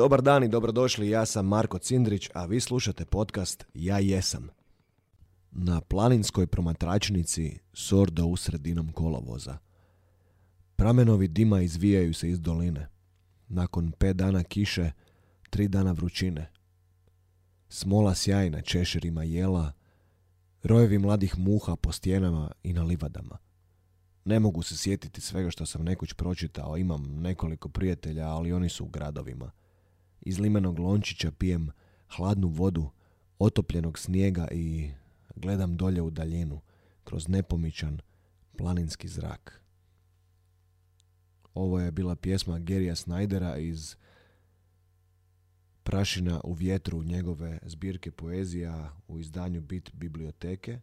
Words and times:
Dobar 0.00 0.22
dan 0.22 0.44
i 0.44 0.48
dobrodošli, 0.48 1.10
ja 1.10 1.26
sam 1.26 1.46
Marko 1.46 1.78
Cindrić, 1.78 2.28
a 2.34 2.46
vi 2.46 2.60
slušate 2.60 3.04
podcast 3.04 3.66
Ja 3.74 3.98
jesam. 3.98 4.48
Na 5.50 5.80
planinskoj 5.80 6.46
promatračnici 6.46 7.58
sordo 7.72 8.26
u 8.26 8.36
sredinom 8.36 8.92
kolovoza. 8.92 9.58
Pramenovi 10.76 11.28
dima 11.28 11.60
izvijaju 11.60 12.14
se 12.14 12.30
iz 12.30 12.40
doline. 12.40 12.88
Nakon 13.48 13.92
pet 13.92 14.16
dana 14.16 14.42
kiše, 14.42 14.90
tri 15.50 15.68
dana 15.68 15.92
vrućine. 15.92 16.50
Smola 17.68 18.14
sjajna 18.14 18.62
češerima 18.62 19.22
jela, 19.22 19.72
rojevi 20.62 20.98
mladih 20.98 21.38
muha 21.38 21.76
po 21.76 21.92
stjenama 21.92 22.50
i 22.62 22.72
na 22.72 22.82
livadama. 22.82 23.38
Ne 24.24 24.40
mogu 24.40 24.62
se 24.62 24.76
sjetiti 24.76 25.20
svega 25.20 25.50
što 25.50 25.66
sam 25.66 25.84
nekoć 25.84 26.12
pročitao, 26.12 26.76
imam 26.76 27.20
nekoliko 27.20 27.68
prijatelja, 27.68 28.28
ali 28.28 28.52
oni 28.52 28.68
su 28.68 28.84
u 28.84 28.88
gradovima. 28.88 29.50
Iz 30.20 30.38
limenog 30.38 30.78
lončića 30.78 31.30
pijem 31.30 31.70
hladnu 32.08 32.48
vodu, 32.48 32.90
otopljenog 33.38 33.98
snijega 33.98 34.48
i 34.52 34.90
gledam 35.36 35.76
dolje 35.76 36.02
u 36.02 36.10
daljinu, 36.10 36.60
kroz 37.04 37.28
nepomičan 37.28 38.00
planinski 38.56 39.08
zrak. 39.08 39.60
Ovo 41.54 41.80
je 41.80 41.90
bila 41.90 42.16
pjesma 42.16 42.58
Gerija 42.58 42.94
Snydera 42.94 43.58
iz 43.58 43.96
Prašina 45.82 46.40
u 46.44 46.52
vjetru 46.52 47.02
njegove 47.02 47.58
zbirke 47.62 48.10
poezija 48.10 48.96
u 49.08 49.18
izdanju 49.18 49.60
Bit 49.60 49.90
biblioteke. 49.92 50.80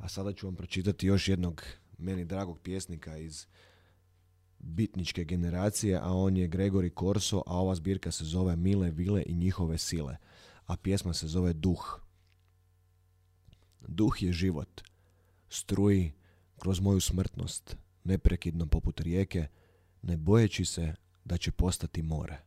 A 0.00 0.08
sada 0.08 0.32
ću 0.32 0.46
vam 0.46 0.56
pročitati 0.56 1.06
još 1.06 1.28
jednog 1.28 1.62
meni 1.98 2.24
dragog 2.24 2.58
pjesnika 2.60 3.16
iz 3.16 3.46
bitničke 4.60 5.24
generacije, 5.24 5.98
a 6.02 6.12
on 6.12 6.36
je 6.36 6.48
Gregori 6.48 6.90
Korso, 6.90 7.42
a 7.46 7.56
ova 7.56 7.74
zbirka 7.74 8.10
se 8.10 8.24
zove 8.24 8.56
Mile 8.56 8.90
Vile 8.90 9.22
i 9.26 9.34
njihove 9.34 9.78
sile, 9.78 10.16
a 10.66 10.76
pjesma 10.76 11.12
se 11.12 11.26
zove 11.26 11.52
Duh. 11.52 12.00
Duh 13.88 14.22
je 14.22 14.32
život, 14.32 14.80
struji 15.48 16.12
kroz 16.58 16.80
moju 16.80 17.00
smrtnost, 17.00 17.76
neprekidno 18.04 18.66
poput 18.66 19.00
rijeke, 19.00 19.46
ne 20.02 20.16
bojeći 20.16 20.64
se 20.64 20.94
da 21.24 21.36
će 21.36 21.52
postati 21.52 22.02
more. 22.02 22.38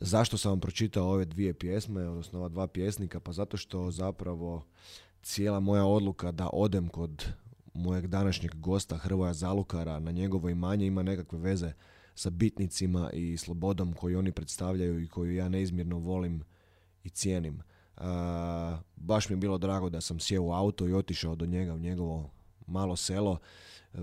Zašto 0.00 0.38
sam 0.38 0.50
vam 0.50 0.60
pročitao 0.60 1.08
ove 1.08 1.24
dvije 1.24 1.54
pjesme, 1.54 2.08
odnosno 2.08 2.38
ova 2.38 2.48
dva 2.48 2.66
pjesnika? 2.66 3.20
Pa 3.20 3.32
zato 3.32 3.56
što 3.56 3.90
zapravo 3.90 4.66
cijela 5.22 5.60
moja 5.60 5.84
odluka 5.84 6.32
da 6.32 6.50
odem 6.52 6.88
kod 6.88 7.32
mojeg 7.74 8.06
današnjeg 8.06 8.54
gosta 8.54 8.96
Hrvoja 8.96 9.32
Zalukara 9.32 9.98
na 9.98 10.10
njegovo 10.10 10.48
imanje 10.48 10.86
ima 10.86 11.02
nekakve 11.02 11.38
veze 11.38 11.72
sa 12.14 12.30
bitnicima 12.30 13.10
i 13.10 13.36
slobodom 13.36 13.92
koju 13.92 14.18
oni 14.18 14.32
predstavljaju 14.32 15.00
i 15.00 15.08
koju 15.08 15.34
ja 15.34 15.48
neizmjerno 15.48 15.98
volim 15.98 16.42
i 17.04 17.10
cijenim. 17.10 17.62
baš 18.96 19.28
mi 19.28 19.32
je 19.32 19.36
bilo 19.40 19.58
drago 19.58 19.90
da 19.90 20.00
sam 20.00 20.20
sjeo 20.20 20.42
u 20.42 20.52
auto 20.52 20.88
i 20.88 20.94
otišao 20.94 21.34
do 21.34 21.46
njega 21.46 21.74
u 21.74 21.78
njegovo 21.78 22.30
malo 22.66 22.96
selo. 22.96 23.38
E, 23.94 23.98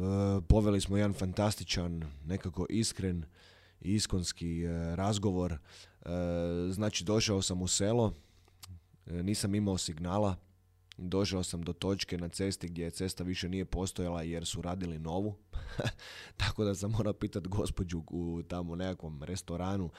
poveli 0.47 0.81
smo 0.81 0.97
jedan 0.97 1.14
fantastičan, 1.14 2.03
nekako 2.25 2.66
iskren 2.70 3.23
i 3.81 3.94
iskonski 3.94 4.64
e, 4.64 4.95
razgovor. 4.95 5.53
E, 5.53 5.58
znači 6.72 7.03
došao 7.03 7.42
sam 7.42 7.62
u 7.62 7.67
selo, 7.67 8.14
nisam 9.06 9.56
imao 9.56 9.78
signala, 9.78 10.36
došao 11.02 11.44
sam 11.44 11.61
do 11.61 11.73
točke 11.73 12.17
na 12.17 12.30
cesti 12.30 12.67
gdje 12.67 12.92
cesta 12.92 13.23
više 13.23 13.50
nije 13.50 13.66
postojala 13.66 14.22
jer 14.22 14.45
su 14.45 14.61
radili 14.61 15.00
novu. 15.00 15.36
Tako 16.38 16.64
da 16.64 16.75
sam 16.75 16.91
morao 16.91 17.13
pitati 17.13 17.50
gospođu 17.50 18.03
u 18.09 18.41
tamo 18.47 18.75
nekakvom 18.75 19.24
restoranu 19.24 19.90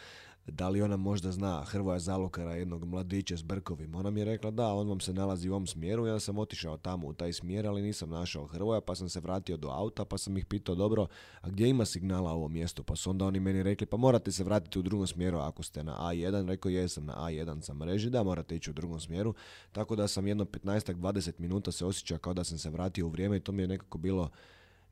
da 0.46 0.68
li 0.68 0.82
ona 0.82 0.96
možda 0.96 1.32
zna 1.32 1.64
Hrvoja 1.64 1.98
Zalokara, 1.98 2.54
jednog 2.54 2.84
mladića 2.84 3.36
s 3.36 3.42
brkovima. 3.42 3.98
Ona 3.98 4.10
mi 4.10 4.20
je 4.20 4.24
rekla 4.24 4.50
da, 4.50 4.66
on 4.66 4.88
vam 4.88 5.00
se 5.00 5.12
nalazi 5.12 5.48
u 5.48 5.52
ovom 5.52 5.66
smjeru. 5.66 6.06
Ja 6.06 6.20
sam 6.20 6.38
otišao 6.38 6.76
tamo 6.76 7.06
u 7.06 7.12
taj 7.12 7.32
smjer, 7.32 7.66
ali 7.66 7.82
nisam 7.82 8.10
našao 8.10 8.46
Hrvoja, 8.46 8.80
pa 8.80 8.94
sam 8.94 9.08
se 9.08 9.20
vratio 9.20 9.56
do 9.56 9.68
auta, 9.68 10.04
pa 10.04 10.18
sam 10.18 10.36
ih 10.36 10.46
pitao, 10.46 10.74
dobro, 10.74 11.06
a 11.40 11.48
gdje 11.48 11.68
ima 11.68 11.84
signala 11.84 12.32
u 12.32 12.36
ovom 12.36 12.52
mjestu? 12.52 12.82
Pa 12.82 12.96
su 12.96 13.10
onda 13.10 13.24
oni 13.24 13.40
meni 13.40 13.62
rekli, 13.62 13.86
pa 13.86 13.96
morate 13.96 14.32
se 14.32 14.44
vratiti 14.44 14.78
u 14.78 14.82
drugom 14.82 15.06
smjeru 15.06 15.38
ako 15.38 15.62
ste 15.62 15.84
na 15.84 15.96
A1. 16.00 16.48
Rekao, 16.48 16.70
jesam 16.70 17.06
na 17.06 17.14
A1 17.14 17.60
sam 17.60 17.76
mreži, 17.76 18.10
da, 18.10 18.22
morate 18.22 18.56
ići 18.56 18.70
u 18.70 18.74
drugom 18.74 19.00
smjeru. 19.00 19.34
Tako 19.72 19.96
da 19.96 20.08
sam 20.08 20.26
jedno 20.26 20.44
15-20 20.44 21.32
minuta 21.38 21.72
se 21.72 21.86
osjećao 21.86 22.18
kao 22.18 22.34
da 22.34 22.44
sam 22.44 22.58
se 22.58 22.70
vratio 22.70 23.06
u 23.06 23.10
vrijeme 23.10 23.36
i 23.36 23.40
to 23.40 23.52
mi 23.52 23.62
je 23.62 23.68
nekako 23.68 23.98
bilo 23.98 24.30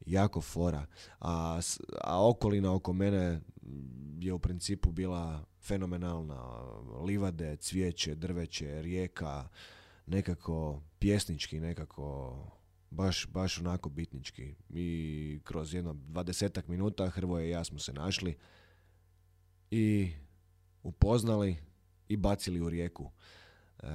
jako 0.08 0.40
fora. 0.40 0.86
A, 1.20 1.60
a 2.04 2.28
okolina 2.28 2.74
oko 2.74 2.92
mene 2.92 3.40
je 4.20 4.32
u 4.32 4.38
principu 4.38 4.92
bila 4.92 5.44
fenomenalna. 5.62 6.62
Livade, 7.04 7.56
cvijeće, 7.56 8.14
drveće, 8.14 8.82
rijeka, 8.82 9.48
nekako 10.06 10.82
pjesnički, 10.98 11.60
nekako 11.60 12.36
baš, 12.90 13.26
baš 13.26 13.58
onako 13.58 13.88
bitnički. 13.88 14.54
I 14.70 15.40
kroz 15.44 15.74
jedno 15.74 15.94
dvadesetak 15.94 16.68
minuta 16.68 17.10
Hrvoje 17.10 17.46
i 17.46 17.50
ja 17.50 17.64
smo 17.64 17.78
se 17.78 17.92
našli 17.92 18.36
i 19.70 20.12
upoznali 20.82 21.56
i 22.08 22.16
bacili 22.16 22.60
u 22.60 22.70
rijeku. 22.70 23.10
E, 23.82 23.86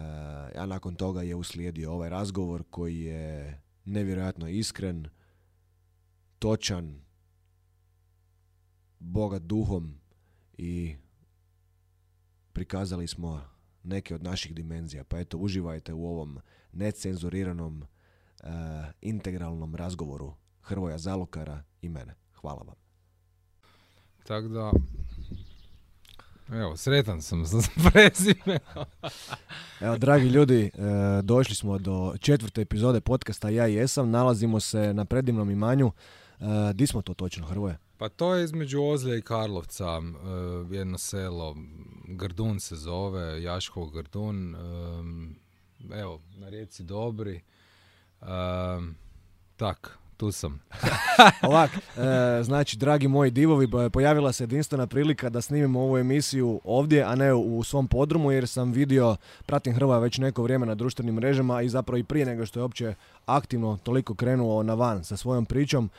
a 0.55 0.65
nakon 0.65 0.95
toga 0.95 1.21
je 1.21 1.35
uslijedio 1.35 1.91
ovaj 1.91 2.09
razgovor 2.09 2.63
koji 2.69 2.99
je 2.99 3.61
nevjerojatno 3.85 4.47
iskren, 4.47 5.07
točan, 6.43 7.01
bogat 8.99 9.41
duhom 9.41 9.95
i 10.57 10.95
prikazali 12.53 13.07
smo 13.07 13.41
neke 13.83 14.15
od 14.15 14.23
naših 14.23 14.55
dimenzija. 14.55 15.03
Pa 15.03 15.19
eto, 15.19 15.37
uživajte 15.37 15.93
u 15.93 16.05
ovom 16.07 16.39
necenzuriranom, 16.71 17.81
uh, 17.81 18.49
integralnom 19.01 19.75
razgovoru 19.75 20.33
Hrvoja 20.61 20.97
Zalokara 20.97 21.63
i 21.81 21.89
mene. 21.89 22.15
Hvala 22.33 22.61
vam. 22.61 22.75
Tako 24.23 24.47
da, 24.47 24.71
evo, 26.51 26.77
sretan 26.77 27.21
sam 27.21 27.45
sa 27.45 27.57
prezime. 27.91 28.59
evo, 29.81 29.97
dragi 29.97 30.27
ljudi, 30.27 30.63
e, 30.63 30.71
došli 31.21 31.55
smo 31.55 31.77
do 31.77 32.15
četvrte 32.19 32.61
epizode 32.61 33.01
podcasta 33.01 33.49
Ja 33.49 33.65
jesam. 33.65 34.09
Nalazimo 34.09 34.59
se 34.59 34.93
na 34.93 35.05
predivnom 35.05 35.51
imanju. 35.51 35.91
Uh, 36.39 36.47
di 36.73 36.87
smo 36.87 37.01
to 37.01 37.13
točno, 37.13 37.45
Hrvoje? 37.45 37.77
Pa 37.97 38.09
to 38.09 38.35
je 38.35 38.43
između 38.43 38.83
Ozlja 38.83 39.15
i 39.15 39.21
Karlovca, 39.21 39.97
uh, 39.97 40.71
jedno 40.71 40.97
selo, 40.97 41.55
Grdun 42.07 42.59
se 42.59 42.75
zove, 42.75 43.43
Jaškov 43.43 43.89
Grdun, 43.89 44.55
um, 44.55 45.35
evo, 45.93 46.19
na 46.37 46.49
rijeci 46.49 46.83
Dobri, 46.83 47.41
tak, 49.55 49.97
tu 50.17 50.31
sam. 50.31 50.61
Ovak, 51.49 51.71
e, 51.77 52.43
znači, 52.43 52.77
dragi 52.77 53.07
moji 53.07 53.31
divovi, 53.31 53.67
pojavila 53.93 54.31
se 54.31 54.43
jedinstvena 54.43 54.87
prilika 54.87 55.29
da 55.29 55.41
snimimo 55.41 55.79
ovu 55.79 55.97
emisiju 55.97 56.61
ovdje, 56.63 57.03
a 57.03 57.15
ne 57.15 57.33
u 57.33 57.63
svom 57.63 57.87
podrumu, 57.87 58.31
jer 58.31 58.47
sam 58.47 58.71
vidio, 58.71 59.15
pratim 59.45 59.75
Hrva 59.75 59.99
već 59.99 60.17
neko 60.17 60.43
vrijeme 60.43 60.65
na 60.65 60.75
društvenim 60.75 61.15
mrežama 61.15 61.61
i 61.61 61.69
zapravo 61.69 61.97
i 61.97 62.03
prije 62.03 62.25
nego 62.25 62.45
što 62.45 62.59
je 62.59 62.63
uopće 62.63 62.93
aktivno 63.25 63.77
toliko 63.83 64.15
krenuo 64.15 64.63
na 64.63 64.73
van 64.73 65.03
sa 65.03 65.17
svojom 65.17 65.45
pričom. 65.45 65.89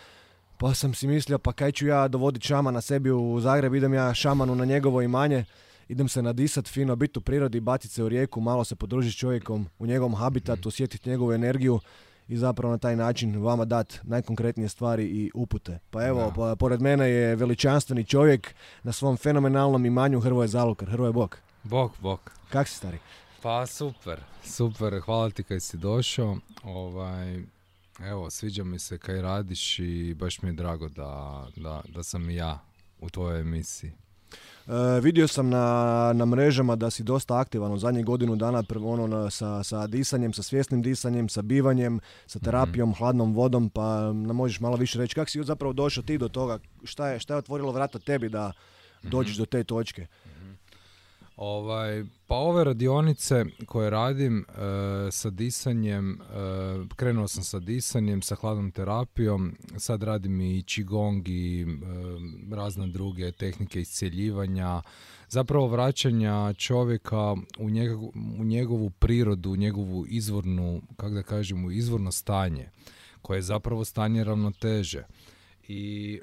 Pa 0.64 0.74
sam 0.74 0.94
si 0.94 1.06
mislio, 1.06 1.38
pa 1.38 1.52
kaj 1.52 1.72
ću 1.72 1.86
ja 1.86 2.08
dovoditi 2.08 2.46
šamana 2.46 2.80
sebi 2.80 3.10
u 3.10 3.40
Zagreb, 3.40 3.74
idem 3.74 3.94
ja 3.94 4.14
šamanu 4.14 4.54
na 4.54 4.64
njegovo 4.64 5.02
imanje, 5.02 5.44
idem 5.88 6.08
se 6.08 6.22
nadisat 6.22 6.68
fino, 6.68 6.96
biti 6.96 7.18
u 7.18 7.22
prirodi, 7.22 7.60
baciti 7.60 7.94
se 7.94 8.02
u 8.02 8.08
rijeku, 8.08 8.40
malo 8.40 8.64
se 8.64 8.76
podružiti 8.76 9.12
s 9.12 9.18
čovjekom 9.18 9.66
u 9.78 9.86
njegovom 9.86 10.14
habitatu, 10.14 10.68
osjetiti 10.68 11.10
njegovu 11.10 11.32
energiju 11.32 11.80
i 12.28 12.36
zapravo 12.36 12.72
na 12.72 12.78
taj 12.78 12.96
način 12.96 13.42
vama 13.42 13.64
dati 13.64 13.98
najkonkretnije 14.02 14.68
stvari 14.68 15.04
i 15.04 15.30
upute. 15.34 15.78
Pa 15.90 16.06
evo, 16.06 16.32
pa, 16.36 16.56
pored 16.56 16.82
mene 16.82 17.10
je 17.10 17.36
veličanstveni 17.36 18.04
čovjek 18.04 18.54
na 18.82 18.92
svom 18.92 19.16
fenomenalnom 19.16 19.86
imanju 19.86 20.20
Hrvoje 20.20 20.48
Zalukar. 20.48 20.90
Hrvoje 20.90 21.12
Bog. 21.12 21.38
Bog, 21.62 21.92
Bog. 22.00 22.30
Kak 22.50 22.68
si 22.68 22.76
stari? 22.76 22.98
Pa 23.42 23.66
super, 23.66 24.20
super, 24.44 25.00
hvala 25.00 25.30
ti 25.30 25.42
kad 25.42 25.62
si 25.62 25.76
došao. 25.76 26.36
Ovaj, 26.62 27.53
Evo, 28.00 28.30
sviđa 28.30 28.64
mi 28.64 28.78
se 28.78 28.98
kaj 28.98 29.22
radiš 29.22 29.78
i 29.78 30.14
baš 30.14 30.42
mi 30.42 30.48
je 30.48 30.52
drago 30.52 30.88
da, 30.88 31.46
da, 31.56 31.82
da 31.88 32.02
sam 32.02 32.30
i 32.30 32.34
ja 32.34 32.58
u 33.00 33.10
tvojoj 33.10 33.40
emisiji. 33.40 33.92
E, 34.66 35.00
vidio 35.00 35.28
sam 35.28 35.48
na, 35.48 36.12
na 36.14 36.26
mrežama 36.26 36.76
da 36.76 36.90
si 36.90 37.02
dosta 37.02 37.38
aktivan 37.38 37.72
u 37.72 37.78
zadnjih 37.78 38.04
godinu 38.04 38.36
dana 38.36 38.62
ono, 38.84 39.06
na, 39.06 39.30
sa, 39.30 39.62
sa 39.62 39.86
disanjem, 39.86 40.32
sa 40.32 40.42
svjesnim 40.42 40.82
disanjem, 40.82 41.28
sa 41.28 41.42
bivanjem, 41.42 42.00
sa 42.26 42.38
mhm. 42.38 42.44
terapijom, 42.44 42.94
hladnom 42.94 43.34
vodom, 43.34 43.70
pa 43.70 44.12
nam 44.12 44.36
možeš 44.36 44.60
malo 44.60 44.76
više 44.76 44.98
reći 44.98 45.14
kako 45.14 45.30
si 45.30 45.44
zapravo 45.44 45.72
došao 45.72 46.04
ti 46.04 46.18
do 46.18 46.28
toga, 46.28 46.58
šta 46.84 47.08
je, 47.08 47.20
šta 47.20 47.34
je 47.34 47.38
otvorilo 47.38 47.72
vrata 47.72 47.98
tebi 47.98 48.28
da 48.28 48.52
dođeš 49.02 49.34
mhm. 49.34 49.42
do 49.42 49.46
te 49.46 49.64
točke? 49.64 50.06
Ovaj, 51.36 52.04
pa 52.26 52.34
ove 52.34 52.64
radionice 52.64 53.44
koje 53.66 53.90
radim 53.90 54.38
e, 54.38 55.10
sa 55.10 55.30
disanjem, 55.30 56.12
e, 56.12 56.16
krenuo 56.96 57.28
sam 57.28 57.44
sa 57.44 57.58
disanjem, 57.58 58.22
sa 58.22 58.34
hladnom 58.34 58.70
terapijom, 58.70 59.56
sad 59.78 60.02
radim 60.02 60.40
i 60.40 60.62
qigong 60.62 61.28
i 61.28 61.62
e, 61.62 62.54
razne 62.54 62.86
druge 62.86 63.32
tehnike 63.32 63.80
iscjeljivanja, 63.80 64.82
zapravo 65.28 65.66
vraćanja 65.66 66.52
čovjeka 66.52 67.32
u, 67.58 67.68
u 68.38 68.44
njegovu 68.44 68.90
prirodu, 68.90 69.50
u 69.50 69.56
njegovu 69.56 70.06
izvornu, 70.08 70.82
kako 70.96 71.14
da 71.14 71.22
kažemo, 71.22 71.70
izvorno 71.70 72.12
stanje, 72.12 72.70
koje 73.22 73.38
je 73.38 73.42
zapravo 73.42 73.84
stanje 73.84 74.24
ravnoteže. 74.24 75.04
I 75.68 76.20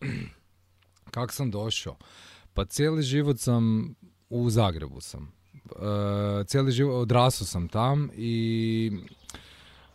kak 1.14 1.32
sam 1.32 1.50
došao? 1.50 1.96
Pa 2.54 2.64
cijeli 2.64 3.02
život 3.02 3.38
sam 3.38 3.94
u 4.30 4.50
Zagrebu 4.50 5.00
sam. 5.00 5.32
E, 5.54 6.44
cijeli 6.44 6.72
život, 6.72 7.02
odrasao 7.02 7.46
sam 7.46 7.68
tam 7.68 8.10
i 8.16 8.92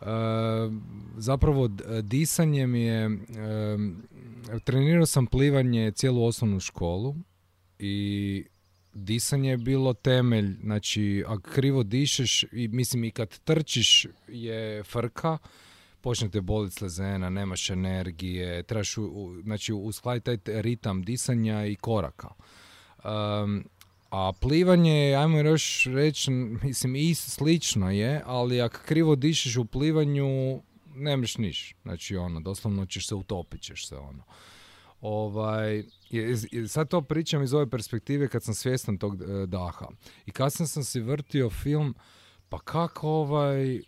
e, 0.02 0.06
zapravo 1.18 1.68
disanje 2.02 2.68
mi 2.68 2.82
je, 2.82 3.06
e, 3.06 3.20
trenirao 4.64 5.06
sam 5.06 5.28
plivanje 5.28 5.92
cijelu 5.92 6.26
osnovnu 6.26 6.60
školu 6.60 7.16
i 7.80 8.46
disanje 8.94 9.50
je 9.50 9.58
bilo 9.58 9.94
temelj, 9.94 10.58
znači 10.64 11.24
ako 11.28 11.42
krivo 11.42 11.84
dišeš 11.84 12.44
i 12.52 12.68
mislim 12.68 13.04
i 13.04 13.12
kad 13.12 13.40
trčiš 13.40 14.08
je 14.28 14.84
frka, 14.84 15.38
počnete 16.02 16.42
boliti 16.42 16.76
slezena, 16.76 17.30
nemaš 17.30 17.70
energije, 17.70 18.64
trebaš 18.64 18.98
u, 18.98 19.42
znači 19.44 19.74
uskladiti 19.74 20.38
taj 20.38 20.62
ritam 20.62 21.04
disanja 21.04 21.66
i 21.66 21.76
koraka. 21.76 22.30
Um, 23.04 23.66
a 24.12 24.32
plivanje, 24.40 25.16
ajmo 25.16 25.40
još 25.40 25.86
reći, 25.86 26.32
mislim, 26.64 26.96
i 26.96 27.16
slično 27.16 27.92
je, 27.92 28.22
ali 28.26 28.62
ako 28.62 28.78
krivo 28.86 29.16
dišeš 29.16 29.58
u 29.58 29.66
plivanju, 29.66 30.62
nemaš 30.96 31.38
niš. 31.38 31.76
Znači, 31.82 32.18
ono, 32.18 32.40
doslovno 32.40 32.86
ćeš 32.86 33.08
se 33.08 33.16
utopit 33.16 33.62
ćeš 33.62 33.88
se, 33.88 33.98
ono. 33.98 34.24
Ovaj, 35.02 35.84
sad 36.68 36.90
to 36.90 37.02
pričam 37.02 37.44
iz 37.44 37.54
ove 37.54 37.70
perspektive 37.70 38.28
kad 38.28 38.44
sam 38.44 38.54
svjestan 38.54 38.98
tog 38.98 39.22
e, 39.22 39.46
daha. 39.46 39.88
I 40.26 40.32
kad 40.32 40.54
sam 40.54 40.84
si 40.84 41.00
vrtio 41.00 41.50
film, 41.50 41.96
pa 42.50 42.60
kako 42.60 43.10
ovaj, 43.10 43.76
e, 43.76 43.82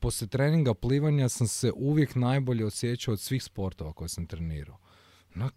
poslije 0.00 0.28
treninga 0.28 0.74
plivanja 0.74 1.28
sam 1.28 1.46
se 1.46 1.72
uvijek 1.76 2.14
najbolje 2.14 2.64
osjećao 2.64 3.12
od 3.12 3.20
svih 3.20 3.42
sportova 3.42 3.92
koje 3.92 4.08
sam 4.08 4.26
trenirao. 4.26 4.78
No, 5.34 5.50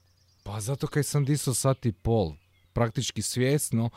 pa 0.43 0.59
zato 0.59 0.88
kaj 0.88 1.03
sam 1.03 1.25
disao 1.25 1.53
sat 1.53 1.85
i 1.85 1.91
pol, 1.91 2.33
praktički 2.77 3.21
svjesno, 3.21 3.89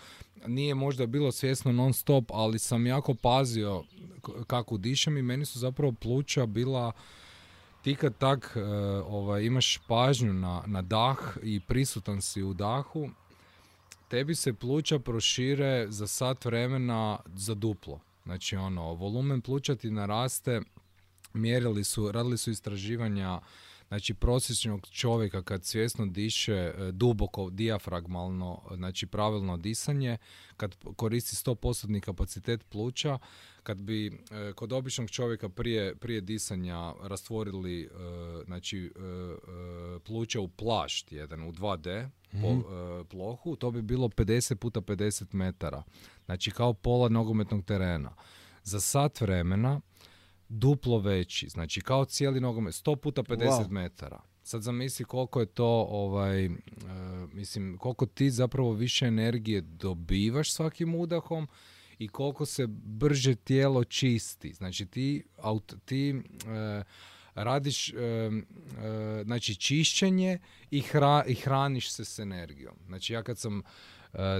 nije 0.47 0.75
možda 0.75 1.07
bilo 1.07 1.33
svjesno 1.33 1.73
non 1.73 1.93
stop, 1.93 2.25
ali 2.31 2.59
sam 2.59 2.87
jako 2.87 3.15
pazio 3.15 3.85
kako 4.47 4.77
dišem 4.77 5.19
i 5.19 5.23
meni 5.23 5.45
su 5.45 5.59
zapravo 5.59 5.93
pluća 5.93 6.47
bila 6.47 6.93
ti 7.83 7.95
kad 7.95 8.19
tak 8.19 8.57
e, 8.57 8.63
ovaj, 9.07 9.43
imaš 9.43 9.79
pažnju 9.89 10.33
na, 10.33 10.63
na 10.67 10.83
dah 10.83 11.19
i 11.43 11.61
prisutan 11.61 12.23
si 12.23 12.43
u 12.43 12.55
dahu, 12.55 13.11
tebi 14.09 14.35
se 14.35 14.53
pluća 14.53 14.99
prošire 14.99 15.87
za 15.89 16.07
sat 16.07 16.45
vremena 16.45 17.19
za 17.35 17.55
duplo. 17.55 18.01
Znači 18.25 18.57
ono, 18.57 18.95
volumen 18.95 19.41
pluća 19.41 19.75
ti 19.75 19.91
naraste, 19.91 20.61
mjerili 21.33 21.85
su, 21.85 22.13
radili 22.13 22.39
su 22.39 22.51
istraživanja 22.51 23.41
Znači 23.91 24.15
prosječnog 24.15 24.89
čovjeka 24.91 25.43
kad 25.43 25.65
svjesno 25.65 26.07
diše 26.07 26.55
e, 26.55 26.93
duboko, 26.93 27.51
dijafragmalno, 27.51 28.63
znači 28.75 29.07
pravilno 29.07 29.57
disanje, 29.57 30.19
kad 30.57 30.77
koristi 30.97 31.37
100% 31.37 32.01
kapacitet 32.01 32.65
pluća, 32.69 33.19
kad 33.63 33.83
bi 33.83 34.07
e, 34.07 34.53
kod 34.53 34.73
običnog 34.73 35.11
čovjeka 35.11 35.49
prije, 35.49 35.95
prije 35.95 36.21
disanja 36.21 36.93
rastvorili 37.03 37.83
e, 37.83 37.89
znači, 38.45 38.93
pluća 40.05 40.41
u 40.41 40.49
plašt 40.49 41.13
jedan, 41.13 41.43
u 41.43 41.53
2D 41.53 42.09
mm 42.33 42.61
plohu, 43.09 43.57
to 43.57 43.71
bi 43.71 43.83
bilo 43.83 44.09
50 44.09 44.55
puta 44.55 44.81
50 44.81 45.35
metara. 45.35 45.83
Znači 46.25 46.51
kao 46.51 46.75
pola 46.75 47.09
nogometnog 47.09 47.65
terena. 47.65 48.15
Za 48.63 48.81
sat 48.81 49.21
vremena 49.21 49.81
duplo 50.51 50.99
veći, 50.99 51.49
znači 51.49 51.81
kao 51.81 52.05
cijeli 52.05 52.41
nogomet, 52.41 52.75
100 52.75 52.97
puta 52.97 53.23
50 53.23 53.71
metara. 53.71 54.21
Sad 54.43 54.63
zamisli 54.63 55.05
koliko 55.05 55.41
je 55.41 55.47
to, 55.47 55.87
ovaj, 55.91 56.47
uh, 56.47 56.53
mislim, 57.33 57.79
koliko 57.79 58.07
ti 58.07 58.31
zapravo 58.31 58.73
više 58.73 59.07
energije 59.07 59.61
dobivaš 59.61 60.53
svakim 60.53 60.95
udahom 60.95 61.49
i 61.99 62.09
koliko 62.09 62.47
se 62.47 62.67
brže 62.69 63.35
tijelo 63.35 63.85
čisti. 63.85 64.53
Znači 64.53 64.87
ti, 64.87 65.25
aut, 65.37 65.75
ti 65.85 66.15
uh, 66.15 66.23
radiš 67.35 67.93
uh, 67.93 67.99
znači 69.25 69.55
čišćenje 69.55 70.39
i, 70.71 70.81
hra, 70.81 71.25
i 71.27 71.35
hraniš 71.35 71.91
se 71.91 72.05
s 72.05 72.19
energijom. 72.19 72.75
Znači 72.87 73.13
ja 73.13 73.23
kad 73.23 73.39
sam 73.39 73.63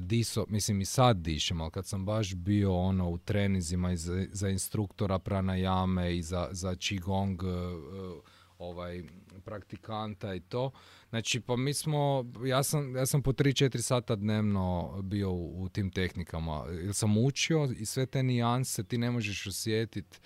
diso, 0.01 0.45
mislim 0.49 0.81
i 0.81 0.85
sad 0.85 1.17
dišem, 1.17 1.61
ali 1.61 1.71
kad 1.71 1.87
sam 1.87 2.07
baš 2.07 2.35
bio 2.35 2.77
ono 2.77 3.11
u 3.11 3.19
trenizima 3.19 3.93
i 3.93 3.97
za, 3.97 4.27
za 4.33 4.49
instruktora 4.49 5.19
pranajame 5.19 6.17
i 6.17 6.23
za, 6.23 6.49
za 6.51 6.71
qigong 6.71 7.43
uh, 7.43 8.23
ovaj, 8.59 9.03
praktikanta 9.45 10.35
i 10.35 10.41
to. 10.41 10.71
Znači, 11.11 11.41
pa 11.41 11.57
mi 11.57 11.75
smo, 11.75 12.25
ja 12.45 12.63
sam, 12.63 12.97
ja 12.97 13.07
sam 13.07 13.23
po 13.23 13.33
3-4 13.33 13.81
sata 13.81 14.17
dnevno 14.17 14.99
bio 15.03 15.31
u, 15.31 15.63
u 15.63 15.69
tim 15.69 15.91
tehnikama. 15.91 16.65
Jer 16.71 16.95
sam 16.95 17.19
učio 17.19 17.69
i 17.79 17.87
sve 17.87 18.07
te 18.07 18.23
nijanse 18.23 18.85
ti 18.85 18.99
ne 18.99 19.11
možeš 19.11 19.47
osjetiti 19.47 20.19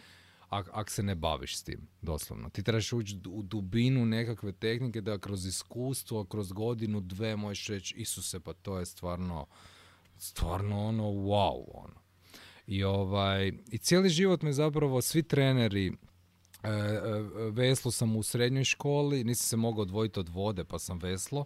ako 0.73 0.91
se 0.91 1.03
ne 1.03 1.15
baviš 1.15 1.57
s 1.59 1.63
tim, 1.63 1.89
doslovno. 2.03 2.49
Ti 2.49 2.63
trebaš 2.63 2.93
ući 2.93 3.21
u 3.29 3.43
dubinu 3.43 4.07
nekakve 4.07 4.53
tehnike 4.53 5.01
da 5.01 5.19
kroz 5.19 5.47
iskustvo, 5.47 6.25
kroz 6.25 6.53
godinu, 6.53 7.01
dve 7.01 7.37
možeš 7.37 7.67
reći 7.67 7.95
Isuse, 7.97 8.41
pa 8.41 8.53
to 8.53 8.79
je 8.79 8.87
stvarno, 8.87 9.47
stvarno 10.19 10.87
ono 10.87 11.05
wow, 11.05 11.65
ono. 11.75 12.05
I, 12.67 12.85
ovaj, 12.85 13.53
I 13.71 13.79
cijeli 13.79 14.09
život 14.09 14.43
me 14.43 14.53
zapravo 14.53 15.03
svi 15.03 15.23
treneri, 15.23 15.87
e, 16.63 16.69
e, 16.69 17.01
veslo 17.51 17.91
sam 17.91 18.17
u 18.17 18.23
srednjoj 18.23 18.65
školi, 18.65 19.25
nisam 19.25 19.47
se 19.47 19.57
mogao 19.57 19.83
odvojiti 19.83 20.21
od 20.21 20.29
vode 20.29 20.65
pa 20.65 20.79
sam 20.79 20.99
veslo 20.99 21.45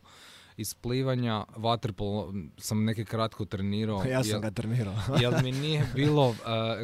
iz 0.58 0.75
plivanja, 0.75 1.44
vaterpolo 1.56 2.34
sam 2.58 2.84
neke 2.84 3.05
kratko 3.05 3.44
trenirao. 3.44 4.05
Ja 4.05 4.25
sam 4.25 4.40
ga 4.40 4.50
trenirao. 4.50 4.94
jel 5.22 5.32
mi 5.43 5.52
nije 5.52 5.87
bilo, 5.94 6.28
uh, 6.28 6.37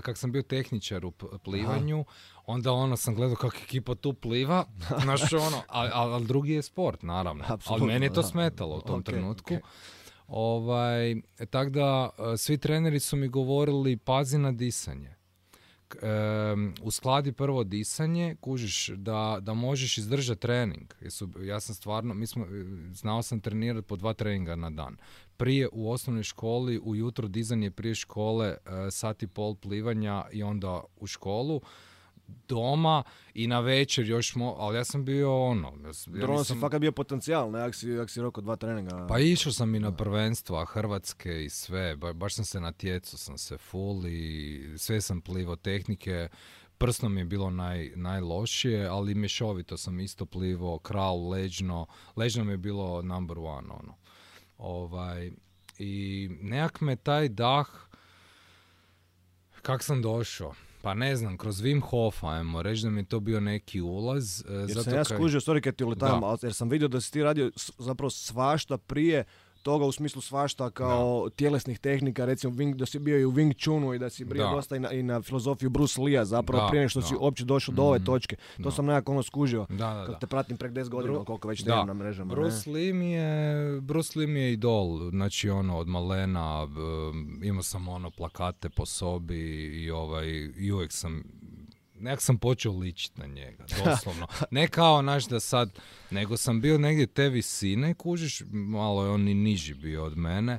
kak 0.03 0.19
sam 0.19 0.33
bio 0.33 0.43
tehničar 0.43 1.07
u 1.07 1.13
plivanju, 1.45 2.05
onda 2.47 2.73
ono 2.73 2.97
sam 2.97 3.15
gledao 3.15 3.37
kako 3.37 3.57
ekipa 3.57 3.95
tu 3.95 4.13
pliva, 4.13 4.65
znaš 5.05 5.33
ono, 5.33 5.63
ali 5.69 5.91
al, 5.93 6.25
drugi 6.25 6.53
je 6.53 6.63
sport, 6.63 7.03
naravno. 7.03 7.45
ali 7.67 7.87
meni 7.87 8.07
je 8.07 8.13
to 8.13 8.23
smetalo 8.23 8.77
u 8.77 8.81
tom 8.81 9.03
trenutku. 9.03 9.55
Ovaj, 10.27 11.15
tako 11.51 11.71
da, 11.71 12.11
svi 12.37 12.59
treneri 12.59 13.01
su 13.01 13.17
mi 13.17 13.29
govorili, 13.29 13.97
pazi 13.97 14.39
na 14.39 14.53
disanje 14.53 15.17
um, 16.03 16.75
uskladi 16.83 17.33
prvo 17.33 17.65
disanje, 17.65 18.37
kužiš 18.41 18.89
da, 18.89 19.39
da 19.41 19.55
možeš 19.55 19.99
izdržati 19.99 20.41
trening. 20.41 20.95
Jesu, 21.01 21.29
ja 21.41 21.61
sam 21.61 21.75
stvarno, 21.75 22.15
mi 22.15 22.27
smo, 22.27 22.47
znao 22.93 23.23
sam 23.23 23.41
trenirati 23.41 23.87
po 23.87 23.97
dva 23.97 24.15
treninga 24.15 24.57
na 24.57 24.71
dan. 24.71 24.97
Prije 25.37 25.69
u 25.73 25.91
osnovnoj 25.91 26.23
školi, 26.23 26.81
ujutro 26.85 27.29
dizanje 27.29 27.71
prije 27.71 27.95
škole, 27.95 28.49
uh, 28.49 28.73
sat 28.91 29.25
pol 29.35 29.55
plivanja 29.55 30.25
i 30.33 30.43
onda 30.43 30.83
u 30.97 31.07
školu 31.07 31.61
doma 32.27 33.03
i 33.35 33.47
na 33.47 33.61
večer 33.61 34.09
još 34.09 34.35
mo, 34.35 34.57
ali 34.59 34.77
ja 34.77 34.85
sam 34.85 35.05
bio 35.05 35.45
ono. 35.45 35.73
Ja 35.83 35.87
nisam... 35.87 36.45
si 36.45 36.61
fakat 36.61 36.81
bio 36.81 36.93
potencijal, 36.93 37.51
ne, 37.51 37.59
jak 37.59 37.75
si, 37.75 37.89
jak 37.89 38.11
si 38.11 38.23
rekao 38.23 38.43
dva 38.43 38.57
treninga. 38.57 39.07
Pa 39.07 39.19
išao 39.19 39.53
sam 39.53 39.75
i 39.75 39.81
na 39.81 39.93
prvenstva 39.93 40.65
Hrvatske 40.65 41.45
i 41.45 41.51
sve, 41.51 41.97
ba, 41.97 42.13
baš 42.13 42.35
sam 42.35 42.45
se 42.45 42.61
natjecao 42.61 43.19
sam 43.19 43.39
se 43.39 43.59
full 43.59 44.07
i 44.07 44.75
sve 44.79 45.01
sam 45.01 45.21
plivo 45.21 45.57
tehnike. 45.57 46.29
Prsno 46.79 47.09
mi 47.09 47.21
je 47.21 47.25
bilo 47.25 47.51
naj, 47.51 47.93
najlošije, 47.97 48.87
ali 48.87 49.15
mješovito 49.15 49.77
sam 49.77 50.01
isto 50.01 50.27
plivo, 50.27 50.79
kral, 50.79 51.29
leđno. 51.29 51.87
Leđno 52.17 52.45
mi 52.45 52.53
je 52.53 52.57
bilo 52.57 53.03
number 53.03 53.39
one, 53.39 53.69
ono. 53.71 53.95
Ovaj, 54.59 55.31
I 55.79 56.29
nekak 56.41 56.81
me 56.81 56.97
taj 56.97 57.29
dah, 57.29 57.67
kak 59.63 59.83
sam 59.83 60.03
došao, 60.03 60.55
pa 60.85 60.95
ne 60.95 61.17
znam, 61.17 61.37
kroz 61.37 61.63
Wim 61.63 61.81
Hof, 61.81 62.25
ajmo 62.25 62.63
reći 62.63 62.83
da 62.83 62.91
mi 62.91 63.01
je 63.01 63.05
to 63.05 63.21
bio 63.21 63.41
neki 63.41 63.81
ulaz. 63.81 64.45
E, 64.49 64.53
jer 64.53 64.69
zato 64.69 64.85
sam 64.85 64.95
ja 64.95 65.05
skužio, 65.05 65.41
sorry 65.41 65.61
kad 65.61 65.77
ti 65.77 65.85
uletam, 65.85 66.21
jer 66.43 66.55
sam 66.55 66.69
vidio 66.69 66.89
da 66.89 67.01
si 67.01 67.13
ti 67.13 67.23
radio 67.23 67.51
zapravo 67.79 68.11
svašta 68.11 68.79
prije 68.79 69.25
toga 69.65 69.85
u 69.85 69.93
smislu 69.93 70.21
svašta 70.21 70.71
kao 70.71 71.31
tjelesnih 71.37 71.79
tehnika, 71.79 72.25
recimo 72.25 72.53
Wing, 72.53 72.75
da 72.75 72.87
si 72.87 72.99
bio 72.99 73.19
i 73.19 73.25
u 73.25 73.33
Wing 73.33 73.63
Chunu 73.63 73.95
i 73.95 73.99
da 73.99 74.11
si 74.11 74.25
bio 74.25 74.51
dosta 74.51 74.77
i 74.77 74.81
na, 74.81 74.93
i 74.93 75.03
na 75.03 75.23
filozofiju 75.23 75.71
Bruce 75.71 76.01
Lee-a 76.01 76.25
zapravo 76.25 76.69
prije 76.69 76.89
što 76.89 77.03
si 77.03 77.15
uopće 77.21 77.45
došao 77.45 77.75
do 77.75 77.83
ove 77.83 77.99
mhm. 77.99 78.07
točke. 78.07 78.37
To 78.63 78.71
sam 78.71 78.87
nekako 78.87 79.13
ono 79.13 79.23
skužio. 79.23 79.67
Kako 79.79 80.15
te 80.21 80.27
pratim 80.27 80.57
prek 80.57 80.73
10 80.73 80.89
godina, 80.89 81.25
koliko 81.25 81.49
već 81.49 81.65
na 81.65 81.95
mrežama. 81.95 82.35
Bruce 82.35 82.71
Lee 82.71 82.93
mi 82.93 83.13
je, 83.13 83.81
Bruce 83.81 84.19
Lee 84.19 84.27
mi 84.27 84.41
je 84.41 84.53
idol, 84.53 85.11
znači 85.11 85.51
ono 85.51 85.79
od 85.79 85.89
malena, 85.89 86.69
imao 87.43 87.63
sam 87.63 87.89
ono 87.89 88.11
plakate 88.11 88.69
po 88.69 88.87
sobi 88.87 89.41
i 89.85 89.91
ovaj, 89.91 90.29
i 90.57 90.73
uvijek 90.73 90.93
sam 90.93 91.23
nekak 91.95 92.23
sam 92.23 92.39
počeo 92.39 92.73
ličiti 92.73 93.21
na 93.21 93.27
njega, 93.27 93.65
doslovno. 93.85 94.27
ne 94.51 94.69
kao, 94.69 95.03
naš 95.03 95.25
da 95.25 95.41
sad, 95.41 95.79
nego 96.11 96.37
sam 96.37 96.61
bio 96.61 96.79
negdje 96.79 97.07
te 97.07 97.29
visine, 97.29 97.95
kužiš, 97.95 98.43
malo 98.51 99.05
je 99.05 99.11
on 99.11 99.29
i 99.29 99.35
niži 99.35 99.75
bio 99.75 100.05
od 100.05 100.17
mene. 100.17 100.59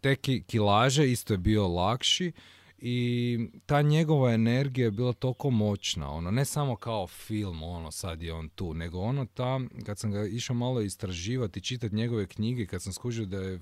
Te 0.00 0.16
kilaže 0.46 1.10
isto 1.10 1.34
je 1.34 1.38
bio 1.38 1.68
lakši 1.68 2.32
i 2.78 3.38
ta 3.66 3.82
njegova 3.82 4.32
energija 4.32 4.84
je 4.84 4.90
bila 4.90 5.12
toliko 5.12 5.50
moćna, 5.50 6.10
ono, 6.10 6.30
ne 6.30 6.44
samo 6.44 6.76
kao 6.76 7.06
film, 7.06 7.62
ono, 7.62 7.90
sad 7.90 8.22
je 8.22 8.32
on 8.32 8.48
tu, 8.48 8.74
nego 8.74 9.00
ono 9.00 9.26
ta, 9.26 9.60
kad 9.86 9.98
sam 9.98 10.12
ga 10.12 10.26
išao 10.26 10.56
malo 10.56 10.80
istraživati, 10.80 11.60
čitati 11.60 11.94
njegove 11.94 12.26
knjige, 12.26 12.66
kad 12.66 12.82
sam 12.82 12.92
skužio 12.92 13.26
da 13.26 13.36
je 13.36 13.54
e, 13.54 13.60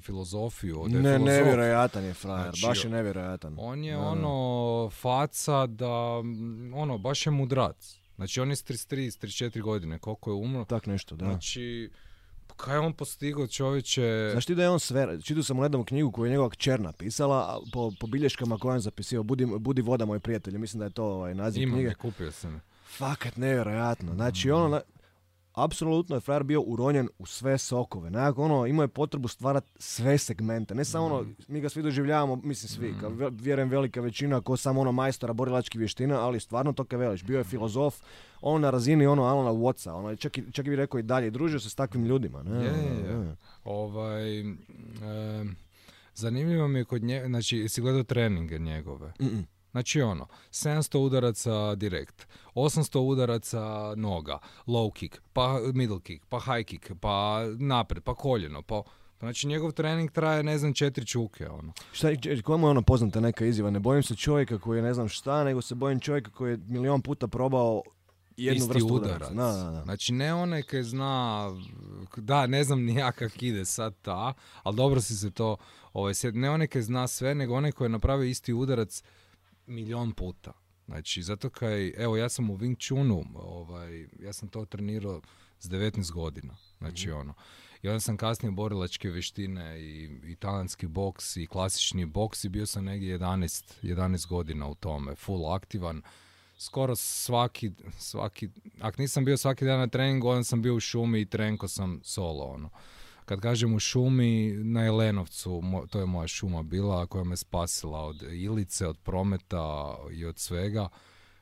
filozofiju, 0.00 0.84
da 0.88 0.96
je 0.96 1.02
ne, 1.02 1.18
nevjerojatan 1.18 2.04
je 2.04 2.14
frajer, 2.14 2.44
znači, 2.44 2.66
baš 2.66 2.84
je 2.84 2.90
nevjerojatan. 2.90 3.56
On 3.58 3.84
je 3.84 3.96
ono, 3.98 4.90
faca 4.90 5.66
da, 5.66 6.22
ono, 6.74 6.98
baš 6.98 7.26
je 7.26 7.30
mudrac. 7.30 7.96
Znači, 8.16 8.40
on 8.40 8.50
je 8.50 8.56
s 8.56 8.64
33, 8.64 8.96
34 9.26 9.62
godine, 9.62 9.98
koliko 9.98 10.30
je 10.30 10.34
umro. 10.34 10.64
Tak 10.64 10.86
nešto, 10.86 11.16
da. 11.16 11.24
Znači, 11.24 11.90
Kaj 12.56 12.74
je 12.74 12.80
on 12.80 12.92
postigao 12.92 13.46
čovječe? 13.46 14.28
Znaš 14.32 14.46
ti 14.46 14.54
da 14.54 14.62
je 14.62 14.70
on 14.70 14.80
sve, 14.80 15.22
čitao 15.22 15.42
sam 15.42 15.58
u 15.58 15.62
nedavnu 15.62 15.84
knjigu 15.84 16.10
koju 16.10 16.24
je 16.24 16.30
njegova 16.30 16.50
kćer 16.50 16.80
napisala, 16.80 17.60
po, 17.72 17.92
po 18.00 18.06
bilješkama 18.06 18.58
koje 18.58 18.74
on 18.74 18.80
zapisio, 18.80 19.22
budi, 19.22 19.46
budi 19.58 19.82
voda 19.82 20.04
moj 20.04 20.20
prijatelj, 20.20 20.58
mislim 20.58 20.78
da 20.78 20.84
je 20.84 20.90
to 20.90 21.04
ovaj, 21.04 21.34
naziv 21.34 21.62
Imam, 21.62 21.74
knjige. 21.74 21.94
kupio 21.94 22.32
sam. 22.32 22.60
Fakat 22.98 23.36
nevjerojatno. 23.36 24.14
Znači, 24.14 24.48
mm. 24.48 24.54
ono, 24.54 24.80
apsolutno 25.56 26.16
je 26.16 26.20
frajer 26.20 26.42
bio 26.42 26.60
uronjen 26.60 27.08
u 27.18 27.26
sve 27.26 27.58
sokove. 27.58 28.10
Nekako 28.10 28.44
ono, 28.44 28.66
imao 28.66 28.84
je 28.84 28.88
potrebu 28.88 29.28
stvarati 29.28 29.72
sve 29.78 30.18
segmente. 30.18 30.74
Ne 30.74 30.84
samo 30.84 31.04
ono, 31.04 31.22
mm. 31.22 31.36
mi 31.48 31.60
ga 31.60 31.68
svi 31.68 31.82
doživljavamo, 31.82 32.36
mislim 32.36 32.68
svi, 32.68 32.92
mm. 32.92 33.00
kao 33.00 33.10
vjerujem 33.30 33.68
velika 33.68 34.00
većina, 34.00 34.40
ko 34.40 34.56
samo 34.56 34.80
ono 34.80 34.92
majstora 34.92 35.32
borilačkih 35.32 35.78
vještina, 35.78 36.20
ali 36.20 36.40
stvarno 36.40 36.72
to 36.72 36.84
ke 36.84 36.96
veliš. 36.96 37.24
Bio 37.24 37.38
je 37.38 37.44
filozof, 37.44 38.00
on 38.40 38.60
na 38.60 38.70
razini 38.70 39.06
ono 39.06 39.22
Alana 39.22 39.50
Watsa, 39.50 39.90
ono, 39.90 40.16
čak, 40.16 40.38
i, 40.38 40.52
čak 40.52 40.64
bi 40.64 40.76
rekao 40.76 41.00
i 41.00 41.02
dalje, 41.02 41.30
družio 41.30 41.60
se 41.60 41.70
s 41.70 41.74
takvim 41.74 42.04
ljudima. 42.04 42.42
Ne? 42.42 42.64
Je, 42.64 42.70
je, 42.70 43.36
Ovaj, 43.64 44.44
zanimljivo 46.14 46.68
mi 46.68 46.78
je 46.78 46.84
kod 46.84 47.02
njega, 47.02 47.26
znači, 47.26 47.68
si 47.68 47.80
gledao 47.80 48.02
treninge 48.02 48.58
njegove? 48.58 49.12
mm 49.20 49.55
Znači 49.76 50.02
ono, 50.02 50.26
700 50.50 50.98
udaraca 50.98 51.74
direkt, 51.74 52.26
800 52.54 52.98
udaraca 52.98 53.94
noga, 53.96 54.38
low 54.66 54.92
kick, 54.92 55.16
pa 55.32 55.60
middle 55.74 56.00
kick, 56.00 56.24
pa 56.28 56.40
high 56.40 56.66
kick, 56.66 56.90
pa 57.00 57.44
napred, 57.58 58.02
pa 58.02 58.14
koljeno, 58.14 58.62
pa... 58.62 58.82
Znači 59.18 59.46
njegov 59.46 59.72
trening 59.72 60.10
traje 60.10 60.42
ne 60.42 60.58
znam 60.58 60.74
četiri 60.74 61.06
čuke 61.06 61.48
ono. 61.48 61.72
Šta, 61.92 62.08
komu 62.44 62.66
je 62.66 62.70
ono 62.70 62.82
poznata 62.82 63.20
neka 63.20 63.46
izjava? 63.46 63.70
Ne 63.70 63.80
bojim 63.80 64.02
se 64.02 64.14
čovjeka 64.14 64.58
koji 64.58 64.78
je 64.78 64.82
ne 64.82 64.94
znam 64.94 65.08
šta, 65.08 65.44
nego 65.44 65.62
se 65.62 65.74
bojim 65.74 66.00
čovjeka 66.00 66.30
koji 66.30 66.50
je 66.50 66.58
milion 66.68 67.02
puta 67.02 67.28
probao 67.28 67.82
jednu 68.36 68.64
Isti 68.64 68.72
vrstu 68.72 68.94
udarac. 68.94 69.28
Da, 69.28 69.52
da, 69.52 69.70
da. 69.70 69.82
Znači 69.84 70.12
ne 70.12 70.34
onaj 70.34 70.62
koji 70.62 70.82
zna, 70.82 71.46
da 72.16 72.46
ne 72.46 72.64
znam 72.64 72.84
ni 72.84 72.94
ja 72.94 73.12
kak 73.12 73.42
ide 73.42 73.64
sad 73.64 73.94
ta, 74.02 74.32
ali 74.62 74.76
dobro 74.76 75.00
si 75.00 75.16
se 75.16 75.30
to, 75.30 75.56
ovaj, 75.92 76.12
ne 76.32 76.50
onaj 76.50 76.66
koji 76.66 76.82
zna 76.82 77.06
sve, 77.06 77.34
nego 77.34 77.54
onaj 77.54 77.72
koji 77.72 77.86
je 77.86 77.90
napravio 77.90 78.24
isti 78.24 78.52
udarac 78.52 79.02
milion 79.66 80.12
puta. 80.12 80.52
Znači, 80.86 81.22
zato 81.22 81.50
kaj, 81.50 81.92
evo, 81.96 82.16
ja 82.16 82.28
sam 82.28 82.50
u 82.50 82.58
Wing 82.58 82.86
Chunu, 82.86 83.24
ovaj, 83.34 84.06
ja 84.20 84.32
sam 84.32 84.48
to 84.48 84.64
trenirao 84.64 85.20
s 85.58 85.68
19 85.68 86.12
godina. 86.12 86.56
Znači, 86.78 87.08
mm 87.08 87.16
ono. 87.16 87.34
I 87.82 87.88
onda 87.88 88.00
sam 88.00 88.16
kasnije 88.16 88.52
borilačke 88.52 89.10
vještine 89.10 89.80
i, 89.80 90.20
i 90.24 90.36
talentski 90.36 90.86
boks 90.86 91.36
i 91.36 91.46
klasični 91.46 92.04
boks 92.06 92.44
i 92.44 92.48
bio 92.48 92.66
sam 92.66 92.84
negdje 92.84 93.18
11, 93.18 93.72
11 93.82 94.28
godina 94.28 94.68
u 94.68 94.74
tome, 94.74 95.14
full 95.14 95.52
aktivan. 95.52 96.02
Skoro 96.58 96.96
svaki, 96.96 97.70
svaki, 97.98 98.48
ako 98.80 99.02
nisam 99.02 99.24
bio 99.24 99.36
svaki 99.36 99.64
dan 99.64 99.78
na 99.78 99.86
treningu, 99.86 100.28
onda 100.28 100.44
sam 100.44 100.62
bio 100.62 100.74
u 100.74 100.80
šumi 100.80 101.20
i 101.20 101.26
trenko 101.26 101.68
sam 101.68 102.00
solo, 102.04 102.44
ono. 102.44 102.70
Kad 103.26 103.40
kažem 103.40 103.74
u 103.74 103.78
šumi, 103.78 104.52
na 104.52 104.82
Jelenovcu, 104.82 105.62
to 105.90 106.00
je 106.00 106.06
moja 106.06 106.28
šuma 106.28 106.62
bila 106.62 107.06
koja 107.06 107.24
me 107.24 107.36
spasila 107.36 108.00
od 108.02 108.22
ilice, 108.22 108.86
od 108.86 108.98
prometa 108.98 109.96
i 110.12 110.24
od 110.24 110.38
svega. 110.38 110.88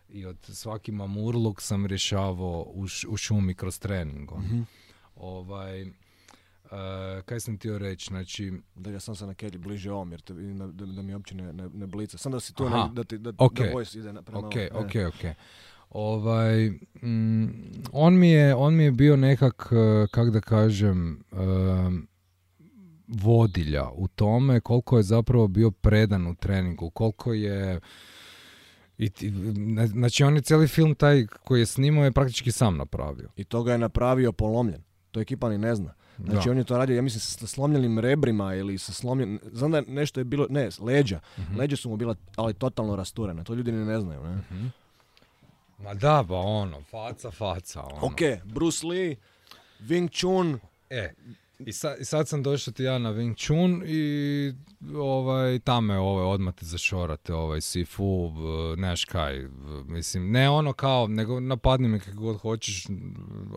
I 0.09 0.27
od 0.27 0.37
svaki 0.43 0.93
mamurluk 0.93 1.61
sam 1.61 1.87
rješavao 1.87 2.67
u, 3.09 3.17
šumi 3.17 3.55
kroz 3.55 3.79
trening. 3.79 4.31
mm 4.31 4.67
Ovaj, 5.17 5.83
uh, 5.83 5.91
kaj 7.25 7.41
sam 7.41 7.57
htio 7.57 7.79
reći, 7.79 8.07
znači... 8.09 8.53
Da 8.75 8.91
ja 8.91 9.01
sam 9.01 9.17
se 9.17 9.27
na 9.27 9.35
kelji 9.35 9.59
bliže 9.59 9.93
ovom, 9.93 10.11
jer 10.11 10.21
te, 10.21 10.35
da, 10.35 10.67
da, 10.67 11.03
mi 11.03 11.15
uopće 11.15 11.35
ne, 11.35 11.53
ne, 11.53 11.69
ne 11.69 11.87
blica. 11.87 12.19
Sam 12.19 12.33
da 12.33 12.41
si 12.41 12.55
tu, 12.55 12.69
da, 12.93 13.05
ti, 13.05 13.19
da, 13.19 13.33
okay. 13.33 13.93
da 13.95 14.11
ide 14.11 14.23
prema 14.23 14.47
Ok, 14.47 14.55
ok, 14.73 14.93
ok. 15.09 15.37
Ovaj, 15.95 16.71
mm, 17.03 17.47
on, 17.93 18.19
mi 18.19 18.31
je, 18.31 18.55
on 18.55 18.75
mi 18.75 18.85
je 18.85 18.93
bio 18.93 19.17
nekak, 19.17 19.73
eh, 19.73 20.07
kak 20.11 20.31
da 20.31 20.41
kažem, 20.41 21.25
vodilja 23.09 23.85
u 23.95 24.09
tome 24.09 24.61
koliko 24.61 24.97
je 24.97 25.03
zapravo 25.03 25.49
bio 25.49 25.71
predan 25.71 26.27
u 26.27 26.35
treningu, 26.35 26.91
koliko 26.91 27.33
je... 27.33 27.81
I, 28.99 29.11
znači 29.87 30.25
on 30.25 30.35
je 30.35 30.43
cijeli 30.43 30.69
film 30.69 30.95
taj 30.95 31.27
koji 31.27 31.61
je 31.61 31.67
snimao 31.67 32.05
je 32.05 32.13
praktički 32.13 32.53
sam 32.53 32.77
napravio. 32.77 33.29
I 33.37 33.45
to 33.45 33.63
ga 33.63 33.73
je 33.73 33.79
napravio 33.79 34.33
polomljen. 34.33 34.83
To 35.11 35.21
ekipa 35.21 35.49
ni 35.49 35.59
ne 35.59 35.75
zna. 35.75 35.95
Znači 36.19 36.51
on 36.51 36.59
je 36.59 36.65
to 36.65 36.79
radio, 36.79 36.97
ja 36.97 37.03
mislim, 37.03 37.21
sa 37.21 37.47
slomljenim 37.47 37.99
rebrima 37.99 38.55
ili 38.55 38.79
sa 38.79 38.93
slomljenim... 38.93 39.41
Znam 39.53 39.71
da 39.71 39.81
nešto 39.81 40.21
je 40.21 40.25
bilo... 40.25 40.47
Ne, 40.51 40.69
leđa. 40.81 41.21
uh 41.39 41.57
Leđa 41.57 41.77
su 41.77 41.89
mu 41.89 41.97
bila, 41.97 42.15
ali 42.37 42.55
totalno 42.55 42.97
rasturena. 42.97 43.45
To 43.45 43.55
ljudi 43.55 43.73
ni 43.73 43.85
ne 43.85 44.01
znaju. 44.01 44.23
Ne? 44.23 44.35
uh 44.35 44.84
Ma 45.79 45.95
da, 45.95 46.23
ba 46.23 46.37
ono, 46.37 46.81
faca, 46.81 47.31
faca. 47.31 47.85
Ono. 47.85 48.07
Ok, 48.07 48.43
Bruce 48.45 48.87
Lee, 48.87 49.19
Wing 49.89 50.09
Chun. 50.09 50.61
E, 50.89 51.15
i, 51.67 51.73
sa, 51.73 51.97
i 51.97 52.05
sad 52.05 52.29
sam 52.29 52.43
došao 52.43 52.75
ti 52.75 52.83
ja 52.83 52.99
na 52.99 53.13
Wing 53.13 53.37
Chun 53.37 53.83
i 53.87 54.53
ovaj, 54.97 55.59
tamo 55.59 55.93
je 55.93 55.99
ovaj, 55.99 56.25
odmah 56.25 56.55
te 56.55 56.67
zašorate, 56.67 57.35
ovaj, 57.35 57.61
Sifu, 57.61 58.33
neš 58.77 59.05
kaj, 59.05 59.49
mislim, 59.87 60.31
ne 60.31 60.51
ono 60.51 60.73
kao, 60.73 61.09
nego 61.09 61.41
napadni 61.41 61.89
me 61.89 62.01
kako 62.01 62.17
god 62.17 62.37
hoćeš, 62.37 62.87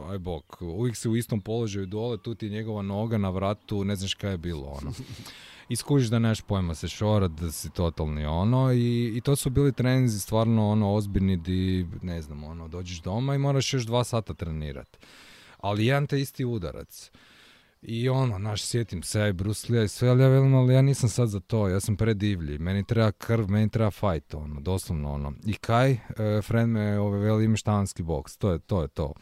aj 0.10 0.18
bok, 0.18 0.62
uvijek 0.62 0.96
si 0.96 1.10
u 1.10 1.16
istom 1.16 1.42
položaju 1.42 1.86
dole, 1.86 2.18
tu 2.18 2.36
ti 2.36 2.46
je 2.46 2.50
njegova 2.50 2.82
noga 2.82 3.18
na 3.18 3.30
vratu, 3.30 3.84
ne 3.84 3.96
znaš 3.96 4.14
kaj 4.14 4.32
je 4.32 4.38
bilo, 4.38 4.68
ono. 4.82 4.94
i 5.70 5.76
skužiš 5.76 6.08
da 6.08 6.20
neš 6.20 6.42
pojma 6.42 6.76
se 6.76 6.88
šorat, 6.88 7.32
da 7.32 7.52
si 7.52 7.70
totalni 7.70 8.26
ono 8.26 8.74
i, 8.74 9.14
i 9.18 9.22
to 9.22 9.36
su 9.36 9.50
bili 9.50 9.74
treninzi 9.74 10.20
stvarno 10.20 10.70
ono 10.70 10.94
ozbiljni 10.94 11.38
di, 11.38 11.88
ne 12.02 12.22
znam, 12.22 12.44
ono, 12.44 12.68
dođeš 12.68 13.02
doma 13.02 13.36
i 13.36 13.38
moraš 13.38 13.74
još 13.74 13.84
dva 13.84 14.04
sata 14.04 14.34
trenirati. 14.34 14.98
Ali 15.60 15.86
jedan 15.86 16.08
te 16.08 16.22
isti 16.22 16.46
udarac. 16.46 17.12
I 17.82 18.10
ono, 18.10 18.38
naš, 18.38 18.64
sjetim 18.64 19.04
se, 19.04 19.20
ja 19.20 19.28
i 19.28 19.34
Bruce 19.34 19.74
Lee 19.74 19.86
i 19.86 19.88
sve, 19.88 20.10
ali 20.10 20.24
ja 20.24 20.28
velim, 20.28 20.56
ali 20.56 20.74
ja 20.74 20.82
nisam 20.82 21.10
sad 21.10 21.30
za 21.30 21.40
to, 21.40 21.68
ja 21.68 21.80
sam 21.80 21.98
predivlji, 21.98 22.60
meni 22.60 22.86
treba 22.86 23.12
krv, 23.12 23.50
meni 23.50 23.70
treba 23.70 23.92
fight, 23.92 24.34
ono, 24.34 24.62
doslovno, 24.62 25.14
ono. 25.14 25.34
I 25.46 25.54
kaj, 25.54 25.92
e, 25.92 26.00
friend 26.42 26.74
me, 26.74 27.00
ove, 27.00 27.20
veli, 27.20 27.46
imaš 27.46 27.64
tavanski 27.64 28.04
boks, 28.04 28.38
to 28.38 28.52
je 28.52 28.60
to. 28.60 28.82
Je 28.82 28.88
to. 28.88 29.14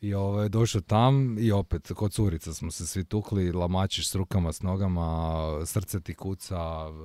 I 0.00 0.14
ovaj, 0.14 0.48
došao 0.48 0.80
tam 0.80 1.38
i 1.38 1.52
opet, 1.52 1.92
kod 1.94 2.12
curica 2.12 2.54
smo 2.54 2.70
se 2.70 2.86
svi 2.86 3.04
tukli, 3.04 3.52
lamačiš 3.52 4.10
s 4.10 4.14
rukama, 4.14 4.52
s 4.52 4.62
nogama, 4.62 5.66
srce 5.66 6.00
ti 6.00 6.14
kuca, 6.14 6.58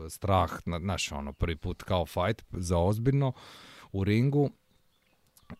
strah, 0.09 0.51
znaš, 0.79 1.11
ono, 1.11 1.33
prvi 1.33 1.55
put 1.55 1.83
kao 1.83 2.05
fight 2.05 2.45
za 2.51 2.77
ozbiljno 2.77 3.33
u 3.91 4.03
ringu. 4.03 4.49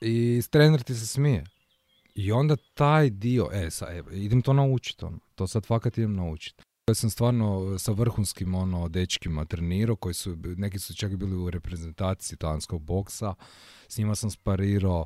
I 0.01 0.41
trener 0.49 0.83
ti 0.83 0.95
se 0.95 1.07
smije. 1.07 1.43
I 2.15 2.31
onda 2.31 2.55
taj 2.73 3.09
dio, 3.09 3.49
e, 3.53 3.69
sa, 3.71 3.85
e, 3.89 4.03
idem 4.11 4.41
to 4.41 4.53
naučiti, 4.53 5.05
ono. 5.05 5.19
to 5.35 5.47
sad 5.47 5.65
fakat 5.65 5.97
idem 5.97 6.15
naučiti. 6.15 6.63
Ja 6.89 6.95
sam 6.95 7.09
stvarno 7.09 7.79
sa 7.79 7.91
vrhunskim 7.91 8.55
ono, 8.55 8.89
dečkima 8.89 9.45
trenirao, 9.45 9.95
koji 9.95 10.13
su, 10.13 10.35
neki 10.57 10.79
su 10.79 10.95
čak 10.95 11.15
bili 11.15 11.35
u 11.35 11.49
reprezentaciji 11.49 12.37
talanskog 12.37 12.81
boksa, 12.81 13.33
s 13.87 13.97
njima 13.97 14.15
sam 14.15 14.31
sparirao, 14.31 15.05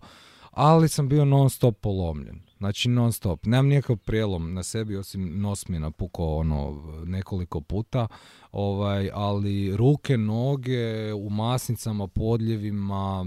ali 0.51 0.87
sam 0.87 1.09
bio 1.09 1.25
non 1.25 1.49
stop 1.49 1.79
polomljen. 1.81 2.41
Znači 2.57 2.89
non 2.89 3.13
stop. 3.13 3.45
Nemam 3.45 3.67
nikakav 3.67 3.97
prijelom 3.97 4.53
na 4.53 4.63
sebi 4.63 4.97
osim 4.97 5.41
nos 5.41 5.67
mi 5.67 5.79
napukao 5.79 6.37
ono 6.37 6.83
nekoliko 7.05 7.61
puta. 7.61 8.07
Ovaj, 8.51 9.09
ali 9.13 9.77
ruke, 9.77 10.17
noge 10.17 11.13
u 11.13 11.29
masnicama, 11.29 12.07
podljevima, 12.07 13.25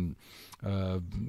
e, 0.62 0.66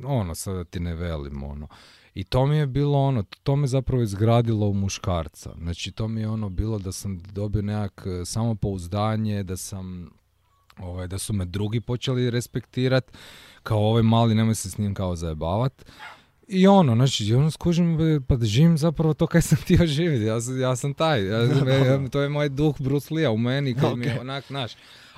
ono 0.06 0.36
sada 0.36 0.64
ti 0.64 0.80
ne 0.80 0.96
velim 0.96 1.44
ono. 1.44 1.68
I 2.16 2.24
to 2.24 2.46
mi 2.46 2.58
je 2.58 2.68
bilo 2.68 3.00
ono, 3.00 3.24
to 3.44 3.56
me 3.56 3.68
zapravo 3.68 4.04
izgradilo 4.04 4.68
u 4.68 4.74
muškarca. 4.74 5.56
Znači 5.58 5.92
to 5.92 6.08
mi 6.08 6.22
je 6.22 6.30
ono 6.30 6.50
bilo 6.50 6.80
da 6.80 6.92
sam 6.92 7.20
dobio 7.20 7.62
nekak 7.62 8.08
e, 8.08 8.26
samopouzdanje, 8.26 9.44
da 9.44 9.58
sam 9.58 10.10
ovaj, 10.80 11.08
da 11.08 11.18
su 11.18 11.34
me 11.34 11.46
drugi 11.46 11.82
počeli 11.82 12.30
respektirat, 12.30 13.12
kao 13.64 13.80
ovaj 13.80 14.04
mali, 14.04 14.36
nemoj 14.36 14.56
se 14.56 14.70
s 14.70 14.78
njim 14.78 14.94
kao 14.94 15.16
zajebavat. 15.16 15.86
I 16.48 16.68
ono, 16.68 16.96
znači, 16.96 17.34
ono 17.34 17.52
skužim, 17.52 17.98
pa 18.28 18.36
da 18.36 18.46
živim 18.46 18.78
zapravo 18.78 19.14
to 19.14 19.28
kaj 19.28 19.42
sam 19.42 19.58
htio 19.64 19.86
živjeti, 19.86 20.26
ja, 20.26 20.38
ja 20.62 20.76
sam 20.76 20.94
taj, 20.94 21.26
ja, 21.26 22.10
to 22.10 22.22
je 22.22 22.30
moj 22.30 22.50
duh 22.50 22.76
Bruce 22.80 23.14
Lee 23.14 23.30
u 23.30 23.38
meni, 23.38 23.76
koji 23.76 23.96
mi 23.96 24.06
je 24.06 24.20
onak, 24.22 24.50
naš. 24.50 24.72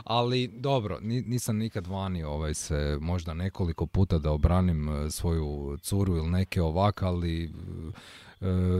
Ali 0.04 0.48
dobro, 0.48 1.00
nisam 1.02 1.58
nikad 1.58 1.88
vani 1.88 2.24
ovaj, 2.24 2.54
se 2.54 2.98
možda 3.02 3.34
nekoliko 3.34 3.86
puta 3.86 4.18
da 4.18 4.32
obranim 4.32 4.90
e, 4.90 5.10
svoju 5.12 5.78
curu 5.82 6.16
ili 6.16 6.30
neke 6.30 6.62
ovak, 6.62 7.04
ali 7.04 7.44
e, 7.44 7.50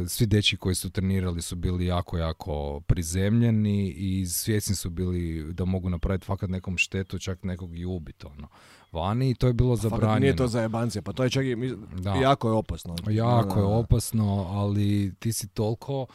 svi 0.08 0.26
deči 0.26 0.58
koji 0.58 0.76
su 0.76 0.90
trenirali 0.90 1.42
su 1.42 1.56
bili 1.56 1.86
jako, 1.86 2.18
jako 2.18 2.82
prizemljeni 2.88 3.90
i 3.90 4.26
svjesni 4.26 4.76
su 4.76 4.90
bili 4.90 5.54
da 5.54 5.66
mogu 5.66 5.90
napraviti 5.90 6.26
fakat 6.26 6.50
nekom 6.50 6.78
štetu, 6.78 7.20
čak 7.20 7.44
nekog 7.44 7.78
i 7.78 7.86
ubiti. 7.86 8.26
Ono 8.26 8.48
vani 8.96 9.30
i 9.30 9.36
to 9.36 9.48
je 9.48 9.54
bilo 9.54 9.76
zabranjeno. 9.76 10.08
Fakat 10.08 10.22
nije 10.22 10.36
to 10.36 10.48
za 10.48 10.62
jebancije, 10.62 11.02
pa 11.02 11.14
to 11.14 11.24
je 11.24 11.30
čak 11.30 11.46
i, 11.46 11.74
jako 12.22 12.48
je 12.48 12.54
opasno. 12.54 12.96
Jako 13.10 13.60
je 13.60 13.66
opasno, 13.66 14.48
ali 14.50 15.14
ti 15.20 15.34
si 15.34 15.48
toliko... 15.48 16.08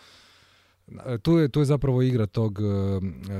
Tu 1.22 1.38
je, 1.38 1.49
tu 1.49 1.60
je 1.60 1.66
zapravo 1.66 2.02
igra 2.02 2.26
tog 2.26 2.58
eh, 2.60 2.64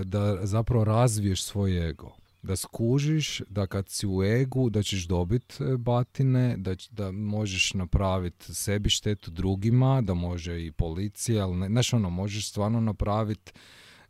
da 0.05 0.47
zapravo 0.47 0.85
razviješ 0.85 1.43
svoj 1.43 1.89
ego. 1.89 2.13
Da 2.43 2.57
skužiš 2.57 3.43
da 3.49 3.67
kad 3.67 3.89
si 3.89 4.07
u 4.07 4.23
egu 4.23 4.71
da 4.71 4.83
ćeš 4.83 5.07
dobiti 5.07 5.65
eh, 5.65 5.77
batine, 5.77 6.57
da, 6.57 6.75
da 6.91 7.11
možeš 7.11 7.75
napraviti 7.75 8.55
sebi 8.55 8.91
štetu 8.91 9.31
drugima, 9.31 10.01
da 10.01 10.15
može 10.15 10.67
i 10.67 10.73
policija, 10.73 11.45
ali 11.45 11.57
ne, 11.57 11.69
znaš 11.69 11.93
ono, 11.93 12.11
možeš 12.11 12.49
stvarno 12.49 12.81
napraviti 12.81 13.53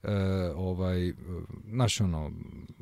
e, 0.03 0.13
ovaj, 0.57 1.13
znaš 1.69 2.01
ono, 2.01 2.33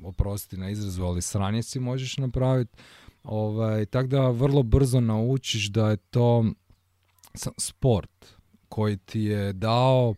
oprosti 0.05 0.57
na 0.57 0.71
izrazu, 0.71 1.05
ali 1.05 1.23
sranje 1.23 1.63
si 1.63 1.81
možeš 1.81 2.17
napraviti. 2.17 2.77
Ovaj, 3.23 3.87
tako 3.87 4.09
da 4.09 4.31
vrlo 4.31 4.63
brzo 4.63 5.01
naučiš 5.01 5.67
da 5.67 5.91
je 5.91 5.97
to 5.97 6.45
sport 7.59 8.27
koji 8.69 8.97
ti 8.97 9.21
je 9.21 9.53
dao 9.53 10.15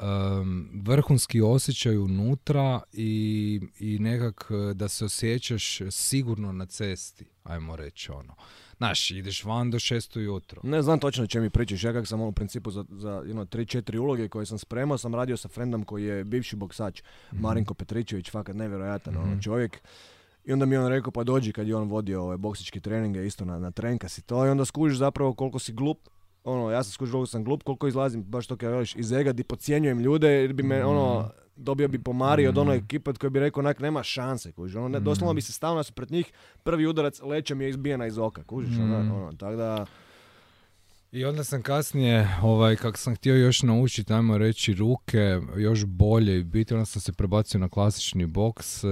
um, 0.00 0.70
vrhunski 0.84 1.40
osjećaj 1.40 1.96
unutra 1.96 2.80
i, 2.92 3.60
i 3.78 3.98
nekak 3.98 4.50
da 4.74 4.88
se 4.88 5.04
osjećaš 5.04 5.78
sigurno 5.90 6.52
na 6.52 6.66
cesti, 6.66 7.24
ajmo 7.44 7.76
reći 7.76 8.12
ono. 8.12 8.34
Znaš, 8.76 9.10
ideš 9.10 9.44
van 9.44 9.70
do 9.70 9.78
šesto 9.78 10.20
jutro. 10.20 10.60
Ne 10.64 10.82
znam 10.82 10.98
točno 10.98 11.24
o 11.24 11.26
čem 11.26 11.42
mi 11.42 11.50
pričaš. 11.50 11.84
Ja 11.84 11.92
kak 11.92 12.06
sam 12.06 12.20
u 12.20 12.32
principu 12.32 12.70
za, 12.70 12.84
za 12.90 13.10
you 13.10 13.32
know, 13.32 13.48
tri, 13.48 13.66
četiri 13.66 13.98
uloge 13.98 14.28
koje 14.28 14.46
sam 14.46 14.58
spremao, 14.58 14.98
sam 14.98 15.14
radio 15.14 15.36
sa 15.36 15.48
frendom 15.48 15.84
koji 15.84 16.04
je 16.04 16.24
bivši 16.24 16.56
boksač, 16.56 17.02
mm 17.02 17.40
Marinko 17.40 17.74
Petričević, 17.74 18.30
fakat 18.30 18.56
nevjerojatan 18.56 19.14
mm 19.14 19.40
čovjek. 19.42 19.82
I 20.44 20.52
onda 20.52 20.66
mi 20.66 20.76
on 20.76 20.88
rekao, 20.88 21.12
pa 21.12 21.24
dođi 21.24 21.52
kad 21.52 21.68
je 21.68 21.76
on 21.76 21.88
vodio 21.88 22.22
ove 22.22 22.36
boksičke 22.36 22.80
treninge 22.80 23.26
isto 23.26 23.44
na, 23.44 23.58
na 23.58 23.70
trenkas 23.70 24.18
i 24.18 24.22
to. 24.22 24.46
I 24.46 24.48
onda 24.48 24.64
skužiš 24.64 24.98
zapravo 24.98 25.34
koliko 25.34 25.58
si 25.58 25.72
glup. 25.72 25.98
Ono, 26.44 26.70
ja 26.70 26.82
sam 26.82 26.92
skužiš 26.92 27.12
koliko 27.12 27.26
sam 27.26 27.44
glup, 27.44 27.62
koliko 27.62 27.88
izlazim, 27.88 28.24
baš 28.24 28.46
to 28.46 28.56
kad 28.56 28.70
veliš, 28.70 28.96
iz 28.96 29.12
ega, 29.12 29.32
di 29.32 29.42
podcjenjujem 29.42 30.00
ljude, 30.00 30.28
jer 30.28 30.52
bi 30.52 30.62
me, 30.62 30.84
ono, 30.84 31.20
mhm 31.20 31.45
dobio 31.56 31.88
bi 31.88 31.98
pomari 31.98 32.46
od 32.46 32.58
onog 32.58 32.74
mm. 32.74 32.84
ekipa 32.84 33.12
koji 33.12 33.30
bi 33.30 33.40
rekao 33.40 33.60
onak 33.60 33.80
nema 33.80 34.02
šanse, 34.02 34.52
kužiš. 34.52 34.76
Ono, 34.76 34.88
ne, 34.88 35.00
doslovno 35.00 35.34
bi 35.34 35.40
se 35.40 35.52
stavio 35.52 35.82
pred 35.94 36.10
njih, 36.10 36.32
prvi 36.62 36.86
udarac 36.86 37.20
lećem 37.22 37.60
je 37.60 37.68
izbijena 37.68 38.06
iz 38.06 38.18
oka, 38.18 38.42
kužiš. 38.44 38.78
Ono, 38.78 39.02
mm. 39.02 39.12
ono, 39.12 39.32
tako 39.32 39.56
da... 39.56 39.86
I 41.12 41.24
onda 41.24 41.44
sam 41.44 41.62
kasnije, 41.62 42.28
ovaj, 42.42 42.76
kako 42.76 42.98
sam 42.98 43.14
htio 43.16 43.34
još 43.34 43.62
naučiti, 43.62 44.12
ajmo 44.12 44.38
reći, 44.38 44.74
ruke 44.74 45.40
još 45.56 45.84
bolje 45.84 46.38
i 46.38 46.44
biti, 46.44 46.74
onda 46.74 46.84
sam 46.84 47.02
se 47.02 47.12
prebacio 47.12 47.60
na 47.60 47.68
klasični 47.68 48.26
boks, 48.26 48.84
e, 48.84 48.88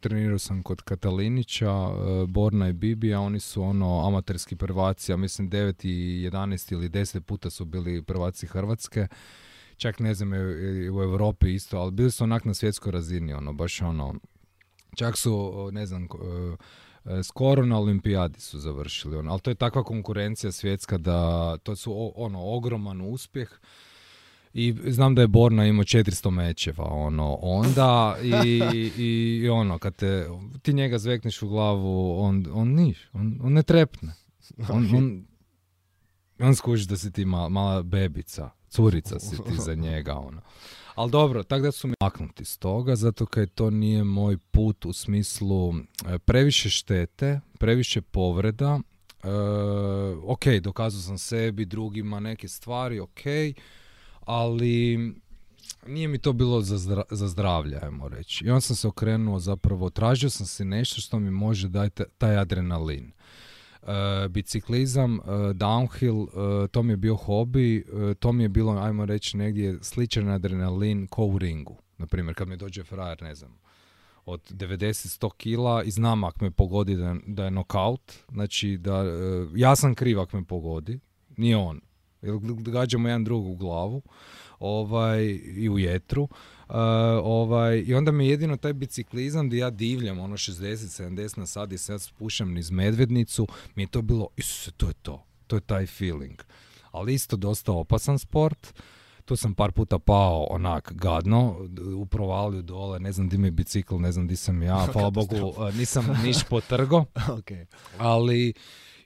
trenirao 0.00 0.38
sam 0.38 0.62
kod 0.62 0.82
Katalinića, 0.82 1.70
e, 1.70 2.26
Borna 2.26 2.68
i 2.68 2.72
Bibija, 2.72 3.20
oni 3.20 3.40
su 3.40 3.62
ono 3.62 4.06
amaterski 4.06 4.56
prvaci, 4.56 5.12
ja 5.12 5.16
mislim 5.16 5.50
9 5.50 5.86
i 5.86 6.30
11 6.30 6.72
ili 6.72 6.88
10 6.88 7.20
puta 7.20 7.50
su 7.50 7.64
bili 7.64 8.02
prvaci 8.02 8.46
Hrvatske 8.46 9.06
čak 9.78 10.00
ne 10.00 10.14
znam 10.14 10.32
u 10.92 11.02
Europi 11.02 11.54
isto, 11.54 11.78
ali 11.78 11.92
bili 11.92 12.10
su 12.10 12.24
onak 12.24 12.44
na 12.44 12.54
svjetskoj 12.54 12.92
razini, 12.92 13.32
ono, 13.32 13.52
baš 13.52 13.82
ono, 13.82 14.14
čak 14.96 15.16
su, 15.16 15.52
ne 15.72 15.86
znam, 15.86 16.02
e, 16.04 16.08
e, 17.18 17.22
skoro 17.22 17.66
na 17.66 17.78
olimpijadi 17.78 18.40
su 18.40 18.58
završili, 18.58 19.16
ono, 19.16 19.30
ali 19.30 19.40
to 19.40 19.50
je 19.50 19.54
takva 19.54 19.84
konkurencija 19.84 20.52
svjetska 20.52 20.98
da 20.98 21.56
to 21.56 21.76
su 21.76 22.12
ono, 22.16 22.40
ogroman 22.44 23.00
uspjeh, 23.00 23.48
i 24.52 24.74
znam 24.86 25.14
da 25.14 25.22
je 25.22 25.28
Borna 25.28 25.66
imao 25.66 25.84
400 25.84 26.30
mečeva, 26.30 26.84
ono, 26.84 27.34
onda 27.34 28.16
i, 28.44 28.90
i, 28.96 29.48
ono, 29.48 29.78
kad 29.78 29.96
te, 29.96 30.26
ti 30.62 30.72
njega 30.72 30.98
zvekneš 30.98 31.42
u 31.42 31.48
glavu, 31.48 32.20
on, 32.20 32.46
on 32.52 32.68
niš, 32.68 33.08
on, 33.12 33.40
on 33.42 33.52
ne 33.52 33.62
trepne. 33.62 34.14
On, 34.68 34.96
on, 34.96 35.26
on 36.38 36.54
skuži 36.54 36.86
da 36.86 36.96
si 36.96 37.12
ti 37.12 37.24
mala 37.24 37.82
bebica 37.82 38.50
curica 38.68 39.18
si 39.18 39.36
ti 39.36 39.54
za 39.58 39.74
njega, 39.84 40.14
ono. 40.14 40.40
Ali 40.94 41.10
dobro, 41.10 41.42
tako 41.42 41.62
da 41.62 41.72
su 41.72 41.88
mi 41.88 41.94
maknuti 42.02 42.44
s 42.44 42.58
toga, 42.58 42.96
zato 42.96 43.26
kaj 43.26 43.46
to 43.46 43.70
nije 43.70 44.04
moj 44.04 44.38
put 44.38 44.84
u 44.84 44.92
smislu 44.92 45.74
e, 46.06 46.18
previše 46.18 46.70
štete, 46.70 47.40
previše 47.58 48.00
povreda, 48.00 48.80
e, 49.22 49.28
ok, 50.22 50.46
dokazao 50.62 51.00
sam 51.00 51.18
sebi, 51.18 51.64
drugima 51.64 52.20
neke 52.20 52.48
stvari, 52.48 53.00
ok, 53.00 53.20
ali 54.20 54.98
nije 55.86 56.08
mi 56.08 56.18
to 56.18 56.32
bilo 56.32 56.60
za, 56.60 57.02
za 57.10 57.28
zdravlje, 57.28 57.78
ajmo 57.82 58.08
reći. 58.08 58.44
I 58.44 58.50
onda 58.50 58.60
sam 58.60 58.76
se 58.76 58.88
okrenuo 58.88 59.38
zapravo, 59.38 59.90
tražio 59.90 60.30
sam 60.30 60.46
si 60.46 60.64
nešto 60.64 61.00
što 61.00 61.18
mi 61.18 61.30
može 61.30 61.68
dati 61.68 62.02
taj 62.18 62.36
adrenalin. 62.36 63.12
Uh, 63.82 63.88
biciklizam, 64.28 65.18
uh, 65.18 65.24
downhill, 65.54 66.22
uh, 66.22 66.68
to 66.70 66.82
mi 66.82 66.92
je 66.92 66.96
bio 66.96 67.16
hobi, 67.16 67.84
to 68.18 68.32
mi 68.32 68.42
je 68.42 68.48
bilo, 68.48 68.72
ajmo 68.72 69.04
reći, 69.04 69.36
negdje 69.36 69.78
sličan 69.82 70.28
adrenalin 70.28 71.06
ko 71.06 71.24
u 71.24 71.38
ringu. 71.38 71.76
Naprimjer, 71.98 72.34
kad 72.34 72.48
mi 72.48 72.56
dođe 72.56 72.84
frajer, 72.84 73.22
ne 73.22 73.34
znam, 73.34 73.58
od 74.24 74.40
90-100 74.50 75.30
kila 75.36 75.82
i 75.82 75.90
znam 75.90 76.24
ako 76.24 76.44
me 76.44 76.50
pogodi 76.50 76.96
da, 76.96 77.16
da 77.26 77.44
je 77.44 77.50
nokaut, 77.50 78.12
znači 78.28 78.76
da, 78.76 79.04
ja 79.54 79.76
sam 79.76 79.94
kriv 79.94 80.20
ako 80.20 80.36
me 80.36 80.44
pogodi, 80.44 80.98
nije 81.36 81.56
on. 81.56 81.80
Gađamo 82.72 83.08
jedan 83.08 83.24
drug 83.24 83.46
u 83.46 83.56
glavu 83.56 84.02
ovaj, 84.58 85.24
i 85.56 85.68
u 85.68 85.78
jetru. 85.78 86.22
Uh, 86.22 86.74
ovaj, 87.24 87.84
I 87.86 87.94
onda 87.94 88.12
mi 88.12 88.28
jedino 88.28 88.56
taj 88.56 88.72
biciklizam 88.72 89.46
gdje 89.46 89.58
ja 89.58 89.70
divljam 89.70 90.18
ono 90.18 90.36
60-70 90.36 91.38
na 91.38 91.46
sat 91.46 91.72
i 91.72 91.78
sad 91.78 92.02
spušam 92.02 92.52
niz 92.52 92.70
medvednicu, 92.70 93.46
mi 93.74 93.82
je 93.82 93.86
to 93.86 94.02
bilo, 94.02 94.28
isuse, 94.36 94.70
to 94.70 94.88
je 94.88 94.94
to, 95.02 95.24
to 95.46 95.56
je 95.56 95.60
taj 95.60 95.86
feeling. 95.86 96.42
Ali 96.90 97.14
isto 97.14 97.36
dosta 97.36 97.72
opasan 97.72 98.18
sport, 98.18 98.74
tu 99.24 99.36
sam 99.36 99.54
par 99.54 99.72
puta 99.72 99.98
pao 99.98 100.46
onak 100.50 100.92
gadno, 100.94 101.68
u 101.96 102.06
provaliju 102.06 102.62
dole, 102.62 103.00
ne 103.00 103.12
znam 103.12 103.28
di 103.28 103.38
mi 103.38 103.46
je 103.46 103.50
bicikl, 103.52 103.96
ne 103.96 104.12
znam 104.12 104.26
di 104.26 104.36
sam 104.36 104.62
ja, 104.62 104.86
hvala 104.92 105.10
Bogu, 105.10 105.54
nisam 105.74 106.16
niš 106.24 106.36
potrgo, 106.44 107.04
okay. 107.38 107.66
ali 107.98 108.52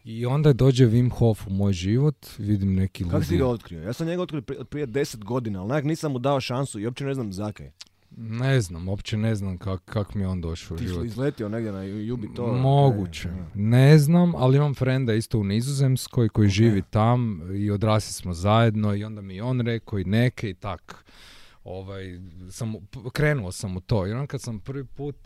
i 0.05 0.27
onda 0.27 0.53
dođe 0.53 0.87
Wim 0.87 1.11
Hof 1.11 1.47
u 1.47 1.51
moj 1.51 1.73
život, 1.73 2.27
vidim 2.39 2.75
neki 2.75 3.05
Kako 3.05 3.25
si 3.25 3.37
ga 3.37 3.47
otkrio? 3.47 3.83
Ja 3.83 3.93
sam 3.93 4.07
njega 4.07 4.23
otkrio 4.23 4.43
prije, 4.43 4.65
prije 4.65 4.87
deset 4.87 5.25
godina, 5.25 5.61
ali 5.61 5.71
onak 5.71 5.85
nisam 5.85 6.13
mu 6.13 6.19
dao 6.19 6.41
šansu 6.41 6.81
i 6.81 6.87
uopće 6.87 7.05
ne 7.05 7.15
znam 7.15 7.33
zakaj. 7.33 7.71
Ne 8.17 8.61
znam, 8.61 8.89
uopće 8.89 9.17
ne 9.17 9.35
znam 9.35 9.59
kak, 9.59 9.83
kak 9.85 10.15
mi 10.15 10.23
je 10.23 10.29
on 10.29 10.41
došao 10.41 10.75
u 10.75 10.79
život. 10.79 11.03
Ti 11.03 11.07
izletio 11.07 11.49
negdje 11.49 11.73
na 11.73 11.83
Jubi 11.83 12.29
to? 12.35 12.47
Moguće. 12.47 13.29
Ne, 13.55 13.99
znam, 13.99 14.35
ali 14.35 14.57
imam 14.57 14.75
frenda 14.75 15.15
isto 15.15 15.39
u 15.39 15.45
Nizozemskoj 15.45 16.29
koji 16.29 16.49
živi 16.49 16.83
tam 16.91 17.43
i 17.57 17.71
odrasli 17.71 18.13
smo 18.13 18.35
zajedno 18.35 18.95
i 18.95 19.05
onda 19.05 19.21
mi 19.21 19.41
on 19.41 19.61
rekao 19.61 19.99
i 19.99 20.05
neke 20.05 20.51
i 20.51 20.55
tak. 20.55 21.05
Ovaj, 21.65 22.21
sam, 22.51 22.75
krenuo 23.13 23.53
sam 23.53 23.77
u 23.77 23.81
to 23.81 24.07
i 24.07 24.13
onda 24.13 24.27
kad 24.27 24.41
sam 24.41 24.61
prvi 24.61 24.85
put 24.85 25.17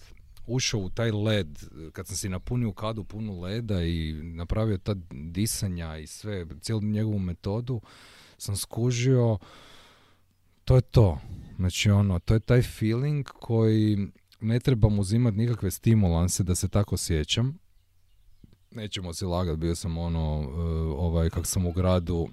ušao 0.47 0.81
u 0.81 0.91
taj 0.91 1.11
led, 1.11 1.59
kad 1.93 2.07
sam 2.07 2.17
si 2.17 2.29
napunio 2.29 2.73
kadu 2.73 3.05
punu 3.05 3.41
leda 3.41 3.83
i 3.83 4.13
napravio 4.13 4.79
ta 4.79 4.95
disanja 5.11 5.97
i 5.97 6.07
sve, 6.07 6.47
cijelu 6.61 6.81
njegovu 6.81 7.19
metodu, 7.19 7.81
sam 8.39 8.57
skužio, 8.57 9.39
to 10.65 10.77
je 10.77 10.81
to. 10.81 11.19
Znači 11.57 11.91
ono, 11.91 12.19
to 12.19 12.35
je 12.35 12.41
taj 12.41 12.63
feeling 12.63 13.27
koji 13.27 14.09
ne 14.41 14.61
trebam 14.61 14.99
uzimati 14.99 15.37
nikakve 15.37 15.71
stimulanse 15.71 16.43
da 16.43 16.55
se 16.55 16.69
tako 16.69 16.97
sjećam. 16.97 17.59
Nećemo 18.71 19.13
se 19.15 19.27
lagati, 19.27 19.59
bio 19.59 19.75
sam 19.75 19.99
ono, 19.99 20.43
eh, 20.43 20.59
ovaj, 20.99 21.31
kak 21.31 21.47
sam 21.47 21.67
u 21.67 21.73
gradu 21.73 22.29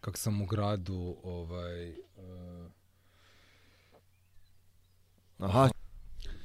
kak 0.00 0.18
sam 0.18 0.42
u 0.42 0.46
gradu 0.46 1.16
ovaj, 1.22 1.88
e, 1.88 1.94
Aha. 5.38 5.70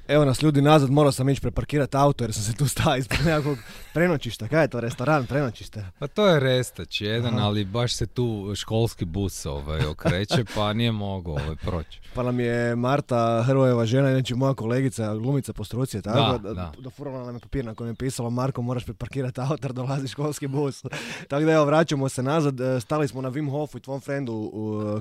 Evo 0.08 0.24
nas 0.24 0.42
ljudi 0.42 0.62
nazad, 0.62 0.90
morao 0.90 1.12
sam 1.12 1.28
ići 1.28 1.40
preparkirati 1.40 1.96
auto 1.96 2.24
jer 2.24 2.32
sam 2.32 2.42
se 2.42 2.54
tu 2.54 2.68
stao 2.68 2.96
ispred 2.96 3.20
nekakvog 3.26 3.58
prenoćišta. 3.94 4.48
Kaj 4.48 4.64
je 4.64 4.68
to, 4.68 4.80
restoran, 4.80 5.26
prenoćište? 5.26 5.84
Pa 5.98 6.06
to 6.06 6.28
je 6.28 6.40
Restać 6.40 7.00
jedan, 7.00 7.34
Aha. 7.34 7.46
ali 7.46 7.64
baš 7.64 7.94
se 7.94 8.06
tu 8.06 8.52
školski 8.54 9.04
bus 9.04 9.46
ovaj, 9.46 9.86
okreće, 9.86 10.44
pa 10.54 10.72
nije 10.72 10.92
mogao 10.92 11.34
ovaj, 11.34 11.56
proći. 11.56 12.00
Pa 12.14 12.22
nam 12.22 12.40
je 12.40 12.76
Marta 12.76 13.42
Hrvojeva 13.46 13.86
žena, 13.86 14.10
znači 14.10 14.34
moja 14.34 14.54
kolegica, 14.54 15.14
glumica 15.14 15.52
po 15.52 15.64
struci, 15.64 16.02
tako? 16.02 16.38
Da, 16.38 16.54
da. 16.54 16.72
Dofurala 16.78 17.26
nam 17.26 17.34
je 17.34 17.40
papir 17.40 17.64
na 17.64 17.74
kojem 17.74 17.90
je 17.90 17.96
pisalo 17.96 18.30
Marko, 18.30 18.62
moraš 18.62 18.84
preparkirati 18.84 19.40
auto 19.40 19.58
jer 19.62 19.72
dolazi 19.72 20.08
školski 20.08 20.46
bus. 20.46 20.82
tako 21.28 21.44
da 21.44 21.52
evo, 21.52 21.64
vraćamo 21.64 22.08
se 22.08 22.22
nazad. 22.22 22.60
E, 22.60 22.80
Stali 22.80 23.08
smo 23.08 23.22
na 23.22 23.30
Wim 23.30 23.50
Hofu 23.50 23.78
i 23.78 23.80
tvom 23.80 24.00
frendu 24.00 24.52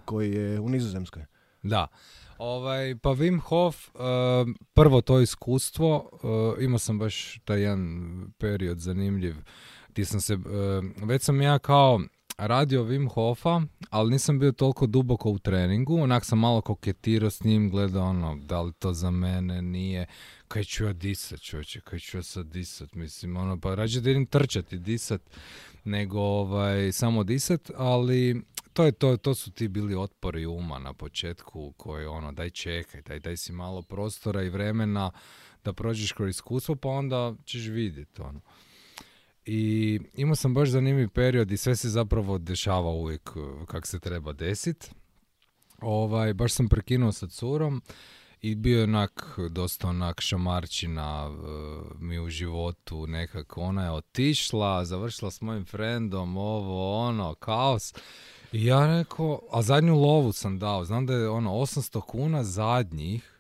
koji 0.05 0.33
je 0.33 0.59
u 0.59 0.69
Nizozemskoj. 0.69 1.25
Da. 1.63 1.87
Ovaj, 2.37 2.95
pa 3.01 3.09
Wim 3.09 3.39
Hof, 3.39 3.87
eh, 3.87 3.99
prvo 4.73 5.01
to 5.01 5.19
iskustvo, 5.19 6.09
eh, 6.59 6.63
imao 6.63 6.79
sam 6.79 6.99
baš 6.99 7.39
taj 7.45 7.61
jedan 7.61 8.09
period 8.37 8.79
zanimljiv, 8.79 9.35
gdje 9.89 10.05
sam 10.05 10.21
se, 10.21 10.33
eh, 10.33 11.05
već 11.05 11.21
sam 11.21 11.41
ja 11.41 11.59
kao 11.59 11.99
radio 12.37 12.83
Wim 12.83 13.09
Hofa, 13.13 13.61
ali 13.89 14.11
nisam 14.11 14.39
bio 14.39 14.51
toliko 14.51 14.87
duboko 14.87 15.29
u 15.29 15.39
treningu, 15.39 16.01
onak 16.01 16.25
sam 16.25 16.39
malo 16.39 16.61
koketirao 16.61 17.29
s 17.29 17.43
njim, 17.43 17.69
gledao 17.69 18.05
ono, 18.05 18.35
da 18.35 18.61
li 18.61 18.73
to 18.73 18.93
za 18.93 19.11
mene, 19.11 19.61
nije, 19.61 20.05
kaj 20.47 20.63
ću 20.63 20.85
ja 20.85 20.93
disat 20.93 21.39
čovječe, 21.41 21.81
kaj 21.81 21.99
ću 21.99 22.17
ja 22.17 22.23
sad 22.23 22.45
disat, 22.45 22.93
mislim, 22.93 23.37
ono, 23.37 23.59
pa 23.59 23.75
rađe 23.75 24.01
da 24.01 24.09
idem 24.09 24.25
trčati, 24.25 24.77
disat, 24.77 25.21
nego 25.83 26.19
ovaj, 26.19 26.91
samo 26.91 27.23
disat, 27.23 27.71
ali 27.75 28.41
to 28.75 28.83
je 28.83 28.91
to, 28.91 29.17
to 29.17 29.35
su 29.35 29.51
ti 29.51 29.67
bili 29.67 29.95
otpori 29.95 30.45
uma 30.45 30.79
na 30.79 30.93
početku 30.93 31.73
koji 31.77 32.05
ono, 32.05 32.31
daj 32.31 32.49
čekaj, 32.49 33.01
daj, 33.01 33.19
daj 33.19 33.37
si 33.37 33.51
malo 33.51 33.81
prostora 33.81 34.43
i 34.43 34.49
vremena 34.49 35.11
da 35.63 35.73
prođeš 35.73 36.11
kroz 36.11 36.29
iskustvo, 36.29 36.75
pa 36.75 36.89
onda 36.89 37.33
ćeš 37.45 37.67
vidjeti 37.67 38.21
ono. 38.21 38.41
I 39.45 39.99
imao 40.13 40.35
sam 40.35 40.53
baš 40.53 40.69
zanimljiv 40.69 41.09
period 41.09 41.51
i 41.51 41.57
sve 41.57 41.75
se 41.75 41.89
zapravo 41.89 42.37
dešava 42.37 42.89
uvijek 42.89 43.35
uh, 43.35 43.65
kak 43.65 43.87
se 43.87 43.99
treba 43.99 44.33
desit. 44.33 44.91
Ovaj, 45.81 46.33
baš 46.33 46.53
sam 46.53 46.67
prekinuo 46.67 47.11
sa 47.11 47.27
curom 47.27 47.81
i 48.41 48.55
bio 48.55 48.77
je 48.77 48.83
onak, 48.83 49.39
dosta 49.49 49.87
onak 49.87 50.21
šamarčina 50.21 51.27
uh, 51.29 51.37
mi 51.99 52.19
u 52.19 52.29
životu 52.29 53.07
nekako. 53.07 53.61
Ona 53.61 53.83
je 53.83 53.91
otišla, 53.91 54.85
završila 54.85 55.31
s 55.31 55.41
mojim 55.41 55.65
frendom, 55.65 56.37
ovo, 56.37 57.07
ono, 57.07 57.33
kaos. 57.33 57.93
I 58.51 58.65
ja 58.65 58.87
rekao, 58.87 59.39
a 59.51 59.61
zadnju 59.61 59.95
lovu 59.95 60.31
sam 60.31 60.59
dao, 60.59 60.85
znam 60.85 61.05
da 61.05 61.13
je 61.13 61.29
ono 61.29 61.51
800 61.51 62.01
kuna 62.01 62.43
zadnjih, 62.43 63.31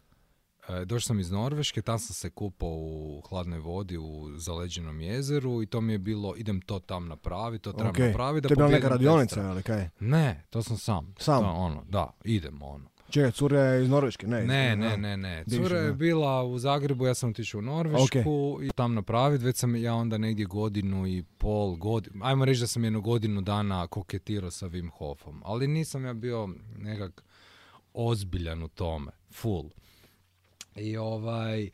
E, 0.69 0.85
došao 0.85 1.05
sam 1.07 1.19
iz 1.19 1.31
Norveške, 1.31 1.81
tam 1.81 1.99
sam 1.99 2.13
se 2.13 2.29
kupao 2.29 2.69
u 2.69 3.21
hladnoj 3.29 3.59
vodi 3.59 3.97
u 3.97 4.37
zaleđenom 4.37 5.01
jezeru 5.01 5.61
i 5.61 5.65
to 5.65 5.81
mi 5.81 5.93
je 5.93 5.97
bilo, 5.97 6.35
idem 6.37 6.61
to 6.61 6.79
tam 6.79 7.07
napraviti, 7.07 7.63
to 7.63 7.71
trebam 7.73 7.89
Ok. 7.89 7.97
napraviti. 7.99 8.47
to 8.47 8.51
je 8.51 8.55
bila 8.55 8.69
neka 8.69 8.89
radionica, 8.89 9.41
ali 9.41 9.63
kaj? 9.63 9.89
Ne, 9.99 10.43
to 10.49 10.63
sam 10.63 10.77
sam. 10.77 11.13
Sam? 11.19 11.43
To, 11.43 11.49
ono, 11.49 11.83
da, 11.89 12.09
idemo 12.23 12.65
ono. 12.65 12.85
Čekaj, 13.15 13.31
cura 13.31 13.59
je 13.61 13.83
iz 13.83 13.89
Norveške? 13.89 14.27
Ne, 14.27 14.43
Ne, 14.45 14.75
ne, 14.75 14.97
ne, 14.97 15.17
ne. 15.17 15.43
Cura 15.49 15.79
je 15.79 15.93
bila 15.93 16.43
u 16.43 16.57
Zagrebu, 16.59 17.05
ja 17.05 17.13
sam 17.13 17.29
otišao 17.29 17.59
u 17.59 17.61
Norvešku 17.61 18.59
i 18.63 18.69
tam 18.75 18.93
napraviti. 18.93 19.45
Već 19.45 19.57
sam 19.57 19.75
ja 19.75 19.93
onda 19.93 20.17
negdje 20.17 20.45
godinu 20.45 21.07
i 21.07 21.23
pol, 21.37 21.75
godinu, 21.75 22.25
ajmo 22.25 22.45
reći 22.45 22.59
da 22.59 22.67
sam 22.67 22.83
jednu 22.83 23.01
godinu 23.01 23.41
dana 23.41 23.87
koketirao 23.87 24.51
sa 24.51 24.67
Wim 24.67 24.89
Hofom. 24.89 25.41
Ali 25.45 25.67
nisam 25.67 26.05
ja 26.05 26.13
bio 26.13 26.49
nekak 26.77 27.23
ozbiljan 27.93 28.63
u 28.63 28.67
tome, 28.67 29.11
full. 29.31 29.69
I 30.75 30.97
ovaj, 30.97 31.69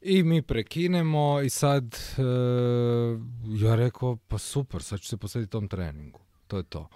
i 0.00 0.22
mi 0.22 0.42
prekinemo 0.42 1.40
i 1.40 1.50
sad 1.50 1.84
e, 2.18 2.22
ja 3.64 3.74
rekao, 3.74 4.16
pa 4.28 4.38
super, 4.38 4.82
sad 4.82 5.00
ću 5.00 5.08
se 5.08 5.16
posvetiti 5.16 5.50
tom 5.50 5.68
treningu. 5.68 6.20
To 6.46 6.56
je 6.56 6.62
to. 6.62 6.88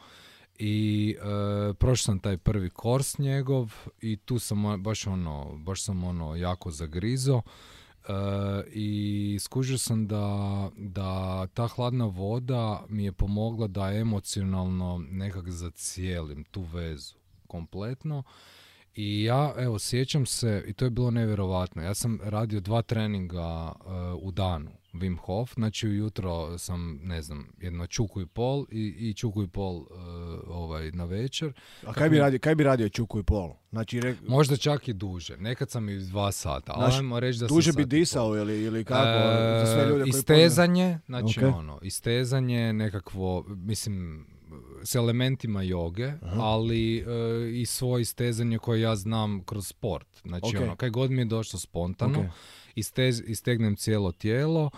I 0.62 1.16
e, 1.18 1.74
prošao 1.74 2.04
sam 2.04 2.18
taj 2.18 2.36
prvi 2.36 2.70
kors 2.70 3.18
njegov 3.18 3.72
i 4.00 4.16
tu 4.16 4.38
sam 4.38 4.82
baš 4.82 5.06
ono, 5.06 5.58
baš 5.58 5.82
sam 5.82 6.04
ono 6.04 6.36
jako 6.36 6.70
zagrizo. 6.70 7.42
E, 8.08 8.12
I 8.72 9.38
skužio 9.40 9.78
sam 9.78 10.06
da, 10.06 10.70
da 10.76 11.46
ta 11.46 11.66
hladna 11.66 12.04
voda 12.04 12.84
mi 12.88 13.04
je 13.04 13.12
pomogla 13.12 13.66
da 13.66 13.92
emocionalno 13.92 15.04
nekak 15.10 15.50
zacijelim 15.50 16.44
tu 16.44 16.62
vezu 16.62 17.14
kompletno. 17.46 18.22
I 18.94 19.22
ja, 19.22 19.54
evo, 19.58 19.78
sjećam 19.78 20.26
se, 20.26 20.64
i 20.66 20.72
to 20.72 20.84
je 20.84 20.90
bilo 20.90 21.10
nevjerovatno, 21.10 21.82
ja 21.82 21.94
sam 21.94 22.18
radio 22.22 22.60
dva 22.60 22.82
treninga 22.82 23.72
e, 23.72 23.90
u 24.22 24.30
danu, 24.30 24.70
Wim 24.92 25.18
Hof, 25.18 25.54
znači 25.54 25.88
ujutro 25.88 26.58
sam, 26.58 27.00
ne 27.02 27.22
znam, 27.22 27.48
jedno 27.58 27.86
čuku 27.86 28.20
i 28.20 28.26
pol 28.26 28.66
i, 28.70 28.94
i 28.98 29.14
čuku 29.14 29.42
i 29.42 29.48
pol 29.48 29.76
e, 29.76 29.94
ovaj, 30.46 30.90
na 30.92 31.04
večer. 31.04 31.52
A 31.86 31.92
kaj 31.92 32.08
bi, 32.10 32.18
radio, 32.18 32.38
kaj 32.38 32.54
bi 32.54 32.64
radio 32.64 32.88
Čuku 32.88 33.18
i 33.18 33.22
pol? 33.22 33.52
Znači, 33.70 34.00
re, 34.00 34.14
Možda 34.28 34.56
čak 34.56 34.88
i 34.88 34.92
duže, 34.92 35.36
nekad 35.36 35.70
sam 35.70 35.88
i 35.88 35.98
dva 35.98 36.32
sata, 36.32 36.74
Znači, 36.76 36.96
ajmo 36.96 37.20
reći 37.20 37.38
da 37.38 37.46
duže 37.46 37.72
bi 37.72 37.84
disao 37.84 38.36
ili, 38.36 38.62
ili 38.62 38.84
kako? 38.84 39.08
E, 39.08 39.62
za 39.64 39.72
sve 39.74 39.88
ljude 39.88 40.00
koji 40.00 40.08
istezanje, 40.08 40.98
znači 41.06 41.44
Ok. 41.44 41.54
ono, 41.54 41.78
istezanje 41.82 42.72
nekakvo, 42.72 43.44
mislim, 43.48 44.26
s 44.82 44.94
elementima 44.94 45.62
joge, 45.62 46.12
ali 46.22 46.98
e, 46.98 47.04
i 47.60 47.66
svoje 47.66 48.02
istezanje 48.02 48.58
koje 48.58 48.80
ja 48.80 48.96
znam 48.96 49.42
kroz 49.44 49.66
sport. 49.66 50.06
Znači 50.22 50.56
Ok. 50.56 50.62
ono, 50.62 50.76
kaj 50.76 50.90
god 50.90 51.10
mi 51.10 51.20
je 51.20 51.24
došlo 51.24 51.58
spontano, 51.58 52.20
Ok. 52.20 52.26
Istez, 52.74 53.22
istegnem 53.26 53.76
cijelo 53.76 54.12
tijelo 54.12 54.70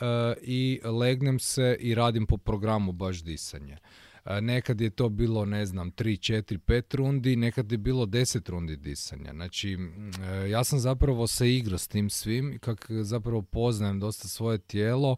e, 0.00 0.34
i 0.42 0.80
legnem 0.84 1.38
se 1.38 1.76
i 1.80 1.94
radim 1.94 2.26
po 2.26 2.36
programu 2.36 2.92
baš 2.92 3.22
disanje. 3.22 3.76
E, 4.24 4.40
Nekad 4.40 4.80
je 4.80 4.90
to 4.90 5.08
bilo, 5.08 5.44
ne 5.44 5.66
znam, 5.66 5.92
3, 5.92 6.32
4, 6.32 6.58
5 6.58 6.96
rundi, 6.96 7.36
nekad 7.36 7.72
je 7.72 7.78
bilo 7.78 8.06
10 8.06 8.50
rundi 8.50 8.76
disanja. 8.76 9.32
Znači, 9.32 9.78
e, 10.22 10.50
ja 10.50 10.64
sam 10.64 10.78
zapravo 10.78 11.26
se 11.26 11.54
igrao 11.54 11.78
s 11.78 11.88
tim 11.88 12.10
svim, 12.10 12.58
kak 12.60 12.86
zapravo 12.90 13.42
poznajem 13.42 14.00
dosta 14.00 14.28
svoje 14.28 14.58
tijelo, 14.58 15.16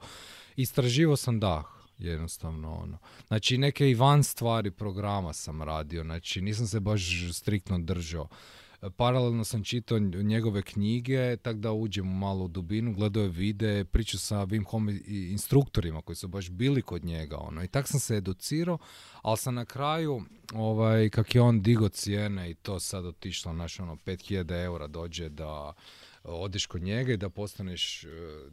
istraživo 0.57 1.17
sam 1.17 1.41
dah 1.41 1.65
jednostavno 1.99 2.75
ono. 2.75 2.99
Znači 3.27 3.59
neke 3.59 3.91
i 3.91 3.95
van 3.95 4.23
stvari 4.23 4.71
programa 4.71 5.33
sam 5.33 5.63
radio, 5.63 6.03
znači 6.03 6.41
nisam 6.41 6.67
se 6.67 6.81
baš 6.81 7.03
striktno 7.33 7.79
držao. 7.79 8.29
Paralelno 8.89 9.45
sam 9.45 9.65
čitao 9.65 9.99
nj- 9.99 10.23
njegove 10.23 10.63
knjige, 10.63 11.37
tako 11.37 11.59
da 11.59 11.73
uđem 11.73 12.09
u 12.09 12.15
malo 12.15 12.45
u 12.45 12.49
dubinu, 12.49 12.93
gledao 12.93 13.23
je 13.23 13.29
videe, 13.29 13.85
pričao 13.85 14.19
sa 14.19 14.37
Wim 14.37 14.65
Hof 14.65 14.83
i 15.07 15.29
instruktorima 15.31 16.03
koji 16.03 16.17
su 16.17 16.29
baš 16.29 16.51
bili 16.51 16.83
kod 16.83 17.05
njega. 17.05 17.37
Ono. 17.39 17.65
I 17.65 17.69
tak 17.69 17.89
sam 17.89 18.01
se 18.01 18.17
educirao, 18.17 18.79
ali 19.23 19.37
sam 19.37 19.55
na 19.55 19.65
kraju, 19.65 20.23
ovaj, 20.55 21.09
kak 21.09 21.35
je 21.35 21.41
on 21.41 21.63
digo 21.63 21.89
cijene 21.89 22.51
i 22.51 22.55
to 22.55 22.81
sad 22.81 23.05
otišlo, 23.07 23.53
naš 23.53 23.81
ono, 23.81 23.97
5000 23.97 24.65
eura 24.65 24.87
dođe 24.87 25.29
da 25.29 25.73
odeš 26.25 26.67
kod 26.67 26.83
njega 26.83 27.13
i 27.13 27.17
da 27.17 27.29
postaneš, 27.31 28.05
e, 28.05 28.09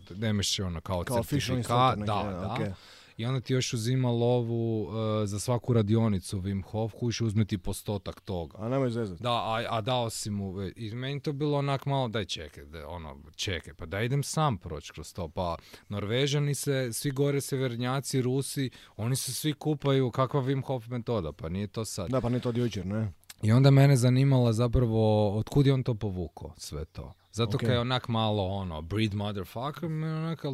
da 0.09 0.15
nemaš 0.17 0.59
ono 0.59 0.81
kao, 0.81 1.03
Kao 1.03 1.23
certifikat, 1.23 1.97
da, 1.97 2.05
da. 2.05 2.57
ok. 2.61 2.75
I 3.19 3.25
onda 3.25 3.41
ti 3.41 3.53
još 3.53 3.73
uzima 3.73 4.11
lovu 4.11 4.89
e, 5.23 5.25
za 5.25 5.39
svaku 5.39 5.73
radionicu 5.73 6.39
Wim 6.39 6.63
Hof, 6.63 6.93
kuš 6.99 7.21
uzmeti 7.21 7.57
postotak 7.57 8.19
toga. 8.21 8.57
A 8.57 8.69
nemoj 8.69 8.89
zezati. 8.89 9.23
Da, 9.23 9.31
a, 9.31 9.65
a 9.69 9.81
dao 9.81 10.09
si 10.09 10.29
mu, 10.29 10.63
i 10.75 10.95
meni 10.95 11.19
to 11.19 11.33
bilo 11.33 11.57
onak 11.57 11.85
malo, 11.85 12.07
daj 12.07 12.25
čekaj, 12.25 12.65
da, 12.65 12.87
ono, 12.87 13.17
čekaj, 13.35 13.73
pa 13.73 13.85
da 13.85 14.01
idem 14.01 14.23
sam 14.23 14.57
proći 14.57 14.93
kroz 14.93 15.13
to, 15.13 15.29
pa 15.29 15.55
Norvežani 15.89 16.55
se, 16.55 16.93
svi 16.93 17.11
gore 17.11 17.41
severnjaci, 17.41 18.21
Rusi, 18.21 18.69
oni 18.97 19.15
se 19.15 19.33
svi 19.33 19.53
kupaju, 19.53 20.11
kakva 20.11 20.41
Wim 20.41 20.65
Hof 20.65 20.87
metoda, 20.87 21.31
pa 21.31 21.49
nije 21.49 21.67
to 21.67 21.85
sad. 21.85 22.09
Da, 22.09 22.21
pa 22.21 22.29
nije 22.29 22.39
to 22.39 22.49
od 22.49 22.57
jučer, 22.57 22.85
ne? 22.85 23.13
I 23.41 23.51
onda 23.51 23.71
mene 23.71 23.95
zanimala 23.95 24.53
zapravo, 24.53 25.37
otkud 25.37 25.67
je 25.67 25.73
on 25.73 25.83
to 25.83 25.93
povukao, 25.93 26.53
sve 26.57 26.85
to. 26.85 27.13
Zato 27.31 27.57
Ok. 27.57 27.63
kaj 27.63 27.73
je 27.73 27.79
onak 27.79 28.07
malo 28.07 28.43
ono, 28.43 28.81
breed 28.81 29.13
motherfucker, 29.13 29.85
onak, 29.85 30.45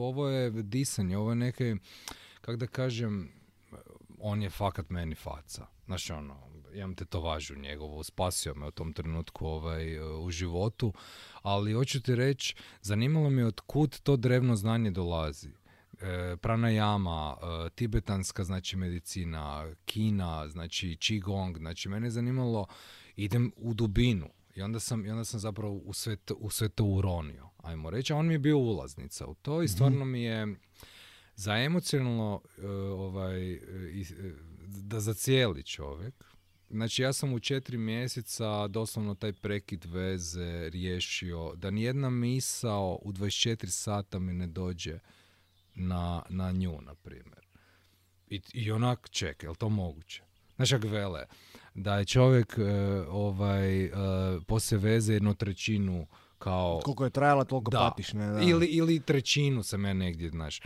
ovo 0.00 0.28
je 0.28 0.50
disanje, 0.50 1.16
ovo 1.16 1.30
je 1.30 1.36
neke, 1.36 1.76
kak 2.40 2.56
da 2.56 2.66
kažem, 2.66 3.32
on 4.20 4.42
je 4.42 4.50
fakat 4.50 4.90
meni 4.90 5.14
faca. 5.14 5.66
Znaš 5.86 6.10
ono, 6.10 6.36
imam 6.74 6.94
tetovažu 6.94 7.56
njegovu, 7.56 8.02
spasio 8.02 8.54
me 8.54 8.66
u 8.66 8.70
tom 8.70 8.92
trenutku 8.92 9.46
ovaj, 9.46 10.00
u 10.00 10.30
životu, 10.30 10.92
ali 11.42 11.72
hoću 11.72 12.02
ti 12.02 12.14
reći, 12.14 12.54
zanimalo 12.82 13.30
me 13.30 13.46
otkud 13.46 14.00
to 14.00 14.16
drevno 14.16 14.56
znanje 14.56 14.90
dolazi. 14.90 15.48
E, 16.00 16.36
pranajama, 16.36 17.36
e, 17.36 17.70
tibetanska 17.70 18.44
znači 18.44 18.76
medicina, 18.76 19.72
Kina, 19.84 20.48
znači 20.48 20.96
Qigong, 21.00 21.58
znači 21.58 21.88
mene 21.88 22.06
je 22.06 22.10
zanimalo, 22.10 22.66
idem 23.16 23.52
u 23.56 23.74
dubinu. 23.74 24.28
I 24.58 24.62
onda 24.62 24.80
sam, 24.80 25.06
i 25.06 25.10
onda 25.10 25.24
sam 25.24 25.40
zapravo 25.40 25.74
u 25.74 25.92
sve, 25.92 26.16
to, 26.16 26.34
u 26.34 26.50
sve 26.50 26.68
to 26.68 26.84
uronio, 26.84 27.48
ajmo 27.56 27.90
reći, 27.90 28.12
a 28.12 28.16
on 28.16 28.26
mi 28.26 28.34
je 28.34 28.38
bio 28.38 28.58
ulaznica 28.58 29.26
u 29.26 29.34
to 29.34 29.62
i 29.62 29.68
stvarno 29.68 30.04
mi 30.04 30.22
je 30.22 30.46
za 31.34 31.56
emocionalno 31.58 32.40
e, 32.58 32.66
ovaj, 32.68 33.52
e, 33.52 33.60
da 34.68 35.00
zacijeli 35.00 35.62
čovjek, 35.62 36.24
Znači 36.70 37.02
ja 37.02 37.12
sam 37.12 37.32
u 37.32 37.40
četiri 37.40 37.78
mjeseca 37.78 38.68
doslovno 38.68 39.14
taj 39.14 39.32
prekid 39.32 39.84
veze 39.84 40.68
riješio 40.68 41.52
da 41.56 41.70
nijedna 41.70 42.10
misao 42.10 42.98
u 43.02 43.12
24 43.12 43.66
sata 43.66 44.18
mi 44.18 44.32
ne 44.32 44.46
dođe 44.46 44.98
na, 45.74 46.22
na 46.28 46.52
nju, 46.52 46.80
na 46.80 46.94
primjer. 46.94 47.46
I, 48.26 48.40
I 48.52 48.70
onak 48.70 49.08
ček, 49.10 49.42
je 49.42 49.50
li 49.50 49.56
to 49.56 49.68
moguće? 49.68 50.22
Znaš 50.56 50.72
vele, 50.72 51.26
da 51.78 51.98
je 51.98 52.04
čovjek 52.04 52.58
e, 52.58 52.62
ovaj, 53.08 53.86
uh, 53.86 53.92
poslije 54.46 54.78
veze 54.78 55.12
jednu 55.12 55.34
trećinu 55.34 56.06
kao... 56.38 56.80
Koliko 56.84 57.04
je 57.04 57.10
trajala, 57.10 57.44
toliko 57.44 57.70
da. 57.70 57.78
patiš, 57.78 58.12
ne? 58.12 58.26
Da. 58.26 58.40
Ili, 58.40 58.66
ili 58.66 59.00
trećinu 59.00 59.62
sam 59.62 59.84
ja 59.84 59.92
negdje, 59.92 60.30
znaš. 60.30 60.60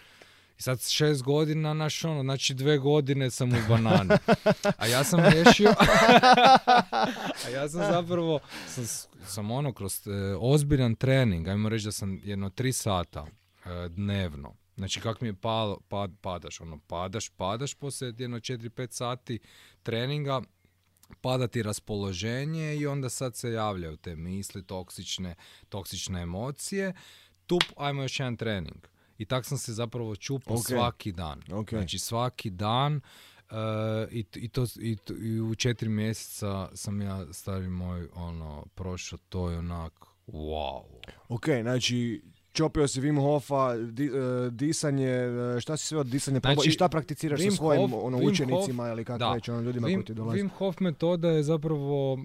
I 0.59 0.63
sad 0.63 0.81
šest 0.81 1.23
godina, 1.23 1.75
naš 1.75 2.05
ono, 2.05 2.23
znači 2.23 2.55
dve 2.55 2.79
godine 2.79 3.31
sam 3.31 3.53
u 3.53 3.69
banani. 3.69 4.11
A 4.79 4.87
ja 4.87 5.05
sam 5.05 5.21
riješio, 5.21 5.71
a 7.47 7.49
ja 7.55 7.69
sam 7.69 7.81
zapravo, 7.81 8.41
sam, 8.67 8.85
sam 9.27 9.51
ono 9.51 9.73
kroz 9.73 10.07
e, 10.07 10.11
ozbiljan 10.41 10.95
trening, 10.95 11.49
ajmo 11.49 11.69
reći 11.69 11.85
da 11.85 11.93
sam 11.93 12.21
jedno 12.25 12.51
tri 12.51 12.73
sata 12.73 13.27
e, 13.65 13.89
dnevno, 13.89 14.55
Znači 14.77 15.01
kak 15.01 15.21
mi 15.21 15.29
je 15.29 15.35
palo, 15.35 15.81
pad, 15.89 16.11
padaš, 16.21 16.61
ono, 16.61 16.79
padaš, 16.87 17.29
padaš 17.29 17.75
poslije 17.75 18.15
jedno 18.19 18.37
4-5 18.37 18.91
sati 18.91 19.39
treninga, 19.83 20.43
pada 21.21 21.49
ti 21.49 21.63
raspoloženje 21.63 22.77
i 22.77 22.87
onda 22.87 23.09
sad 23.09 23.37
se 23.37 23.53
javljaju 23.53 23.97
te 23.97 24.17
misli, 24.17 24.63
toksične, 24.67 25.35
toksične 25.69 26.23
emocije. 26.23 26.93
Tu 27.47 27.59
ajmo 27.77 28.03
još 28.03 28.21
jedan 28.21 28.37
trening. 28.37 28.87
I 29.19 29.25
tak 29.25 29.45
sam 29.45 29.59
se 29.59 29.73
zapravo 29.73 30.17
čupao 30.17 30.59
svaki 30.59 31.13
dan. 31.13 31.43
Okay. 31.49 31.77
Znači 31.77 31.99
svaki 31.99 32.51
dan 32.51 32.97
uh, 32.97 33.57
i, 34.11 34.25
i, 34.35 34.49
to, 34.49 34.67
i, 34.81 34.97
i, 35.23 35.41
u 35.41 35.55
četiri 35.55 35.89
mjeseca 35.89 36.69
sam 36.75 37.01
ja, 37.01 37.33
stari 37.33 37.69
moj, 37.69 38.09
ono, 38.15 38.67
prošao 38.75 39.19
to 39.29 39.51
je 39.51 39.59
onak, 39.59 39.93
wow. 40.27 40.85
Ok, 41.29 41.45
znači 41.63 42.23
čopio 42.53 42.89
si 42.89 43.01
Wim 43.01 43.21
Hofa, 43.21 43.77
di, 43.77 44.11
uh, 44.11 44.53
disanje, 44.53 45.09
e, 45.09 45.61
šta 45.61 45.77
si 45.77 45.87
sve 45.87 45.99
od 45.99 46.07
disanja 46.07 46.41
znači, 46.41 46.69
i 46.69 46.73
šta 46.73 46.89
prakticiraš 46.89 47.41
Wim 47.41 47.51
sa 47.51 47.57
svojim 47.57 47.91
Hof, 47.91 48.05
ono, 48.05 48.19
učenicima 48.19 48.83
Hof, 48.83 48.93
ili 48.93 49.05
kako 49.05 49.35
reći, 49.35 49.51
ono, 49.51 49.61
ljudima 49.61 49.89
Wim, 49.89 49.95
koji 49.95 50.05
ti 50.05 50.15
dolaze? 50.15 50.39
Wim 50.39 50.49
Hof 50.49 50.81
metoda 50.81 51.29
je 51.29 51.43
zapravo 51.43 52.13
uh, 52.13 52.21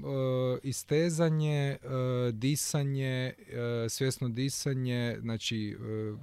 istezanje, 0.64 1.78
uh, 1.84 2.34
disanje, 2.34 3.34
svjesno 3.90 4.30
disanje, 4.30 5.18
znači, 5.22 5.78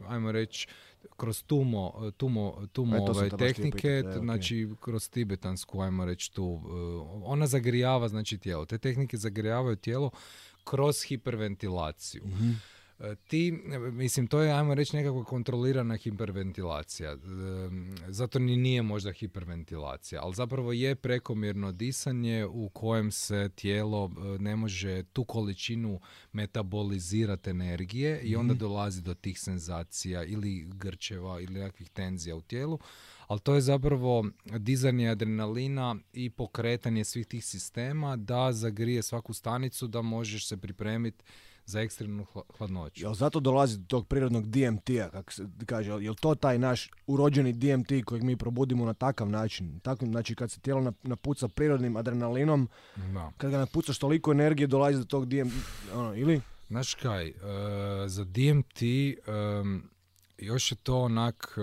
ajmo 0.09 0.33
reći, 0.33 0.69
kroz 1.17 1.43
tumo, 1.43 2.13
tumo, 2.17 2.67
tumo 2.73 2.97
ovaj, 2.97 3.31
tehnike, 3.31 4.03
znači 4.21 4.69
kroz 4.81 5.11
tibetansku, 5.11 5.81
ajmo 5.81 6.05
reći 6.05 6.33
tu, 6.33 6.61
ona 7.25 7.47
zagrijava 7.47 8.09
znači 8.09 8.39
tijelo. 8.39 8.65
Te 8.65 8.79
tehnike 8.79 9.17
zagrijavaju 9.17 9.77
tijelo 9.77 10.11
kroz 10.65 11.03
hiperventilaciju. 11.03 12.23
mm 12.27 12.51
E, 12.51 12.74
ti, 13.27 13.53
mislim, 13.93 14.27
to 14.27 14.41
je, 14.41 14.53
ajmo 14.53 14.75
reći, 14.75 14.97
nekako 14.97 15.25
kontrolirana 15.25 15.97
hiperventilacija. 15.97 17.13
E, 17.13 17.17
zato 18.09 18.39
ni 18.39 18.57
nije 18.57 18.83
možda 18.83 19.13
hiperventilacija, 19.13 20.21
ali 20.23 20.35
zapravo 20.35 20.73
je 20.73 20.95
prekomjerno 20.95 21.73
disanje 21.73 22.47
u 22.47 22.69
kojem 22.69 23.11
se 23.11 23.51
tijelo 23.55 24.11
e, 24.17 24.39
ne 24.39 24.57
može 24.57 25.03
tu 25.03 25.25
količinu 25.25 26.01
metabolizirati 26.33 27.51
energije 27.51 28.21
i 28.21 28.37
onda 28.37 28.55
mhm. 28.55 28.61
dolazi 28.61 29.03
do 29.03 29.15
tih 29.15 29.41
senzacija 29.41 30.25
ili 30.25 30.65
grčeva 30.75 31.41
ili 31.41 31.55
nekakvih 31.55 31.91
tenzija 31.91 32.37
u 32.37 32.43
tijelu. 32.43 32.79
Ali 33.27 33.41
to 33.41 33.55
je 33.55 33.61
zapravo 33.61 34.25
dizanje 34.59 35.09
adrenalina 35.09 35.97
i 36.13 36.31
pokretanje 36.31 37.05
svih 37.05 37.27
tih 37.27 37.45
sistema 37.45 38.17
da 38.17 38.53
zagrije 38.53 39.03
svaku 39.03 39.33
stanicu, 39.33 39.87
da 39.87 40.03
možeš 40.03 40.49
se 40.49 40.57
pripremiti 40.57 41.25
za 41.67 41.81
ekstremnu 41.81 42.27
hladnoću. 42.59 43.05
Jel 43.05 43.15
zato 43.15 43.41
dolazi 43.41 43.79
do 43.79 43.85
tog 43.89 44.09
prirodnog 44.09 44.47
DMT-a, 44.47 45.11
kako 45.11 45.33
se 45.33 45.47
kaže, 45.67 45.91
jel 45.91 46.15
to 46.15 46.35
taj 46.35 46.59
naš 46.59 46.91
urođeni 47.07 47.53
DMT 47.53 47.89
kojeg 48.05 48.23
mi 48.23 48.37
probudimo 48.37 48.85
na 48.85 48.95
takav 48.95 49.29
način? 49.29 49.81
Takvim, 49.81 50.11
znači 50.11 50.35
kad 50.35 50.51
se 50.51 50.61
tijelo 50.61 50.93
napuca 51.03 51.49
prirodnim 51.49 51.97
adrenalinom, 51.97 52.69
da. 52.97 53.33
kad 53.37 53.51
ga 53.51 53.59
napucaš 53.59 53.99
toliko 53.99 54.33
energije 54.33 54.67
dolazi 54.67 54.99
do 54.99 55.05
tog 55.05 55.27
DMT, 55.27 55.53
ono, 55.95 56.15
ili? 56.15 56.41
Znaš 56.69 56.95
kaj, 56.95 57.29
uh, 57.29 57.35
za 58.07 58.25
DMT 58.25 58.81
um, 59.63 59.91
još 60.39 60.73
je 60.73 60.77
to 60.77 60.99
onak, 60.99 61.59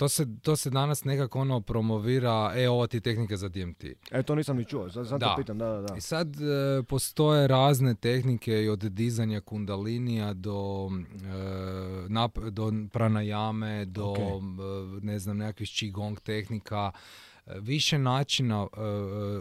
to 0.00 0.08
se, 0.08 0.26
to 0.42 0.56
se 0.56 0.70
danas 0.70 1.04
nekako 1.04 1.40
ono 1.40 1.60
promovira, 1.60 2.52
e, 2.56 2.68
ova 2.68 2.86
ti 2.86 3.00
tehnika 3.00 3.36
za 3.36 3.48
DMT. 3.48 3.84
E, 4.10 4.22
to 4.22 4.34
nisam 4.34 4.56
ni 4.56 4.64
čuo, 4.64 4.90
sad, 4.90 5.08
sad 5.08 5.20
da. 5.20 5.34
pitam, 5.38 5.58
da, 5.58 5.66
da, 5.66 5.80
da. 5.80 5.96
I 5.96 6.00
sad 6.00 6.36
e, 6.40 6.82
postoje 6.82 7.48
razne 7.48 7.94
tehnike 7.94 8.62
i 8.62 8.68
od 8.68 8.78
dizanja 8.78 9.40
kundalinija 9.40 10.32
do, 10.32 10.90
e, 10.90 12.08
nap, 12.08 12.38
do 12.38 12.72
pranajame, 12.92 13.84
do, 13.84 14.04
okay. 14.04 14.98
E, 14.98 15.06
ne 15.06 15.18
znam, 15.18 15.36
nekakvih 15.36 15.68
qigong 15.68 16.20
tehnika, 16.20 16.92
e, 17.46 17.60
više 17.60 17.98
načina, 17.98 18.66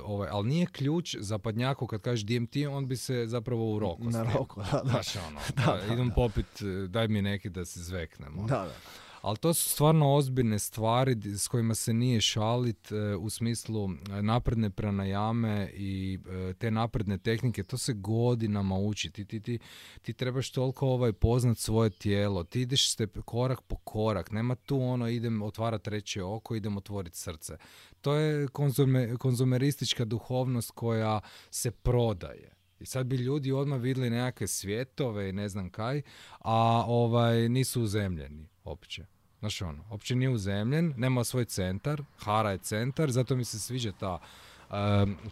ovaj, 0.03 0.29
ali 0.31 0.47
nije 0.47 0.65
ključ 0.65 1.15
zapadnjaku 1.19 1.87
kad 1.87 2.01
kažeš 2.01 2.25
DMT, 2.25 2.55
on 2.71 2.87
bi 2.87 2.95
se 2.95 3.25
zapravo 3.27 3.75
u 3.75 3.79
roku. 3.79 4.09
Na 4.09 4.33
roku, 4.33 4.61
da, 4.71 4.81
da. 4.83 4.89
Znaš, 4.89 5.15
ono, 5.15 5.39
da, 5.55 5.77
da, 5.87 5.93
idem 5.93 6.11
popit, 6.15 6.61
daj 6.87 7.07
mi 7.07 7.21
neki 7.21 7.49
da 7.49 7.65
se 7.65 7.79
zveknemo. 7.83 8.47
Da, 8.47 8.55
da 8.55 8.73
ali 9.21 9.37
to 9.37 9.53
su 9.53 9.69
stvarno 9.69 10.15
ozbiljne 10.15 10.59
stvari 10.59 11.37
s 11.37 11.47
kojima 11.47 11.75
se 11.75 11.93
nije 11.93 12.21
šalit 12.21 12.91
e, 12.91 13.15
u 13.15 13.29
smislu 13.29 13.89
e, 13.89 14.21
napredne 14.21 14.69
pranajame 14.69 15.71
i 15.73 16.19
e, 16.49 16.53
te 16.53 16.71
napredne 16.71 17.17
tehnike, 17.17 17.63
to 17.63 17.77
se 17.77 17.93
godinama 17.93 18.77
uči. 18.77 19.09
Ti, 19.09 19.25
ti, 19.25 19.39
ti, 19.41 19.59
ti 20.01 20.13
trebaš 20.13 20.51
toliko 20.51 20.87
ovaj 20.87 21.13
poznat 21.13 21.57
svoje 21.57 21.89
tijelo, 21.89 22.43
ti 22.43 22.61
ideš 22.61 22.91
step, 22.91 23.17
korak 23.25 23.61
po 23.61 23.75
korak, 23.75 24.31
nema 24.31 24.55
tu 24.55 24.81
ono 24.81 25.07
idem 25.07 25.41
otvarati 25.41 25.83
treće 25.83 26.23
oko, 26.23 26.55
idem 26.55 26.77
otvoriti 26.77 27.17
srce. 27.17 27.57
To 28.01 28.13
je 28.13 28.47
konzume, 28.47 29.17
konzumeristička 29.17 30.05
duhovnost 30.05 30.71
koja 30.71 31.19
se 31.51 31.71
prodaje. 31.71 32.59
I 32.79 32.85
sad 32.85 33.05
bi 33.05 33.15
ljudi 33.15 33.51
odmah 33.51 33.79
vidjeli 33.79 34.09
nekakve 34.09 34.47
svjetove 34.47 35.29
i 35.29 35.33
ne 35.33 35.49
znam 35.49 35.69
kaj, 35.69 36.01
a 36.39 36.83
ovaj 36.87 37.49
nisu 37.49 37.81
uzemljeni 37.81 38.47
opće. 38.69 39.05
Znaš 39.39 39.61
ono, 39.61 39.83
opće 39.89 40.15
nije 40.15 40.29
uzemljen, 40.29 40.93
nema 40.97 41.23
svoj 41.23 41.45
centar, 41.45 42.03
Hara 42.17 42.51
je 42.51 42.57
centar, 42.57 43.11
zato 43.11 43.35
mi 43.35 43.45
se 43.45 43.59
sviđa 43.59 43.91
ta 43.91 44.19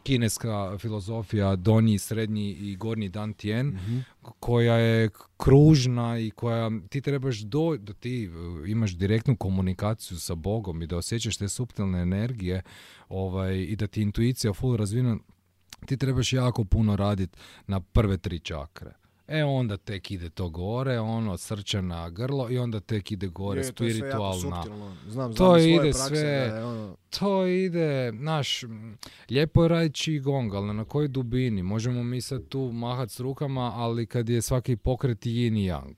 kineska 0.03 0.77
filozofija 0.77 1.55
donji, 1.55 1.97
srednji 1.97 2.51
i 2.51 2.75
gornji 2.75 3.09
dan 3.09 3.33
tien, 3.33 3.67
mhm. 3.67 3.97
koja 4.39 4.75
je 4.75 5.09
kružna 5.37 6.19
i 6.19 6.31
koja 6.31 6.71
ti 6.89 7.01
trebaš 7.01 7.39
do, 7.39 7.77
da 7.77 7.93
ti 7.93 8.25
e, 8.25 8.29
imaš 8.69 8.91
direktnu 8.91 9.35
komunikaciju 9.35 10.19
sa 10.19 10.35
Bogom 10.35 10.81
i 10.81 10.87
da 10.87 10.97
osjećaš 10.97 11.37
te 11.37 11.49
suptilne 11.49 12.01
energije 12.01 12.61
ovaj, 13.09 13.57
i 13.57 13.75
da 13.75 13.87
ti 13.87 14.01
intuicija 14.01 14.53
full 14.53 14.75
razvina, 14.75 15.17
ti 15.85 15.97
trebaš 15.97 16.33
jako 16.33 16.63
puno 16.63 16.95
raditi 16.95 17.37
na 17.67 17.79
prve 17.79 18.17
tri 18.17 18.39
čakre. 18.39 18.93
E 19.27 19.43
onda 19.43 19.77
tek 19.77 20.11
ide 20.11 20.29
to 20.29 20.49
gore, 20.49 20.99
ono 20.99 21.37
srčana 21.37 22.09
grlo 22.09 22.49
i 22.49 22.57
onda 22.57 22.79
tek 22.79 23.11
ide 23.11 23.27
gore 23.27 23.59
je, 23.59 23.63
spiritualna. 23.63 24.63
To, 24.63 24.91
znam, 25.09 25.33
to 25.33 25.57
ide 25.57 25.93
sve, 25.93 26.63
ono... 26.63 26.95
to 27.19 27.45
ide, 27.45 28.11
naš, 28.11 28.63
lijepo 29.29 29.63
je 29.63 29.67
raditi 29.67 30.19
gong, 30.19 30.53
ali 30.53 30.73
na 30.73 30.85
kojoj 30.85 31.07
dubini? 31.07 31.63
Možemo 31.63 32.03
mi 32.03 32.21
sad 32.21 32.47
tu 32.47 32.71
mahat 32.73 33.11
s 33.11 33.19
rukama, 33.19 33.71
ali 33.75 34.05
kad 34.05 34.29
je 34.29 34.41
svaki 34.41 34.75
pokret 34.75 35.25
yin 35.25 35.57
i 35.57 35.71
yang. 35.71 35.93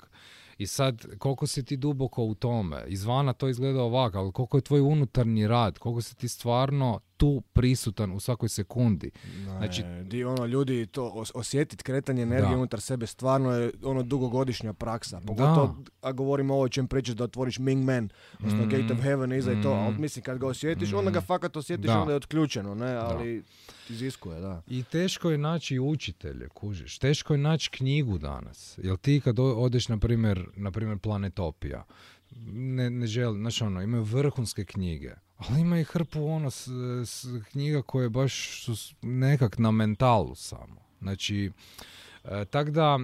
I 0.58 0.68
sad, 0.68 1.18
koliko 1.18 1.48
si 1.48 1.65
ti 1.65 1.78
duboko 1.78 2.24
u 2.24 2.36
tome? 2.36 2.84
Izvana 2.88 3.34
to 3.34 3.50
izgleda 3.50 3.82
ovako, 3.82 4.18
ali 4.18 4.32
koliko 4.32 4.58
je 4.58 4.62
tvoj 4.62 4.82
unutarnji 4.82 5.48
rad? 5.48 5.78
Koliko 5.78 6.02
si 6.02 6.15
ti 6.15 6.28
stvarno 6.28 7.00
tu 7.19 7.41
prisutan 7.53 8.12
u 8.12 8.19
svakoj 8.19 8.49
sekundi. 8.49 9.12
znači, 9.58 9.84
di 10.03 10.23
ono 10.23 10.45
ljudi 10.45 10.86
to 10.86 11.23
osjetiti 11.34 11.84
kretanje 11.84 12.21
energije 12.21 12.55
unutar 12.55 12.82
sebe 12.82 13.08
stvarno 13.08 13.51
je 13.51 13.71
ono 13.84 14.03
dugogodišnja 14.03 14.73
praksa. 14.73 15.21
Pogotovo, 15.27 15.84
a 16.01 16.12
govorimo 16.12 16.53
ovo 16.53 16.63
o 16.63 16.69
čem 16.69 16.88
pričaš 16.88 17.15
da 17.15 17.23
otvoriš 17.23 17.60
Ming 17.60 17.84
Man, 17.84 18.10
odnosno 18.39 18.65
mm, 18.65 18.69
Gate 18.69 18.93
of 18.93 18.99
Heaven 18.99 19.34
iza 19.34 19.51
mm, 19.51 19.60
i 19.60 19.63
to, 19.63 19.69
ali 19.69 19.97
mislim 19.97 20.23
kad 20.23 20.38
ga 20.38 20.47
osjetiš, 20.47 20.91
mm, 20.91 20.95
onda 20.95 21.12
ga 21.12 21.21
fakat 21.21 21.58
osjetiš, 21.58 21.86
da. 21.86 21.99
onda 21.99 22.12
je 22.12 22.17
otključeno, 22.17 22.75
ne, 22.75 22.95
ali 22.95 23.43
iziskuje, 23.89 24.39
da. 24.39 24.62
I 24.67 24.84
teško 24.84 25.29
je 25.29 25.38
naći 25.38 25.79
učitelje, 25.79 26.49
kužiš. 26.49 26.97
Teško 26.99 27.34
je 27.34 27.38
naći 27.38 27.69
knjigu 27.69 28.17
danas. 28.17 28.79
Jel 28.84 28.97
ti 28.97 29.21
kad 29.23 29.39
odeš, 29.39 29.88
na 29.88 29.97
primjer, 29.97 30.45
na 30.55 30.71
primjer 30.71 30.97
Planetopija, 30.97 31.84
ne, 32.51 32.89
ne 32.89 33.08
želim, 33.08 33.41
znači 33.41 33.63
ono, 33.63 33.82
imaju 33.82 34.03
vrhunske 34.03 34.65
knjige, 34.65 35.13
ali 35.39 35.62
ima 35.62 35.80
i 35.80 35.84
hrpu 35.84 36.25
ono 36.25 36.52
s, 36.52 36.67
s 37.06 37.25
knjiga 37.52 37.82
koje 37.82 38.10
baš 38.10 38.63
su 38.63 38.95
nekak 39.02 39.58
na 39.58 39.71
mentalu 39.71 40.36
samo. 40.36 40.75
Znači, 41.02 41.52
E, 42.23 42.45
Tako 42.45 42.71
da, 42.71 42.99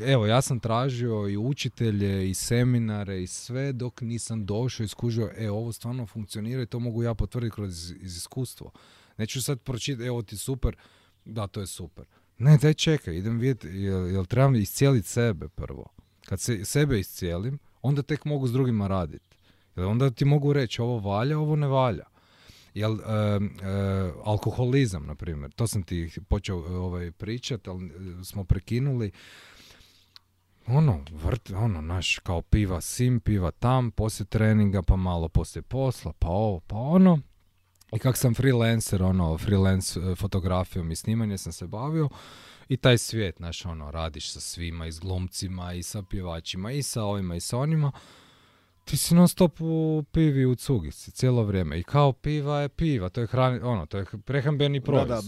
e, 0.00 0.12
evo, 0.12 0.26
ja 0.26 0.42
sam 0.42 0.60
tražio 0.60 1.28
i 1.28 1.36
učitelje, 1.36 2.30
i 2.30 2.34
seminare, 2.34 3.22
i 3.22 3.26
sve, 3.26 3.72
dok 3.72 4.00
nisam 4.00 4.46
došao 4.46 4.84
i 4.84 4.88
skužio, 4.88 5.30
e, 5.36 5.50
ovo 5.50 5.72
stvarno 5.72 6.06
funkcionira 6.06 6.62
i 6.62 6.66
to 6.66 6.78
mogu 6.78 7.02
ja 7.02 7.14
potvrditi 7.14 7.54
kroz 7.54 7.90
iz 7.90 8.16
iskustvo. 8.16 8.70
Neću 9.18 9.42
sad 9.42 9.60
pročitati, 9.60 10.06
evo 10.06 10.22
ti 10.22 10.36
super, 10.36 10.76
da, 11.24 11.46
to 11.46 11.60
je 11.60 11.66
super. 11.66 12.04
Ne, 12.38 12.58
daj 12.58 12.74
čekaj, 12.74 13.16
idem 13.16 13.38
vidjeti, 13.38 13.68
jel, 13.68 14.06
jel 14.06 14.26
trebam 14.26 14.54
iscijeliti 14.54 15.08
sebe 15.08 15.48
prvo. 15.48 15.86
Kad 16.24 16.40
se 16.40 16.64
sebe 16.64 17.00
iscijelim, 17.00 17.58
onda 17.82 18.02
tek 18.02 18.24
mogu 18.24 18.46
s 18.46 18.52
drugima 18.52 18.86
raditi. 18.86 19.29
Jer 19.76 19.86
onda 19.86 20.10
ti 20.10 20.24
mogu 20.24 20.52
reći, 20.52 20.82
ovo 20.82 20.98
valja, 20.98 21.38
ovo 21.38 21.56
ne 21.56 21.66
valja. 21.66 22.04
Jel, 22.74 22.92
e, 22.92 23.04
e, 23.04 23.40
alkoholizam, 24.24 25.06
na 25.06 25.14
primjer, 25.14 25.50
to 25.50 25.66
sam 25.66 25.82
ti 25.82 26.10
počeo 26.28 26.56
e, 26.56 26.76
ovaj, 26.76 27.10
pričat, 27.10 27.68
ali 27.68 27.86
e, 27.86 28.24
smo 28.24 28.44
prekinuli. 28.44 29.10
Ono, 30.66 31.04
vrt, 31.10 31.50
ono, 31.50 31.80
naš, 31.80 32.18
kao 32.18 32.42
piva 32.42 32.80
sim, 32.80 33.20
piva 33.20 33.50
tam, 33.50 33.90
poslije 33.90 34.26
treninga, 34.26 34.82
pa 34.82 34.96
malo 34.96 35.28
poslije 35.28 35.62
posla, 35.62 36.12
pa 36.18 36.28
ovo, 36.28 36.60
pa 36.60 36.76
ono. 36.76 37.18
I 37.92 37.98
kak 37.98 38.16
sam 38.16 38.34
freelancer, 38.34 39.02
ono, 39.02 39.38
freelance 39.38 40.00
e, 40.00 40.14
fotografijom 40.14 40.90
i 40.90 40.96
snimanjem 40.96 41.38
sam 41.38 41.52
se 41.52 41.66
bavio, 41.66 42.08
i 42.68 42.76
taj 42.76 42.98
svijet, 42.98 43.36
znaš, 43.36 43.66
ono, 43.66 43.90
radiš 43.90 44.32
sa 44.32 44.40
svima, 44.40 44.86
i 44.86 44.92
s 44.92 45.00
glumcima, 45.00 45.72
i 45.72 45.82
sa 45.82 46.02
pjevačima, 46.02 46.72
i 46.72 46.82
sa 46.82 47.04
ovima, 47.04 47.36
i 47.36 47.40
sa 47.40 47.58
onima, 47.58 47.92
ti 48.90 48.96
si 48.96 49.14
non 49.14 49.28
stop 49.28 49.60
u 49.60 50.04
pivi 50.12 50.46
u 50.46 50.54
cugici, 50.54 51.10
cijelo 51.10 51.42
vrijeme. 51.42 51.78
I 51.78 51.82
kao 51.82 52.12
piva 52.12 52.60
je 52.60 52.68
piva, 52.68 53.08
to 53.08 53.20
je 53.20 53.26
hrani, 53.26 53.60
ono, 53.60 53.86
to 53.86 53.98
je 53.98 54.04
prehrambeni 54.24 54.80
proizvod. 54.80 55.08
Da, 55.08 55.14
da, 55.14 55.22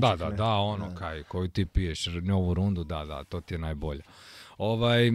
Da, 0.00 0.16
da, 0.16 0.28
ne. 0.30 0.36
da, 0.36 0.54
ono, 0.54 0.88
Da. 0.88 0.94
kaj, 0.94 1.22
koju 1.22 1.48
ti 1.48 1.66
piješ, 1.66 2.06
novu 2.22 2.54
rundu, 2.54 2.84
da, 2.84 3.04
da, 3.04 3.24
to 3.24 3.40
ti 3.40 3.54
je 3.54 3.58
najbolje. 3.58 4.02
Ovaj, 4.58 5.08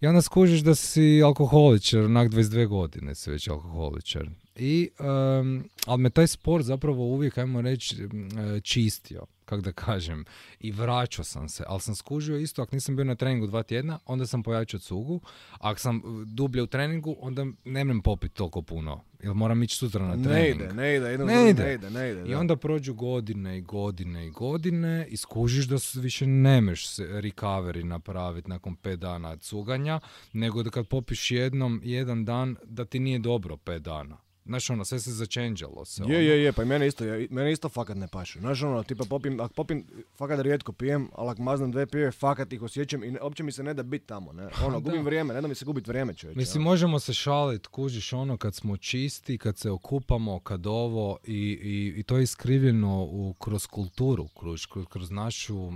I 0.00 0.06
onda 0.06 0.22
skužiš 0.22 0.60
da 0.60 0.74
si 0.74 1.22
alkoholičar, 1.24 2.00
onak 2.00 2.30
22 2.30 2.66
godine 2.66 3.14
si 3.14 3.30
već 3.30 3.48
alkoholičar. 3.48 4.28
I, 4.56 4.90
em, 4.98 5.64
ali 5.86 6.02
me 6.02 6.10
taj 6.10 6.26
sport 6.26 6.64
zapravo 6.64 7.04
uvijek, 7.04 7.38
ajmo 7.38 7.60
reći, 7.60 7.96
e, 8.02 8.60
čistio, 8.60 9.22
kako 9.48 9.62
da 9.62 9.72
kažem. 9.72 10.24
I 10.60 10.72
vraćao 10.72 11.24
sam 11.24 11.48
se, 11.48 11.64
ali 11.66 11.80
sam 11.80 11.94
skužio 11.94 12.36
isto, 12.38 12.62
ako 12.62 12.76
nisam 12.76 12.96
bio 12.96 13.04
na 13.04 13.14
treningu 13.14 13.46
dva 13.46 13.62
tjedna, 13.62 13.98
onda 14.06 14.26
sam 14.26 14.42
pojačao 14.42 14.80
cugu. 14.80 15.20
Ako 15.52 15.80
sam 15.80 15.96
e, 15.96 16.00
dublje 16.26 16.62
u 16.62 16.66
treningu, 16.66 17.16
onda 17.20 17.46
ne 17.64 17.84
mrem 17.84 18.00
popiti 18.00 18.34
toliko 18.34 18.62
puno, 18.62 19.00
jer 19.20 19.34
moram 19.34 19.62
ići 19.62 19.76
sutra 19.76 20.04
na 20.04 20.16
Ne 20.16 20.22
trening. 20.24 20.60
ide, 20.62 20.72
ne 20.72 20.96
ide, 20.96 21.14
idem 21.14 21.26
Ne 21.26 21.50
ide. 21.50 21.62
ne 21.64 21.74
ide, 21.74 21.90
ne 21.90 22.10
ide. 22.10 22.20
I 22.20 22.30
da. 22.30 22.38
onda 22.38 22.56
prođu 22.56 22.94
godine 22.94 23.58
i 23.58 23.62
godine 23.62 24.26
i 24.26 24.30
godine 24.30 25.06
i 25.08 25.16
skužiš 25.16 25.66
da 25.66 25.78
s- 25.78 25.94
više 25.94 26.26
nemeš 26.26 26.88
se 26.88 27.02
recovery 27.04 27.82
napraviti 27.84 28.48
nakon 28.48 28.76
pet 28.76 28.98
dana 29.00 29.36
cuganja, 29.36 30.00
nego 30.32 30.62
da 30.62 30.70
kad 30.70 30.86
popiš 30.86 31.30
jednom, 31.30 31.80
jedan 31.84 32.24
dan, 32.24 32.56
da 32.64 32.84
ti 32.84 32.98
nije 32.98 33.18
dobro 33.18 33.56
pet 33.56 33.82
dana. 33.82 34.16
Znaš 34.48 34.70
ono, 34.70 34.84
sve 34.84 35.00
se 35.00 35.12
začenđalo 35.12 35.84
se. 35.84 36.02
ono. 36.02 36.14
Je, 36.14 36.26
je, 36.26 36.42
je, 36.42 36.52
pa 36.52 36.62
i 36.62 36.66
mene 36.66 36.86
isto, 36.86 37.04
ja, 37.04 37.26
mene 37.30 37.52
isto 37.52 37.68
fakat 37.68 37.96
ne 37.96 38.08
pašu. 38.08 38.38
Znaš 38.38 38.62
ono, 38.62 38.82
tipa 38.82 39.04
popim, 39.04 39.40
ako 39.40 39.54
popim, 39.54 39.86
fakat 40.16 40.40
rijetko 40.40 40.72
pijem, 40.72 41.08
ali 41.14 41.30
ako 41.30 41.42
maznem 41.42 41.70
dve 41.72 41.86
pive, 41.86 42.10
fakat 42.12 42.52
ih 42.52 42.62
osjećam 42.62 43.04
i 43.04 43.10
ne, 43.10 43.20
uopće 43.22 43.42
mi 43.42 43.52
se 43.52 43.62
ne 43.62 43.74
da 43.74 43.82
biti 43.82 44.06
tamo, 44.06 44.32
ne. 44.32 44.48
Ono, 44.64 44.80
Da. 44.80 44.90
gubim 44.90 45.04
vrijeme, 45.04 45.34
ne 45.34 45.40
da 45.40 45.48
mi 45.48 45.54
se 45.54 45.64
gubit 45.64 45.86
vrijeme, 45.86 46.14
čovječe. 46.14 46.38
Mislim, 46.38 46.62
ono. 46.62 46.70
možemo 46.70 46.98
se 47.00 47.14
šalit, 47.14 47.66
kužiš 47.66 48.12
ono 48.12 48.36
kad 48.36 48.54
smo 48.54 48.76
čisti, 48.76 49.38
kad 49.38 49.58
se 49.58 49.70
okupamo, 49.70 50.40
kad 50.40 50.66
ovo 50.66 51.18
i, 51.24 51.32
i, 51.62 51.94
i 51.96 52.02
to 52.02 52.16
je 52.16 52.22
iskrivljeno 52.22 53.02
u, 53.02 53.34
kroz 53.34 53.66
kulturu, 53.66 54.28
kroz, 54.28 54.66
kroz, 54.66 54.86
kroz 54.86 55.10
našu 55.10 55.68
e, 55.68 55.72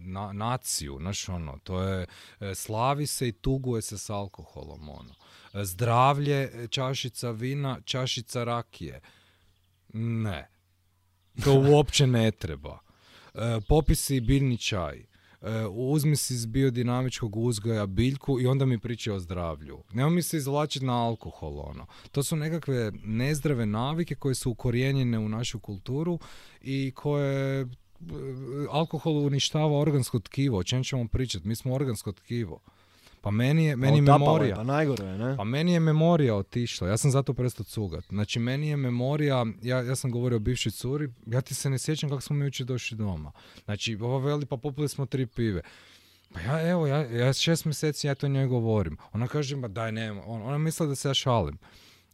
na- 0.00 0.32
naciju, 0.32 0.96
znaš 1.00 1.28
ono, 1.28 1.58
to 1.64 1.82
je, 1.82 2.06
e, 2.40 2.54
slavi 2.54 3.06
se 3.06 3.28
i 3.28 3.32
tuguje 3.32 3.82
se 3.82 3.98
s 3.98 4.10
alkoholom, 4.10 4.88
ono. 4.88 5.14
Zdravlje, 5.64 6.68
čašica 6.70 7.30
vina, 7.30 7.80
čašica 7.84 8.44
rakije. 8.44 9.00
Ne. 9.92 10.48
To 11.44 11.54
uopće 11.54 12.06
ne 12.06 12.30
treba. 12.30 12.78
E, 13.34 13.60
popisi 13.68 14.20
biljni 14.20 14.58
čaj. 14.58 14.98
E, 14.98 15.06
uzmi 15.70 16.16
si 16.16 16.34
iz 16.34 16.46
biodinamičkog 16.46 17.36
uzgoja 17.36 17.86
biljku 17.86 18.40
i 18.40 18.46
onda 18.46 18.66
mi 18.66 18.78
pričaj 18.78 19.12
o 19.12 19.20
zdravlju. 19.20 19.82
Nemo 19.92 20.10
mi 20.10 20.22
se 20.22 20.36
izvlačiti 20.36 20.84
na 20.84 21.06
alkohol, 21.06 21.60
ono. 21.60 21.86
To 22.12 22.22
su 22.22 22.36
nekakve 22.36 22.92
nezdrave 23.04 23.66
navike 23.66 24.14
koje 24.14 24.34
su 24.34 24.50
ukorijenjene 24.50 25.18
u 25.18 25.28
našu 25.28 25.60
kulturu 25.60 26.18
i 26.60 26.92
koje 26.94 27.60
e, 27.60 27.66
alkohol 28.70 29.26
uništava 29.26 29.78
organsko 29.78 30.18
tkivo. 30.18 30.58
O 30.58 30.64
čem 30.64 30.84
ćemo 30.84 31.08
pričati? 31.08 31.48
Mi 31.48 31.56
smo 31.56 31.74
organsko 31.74 32.12
tkivo. 32.12 32.60
Pa 33.26 33.30
meni 33.30 33.64
je, 33.64 33.76
meni 33.76 33.98
je, 33.98 34.02
memorija. 34.02 34.56
Pa 34.56 34.62
najgore 34.62 35.04
je, 35.04 35.18
ne? 35.18 35.36
Pa 35.36 35.44
meni 35.44 35.72
je 35.72 35.80
memorija 35.80 36.34
otišla, 36.34 36.88
ja 36.88 36.96
sam 36.96 37.10
zato 37.10 37.34
prestao 37.34 37.64
cugat. 37.64 38.04
Znači, 38.08 38.38
meni 38.38 38.68
je 38.68 38.76
memorija, 38.76 39.46
ja, 39.62 39.82
ja 39.82 39.96
sam 39.96 40.10
govorio 40.10 40.36
o 40.36 40.38
bivšoj 40.38 40.72
curi, 40.72 41.08
ja 41.26 41.40
ti 41.40 41.54
se 41.54 41.70
ne 41.70 41.78
sjećam 41.78 42.10
kako 42.10 42.20
smo 42.20 42.36
mi 42.36 42.44
jučer 42.44 42.66
došli 42.66 42.96
doma. 42.96 43.32
Znači, 43.64 43.96
ova 44.00 44.18
veli, 44.18 44.46
pa 44.46 44.56
popili 44.56 44.88
smo 44.88 45.06
tri 45.06 45.26
pive. 45.26 45.62
Pa 46.32 46.40
ja, 46.40 46.70
evo, 46.70 46.86
ja, 46.86 46.96
ja 46.96 47.32
šest 47.32 47.64
mjeseci 47.64 48.06
ja 48.06 48.14
to 48.14 48.28
njoj 48.28 48.46
govorim. 48.46 48.96
Ona 49.12 49.28
kaže, 49.28 49.56
ma 49.56 49.68
daj, 49.68 49.92
nema. 49.92 50.22
On, 50.26 50.42
ona 50.42 50.58
misla 50.58 50.86
da 50.86 50.94
se 50.94 51.08
ja 51.08 51.14
šalim. 51.14 51.58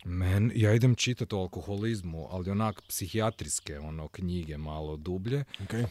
Men, 0.04 0.52
ja 0.54 0.74
idem 0.74 0.94
čitati 0.94 1.34
o 1.34 1.38
alkoholizmu, 1.38 2.28
ali 2.30 2.50
onak 2.50 2.82
psihijatrijske 2.88 3.78
ono, 3.78 4.08
knjige 4.08 4.56
malo 4.56 4.96
dublje. 4.96 5.44
Okej. 5.64 5.84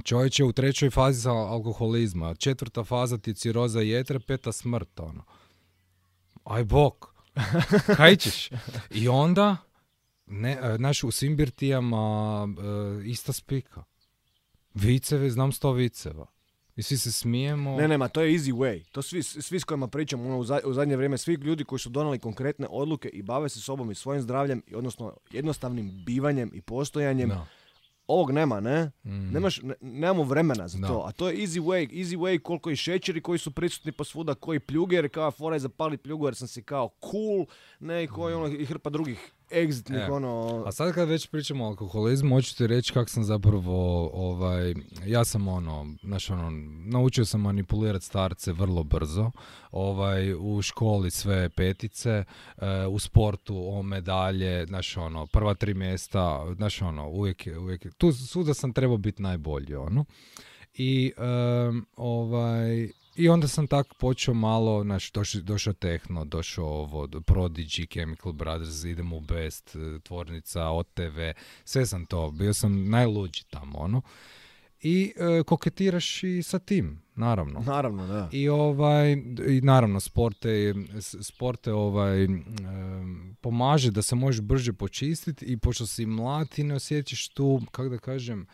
Čovjek 0.00 0.38
je 0.38 0.44
u 0.44 0.52
trećoj 0.52 0.90
fazi 0.90 1.22
sa 1.22 1.30
alkoholizma, 1.30 2.34
četvrta 2.34 2.84
faza 2.84 3.18
ti 3.18 3.30
je 3.30 3.34
ciroza 3.34 3.80
jetre, 3.80 4.18
peta 4.18 4.52
smrt, 4.52 5.00
ono. 5.00 5.24
Aj 6.44 6.64
bok, 6.64 7.06
kaj 7.96 8.16
ćeš? 8.16 8.50
I 8.90 9.08
onda, 9.08 9.56
ne, 10.26 10.58
e, 10.62 10.76
znaš, 10.76 11.04
u 11.04 11.10
svim 11.10 11.36
birtijama 11.36 12.48
e, 12.48 13.08
ista 13.08 13.32
spika. 13.32 13.84
Viceve, 14.74 15.30
znam 15.30 15.52
sto 15.52 15.72
viceva. 15.72 16.26
I 16.76 16.82
svi 16.82 16.96
se 16.96 17.12
smijemo. 17.12 17.76
Ne, 17.76 17.88
ne, 17.88 17.98
ma 17.98 18.08
to 18.08 18.20
je 18.20 18.32
easy 18.32 18.52
way. 18.52 18.84
To 18.84 19.02
svi, 19.02 19.22
svi 19.22 19.60
s 19.60 19.64
kojima 19.64 19.88
pričam 19.88 20.20
ono, 20.20 20.38
u, 20.38 20.44
za- 20.44 20.60
u 20.64 20.72
zadnje 20.72 20.96
vrijeme, 20.96 21.18
svi 21.18 21.34
ljudi 21.34 21.64
koji 21.64 21.78
su 21.78 21.90
donali 21.90 22.18
konkretne 22.18 22.66
odluke 22.70 23.08
i 23.08 23.22
bave 23.22 23.48
se 23.48 23.60
sobom 23.60 23.90
i 23.90 23.94
svojim 23.94 24.22
zdravljem, 24.22 24.62
i 24.66 24.74
odnosno 24.74 25.16
jednostavnim 25.30 26.04
bivanjem 26.06 26.50
i 26.54 26.60
postojanjem, 26.60 27.28
Da. 27.28 27.46
Ovog 28.10 28.30
nema, 28.30 28.60
ne? 28.60 28.90
Mm. 29.04 29.30
Nemaš, 29.32 29.62
ne- 29.62 29.74
nemamo 29.80 30.22
vremena 30.22 30.68
za 30.68 30.78
Da. 30.78 30.88
to. 30.88 31.04
A 31.06 31.12
to 31.12 31.28
je 31.28 31.36
easy 31.36 31.60
way, 31.60 31.90
easy 31.94 32.16
way 32.16 32.38
koliko 32.38 32.70
i 32.70 32.76
šećeri 32.76 33.20
koji 33.20 33.38
su 33.38 33.50
prisutni 33.50 33.92
posvuda, 33.92 34.34
koji 34.34 34.60
pljuge, 34.60 34.96
jer 34.96 35.08
kao 35.08 35.30
fora 35.30 35.56
je 35.56 35.60
zapali 35.60 35.96
pljugu 35.96 36.26
jer 36.26 36.34
sam 36.34 36.48
si 36.48 36.62
kao 36.62 36.90
cool, 37.02 37.46
ne, 37.80 38.04
i 38.04 38.06
koji 38.06 38.34
ono, 38.34 38.46
i 38.48 38.64
hrpa 38.64 38.90
drugih 38.90 39.32
egzitnih, 39.52 40.00
E, 40.00 40.10
ono... 40.10 40.62
A 40.66 40.72
sad 40.72 40.94
kad 40.94 41.08
već 41.08 41.26
pričamo 41.26 41.64
o 41.64 41.68
alkoholizmu, 41.68 42.34
hoću 42.34 42.56
ti 42.56 42.66
reći 42.66 42.92
kako 42.92 43.10
sam 43.10 43.24
zapravo, 43.24 44.10
ovaj, 44.14 44.74
ja 45.06 45.24
sam 45.24 45.48
ono, 45.48 45.94
znaš 46.02 46.30
ono, 46.30 46.50
naučio 46.84 47.24
sam 47.24 47.40
manipulirati 47.40 48.04
starce 48.04 48.52
vrlo 48.52 48.82
brzo, 48.84 49.30
ovaj, 49.70 50.34
u 50.34 50.62
školi 50.62 51.10
sve 51.10 51.48
petice, 51.48 52.10
e, 52.10 52.24
u 52.86 52.98
sportu 52.98 53.68
o 53.68 53.82
medalje, 53.82 54.66
znaš 54.66 54.96
ono, 54.96 55.26
prva 55.26 55.54
tri 55.54 55.74
mjesta, 55.74 56.46
znaš 56.56 56.82
ono, 56.82 57.08
uvijek, 57.08 57.46
je- 57.46 57.58
uvijek, 57.58 57.84
je- 57.84 57.90
tu 57.90 58.12
svuda 58.12 58.54
sam 58.54 58.72
trebao 58.72 58.96
biti 58.96 59.22
najbolji, 59.22 59.74
ono. 59.74 60.04
I, 60.74 61.12
em, 61.16 61.84
ovaj, 61.96 62.88
i 63.20 63.28
onda 63.28 63.48
sam 63.48 63.66
tako 63.66 63.94
počeo 63.94 64.34
malo, 64.34 64.82
znači, 64.82 65.10
došao, 65.14 65.40
došao 65.40 65.72
Tehno, 65.72 66.24
došao 66.24 66.66
ovo, 66.66 67.06
Prodigy, 67.06 67.92
Chemical 67.92 68.32
Brothers, 68.32 68.84
idem 68.84 69.12
u 69.12 69.20
Best, 69.20 69.76
e, 69.76 69.98
tvornica, 70.02 70.68
OTV, 70.68 71.18
sve 71.64 71.86
sam 71.86 72.06
to, 72.06 72.30
bio 72.30 72.54
sam 72.54 72.88
najluđi 72.88 73.44
tamo, 73.50 73.78
ono. 73.78 74.02
I 74.82 75.12
e, 75.16 75.42
koketiraš 75.42 76.22
i 76.22 76.42
sa 76.42 76.58
tim, 76.58 77.02
naravno. 77.14 77.60
Naravno, 77.60 78.06
da. 78.06 78.28
I 78.32 78.48
ovaj, 78.48 79.12
i 79.48 79.60
naravno 79.62 80.00
sporte, 80.00 80.74
sporte 81.22 81.72
ovaj, 81.72 82.24
em, 82.24 83.36
pomaže 83.40 83.90
da 83.90 84.02
se 84.02 84.14
možeš 84.14 84.40
brže 84.40 84.72
počistiti 84.72 85.44
i 85.44 85.56
pošto 85.56 85.86
si 85.86 86.06
mlad 86.06 86.48
ti 86.48 86.64
ne 86.64 86.74
osjećaš 86.74 87.28
tu, 87.28 87.60
kako 87.70 87.88
da 87.88 87.98
kažem, 87.98 88.46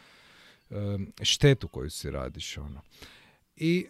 em, 0.71 1.13
štetu 1.23 1.69
koju 1.69 1.91
si 1.91 2.11
radiš. 2.11 2.59
Ono. 2.59 2.81
I 3.57 3.87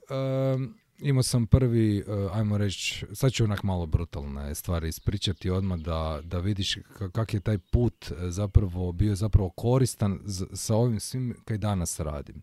em, 0.54 0.74
imao 0.98 1.22
sam 1.22 1.46
prvi, 1.46 1.98
eh, 1.98 2.02
ajmo 2.32 2.58
reći, 2.58 3.06
sad 3.12 3.32
ću 3.32 3.44
onak 3.44 3.62
malo 3.62 3.86
brutalne 3.86 4.54
stvari 4.54 4.88
ispričati 4.88 5.50
odmah 5.50 5.78
da, 5.78 6.20
da 6.24 6.38
vidiš 6.38 6.76
ka- 6.76 7.10
kak 7.10 7.34
je 7.34 7.40
taj 7.40 7.58
put 7.58 8.10
eh, 8.10 8.30
zapravo 8.30 8.92
bio 8.92 9.14
zapravo 9.14 9.50
koristan 9.50 10.20
z- 10.24 10.46
sa 10.52 10.74
ovim 10.74 11.00
svim 11.00 11.36
kaj 11.44 11.58
danas 11.58 12.00
radim. 12.00 12.42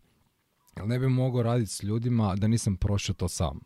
Jer 0.76 0.86
ne 0.86 0.98
bi 0.98 1.08
mogao 1.08 1.42
raditi 1.42 1.70
s 1.70 1.82
ljudima 1.82 2.36
da 2.36 2.46
nisam 2.48 2.76
prošao 2.76 3.14
to 3.14 3.28
sam. 3.28 3.60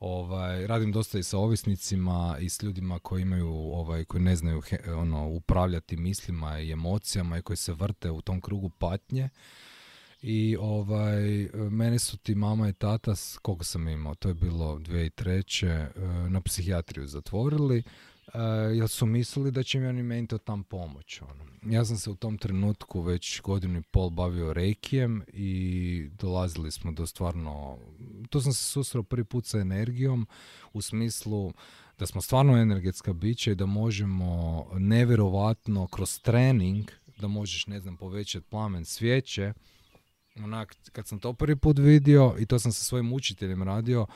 Ovaj, 0.00 0.66
radim 0.66 0.92
dosta 0.92 1.18
i 1.18 1.22
sa 1.22 1.38
ovisnicima 1.38 2.36
i 2.40 2.48
s 2.48 2.62
ljudima 2.62 2.98
koji 2.98 3.22
imaju, 3.22 3.48
ovaj, 3.50 4.04
koji 4.04 4.22
ne 4.22 4.36
znaju 4.36 4.62
ono, 4.96 5.28
upravljati 5.28 5.96
mislima 5.96 6.60
i 6.60 6.72
emocijama 6.72 7.38
i 7.38 7.42
koji 7.42 7.56
se 7.56 7.72
vrte 7.72 8.10
u 8.10 8.20
tom 8.22 8.40
krugu 8.40 8.70
patnje. 8.70 9.28
I 10.26 10.56
ovaj, 10.60 11.48
mene 11.70 11.98
su 11.98 12.16
ti 12.16 12.34
mama 12.34 12.68
i 12.68 12.72
tata, 12.72 13.14
koliko 13.42 13.64
sam 13.64 13.88
imao, 13.88 14.14
to 14.14 14.28
je 14.28 14.34
bilo 14.34 14.78
2003. 14.78 15.66
eh, 15.66 15.90
na 16.30 16.40
psihijatriju 16.40 17.06
zatvorili, 17.06 17.78
eh, 17.78 18.38
jer 18.74 18.88
su 18.88 19.06
mislili 19.06 19.50
da 19.50 19.62
će 19.62 19.80
mi 19.80 19.86
oni 19.86 20.02
meni 20.02 20.26
to 20.26 20.38
tam 20.38 20.64
pomoć. 20.64 21.22
Ono. 21.22 21.74
Ja 21.74 21.84
sam 21.84 21.96
se 21.96 22.10
u 22.10 22.14
tom 22.14 22.38
trenutku 22.38 23.00
već 23.00 23.40
godinu 23.40 23.78
i 23.78 23.82
pol 23.82 24.10
bavio 24.10 24.52
rekijem 24.52 25.22
i 25.32 26.08
dolazili 26.18 26.70
smo 26.70 26.92
do 26.92 27.06
stvarno, 27.06 27.78
tu 28.30 28.40
sam 28.40 28.52
se 28.52 28.64
susreo 28.64 29.02
prvi 29.02 29.24
put 29.24 29.46
sa 29.46 29.58
energijom 29.58 30.26
u 30.72 30.82
smislu 30.82 31.52
da 31.98 32.06
smo 32.06 32.20
stvarno 32.20 32.56
energetska 32.56 33.12
bića 33.12 33.50
i 33.50 33.54
da 33.54 33.66
možemo 33.66 34.66
nevjerovatno 34.72 35.86
kroz 35.86 36.20
trening 36.20 36.90
da 37.18 37.28
možeš, 37.28 37.66
ne 37.66 37.80
znam, 37.80 37.96
povećati 37.96 38.46
plamen 38.50 38.84
svijeće. 38.84 39.52
Onak, 40.36 40.76
kad 40.92 41.06
sam 41.06 41.18
to 41.18 41.32
prvi 41.32 41.56
put 41.56 41.78
vidio 41.78 42.34
i 42.38 42.46
to 42.46 42.58
sam 42.58 42.72
sa 42.72 42.84
svojim 42.84 43.12
učiteljem 43.12 43.62
radio 43.62 44.06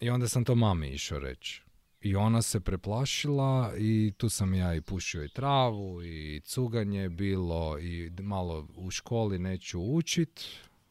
i 0.00 0.10
onda 0.10 0.28
sam 0.28 0.44
to 0.44 0.54
mami 0.54 0.88
išao 0.88 1.18
reći. 1.18 1.62
I 2.00 2.16
ona 2.16 2.42
se 2.42 2.60
preplašila 2.60 3.72
i 3.78 4.12
tu 4.16 4.28
sam 4.28 4.54
ja 4.54 4.74
i 4.74 4.80
pušio 4.80 5.24
i 5.24 5.28
travu 5.28 6.02
i 6.02 6.40
cuganje 6.44 7.00
je 7.00 7.08
bilo 7.08 7.78
i 7.78 8.10
malo 8.20 8.68
u 8.76 8.90
školi 8.90 9.38
neću 9.38 9.80
učit. 9.80 10.44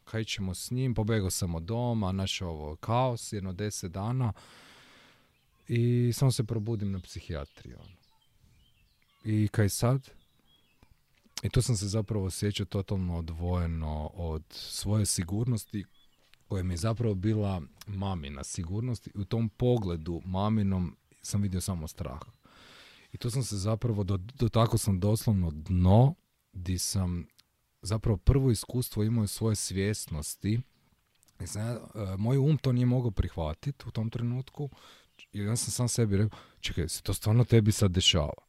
Kaj 0.04 0.24
ćemo 0.24 0.54
s 0.54 0.70
njim? 0.70 0.94
Pobegao 0.94 1.30
sam 1.30 1.54
od 1.54 1.62
doma, 1.62 2.12
našao 2.12 2.48
ovo 2.48 2.76
kaos, 2.76 3.32
jedno 3.32 3.52
deset 3.52 3.92
dana 3.92 4.32
i 5.68 6.12
samo 6.14 6.32
se 6.32 6.44
probudim 6.44 6.92
na 6.92 7.00
psihijatriji. 7.00 7.74
ono. 7.74 7.96
I 9.24 9.48
kaj 9.48 9.68
sad? 9.68 10.17
I 11.42 11.48
tu 11.48 11.62
sam 11.62 11.76
se 11.76 11.88
zapravo 11.88 12.24
osjećao 12.24 12.66
totalno 12.66 13.18
odvojeno 13.18 14.10
od 14.14 14.44
svoje 14.50 15.06
sigurnosti 15.06 15.84
koja 16.48 16.62
mi 16.62 16.74
je 16.74 16.78
zapravo 16.78 17.14
bila 17.14 17.62
mamina 17.86 18.44
sigurnost 18.44 19.06
i 19.06 19.10
u 19.14 19.24
tom 19.24 19.48
pogledu 19.48 20.22
maminom 20.24 20.96
sam 21.22 21.42
vidio 21.42 21.60
samo 21.60 21.88
strah. 21.88 22.20
I 23.12 23.18
tu 23.18 23.30
sam 23.30 23.42
se 23.42 23.56
zapravo, 23.56 24.04
do, 24.04 24.16
do 24.16 24.48
tako 24.48 24.78
sam 24.78 25.00
doslovno 25.00 25.50
dno, 25.50 26.14
di 26.52 26.78
sam 26.78 27.26
zapravo 27.82 28.16
prvo 28.16 28.50
iskustvo 28.50 29.02
imao 29.02 29.26
svoje 29.26 29.56
svjesnosti. 29.56 30.60
Sam 31.46 31.62
e, 31.66 31.78
moj 32.18 32.38
um 32.38 32.58
to 32.58 32.72
nije 32.72 32.86
mogao 32.86 33.10
prihvatiti 33.10 33.84
u 33.88 33.90
tom 33.90 34.10
trenutku. 34.10 34.70
I 35.32 35.38
ja 35.38 35.56
sam 35.56 35.70
sam 35.70 35.88
sebi 35.88 36.16
rekao, 36.16 36.38
čekaj, 36.60 36.88
se 36.88 37.02
to 37.02 37.14
stvarno 37.14 37.44
tebi 37.44 37.72
sad 37.72 37.90
dešava. 37.90 38.47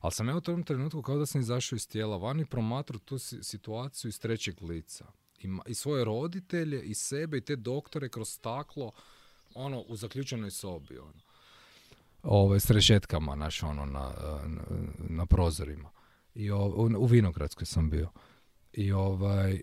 Ali 0.00 0.12
sam 0.12 0.28
ja 0.28 0.36
u 0.36 0.40
tom 0.40 0.62
trenutku 0.62 1.02
kao 1.02 1.18
da 1.18 1.26
sam 1.26 1.40
izašao 1.40 1.76
iz 1.76 1.88
tijela 1.88 2.16
van 2.16 2.40
i 2.40 2.46
promatrao 2.46 2.98
tu 2.98 3.18
si- 3.18 3.42
situaciju 3.42 4.08
iz 4.08 4.20
trećeg 4.20 4.62
lica. 4.62 5.04
I, 5.38 5.48
I 5.66 5.74
svoje 5.74 6.04
roditelje, 6.04 6.82
i 6.82 6.94
sebe, 6.94 7.38
i 7.38 7.44
te 7.44 7.56
doktore 7.56 8.08
kroz 8.08 8.28
staklo, 8.28 8.92
ono, 9.54 9.80
u 9.80 9.96
zaključenoj 9.96 10.50
sobi, 10.50 10.98
ono. 10.98 11.20
Ove, 12.22 12.60
s 12.60 12.70
rešetkama, 12.70 13.34
znaš, 13.34 13.62
ono, 13.62 13.84
na, 13.86 14.12
na, 14.46 14.62
na 14.98 15.26
prozorima. 15.26 15.90
I 16.34 16.50
o- 16.50 16.66
u, 16.66 16.90
u 16.98 17.06
Vinogradskoj 17.06 17.66
sam 17.66 17.90
bio. 17.90 18.10
I 18.72 18.92
ovaj, 18.92 19.60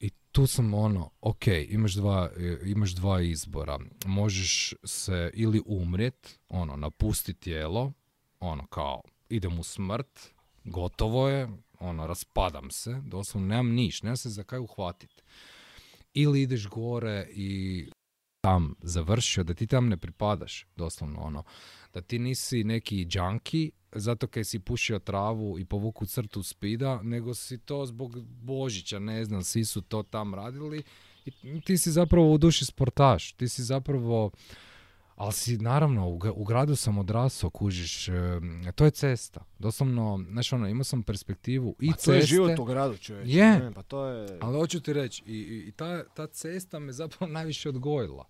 i 0.00 0.10
tu 0.32 0.46
sam 0.46 0.74
ono, 0.74 1.10
ok, 1.20 1.46
imaš 1.68 1.94
dva, 1.94 2.30
e, 2.36 2.58
imaš 2.64 2.90
dva 2.90 3.20
izbora. 3.20 3.78
Možeš 4.06 4.74
se 4.84 5.30
ili 5.34 5.62
umrijet, 5.66 6.38
ono, 6.48 6.76
napustiti 6.76 7.40
tijelo, 7.40 7.92
ono, 8.40 8.66
kao, 8.66 9.02
idem 9.36 9.58
u 9.58 9.62
smrt, 9.62 10.32
gotovo 10.64 11.28
je, 11.28 11.48
ono, 11.80 12.06
raspadam 12.06 12.70
se, 12.70 13.02
doslovno 13.06 13.48
nemam 13.48 13.72
niš, 13.72 14.02
nemam 14.02 14.16
se 14.16 14.30
za 14.30 14.42
kaj 14.42 14.58
uhvatiti. 14.58 15.22
Ili 16.14 16.42
ideš 16.42 16.68
gore 16.68 17.26
i 17.30 17.88
tam 18.40 18.74
završio, 18.82 19.44
da 19.44 19.54
ti 19.54 19.66
tam 19.66 19.88
ne 19.88 19.96
pripadaš, 19.96 20.66
doslovno 20.76 21.20
ono, 21.20 21.42
da 21.94 22.00
ti 22.00 22.18
nisi 22.18 22.64
neki 22.64 23.04
džanki, 23.04 23.70
zato 23.92 24.26
kaj 24.26 24.44
si 24.44 24.58
pušio 24.58 24.98
travu 24.98 25.58
i 25.58 25.64
povuku 25.64 26.06
crtu 26.06 26.42
spida, 26.42 27.00
nego 27.02 27.34
si 27.34 27.58
to 27.58 27.86
zbog 27.86 28.24
Božića, 28.26 28.98
ne 28.98 29.24
znam, 29.24 29.42
svi 29.42 29.64
su 29.64 29.82
to 29.82 30.02
tam 30.02 30.34
radili 30.34 30.82
i 31.24 31.60
ti 31.60 31.78
si 31.78 31.90
zapravo 31.90 32.32
u 32.32 32.38
duši 32.38 32.64
sportaš, 32.64 33.32
ti 33.32 33.48
si 33.48 33.62
zapravo, 33.62 34.30
ali 35.16 35.32
si 35.32 35.56
naravno, 35.58 36.08
u, 36.08 36.20
u 36.34 36.44
gradu 36.44 36.76
sam 36.76 36.98
odrasao, 36.98 37.50
kužiš, 37.50 38.08
em, 38.08 38.64
to 38.74 38.84
je 38.84 38.90
cesta, 38.90 39.44
doslovno, 39.58 40.24
znaš 40.30 40.52
ono, 40.52 40.68
imao 40.68 40.84
sam 40.84 41.02
perspektivu 41.02 41.76
i 41.80 41.88
A 41.88 41.92
to 41.92 41.96
ceste, 41.96 42.14
je 42.14 42.22
život 42.22 42.58
u 42.58 42.64
gradu, 42.64 42.96
čovječe. 42.96 43.30
Je. 43.30 43.58
Ne, 43.58 43.72
Pa 43.72 43.82
to 43.82 44.06
je... 44.06 44.38
ali 44.40 44.58
hoću 44.58 44.80
ti 44.80 44.92
reći, 44.92 45.22
i, 45.26 45.32
i, 45.32 45.68
i 45.68 45.72
ta, 45.72 46.04
ta 46.04 46.26
cesta 46.26 46.78
me 46.78 46.92
zapravo 46.92 47.32
najviše 47.38 47.68
odgojila. 47.68 48.24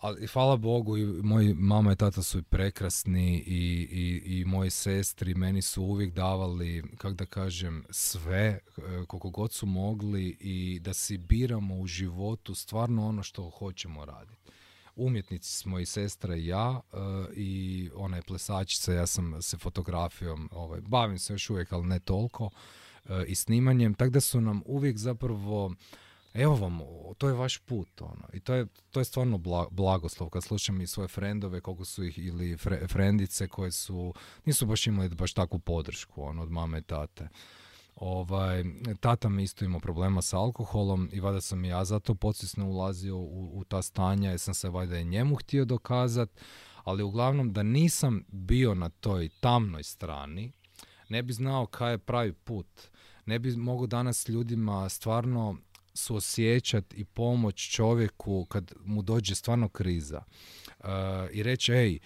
Ali 0.00 0.24
i 0.24 0.26
hvala 0.26 0.56
Bogu, 0.56 0.96
i 0.96 1.06
moji 1.06 1.54
mama 1.54 1.92
i 1.92 1.96
tata 1.96 2.22
su 2.22 2.42
prekrasni 2.42 3.36
i, 3.46 3.88
i, 3.90 4.38
i 4.38 4.44
moji 4.44 4.70
sestri 4.70 5.34
meni 5.34 5.62
su 5.62 5.82
uvijek 5.82 6.14
davali, 6.14 6.82
kak 6.98 7.14
da 7.14 7.26
kažem, 7.26 7.84
sve, 7.90 8.40
e, 8.40 8.60
koliko 9.06 9.30
god 9.30 9.52
su 9.52 9.66
mogli 9.66 10.36
i 10.40 10.80
da 10.80 10.94
si 10.94 11.18
biramo 11.18 11.74
u 11.74 11.86
životu 11.86 12.54
stvarno 12.54 13.06
ono 13.06 13.22
što 13.22 13.50
hoćemo 13.50 14.04
raditi. 14.04 14.45
Umjetnici 14.96 15.52
smo 15.52 15.78
i 15.78 15.86
sestra 15.86 16.36
i 16.36 16.46
ja 16.46 16.80
e, 16.92 16.96
i 17.34 17.90
ona 17.94 18.16
je 18.16 18.22
plesačica, 18.22 18.92
ja 18.92 19.06
sam 19.06 19.42
se 19.42 19.58
fotografijom, 19.58 20.48
ovaj, 20.52 20.80
bavim 20.80 21.18
se 21.18 21.32
još 21.32 21.50
uvijek, 21.50 21.72
ali 21.72 21.86
ne 21.86 21.98
toliko, 21.98 22.50
e, 23.08 23.24
i 23.26 23.34
snimanjem, 23.34 23.94
tako 23.94 24.10
da 24.10 24.20
su 24.20 24.40
nam 24.40 24.62
uvijek 24.66 24.98
zapravo 24.98 25.74
Evo 26.36 26.54
vam, 26.54 26.80
to 27.18 27.28
je 27.28 27.34
vaš 27.34 27.58
put, 27.58 28.00
ono. 28.00 28.28
I 28.32 28.40
to 28.40 28.54
je, 28.54 28.66
to 28.90 29.00
je 29.00 29.04
stvarno 29.04 29.38
bla- 29.38 29.68
blagoslov 29.70 30.28
kad 30.30 30.44
slušam 30.44 30.80
i 30.80 30.86
svoje 30.86 31.08
frendove, 31.08 31.60
koliko 31.60 31.84
su 31.84 32.04
ih, 32.04 32.18
ili 32.18 32.56
fre- 32.56 32.88
frendice 32.88 33.48
koje 33.48 33.72
su, 33.72 34.14
nisu 34.44 34.66
baš 34.66 34.86
imali 34.86 35.08
baš 35.08 35.32
takvu 35.32 35.58
podršku, 35.58 36.22
ono, 36.22 36.42
od 36.42 36.50
mame 36.50 36.78
i 36.78 36.82
tate. 36.82 37.28
Ovaj, 37.96 38.64
tata 39.00 39.28
mi 39.28 39.42
isto 39.42 39.64
imao 39.64 39.80
problema 39.80 40.22
sa 40.22 40.38
alkoholom 40.38 41.08
i 41.12 41.20
valjda 41.20 41.40
sam 41.40 41.64
ja 41.64 41.84
zato 41.84 42.14
podsvjesno 42.14 42.66
ulazio 42.66 43.16
u, 43.16 43.58
u 43.58 43.64
ta 43.64 43.82
stanja 43.82 44.30
jer 44.30 44.38
sam 44.38 44.54
se 44.54 44.68
valjda 44.68 44.98
i 44.98 45.04
njemu 45.04 45.34
htio 45.34 45.64
dokazat, 45.64 46.30
ali 46.84 47.02
uglavnom 47.02 47.52
da 47.52 47.62
nisam 47.62 48.24
bio 48.28 48.74
na 48.74 48.88
toj 48.88 49.28
tamnoj 49.40 49.82
strani, 49.82 50.52
ne 51.08 51.22
bi 51.22 51.32
znao 51.32 51.66
kaj 51.66 51.92
je 51.92 51.98
pravi 51.98 52.32
put. 52.32 52.66
Ne 53.26 53.38
bi 53.38 53.56
mogao 53.56 53.86
danas 53.86 54.28
ljudima 54.28 54.88
stvarno 54.88 55.56
suosjećat 55.94 56.94
i 56.94 57.04
pomoć 57.04 57.70
čovjeku 57.70 58.44
kad 58.44 58.72
mu 58.84 59.02
dođe 59.02 59.34
stvarno 59.34 59.68
kriza. 59.68 60.22
E, 60.80 60.88
I 61.32 61.42
reći, 61.42 61.72
ej, 61.72 61.98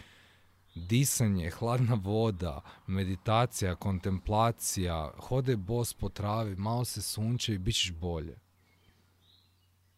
disanje, 0.74 1.50
hladna 1.50 1.94
voda, 1.94 2.60
meditacija, 2.86 3.74
kontemplacija, 3.74 5.12
hode 5.18 5.56
bos 5.56 5.94
po 5.94 6.08
travi, 6.08 6.56
malo 6.56 6.84
se 6.84 7.02
sunče 7.02 7.54
i 7.54 7.58
bit 7.58 7.74
ćeš 7.74 7.92
bolje. 7.92 8.38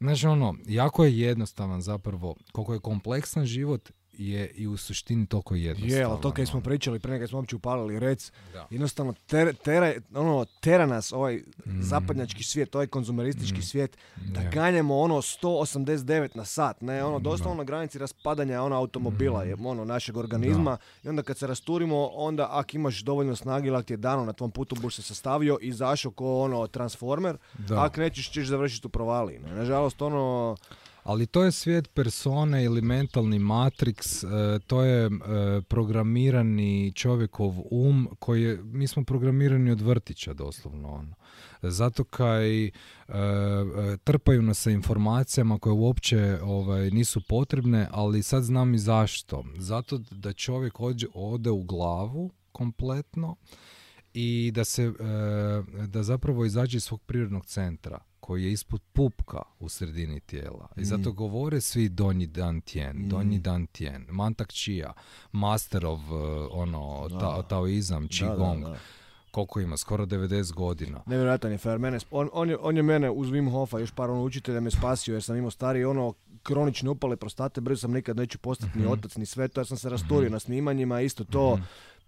Znaš 0.01 0.25
ono, 0.25 0.55
jako 0.67 1.05
je 1.05 1.19
jednostavan 1.19 1.81
zapravo, 1.81 2.37
koliko 2.53 2.75
je 2.75 2.81
kompleksan 2.81 3.45
život 3.45 3.91
je 4.15 4.49
i 4.49 4.67
u 4.67 4.77
suštini 4.77 5.27
toliko 5.27 5.55
jednostavan. 5.57 5.93
Je, 5.93 6.05
ali 6.05 6.21
to 6.21 6.31
kad 6.33 6.49
smo 6.49 6.61
pričali 6.61 6.99
prije 6.99 7.19
kad 7.19 7.29
smo 7.29 7.39
uopće 7.39 7.57
upalili 7.57 7.99
rec, 7.99 8.33
Da. 8.53 8.67
jednostavno 8.71 9.15
ter, 9.27 9.55
tera, 9.55 9.93
ono, 10.15 10.45
tera 10.61 10.87
nas 10.87 11.13
ovaj 11.13 11.43
Mm. 11.67 11.83
zapadnjački 11.83 12.45
svijet, 12.45 12.75
ovaj 12.75 12.87
konzumeristički 12.87 13.63
svijet, 13.63 13.97
da 14.19 14.41
Je. 14.41 14.51
ganjamo 14.51 14.99
ono 14.99 15.15
189 15.17 16.03
na 16.35 16.45
sat, 16.45 16.81
ne, 16.81 17.05
ono 17.05 17.19
doslovno 17.21 17.55
na 17.55 17.65
granici 17.65 17.99
raspadanja 17.99 18.63
ono 18.63 18.77
automobila, 18.77 19.43
je, 19.43 19.57
ono 19.57 19.85
našeg 19.85 20.17
organizma 20.17 20.77
i 21.05 21.09
onda 21.09 21.23
kad 21.23 21.39
se 21.39 21.47
rasturimo, 21.47 22.07
onda 22.07 22.49
ak 22.51 22.75
imaš 22.75 23.01
dovoljno 23.01 23.37
snage 23.37 23.69
ili 23.69 23.85
ti 23.85 23.93
je 23.93 23.97
dano 23.97 24.25
na 24.25 24.33
tvom 24.33 24.51
putu 24.51 24.77
buš 24.77 24.95
se 24.97 25.03
sastavio 25.05 25.59
i 25.61 25.69
izašao 25.69 26.13
ko 26.13 26.41
ono 26.41 26.67
transformer, 26.67 27.37
Da. 27.59 27.85
ak 27.85 27.97
nećeš 27.97 28.31
ćeš 28.31 28.47
završiti 28.47 28.87
u 28.87 28.91
provaliji. 28.91 29.39
Ne? 29.39 29.51
Nažalost, 29.53 30.03
ono, 30.03 30.57
Ali 31.03 31.27
to 31.27 31.45
je 31.45 31.53
svijet 31.53 31.95
persone 31.95 32.65
ili 32.65 32.83
mentalni 32.83 33.39
matrix, 33.39 34.25
e, 34.25 34.59
to 34.59 34.83
je 34.83 35.07
e, 35.07 35.11
programirani 35.69 36.93
čovjekov 36.95 37.55
um 37.71 38.09
koji 38.19 38.43
je, 38.43 38.57
mi 38.65 38.87
smo 38.87 39.05
programirani 39.05 39.71
od 39.71 39.81
vrtića 39.81 40.35
doslovno 40.35 40.89
ono. 40.89 41.15
Zato 41.63 42.05
kaj 42.05 42.67
e, 42.67 42.73
trpaju 44.05 44.43
nas 44.43 44.59
sa 44.59 44.71
informacijama 44.71 45.59
koje 45.59 45.73
uopće 45.73 46.39
ovaj, 46.43 46.91
nisu 46.91 47.21
potrebne, 47.29 47.89
ali 47.91 48.23
sad 48.23 48.43
znam 48.43 48.75
i 48.75 48.79
zašto. 48.79 49.45
Zato 49.59 49.99
da 50.11 50.33
čovjek 50.33 50.75
ođe- 50.75 51.07
ode 51.15 51.51
u 51.51 51.63
glavu 51.63 52.31
kompletno 52.53 53.37
i 54.15 54.53
da 54.55 54.65
se 54.65 54.83
e, 54.83 54.93
da 55.87 56.03
zapravo 56.03 56.45
izađe 56.45 56.77
iz 56.77 56.85
svog 56.85 57.03
prirodnog 57.03 57.47
centra 57.47 57.99
koji 58.21 58.45
je 58.45 58.53
ispod 58.53 58.81
pupka 58.93 59.43
u 59.61 59.69
sredini 59.69 60.21
tijela. 60.21 60.69
I 60.77 60.85
zato 60.85 61.13
govore 61.13 61.61
svi 61.61 61.89
donji 61.89 62.27
dan 62.27 62.61
tjen, 62.61 63.09
donji 63.09 63.39
dan 63.39 63.67
tjen, 63.67 64.07
mantak 64.11 64.53
čija, 64.53 64.93
master 65.33 65.87
of 65.87 66.01
uh, 66.01 66.17
ono, 66.51 67.09
ta, 67.11 67.43
taoizam, 67.43 68.09
qigong. 68.09 68.63
da, 68.63 68.69
da. 68.69 68.77
koliko 69.31 69.61
ima, 69.61 69.77
skoro 69.77 70.07
90 70.07 70.53
godina. 70.55 71.03
Nevjerojatan 71.07 71.53
je 71.53 71.59
fer. 71.59 71.79
Mene, 71.79 71.99
on, 72.11 72.29
on, 72.33 72.51
je, 72.51 72.57
on 72.59 72.77
je 72.77 72.83
mene 72.83 73.11
uz 73.11 73.29
Wim 73.29 73.51
Hofa, 73.51 73.79
još 73.79 73.91
par 73.93 74.11
ono 74.11 74.23
učitelja 74.23 74.61
me 74.61 74.71
spasio 74.71 75.13
jer 75.13 75.23
sam 75.23 75.37
imao 75.37 75.51
stari 75.51 75.85
ono 75.85 76.15
kronične 76.43 76.91
upale 76.91 77.17
prostate, 77.17 77.61
brzo 77.61 77.81
sam 77.81 77.93
nikad 77.93 78.17
neću 78.17 78.39
postati 78.39 78.79
ni 78.79 78.85
Mhm. 78.85 78.93
otac 78.93 79.17
ni 79.17 79.27
sve 79.27 79.49
to, 79.49 79.61
ja 79.61 79.65
sam 79.65 79.77
se 79.77 79.89
rasturio 79.89 80.25
Mhm. 80.25 80.33
na 80.33 80.39
snimanjima, 80.39 81.01
isto 81.01 81.25
to, 81.25 81.55
Mhm. 81.55 81.63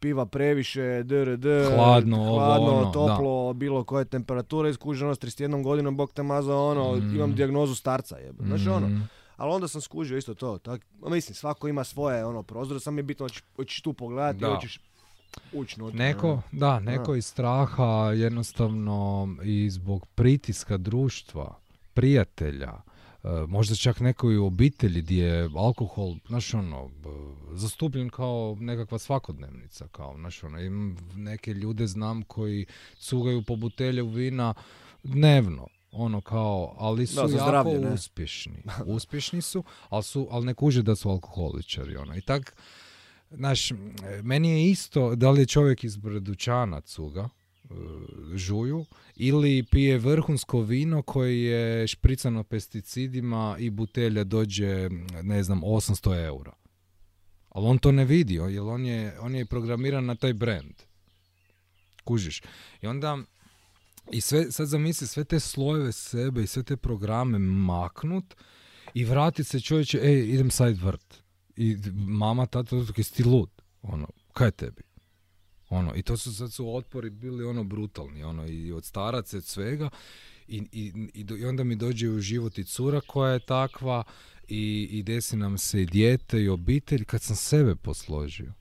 Piva 0.05 0.27
previše, 0.27 1.03
drd, 1.03 1.45
Hladno, 1.75 2.17
ovo, 2.19 2.35
hladno, 2.37 2.67
ono, 2.69 2.91
toplo, 2.91 3.53
bilo 3.53 3.85
koje 3.85 4.05
temperature, 4.05 4.71
iskuženo 4.71 5.07
ono 5.07 5.15
s 5.15 5.19
31 5.19 5.63
godinom, 5.63 5.97
bog 5.97 6.13
te 6.13 6.23
mazao, 6.25 6.69
ono, 6.69 6.97
Mhm. 6.97 7.17
imam 7.17 7.35
dijagnozu 7.35 7.75
starca, 7.75 8.17
jebe. 8.17 8.45
Znaš, 8.45 8.67
ono, 8.69 8.89
Mhm. 8.89 9.01
ali 9.37 9.53
onda 9.53 9.69
sam 9.69 9.81
skužio 9.81 10.19
isto 10.19 10.35
to, 10.35 10.59
tak, 10.59 10.81
mislim, 11.03 11.35
svako 11.35 11.69
ima 11.69 11.85
svoje, 11.85 12.25
ono, 12.25 12.43
prozore, 12.43 12.81
sam 12.81 12.97
je 12.97 13.03
bitno, 13.03 13.29
hoćeš, 13.57 13.81
tu 13.81 13.93
pogledati, 13.93 14.39
Da. 14.39 14.49
hoćeš 14.49 14.81
ući 15.53 15.81
Neko, 15.93 16.29
ono. 16.29 16.43
da, 16.53 16.81
neko 16.81 17.15
iz 17.15 17.27
straha 17.27 17.85
jednostavno 18.15 19.29
i 19.43 19.71
zbog 19.71 20.07
pritiska 20.07 20.77
društva, 20.77 21.55
prijatelja, 21.95 22.73
možda 23.49 23.75
čak 23.75 24.01
neko 24.01 24.31
i 24.31 24.39
u 24.39 24.47
obitelji 24.47 25.03
gdje 25.03 25.25
je 25.25 25.51
alkohol, 25.57 26.15
znaš 26.29 26.55
ono, 26.55 26.89
b- 26.89 27.09
zastupljen 27.57 28.11
kao 28.11 28.57
nekakva 28.61 28.99
svakodnevnica, 28.99 29.89
kao, 29.89 30.15
znaš 30.17 30.45
ono, 30.45 30.61
imam 30.61 30.97
neke 31.17 31.55
ljude 31.55 31.87
znam 31.87 32.23
koji 32.23 32.67
cugaju 32.99 33.43
po 33.43 33.57
butelju 33.57 34.09
vina 34.09 34.55
dnevno, 35.03 35.67
ono 35.93 36.21
kao, 36.21 36.75
ali 36.79 37.07
su 37.07 37.15
Da, 37.15 37.21
jako 37.21 37.31
zdravlje, 37.31 37.79
ne? 37.79 37.93
uspješni. 37.95 38.63
Uspješni 38.87 39.43
su, 39.43 39.65
ali, 39.89 40.03
su, 40.03 40.29
ali 40.31 40.47
ne 40.47 40.55
kuže 40.55 40.83
da 40.83 40.97
su 40.97 41.11
alkoholičari, 41.11 41.97
ono, 41.97 42.17
i 42.17 42.21
tak, 42.21 42.57
Znaš, 43.31 43.71
m, 43.71 43.95
meni 44.23 44.51
je 44.51 44.71
isto 44.71 45.15
da 45.15 45.31
li 45.31 45.41
je 45.41 45.47
čovjek 45.47 45.85
iz 45.85 45.97
Bredućana 45.97 46.81
cuga, 46.81 47.21
e, 47.21 47.44
žuju, 48.35 48.85
ili 49.17 49.63
pije 49.71 49.99
vrhunsko 49.99 50.61
vino 50.61 51.03
koje 51.03 51.43
je 51.45 51.87
špricano 51.89 52.45
pesticidima 52.45 53.57
i 53.59 53.71
butelja 53.71 54.25
dođe, 54.25 54.89
ne 55.23 55.43
znam, 55.43 55.61
800 55.63 56.25
eura. 56.27 56.53
Ali 57.49 57.67
on 57.67 57.79
to 57.79 57.93
ne 57.93 58.05
vidi, 58.05 58.41
o- 58.41 58.49
jer 58.49 58.63
on 58.63 58.85
je, 58.87 59.21
on 59.21 59.35
je 59.35 59.47
programiran 59.47 60.05
na 60.07 60.15
taj 60.15 60.33
brand. 60.33 60.75
Kužiš. 62.05 62.43
I 62.83 62.87
onda, 62.87 63.19
i 64.13 64.21
sve, 64.21 64.53
sad 64.53 64.67
zamisli 64.69 65.07
sve 65.07 65.25
te 65.25 65.41
slojeve 65.41 65.93
sebe 65.93 66.43
i 66.43 66.47
sve 66.47 66.63
te 66.63 66.77
programe 66.77 67.39
maknut 67.39 68.35
i 68.95 69.05
vratit 69.05 69.47
se 69.47 69.61
čovječe, 69.61 69.99
ej, 70.03 70.29
idem 70.29 70.51
sad 70.51 70.77
vrt. 70.77 71.23
I 71.57 71.77
mama, 71.95 72.47
tata, 72.47 72.77
ti 73.15 73.25
lud? 73.25 73.51
Ono, 73.83 74.09
kaj 74.33 74.51
tebi? 74.51 74.83
Ono, 75.75 75.95
i 75.95 76.03
to 76.03 76.17
su 76.17 76.35
sad 76.35 76.53
su 76.53 76.77
otpori 76.77 77.11
bili 77.11 77.45
ono 77.45 77.65
brutalni, 77.65 78.23
ono, 78.25 78.47
i 78.47 78.73
od 78.73 78.85
staraca, 78.85 79.37
od 79.37 79.45
svega. 79.45 79.91
I, 80.49 80.63
i, 80.73 80.93
i, 81.15 81.45
onda 81.45 81.65
mi 81.65 81.77
dođe 81.77 82.09
u 82.09 82.21
život 82.21 82.59
i 82.59 82.65
cura 82.65 83.01
koja 83.01 83.33
je 83.33 83.47
takva 83.47 84.05
i, 84.49 84.89
i 84.91 85.03
desi 85.03 85.37
nam 85.37 85.59
se 85.59 85.83
i 85.83 85.87
dijete 85.87 86.43
i 86.43 86.49
obitelj 86.49 87.05
kad 87.05 87.23
sam 87.23 87.37
sebe 87.37 87.75
posložio. 87.75 88.53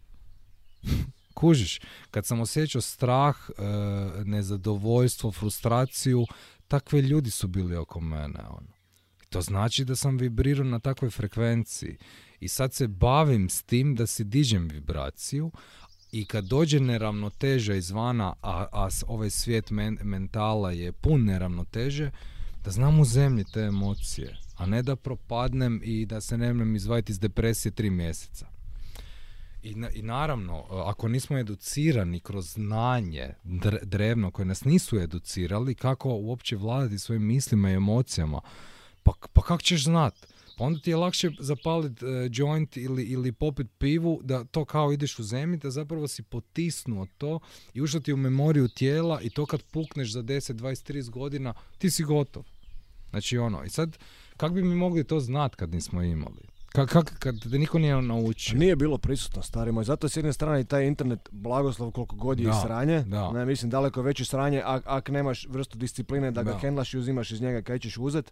Kužiš, 1.33 1.79
kad 2.11 2.25
sam 2.25 2.41
osjećao 2.41 2.81
strah, 2.81 3.35
e, 3.49 3.63
nezadovoljstvo, 4.25 5.31
frustraciju, 5.31 6.25
takve 6.67 7.01
ljudi 7.01 7.31
su 7.31 7.47
bili 7.47 7.75
oko 7.75 7.99
mene. 7.99 8.39
Ono. 8.49 8.73
To 9.29 9.41
znači 9.41 9.85
da 9.85 9.95
sam 9.95 10.17
vibrirao 10.17 10.65
na 10.65 10.79
takvoj 10.79 11.11
frekvenciji. 11.11 11.97
I 12.39 12.47
sad 12.47 12.73
se 12.73 12.87
bavim 12.87 13.49
s 13.49 13.63
tim 13.63 13.95
da 13.95 14.07
si 14.07 14.23
dižem 14.23 14.67
vibraciju 14.67 15.51
i 16.13 16.25
kad 16.25 16.45
dođe 16.45 16.79
neravnoteža 16.79 17.73
izvana, 17.75 18.33
a, 18.41 18.65
a 18.71 18.87
ovaj 19.07 19.29
svijet 19.29 19.69
men- 19.71 19.97
mentala 20.03 20.71
je 20.71 20.91
pun 20.91 21.23
neravnoteže, 21.23 22.11
da 22.63 22.71
znam 22.71 22.99
u 22.99 23.05
zemlji 23.05 23.43
te 23.53 23.59
emocije, 23.59 24.37
a 24.55 24.65
ne 24.65 24.81
da 24.81 24.95
propadnem 24.95 25.81
i 25.83 26.05
da 26.05 26.21
se 26.21 26.37
ne 26.37 26.53
mnem 26.53 26.75
izvaditi 26.75 27.11
iz 27.11 27.19
depresije 27.19 27.71
tri 27.71 27.89
mjeseca. 27.89 28.47
I, 29.63 29.75
na- 29.75 29.89
I 29.89 30.01
naravno, 30.01 30.59
ako 30.85 31.07
nismo 31.07 31.37
educirani 31.37 32.19
kroz 32.19 32.53
znanje 32.53 33.33
dre- 33.43 33.83
drevno 33.85 34.31
koje 34.31 34.45
nas 34.45 34.63
nisu 34.65 34.99
educirali, 34.99 35.75
kako 35.75 36.09
uopće 36.09 36.55
vladati 36.55 36.99
svojim 36.99 37.23
mislima 37.25 37.69
i 37.71 37.75
emocijama, 37.75 38.41
pa, 39.03 39.11
pa 39.33 39.41
kako 39.41 39.61
ćeš 39.61 39.83
znat? 39.83 40.32
Pa 40.57 40.63
onda 40.63 40.79
ti 40.79 40.89
je 40.89 40.95
lakše 40.95 41.29
zapaliti 41.39 42.05
joint 42.31 42.77
ili, 42.77 43.03
ili 43.03 43.31
popit 43.31 43.67
pivu, 43.77 44.19
da 44.23 44.43
to 44.43 44.65
kao 44.65 44.91
ideš 44.91 45.19
u 45.19 45.23
zemlji, 45.23 45.57
da 45.57 45.71
zapravo 45.71 46.07
si 46.07 46.23
potisnuo 46.23 47.07
to 47.17 47.39
i 47.73 47.81
ušlo 47.81 47.99
ti 47.99 48.13
u 48.13 48.17
memoriju 48.17 48.67
tijela 48.67 49.21
i 49.21 49.29
to 49.29 49.45
kad 49.45 49.63
pukneš 49.63 50.11
za 50.11 50.23
10, 50.23 50.53
20, 50.53 50.93
30 50.93 51.09
godina, 51.09 51.53
ti 51.77 51.89
si 51.89 52.03
gotov. 52.03 52.43
Znači 53.09 53.37
ono, 53.37 53.63
i 53.63 53.69
sad, 53.69 53.97
kako 54.37 54.53
bi 54.53 54.63
mi 54.63 54.75
mogli 54.75 55.03
to 55.03 55.19
znat 55.19 55.55
kad 55.55 55.73
nismo 55.73 56.01
imali? 56.03 56.41
Kak, 56.69 56.89
kak, 56.89 57.15
kad 57.19 57.41
te 57.41 57.49
niko 57.49 57.79
nije 57.79 58.01
naučio? 58.01 58.59
Nije 58.59 58.75
bilo 58.75 58.97
prisutno, 58.97 59.41
stari 59.41 59.71
moj. 59.71 59.83
Zato 59.83 60.05
je 60.05 60.11
s 60.11 60.17
jedne 60.17 60.33
strane 60.33 60.61
i 60.61 60.65
taj 60.65 60.87
internet 60.87 61.29
blagoslov 61.31 61.91
koliko 61.91 62.15
god 62.15 62.39
je 62.39 62.43
i 62.43 62.47
Da, 62.47 62.61
sranje. 62.65 63.01
da. 63.01 63.31
Ne, 63.31 63.45
mislim, 63.45 63.71
daleko 63.71 64.01
veće 64.01 64.25
sranje 64.25 64.61
ak, 64.65 64.83
ak 64.85 65.09
nemaš 65.09 65.47
vrstu 65.49 65.77
discipline 65.77 66.31
da 66.31 66.43
ga 66.43 66.51
Da. 66.51 66.57
hendlaš 66.57 66.93
i 66.93 66.97
uzimaš 66.97 67.31
iz 67.31 67.41
njega 67.41 67.61
kaj 67.61 67.79
ćeš 67.79 67.97
uzet. 67.97 68.31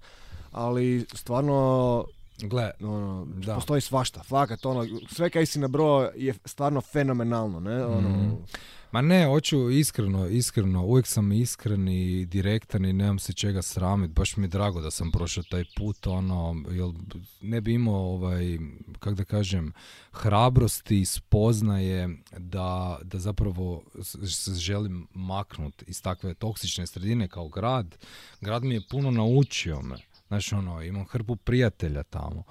Ali 0.51 1.05
stvarno, 1.13 2.05
Gle, 2.39 2.71
ono, 2.79 3.27
Da. 3.35 3.55
postoji 3.55 3.81
svašta. 3.81 4.23
Fakat, 4.23 4.65
ono, 4.65 4.87
sve 5.09 5.29
kaj 5.29 5.45
si 5.45 5.59
nabrojao 5.59 6.11
je 6.15 6.33
stvarno 6.45 6.81
fenomenalno, 6.81 7.59
ne? 7.59 7.85
Ono, 7.85 8.09
Mhm. 8.09 8.29
Ma 8.91 9.01
ne, 9.01 9.25
hoću 9.25 9.69
iskreno, 9.69 10.27
iskreno, 10.27 10.85
uvijek 10.85 11.07
sam 11.07 11.31
iskren 11.31 11.87
i 11.87 12.25
direktan 12.25 12.85
i 12.85 12.93
nemam 12.93 13.19
se 13.19 13.33
čega 13.33 13.61
sramit, 13.61 14.11
baš 14.11 14.37
mi 14.37 14.43
je 14.43 14.47
drago 14.47 14.81
da 14.81 14.91
sam 14.91 15.11
prošao 15.11 15.43
taj 15.43 15.63
put, 15.77 16.07
ono, 16.07 16.55
jel 16.71 16.93
ne 17.41 17.61
bi 17.61 17.73
imao, 17.73 18.13
ovaj, 18.13 18.57
kak 18.99 19.13
da 19.13 19.23
kažem, 19.23 19.73
hrabrosti 20.11 21.01
i 21.01 21.05
spoznaje 21.05 22.09
da, 22.37 22.99
da 23.03 23.19
zapravo 23.19 23.83
se 24.25 24.53
želim 24.53 25.07
maknut 25.13 25.83
iz 25.87 26.01
takve 26.01 26.33
toksične 26.33 26.87
sredine 26.87 27.27
kao 27.27 27.47
grad. 27.47 27.97
Grad 28.41 28.63
mi 28.63 28.73
je 28.73 28.81
puno 28.89 29.11
naučio 29.11 29.81
me, 29.81 29.95
znaš, 30.31 30.53
ono, 30.53 30.81
imam 30.81 31.05
hrpu 31.05 31.35
prijatelja 31.35 32.03
tamo 32.03 32.43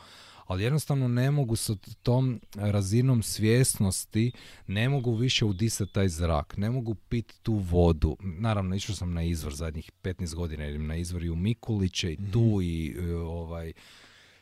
ali 0.51 0.65
jednostavno 0.65 1.09
ne 1.09 1.31
mogu 1.31 1.57
sa 1.57 1.75
tom 2.03 2.41
razinom 2.55 3.23
svjesnosti, 3.23 4.33
ne 4.67 4.89
mogu 4.89 5.15
više 5.15 5.45
udisati 5.45 5.93
taj 5.93 6.09
zrak, 6.09 6.57
ne 6.57 6.71
mogu 6.71 6.95
piti 6.95 7.41
tu 7.43 7.55
vodu. 7.55 8.17
Naravno, 8.21 8.77
išao 8.77 8.95
sam 8.95 9.13
na 9.13 9.23
izvor 9.23 9.55
zadnjih 9.55 9.91
15 10.03 10.35
godina, 10.35 10.67
idem 10.67 10.87
na 10.87 10.97
izvor 10.97 11.23
i 11.23 11.31
u 11.31 11.37
Mikuliće 11.37 12.13
i 12.13 12.19
tu 12.33 12.59
i 12.63 12.97
e, 12.99 13.15
ovaj, 13.15 13.73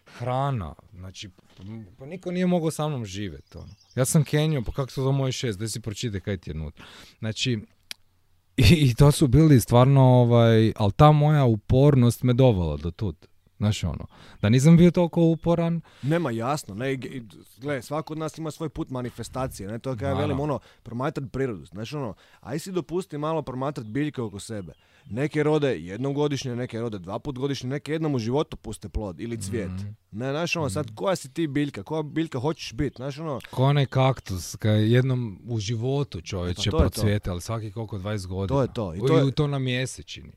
hrana, 0.05 0.75
znači, 0.93 1.31
pa 1.99 2.07
niko 2.07 2.31
nije 2.31 2.47
mogao 2.47 2.71
sa 2.71 2.89
mnom 2.89 3.05
živjeti. 3.05 3.59
Ono. 3.59 3.75
Ja 3.95 4.05
sam 4.05 4.25
Kenio, 4.25 4.63
pa 4.63 4.73
kako 4.73 4.93
to 4.93 5.03
za 5.03 5.11
moj 5.11 5.33
šest, 5.33 5.59
da 5.59 5.69
si 5.69 5.81
pročite 5.81 6.21
kaj 6.21 6.37
ti 6.37 6.51
je 6.51 6.55
nutra. 6.55 6.85
Znači, 7.19 7.59
i, 8.57 8.91
i 8.91 8.95
to 8.95 9.13
su 9.13 9.27
bili 9.27 9.61
stvarno, 9.61 10.03
ovaj, 10.03 10.73
ali 10.77 10.93
ta 10.93 11.13
moja 11.13 11.45
upornost 11.45 12.23
me 12.23 12.33
dovela 12.33 12.77
do 12.77 12.91
tud. 12.91 13.28
Znaš 13.59 13.85
ono, 13.85 14.07
da 14.43 14.49
nisam 14.49 14.77
bio 14.77 14.91
toliko 14.91 15.23
uporan, 15.23 15.81
Nema 16.03 16.31
jasno, 16.31 16.75
ne, 16.75 16.93
i- 16.93 17.07
i- 17.07 17.23
gle, 17.59 17.83
svako 17.83 18.13
od 18.13 18.19
nas 18.19 18.39
ima 18.39 18.51
svoj 18.51 18.69
put 18.69 18.91
manifestacije, 18.91 19.69
ne, 19.69 19.79
to 19.79 19.97
kaj 19.97 20.09
ja 20.09 20.15
velim, 20.17 20.41
ono, 20.41 20.59
promatrat 20.83 21.25
prirodu, 21.33 21.65
znaš 21.65 21.93
ono, 21.93 22.15
aj 22.41 22.59
si 22.59 22.73
dopusti 22.73 23.19
malo 23.19 23.43
promatrat 23.43 23.87
biljke 23.87 24.23
oko 24.23 24.41
sebe. 24.41 24.73
Neke 25.07 25.43
rode 25.43 25.79
jednom 25.79 26.15
godišnje, 26.15 26.57
neke 26.57 26.81
rode 26.81 26.99
dva 26.99 27.19
put 27.19 27.39
godišnje, 27.39 27.69
neke 27.71 27.93
jednom 27.93 28.15
u 28.15 28.19
životu 28.19 28.57
puste 28.57 28.89
plod 28.89 29.21
ili 29.21 29.37
cvijet. 29.39 29.71
Mhm. 29.71 29.89
Ne, 30.13 30.31
znaš 30.31 30.57
ono, 30.57 30.71
sad 30.71 30.95
koja 30.95 31.17
si 31.17 31.31
ti 31.31 31.47
biljka, 31.47 31.83
koja 31.83 32.03
biljka 32.05 32.39
hoćeš 32.39 32.73
biti, 32.73 32.97
znaš 32.97 33.19
ono, 33.19 33.41
Ko 33.51 33.65
onaj 33.65 33.87
kaktus, 33.87 34.57
kaj 34.57 34.93
jednom 34.95 35.41
u 35.45 35.59
životu 35.59 36.21
čovječe 36.21 36.63
E, 36.63 36.73
pa 36.73 36.79
procvijete, 36.79 37.31
ali 37.31 37.41
svaki 37.41 37.73
koliko 37.73 37.99
20 37.99 38.27
godina. 38.27 38.47
To 38.49 38.63
je 38.63 38.69
to, 38.69 38.95
i 38.95 38.97
I 38.97 39.01
to 39.01 39.19
je- 39.19 39.33
to 39.33 39.47
na 39.47 39.59
mjesečini. 39.59 40.33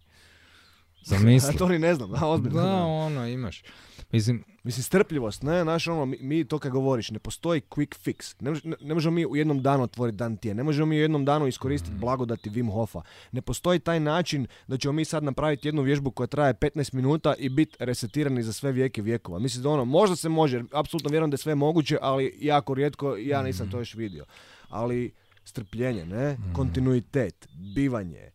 Zamisli. 1.03 1.57
to 1.59 1.67
ni 1.67 1.79
ne 1.79 1.95
znam, 1.95 2.11
da, 2.11 2.27
ozbiljno. 2.27 2.61
da, 2.61 2.83
ono, 2.83 3.27
imaš. 3.27 3.63
Mislim, 4.11 4.43
Mislim, 4.63 4.83
strpljivost, 4.83 5.43
ne, 5.43 5.63
znaš 5.63 5.87
ono, 5.87 6.05
mi, 6.05 6.17
mi 6.21 6.45
to 6.45 6.59
kad 6.59 6.71
govoriš, 6.71 7.11
ne 7.11 7.19
postoji 7.19 7.61
quick 7.69 7.95
fix. 8.05 8.35
Ne, 8.39 8.51
mož- 8.51 8.65
ne, 8.65 8.75
ne 8.81 8.93
možemo 8.93 9.15
mi 9.15 9.25
u 9.25 9.35
jednom 9.35 9.61
danu 9.61 9.83
otvoriti 9.83 10.17
dan 10.17 10.37
tije, 10.37 10.55
ne 10.55 10.63
možemo 10.63 10.85
mi 10.85 10.95
u 10.97 11.01
jednom 11.01 11.25
danu 11.25 11.47
iskoristiti 11.47 11.95
blagodati 11.95 12.49
Wim 12.49 12.71
Hofa. 12.73 13.01
Ne 13.31 13.41
postoji 13.41 13.79
taj 13.79 13.99
način 13.99 14.47
da 14.67 14.77
ćemo 14.77 14.91
mi 14.91 15.05
sad 15.05 15.23
napraviti 15.23 15.67
jednu 15.67 15.81
vježbu 15.81 16.11
koja 16.11 16.27
traje 16.27 16.53
15 16.53 16.93
minuta 16.93 17.33
i 17.37 17.49
biti 17.49 17.75
resetirani 17.79 18.43
za 18.43 18.53
sve 18.53 18.71
vijeke 18.71 19.01
vjekova. 19.01 19.39
Mislim 19.39 19.63
da 19.63 19.69
ono, 19.69 19.85
možda 19.85 20.15
se 20.15 20.29
može, 20.29 20.63
apsolutno 20.71 21.09
vjerujem 21.09 21.29
da 21.31 21.33
je 21.33 21.37
sve 21.37 21.55
moguće, 21.55 21.97
ali 22.01 22.37
jako 22.41 22.73
rijetko, 22.73 23.15
ja 23.17 23.41
nisam 23.41 23.71
to 23.71 23.79
još 23.79 23.95
vidio. 23.95 24.25
Ali 24.69 25.11
strpljenje, 25.43 26.05
ne, 26.05 26.37
kontinuitet, 26.53 27.47
bivanje, 27.75 28.31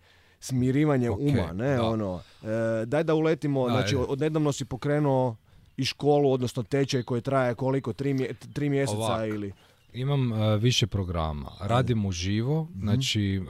smirivanje 0.46 1.10
Ok, 1.10 1.18
uma, 1.20 1.52
ne, 1.54 1.68
da. 1.70 1.82
ono, 1.84 2.20
e, 2.42 2.46
daj 2.86 3.04
da 3.04 3.14
uletimo, 3.14 3.64
Da, 3.64 3.72
znači 3.72 3.96
odnedavno 3.98 4.52
si 4.52 4.64
pokrenuo 4.64 5.36
i 5.76 5.84
školu, 5.84 6.32
odnosno 6.32 6.62
tečaj 6.64 7.02
koji 7.02 7.20
traje 7.22 7.54
koliko, 7.54 7.92
tri, 7.92 8.14
mje- 8.14 8.32
tri 8.52 8.68
mjeseca 8.68 8.98
Ovak. 8.98 9.28
ili... 9.28 9.52
Imam 9.94 10.32
e, 10.32 10.56
više 10.58 10.86
programa. 10.86 11.50
Radim 11.60 12.04
uživo, 12.04 12.62
Mhm. 12.64 12.80
znači 12.80 13.34
e, 13.36 13.40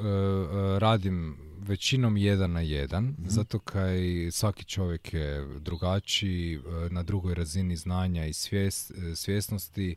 radim 0.78 1.36
većinom 1.58 2.16
jedan 2.16 2.52
na 2.52 2.60
jedan, 2.60 3.04
Mhm. 3.04 3.28
zato 3.28 3.58
kaj 3.58 3.98
svaki 4.30 4.64
čovjek 4.64 5.14
je 5.14 5.46
drugačiji, 5.58 6.60
na 6.90 7.02
drugoj 7.02 7.34
razini 7.34 7.76
znanja 7.76 8.26
i 8.26 8.32
svijest, 8.32 8.90
e, 8.92 9.14
svjesnosti. 9.16 9.96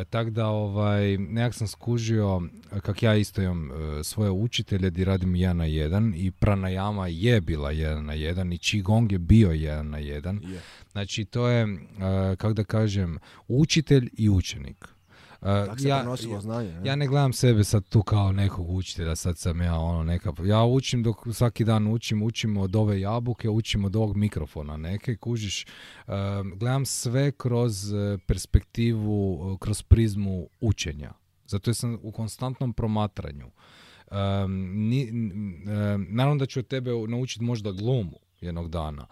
E, 0.00 0.04
tak 0.04 0.30
da 0.30 0.46
ovaj, 0.46 1.18
nekak 1.18 1.54
sam 1.54 1.68
skužio, 1.68 2.42
kak 2.82 3.02
ja 3.02 3.14
isto 3.14 3.42
imam 3.42 3.70
e, 3.70 4.04
svoje 4.04 4.30
učitelje 4.30 4.90
gdje 4.90 5.04
radim 5.04 5.36
jedan 5.36 5.56
na 5.56 5.64
jedan 5.64 6.14
i 6.16 6.30
pranajama 6.30 7.08
je 7.08 7.40
bila 7.40 7.70
jedan 7.70 8.04
na 8.04 8.12
jedan 8.12 8.52
i 8.52 8.58
Qigong 8.58 9.12
je 9.12 9.18
bio 9.18 9.50
jedan 9.50 9.90
na 9.90 9.98
jedan. 9.98 10.40
Je. 10.42 10.60
Znači 10.92 11.24
to 11.24 11.48
je, 11.48 11.62
e, 11.62 12.36
kako 12.36 12.52
da 12.52 12.64
kažem, 12.64 13.18
učitelj 13.48 14.10
i 14.12 14.28
učenik. 14.28 14.88
Tako 15.42 15.78
se 15.78 15.88
prenosilo 15.88 16.40
znanje. 16.40 16.72
ne? 16.72 16.88
ja 16.88 16.96
ne 16.96 17.06
gledam 17.06 17.32
sebe 17.32 17.64
sad 17.64 17.88
tu 17.88 18.02
kao 18.02 18.32
nekog 18.32 18.70
učitelja, 18.70 19.16
sad 19.16 19.38
sam 19.38 19.60
ja 19.60 19.74
ono 19.74 20.04
neka, 20.04 20.32
ja 20.44 20.64
učim 20.64 21.02
dok 21.02 21.16
svaki 21.32 21.64
dan 21.64 21.86
učim, 21.86 22.22
učim 22.22 22.56
od 22.56 22.76
ove 22.76 23.00
jabuke, 23.00 23.48
učim 23.48 23.84
od 23.84 23.96
ovog 23.96 24.16
mikrofona 24.16 24.76
neke, 24.76 25.16
kužiš, 25.16 25.66
gledam 26.56 26.84
sve 26.84 27.32
kroz 27.32 27.92
e, 27.92 28.18
perspektivu, 28.26 29.52
e, 29.54 29.56
kroz 29.60 29.82
prizmu 29.82 30.48
učenja. 30.60 31.12
Zato 31.46 31.74
sam 31.74 31.98
u 32.02 32.12
konstantnom 32.12 32.72
promatranju. 32.72 33.50
Um, 34.10 34.88
ni, 34.88 35.08
em, 35.08 36.06
naravno 36.10 36.38
da 36.38 36.46
ću 36.46 36.60
od 36.60 36.66
tebe 36.66 36.90
naučiti 37.08 37.44
možda 37.44 37.72
glumu 37.72 38.18
jednog 38.40 38.70
dana. 38.70 39.06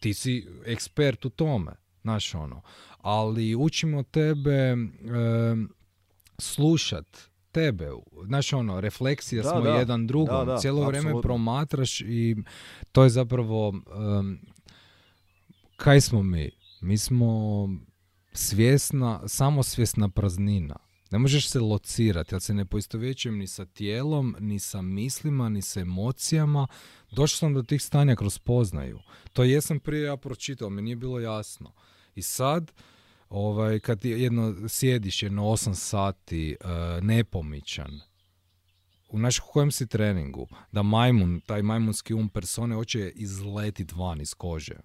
Ti 0.00 0.14
si 0.14 0.46
ekspert 0.66 1.24
u 1.24 1.30
tome, 1.30 1.72
znaš 2.04 2.34
ono. 2.34 2.62
Ali 2.98 3.54
učimo 3.54 4.02
tebe 4.02 4.50
em, 4.52 5.68
slušat 6.38 7.18
tebe, 7.52 7.90
znaš 8.26 8.52
ono, 8.52 8.80
refleksija 8.80 9.42
Da, 9.42 9.48
smo 9.48 9.60
da. 9.60 9.70
jedan 9.70 10.06
drugom, 10.06 10.38
Da, 10.38 10.52
da, 10.52 10.58
cijelo 10.58 10.86
vrijeme 10.86 11.08
apsolutno. 11.08 11.22
promatraš 11.22 12.00
i 12.00 12.36
to 12.92 13.02
je 13.02 13.10
zapravo, 13.10 13.72
em, 14.20 14.40
kaj 15.76 16.00
smo 16.00 16.22
mi? 16.22 16.50
Mi 16.80 16.98
smo 16.98 17.68
svjesna, 18.32 19.28
samosvjesna 19.28 20.08
praznina. 20.08 20.76
Ne 21.10 21.18
možeš 21.18 21.48
se 21.48 21.60
locirati, 21.60 22.34
ja 22.34 22.40
se 22.40 22.54
ne 22.54 22.64
poistovjećujem 22.64 23.38
ni 23.38 23.46
sa 23.46 23.64
tijelom, 23.64 24.36
ni 24.40 24.58
sa 24.58 24.82
mislima, 24.82 25.48
ni 25.48 25.62
sa 25.62 25.80
emocijama. 25.80 26.66
Došao 27.10 27.36
sam 27.36 27.54
do 27.54 27.62
tih 27.62 27.82
stanja 27.82 28.16
kroz 28.16 28.38
poznaju. 28.38 28.98
To 29.32 29.44
jesam 29.44 29.80
prije 29.80 30.04
ja 30.04 30.16
pročitao, 30.16 30.70
mi 30.70 30.82
nije 30.82 30.96
bilo 30.96 31.20
jasno. 31.20 31.72
I 32.14 32.22
sad, 32.22 32.72
ovaj, 33.28 33.80
kad 33.80 34.04
je 34.04 34.22
jedno 34.22 34.68
sjediš 34.68 35.22
jedno 35.22 35.42
8 35.42 35.74
sati 35.74 36.50
e, 36.50 36.56
nepomičan, 37.00 38.00
u 39.08 39.18
naš 39.18 39.38
kojem 39.38 39.70
si 39.70 39.86
treningu, 39.86 40.46
da 40.72 40.82
majmun, 40.82 41.40
taj 41.46 41.62
majmunski 41.62 42.14
um 42.14 42.28
persone 42.28 42.74
hoće 42.74 43.12
izletit 43.14 43.92
van 43.92 44.20
iz 44.20 44.34
kože. 44.34 44.76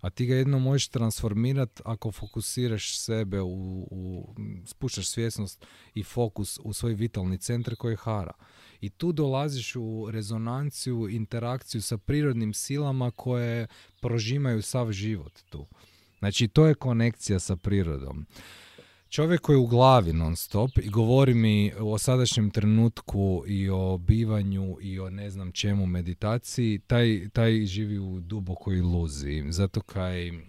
A 0.00 0.10
ti 0.10 0.26
ga 0.26 0.34
jedno 0.34 0.58
možeš 0.58 0.88
transformirati 0.88 1.82
ako 1.84 2.12
fokusiraš 2.12 2.98
sebe, 2.98 3.40
u, 3.40 3.88
u, 3.90 4.34
spuštaš 4.66 5.08
svjesnost 5.08 5.66
i 5.94 6.02
fokus 6.02 6.58
u 6.62 6.72
svoj 6.72 6.94
vitalni 6.94 7.38
centar 7.38 7.76
koji 7.76 7.92
je 7.92 7.96
hara. 7.96 8.32
I 8.80 8.90
tu 8.90 9.12
dolaziš 9.12 9.76
u 9.76 10.08
rezonanciju, 10.10 11.08
interakciju 11.08 11.82
sa 11.82 11.98
prirodnim 11.98 12.54
silama 12.54 13.10
koje 13.10 13.66
prožimaju 14.00 14.62
sav 14.62 14.92
život 14.92 15.40
tu. 15.50 15.66
Znači, 16.22 16.48
to 16.48 16.66
je 16.66 16.74
konekcija 16.74 17.38
sa 17.38 17.56
prirodom. 17.56 18.26
Čovjek 19.08 19.40
koji 19.40 19.54
je 19.54 19.60
u 19.60 19.66
glavi 19.66 20.12
non 20.12 20.36
stop 20.36 20.70
i 20.82 20.88
govori 20.88 21.34
mi 21.34 21.72
o 21.80 21.98
sadašnjem 21.98 22.50
trenutku 22.50 23.44
i 23.46 23.68
o 23.70 23.98
bivanju 23.98 24.76
i 24.80 25.00
o 25.00 25.10
ne 25.10 25.30
znam 25.30 25.52
čemu 25.52 25.86
meditaciji, 25.86 26.78
taj, 26.78 27.28
taj 27.32 27.66
živi 27.66 27.98
u 27.98 28.20
dubokoj 28.20 28.78
iluziji. 28.78 29.52
Zato 29.52 29.80
kaj 29.80 30.28
em, 30.28 30.42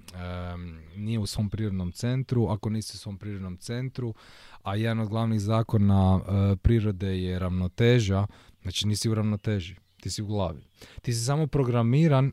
nije 0.95 1.19
u 1.19 1.26
svom 1.26 1.49
prirodnom 1.49 1.91
centru, 1.91 2.47
ako 2.47 2.69
nisi 2.69 2.91
u 2.95 2.99
svom 2.99 3.17
prirodnom 3.17 3.57
centru, 3.57 4.13
a 4.63 4.76
jedan 4.76 4.99
od 4.99 5.09
glavnih 5.09 5.39
zakona 5.39 6.19
e, 6.21 6.55
prirode 6.55 7.21
je 7.21 7.39
ravnoteža, 7.39 8.28
znači 8.61 8.88
nisi 8.88 9.09
u 9.09 9.15
ravnoteži, 9.15 9.76
ti 10.01 10.09
si 10.09 10.21
u 10.21 10.28
glavi. 10.28 10.61
Ti 11.01 11.13
si 11.13 11.26
samo 11.26 11.47
programiran 11.47 12.32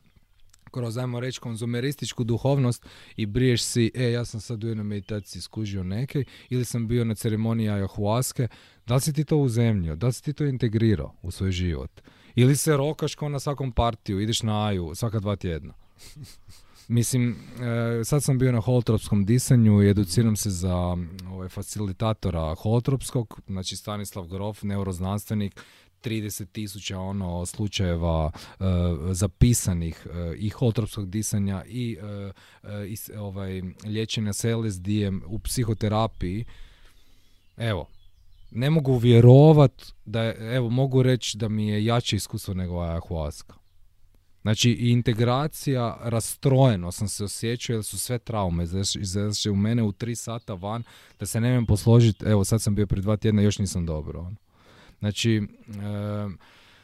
kroz, 0.71 0.97
ajmo 0.97 1.19
reći, 1.19 1.39
konzumerističku 1.39 2.23
duhovnost 2.23 2.85
i 3.15 3.25
briješ 3.25 3.63
si, 3.63 3.91
e, 3.95 4.11
ja 4.11 4.25
sam 4.25 4.39
sad 4.39 4.63
u 4.63 4.67
jednoj 4.67 4.83
meditaciji 4.83 5.41
skužio 5.41 5.83
neke, 5.83 6.23
ili 6.49 6.65
sam 6.65 6.87
bio 6.87 7.05
na 7.05 7.15
ceremoniji 7.15 7.69
ayahuaske, 7.69 8.47
da 8.85 8.95
li 8.95 9.01
si 9.01 9.13
ti 9.13 9.23
to 9.23 9.37
uzemljio, 9.37 9.95
da 9.95 10.07
li 10.07 10.13
si 10.13 10.23
ti 10.23 10.33
to 10.33 10.45
integrirao 10.45 11.13
u 11.21 11.31
svoj 11.31 11.51
život? 11.51 12.01
Ili 12.35 12.55
se 12.55 12.77
rokaš 12.77 13.15
kao 13.15 13.29
na 13.29 13.39
svakom 13.39 13.71
partiju, 13.71 14.19
ideš 14.19 14.43
na 14.43 14.65
aju 14.65 14.91
svaka 14.95 15.19
dva 15.19 15.35
tjedna. 15.35 15.73
Mislim, 16.87 17.35
e, 18.01 18.03
sad 18.03 18.23
sam 18.23 18.37
bio 18.37 18.51
na 18.51 18.59
holotropskom 18.59 19.25
disanju 19.25 19.83
i 19.83 19.89
educiram 19.89 20.35
se 20.35 20.49
za 20.49 20.97
ovaj, 21.31 21.49
facilitatora 21.49 22.55
holotropskog, 22.55 23.41
znači 23.47 23.75
Stanislav 23.75 24.27
Grof, 24.27 24.63
neuroznanstvenik, 24.63 25.61
30 26.03 26.45
tisuća 26.51 26.99
ono 26.99 27.45
slučajeva 27.45 28.31
e, 28.35 28.63
zapisanih 29.11 30.07
e, 30.09 30.35
i 30.37 30.49
holotropskog 30.49 31.09
disanja 31.09 31.63
i, 31.67 31.97
e, 32.01 32.31
e, 32.63 32.87
i 32.87 32.97
ovaj, 33.17 33.61
liječenja 33.85 34.33
s 34.33 34.43
LSD-em 34.43 35.21
u 35.27 35.39
psihoterapiji. 35.39 36.45
Evo, 37.57 37.87
ne 38.51 38.69
mogu 38.69 38.97
vjerovat 38.97 39.93
da 40.05 40.33
evo 40.39 40.69
mogu 40.69 41.03
reći 41.03 41.37
da 41.37 41.47
mi 41.47 41.67
je 41.67 41.85
jače 41.85 42.15
iskustvo 42.15 42.53
nego 42.53 42.73
ayahuasca. 42.73 43.53
Znači 44.41 44.71
integracija, 44.71 45.97
rastrojeno 46.01 46.91
sam 46.91 47.07
se 47.07 47.23
osjećao 47.23 47.73
jer 47.73 47.83
su 47.83 47.99
sve 47.99 48.19
traume 48.19 48.63
izaš- 48.63 49.01
izašle 49.01 49.51
u 49.51 49.55
mene 49.55 49.83
u 49.83 49.91
tri 49.91 50.15
sata 50.15 50.53
van 50.53 50.83
da 51.19 51.25
se 51.25 51.41
ne 51.41 51.65
posložiti, 51.65 52.25
evo 52.25 52.43
sad 52.43 52.61
sam 52.61 52.75
bio 52.75 52.87
prije 52.87 53.01
dva 53.01 53.17
tjedna, 53.17 53.41
još 53.41 53.59
nisam 53.59 53.85
dobro. 53.85 54.19
ono. 54.19 54.35
Znači, 55.01 55.35
e, 55.35 55.41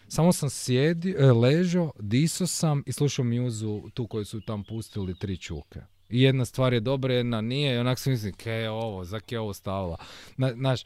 samo 0.07 0.33
sam 0.33 0.49
sjedi, 0.49 1.15
e, 1.19 1.31
ležao, 1.31 1.91
diso 1.99 2.47
sam 2.47 2.83
i 2.85 2.91
slušao 2.91 3.25
mjuzu 3.25 3.81
tu 3.93 4.07
koju 4.07 4.25
su 4.25 4.41
tam 4.41 4.63
pustili 4.63 5.19
tri 5.19 5.37
čuke. 5.37 5.79
I 6.09 6.21
jedna 6.21 6.45
stvar 6.45 6.73
je 6.73 6.79
dobra, 6.79 7.13
jedna 7.13 7.41
nije 7.41 7.75
i 7.75 7.77
onak 7.77 7.99
sam 7.99 8.11
mislim, 8.13 8.33
ke 8.33 8.51
je 8.51 8.69
ovo, 8.69 9.05
zak 9.05 9.31
je 9.31 9.39
ovo 9.39 9.53
stavila. 9.53 9.97
Na, 10.37 10.53
znaš, 10.53 10.81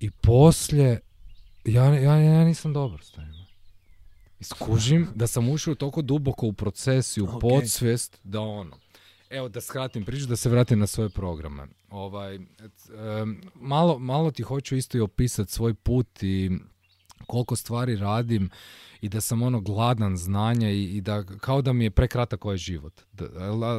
i 0.00 0.10
poslije, 0.10 1.00
ja, 1.64 1.84
ja, 1.84 2.16
ja 2.16 2.44
nisam 2.44 2.72
dobar 2.72 3.00
s 3.02 3.10
time. 3.10 3.44
I 4.40 4.44
skužim 4.44 5.08
da 5.14 5.26
sam 5.26 5.48
ušao 5.48 5.74
toliko 5.74 6.02
duboko 6.02 6.46
u 6.46 6.52
proces 6.52 7.16
i 7.16 7.20
u 7.20 7.24
Ok. 7.24 7.40
podsvijest 7.40 8.20
da 8.24 8.40
ono. 8.40 8.76
Evo 9.34 9.48
da 9.48 9.60
skratim 9.60 10.04
priču, 10.04 10.26
da 10.26 10.36
se 10.36 10.48
vratim 10.48 10.78
na 10.78 10.86
svoje 10.86 11.10
programe. 11.10 11.66
Ovaj, 11.90 12.34
em, 12.34 13.40
malo, 13.54 13.98
malo 13.98 14.30
ti 14.30 14.42
hoću 14.42 14.76
isto 14.76 14.98
i 14.98 15.00
opisati 15.00 15.52
svoj 15.52 15.74
put 15.74 16.22
i 16.22 16.50
koliko 17.26 17.56
stvari 17.56 17.96
radim 17.96 18.50
i 19.04 19.08
da 19.08 19.20
sam 19.20 19.42
ono 19.42 19.60
gladan 19.60 20.16
znanja 20.16 20.70
i, 20.70 20.84
i 20.84 21.00
da 21.00 21.24
kao 21.40 21.62
da 21.62 21.72
mi 21.72 21.84
je 21.84 21.90
prekratak 21.90 22.44
ovaj 22.44 22.56
život. 22.56 23.00
Da, 23.12 23.26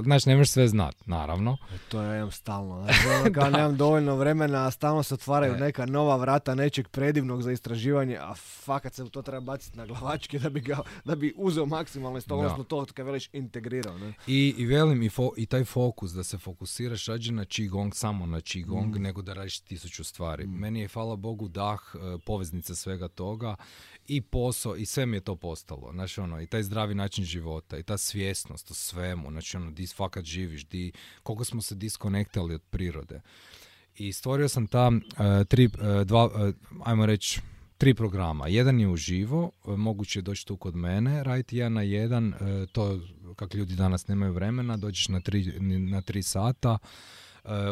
znaš, 0.04 0.26
ne 0.26 0.36
možeš 0.36 0.52
sve 0.52 0.68
znat, 0.68 0.96
naravno. 1.06 1.58
E, 1.74 1.78
To 1.90 2.02
ja 2.02 2.18
imam 2.18 2.32
stalno. 2.32 2.76
Znači, 2.86 3.08
ono 3.08 3.34
kao 3.34 3.50
nemam 3.50 3.78
dovoljno 3.78 4.16
vremena, 4.16 4.68
a 4.68 4.72
stalno 4.72 5.04
se 5.04 5.14
otvaraju 5.14 5.54
E. 5.54 5.58
neka 5.58 5.86
nova 5.86 6.16
vrata 6.18 6.56
nečeg 6.56 6.88
predivnog 6.88 7.42
za 7.42 7.52
istraživanje, 7.52 8.18
a 8.18 8.34
fakat 8.36 8.94
se 8.94 9.10
to 9.10 9.22
treba 9.22 9.40
baciti 9.42 9.78
na 9.78 9.86
glavačke 9.86 10.40
da 10.40 10.50
bi, 10.50 10.62
ga, 10.62 10.80
da 11.06 11.16
bi 11.16 11.34
uzeo 11.38 11.66
maksimalno 11.66 12.18
iz 12.18 12.28
toga, 12.28 12.56
to 12.68 12.86
kad 12.94 13.06
veliš 13.06 13.30
integrirao. 13.34 13.98
Ne? 13.98 14.14
I, 14.28 14.56
i 14.58 14.66
velim 14.66 15.04
i, 15.04 15.10
fo- 15.10 15.34
i 15.38 15.46
taj 15.46 15.64
fokus 15.64 16.12
da 16.12 16.24
se 16.24 16.38
fokusiraš 16.38 17.06
rađe 17.06 17.32
na 17.32 17.46
Qigong, 17.46 17.94
samo 17.94 18.26
na 18.26 18.38
Qigong, 18.38 18.98
nego 19.00 19.22
da 19.22 19.34
radiš 19.34 19.60
tisuću 19.60 20.04
stvari. 20.04 20.48
Meni 20.48 20.80
je, 20.80 20.88
hvala 20.88 21.16
Bogu, 21.16 21.48
dah, 21.48 21.80
e, 21.96 22.18
poveznica 22.26 22.76
svega 22.76 23.08
toga 23.08 23.56
i 24.08 24.22
posao 24.22 24.76
i 24.76 24.86
sve 24.86 25.06
mi 25.06 25.18
je 25.18 25.22
to 25.22 25.36
postalo. 25.36 25.92
Znači, 25.92 26.22
ono, 26.22 26.42
i 26.42 26.48
taj 26.48 26.64
zdravi 26.64 26.96
način 26.96 27.26
života 27.26 27.78
i 27.78 27.84
ta 27.84 27.98
svjesnost 27.98 28.72
o 28.72 28.74
svemu, 28.74 29.32
znači, 29.32 29.58
ono, 29.58 29.72
di 29.72 29.88
fakat 29.88 30.26
živiš, 30.26 30.66
di, 30.66 30.92
koliko 31.24 31.44
smo 31.44 31.62
se 31.62 31.76
diskonektali 31.76 32.54
od 32.54 32.62
prirode. 32.70 33.22
I 33.98 34.14
stvorio 34.14 34.50
sam 34.50 34.68
ta 34.68 34.92
e, 34.92 35.46
tri, 35.46 35.64
e, 35.64 36.04
dva, 36.06 36.30
e, 36.36 36.52
ajmo 36.84 37.06
reći, 37.06 37.42
tri 37.78 37.94
programa. 37.94 38.48
Jedan 38.48 38.80
je 38.80 38.88
uživo, 38.88 39.52
moguće 39.66 40.20
je 40.20 40.24
doći 40.24 40.46
tu 40.46 40.58
kod 40.58 40.76
mene, 40.76 41.24
raditi 41.24 41.58
jedan 41.58 41.74
na 41.74 41.82
jedan, 41.82 42.34
to 42.72 43.00
kako 43.36 43.58
ljudi 43.58 43.76
danas 43.76 44.08
nemaju 44.08 44.34
vremena, 44.34 44.78
dođeš 44.78 45.08
na 45.08 45.20
tri, 45.20 45.60
na 45.60 46.02
tri 46.02 46.24
sata, 46.24 46.78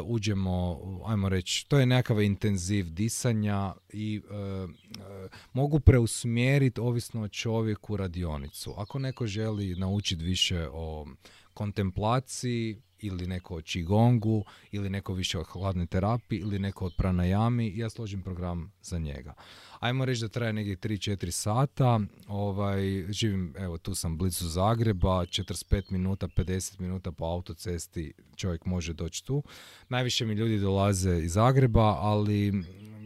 uđemo, 0.05 0.80
ajmo 1.05 1.30
reći, 1.30 1.67
to 1.67 1.80
je 1.80 1.86
nekakav 1.86 2.21
intenziv 2.21 2.89
disanja 2.89 3.74
i 3.93 4.21
e, 4.32 4.36
e, 4.36 5.28
mogu 5.53 5.80
preusmjeriti 5.80 6.82
ovisno 6.82 7.21
o 7.21 7.28
čovjeku 7.28 7.97
radionicu. 7.97 8.74
Ako 8.78 8.99
neko 8.99 9.28
želi 9.28 9.76
naučiti 9.76 10.24
više 10.24 10.67
o 10.71 11.05
kontemplaciji 11.54 12.82
ili 12.99 13.28
neko 13.28 13.56
o 13.56 13.62
qigongu 13.62 14.43
ili 14.72 14.89
neko 14.89 15.14
više 15.14 15.39
o 15.39 15.43
hladnoj 15.43 15.86
terapiji 15.86 16.39
ili 16.39 16.60
neko 16.60 16.86
od 16.86 16.93
pranajami 16.97 17.74
ja 17.76 17.89
složim 17.89 18.22
program 18.22 18.72
za 18.82 18.99
njega. 18.99 19.34
Ajmo 19.80 20.06
reći 20.06 20.22
da 20.22 20.28
traje 20.28 20.54
negdje 20.54 20.78
3-4 20.78 21.32
sata, 21.32 21.99
ovaj, 22.28 23.06
živim, 23.10 23.54
evo 23.58 23.78
tu 23.78 23.95
sam 23.95 24.18
blizu 24.18 24.47
Zagreba, 24.47 25.26
45 25.26 25.91
minuta, 25.91 26.28
50 26.28 26.80
minuta 26.80 27.12
po 27.12 27.26
autocesti 27.26 28.14
čovjek 28.36 28.66
može 28.66 28.93
doći 28.93 29.26
tu. 29.26 29.43
Najviše 29.89 30.26
mi 30.26 30.34
ljudi 30.34 30.60
dolaze 30.60 31.20
iz 31.20 31.34
Zagreba, 31.34 31.97
ali 31.99 32.64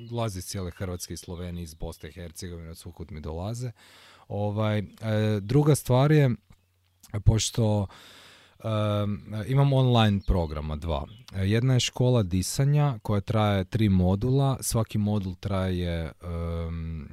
dolaze 0.10 0.39
iz 0.39 0.45
cijele 0.45 0.72
Hrvatske 0.72 1.14
i 1.14 1.18
Slovenije, 1.18 1.64
iz 1.64 1.74
Bosne 1.74 2.10
i 2.10 2.12
Hercegovine, 2.12 2.70
od 2.70 2.78
svukud 2.78 3.12
mi 3.12 3.22
dolaze. 3.22 3.72
Ovaj, 4.28 4.80
e, 4.80 4.84
druga 5.41 5.76
stvar 5.76 6.12
je, 6.12 6.30
pošto 7.26 7.88
Um, 8.64 9.24
imam 9.47 9.74
online 9.74 10.20
programa 10.28 10.76
dva. 10.76 11.05
Jedna 11.36 11.74
je 11.74 11.80
škola 11.80 12.24
disanja 12.24 12.99
koja 13.01 13.22
traje 13.22 13.66
tri 13.66 13.89
modula. 13.89 14.58
Svaki 14.62 14.97
modul 14.97 15.36
traje 15.36 16.12
um, 16.68 17.08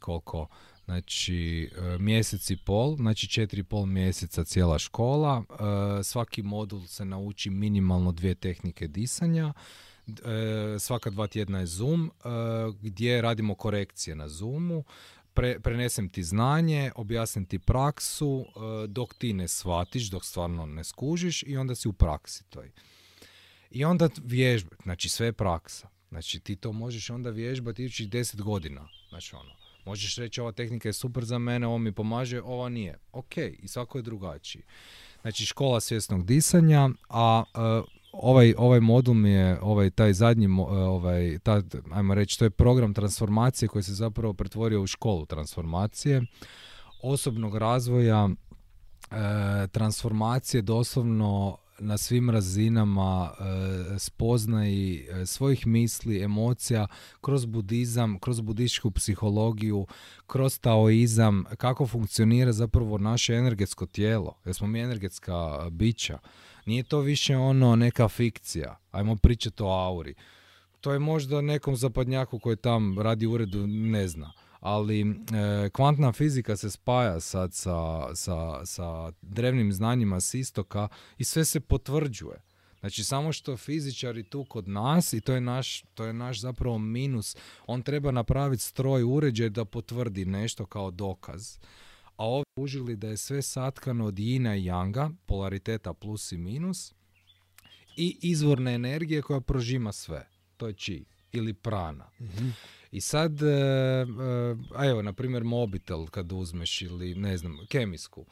koliko? 0.00 0.46
Znači 0.84 1.70
mjesec 1.98 2.50
i 2.50 2.56
pol, 2.56 2.96
znači 2.96 3.28
četiri 3.28 3.62
pol 3.62 3.86
mjeseca 3.86 4.44
cijela 4.44 4.78
škola. 4.78 5.38
Uh, 5.38 5.56
svaki 6.02 6.42
modul 6.42 6.86
se 6.86 7.04
nauči 7.04 7.50
minimalno 7.50 8.12
dvije 8.12 8.34
tehnike 8.34 8.88
disanja. 8.88 9.52
Uh, 10.06 10.14
svaka 10.78 11.10
dva 11.10 11.26
tjedna 11.26 11.58
je 11.58 11.66
Zoom 11.66 12.10
gdje 12.82 13.22
radimo 13.22 13.54
korekcije 13.54 14.16
na 14.16 14.28
Zoomu 14.28 14.84
pre, 15.34 15.60
prenesem 15.60 16.08
ti 16.08 16.22
znanje, 16.22 16.92
objasnim 16.96 17.46
ti 17.46 17.58
praksu, 17.58 18.44
e, 18.46 18.86
dok 18.86 19.14
ti 19.14 19.32
ne 19.32 19.48
shvatiš, 19.48 20.10
dok 20.10 20.24
stvarno 20.24 20.66
ne 20.66 20.84
skužiš 20.84 21.42
i 21.46 21.56
onda 21.56 21.74
si 21.74 21.88
u 21.88 21.92
praksi 21.92 22.44
toj. 22.50 22.70
I 23.70 23.84
onda 23.84 24.08
vježba, 24.22 24.76
znači 24.82 25.08
sve 25.08 25.26
je 25.26 25.32
praksa. 25.32 25.88
Znači 26.08 26.40
ti 26.40 26.56
to 26.56 26.72
možeš 26.72 27.10
onda 27.10 27.30
vježbati 27.30 27.82
idućih 27.82 28.10
deset 28.10 28.42
godina. 28.42 28.88
Znači 29.08 29.34
ono, 29.34 29.52
možeš 29.84 30.16
reći 30.16 30.40
ova 30.40 30.52
tehnika 30.52 30.88
je 30.88 30.92
super 30.92 31.24
za 31.24 31.38
mene, 31.38 31.66
ovo 31.66 31.78
mi 31.78 31.92
pomaže, 31.92 32.42
ova 32.42 32.68
nije. 32.68 32.98
Ok, 33.12 33.36
i 33.36 33.68
svako 33.68 33.98
je 33.98 34.02
drugačiji. 34.02 34.62
Znači 35.22 35.46
škola 35.46 35.80
svjesnog 35.80 36.26
disanja, 36.26 36.88
a 37.08 37.44
e, 37.54 37.82
ovaj, 38.12 38.54
ovaj 38.58 38.80
modul 38.80 39.14
mi 39.14 39.30
je, 39.30 39.58
ovaj, 39.62 39.90
taj 39.90 40.12
zadnji, 40.12 40.44
e, 40.44 40.48
ovaj, 40.72 41.38
ta, 41.42 41.62
ajmo 41.92 42.14
reći, 42.14 42.38
to 42.38 42.44
je 42.44 42.50
program 42.50 42.94
transformacije 42.94 43.68
koji 43.68 43.82
se 43.82 43.94
zapravo 43.94 44.34
pretvorio 44.34 44.82
u 44.82 44.86
školu 44.86 45.26
transformacije, 45.26 46.22
osobnog 47.02 47.56
razvoja, 47.56 48.28
e, 49.10 49.66
transformacije 49.66 50.62
doslovno 50.62 51.56
na 51.80 51.98
svim 51.98 52.30
razinama 52.30 53.30
e, 53.30 53.98
spoznaji 53.98 55.06
e, 55.10 55.26
svojih 55.26 55.66
misli, 55.66 56.22
emocija 56.22 56.86
kroz 57.20 57.44
budizam, 57.44 58.18
kroz 58.18 58.40
budističku 58.40 58.90
psihologiju, 58.90 59.86
kroz 60.26 60.58
taoizam, 60.58 61.44
kako 61.56 61.86
funkcionira 61.86 62.52
zapravo 62.52 62.98
naše 62.98 63.34
energetsko 63.34 63.86
tijelo, 63.86 64.34
jer 64.44 64.54
smo 64.54 64.66
mi 64.66 64.80
energetska 64.80 65.66
bića. 65.70 66.18
Nije 66.66 66.82
to 66.82 67.00
više 67.00 67.36
ono 67.36 67.76
neka 67.76 68.08
fikcija. 68.08 68.76
Ajmo 68.90 69.16
pričati 69.16 69.62
o 69.62 69.66
auri. 69.66 70.14
To 70.80 70.92
je 70.92 70.98
možda 70.98 71.40
nekom 71.40 71.76
zapadnjaku 71.76 72.38
koji 72.38 72.56
tam 72.56 72.98
radi 72.98 73.26
uredu 73.26 73.66
ne 73.66 74.08
zna. 74.08 74.32
Ali 74.60 75.00
e, 75.00 75.68
kvantna 75.72 76.12
fizika 76.12 76.56
se 76.56 76.70
spaja 76.70 77.20
sad 77.20 77.54
sa, 77.54 78.08
sa, 78.14 78.66
sa 78.66 79.12
drevnim 79.22 79.72
znanjima 79.72 80.20
s 80.20 80.34
istoka 80.34 80.88
i 81.18 81.24
sve 81.24 81.44
se 81.44 81.60
potvrđuje. 81.60 82.42
Znači 82.80 83.04
samo 83.04 83.32
što 83.32 83.56
fizičari 83.56 84.22
tu 84.22 84.44
kod 84.44 84.68
nas 84.68 85.12
i 85.12 85.20
to 85.20 85.34
je 85.34 85.40
naš, 85.40 85.82
to 85.94 86.04
je 86.04 86.12
naš 86.12 86.40
zapravo 86.40 86.78
minus, 86.78 87.36
on 87.66 87.82
treba 87.82 88.10
napraviti 88.10 88.62
stroj 88.62 89.02
uređaj 89.02 89.48
da 89.48 89.64
potvrdi 89.64 90.24
nešto 90.24 90.66
kao 90.66 90.90
dokaz 90.90 91.58
a 92.20 92.24
ovdje 92.24 92.52
užili 92.56 92.96
da 92.96 93.08
je 93.08 93.16
sve 93.16 93.42
satkano 93.42 94.06
od 94.06 94.18
jina 94.18 94.56
i 94.56 94.64
janga, 94.64 95.10
polariteta 95.26 95.94
plus 95.94 96.32
i 96.32 96.36
minus, 96.36 96.94
i 97.96 98.18
izvorne 98.22 98.74
energije 98.74 99.22
koja 99.22 99.40
prožima 99.40 99.92
sve. 99.92 100.28
To 100.56 100.66
je 100.66 100.74
či 100.74 101.04
ili 101.32 101.54
prana. 101.54 102.10
Mhm. 102.20 102.48
I 102.92 103.00
sad, 103.00 103.42
e, 103.42 103.46
e, 103.46 104.06
a 104.74 104.86
evo, 104.86 105.02
na 105.02 105.12
primjer, 105.12 105.44
mobitel 105.44 106.06
kad 106.06 106.32
uzmeš 106.32 106.82
ili, 106.82 107.14
ne 107.14 107.36
znam, 107.36 107.58
kemijsku. 107.68 108.26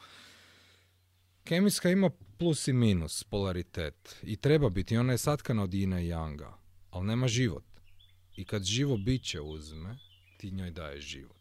Kemijska 1.43 1.89
ima 1.89 2.09
plus 2.37 2.67
i 2.67 2.73
minus 2.73 3.23
polaritet 3.23 4.15
i 4.23 4.35
treba 4.35 4.69
biti. 4.69 4.97
Ona 4.97 5.11
je 5.11 5.17
satkana 5.17 5.63
od 5.63 5.73
jina 5.73 6.01
i 6.01 6.07
janga, 6.07 6.57
ali 6.89 7.07
nema 7.07 7.27
život. 7.27 7.65
I 8.35 8.45
kad 8.45 8.63
živo 8.63 8.97
biće 8.97 9.41
uzme, 9.41 9.97
ti 10.37 10.51
njoj 10.51 10.71
daješ 10.71 11.05
život. 11.05 11.37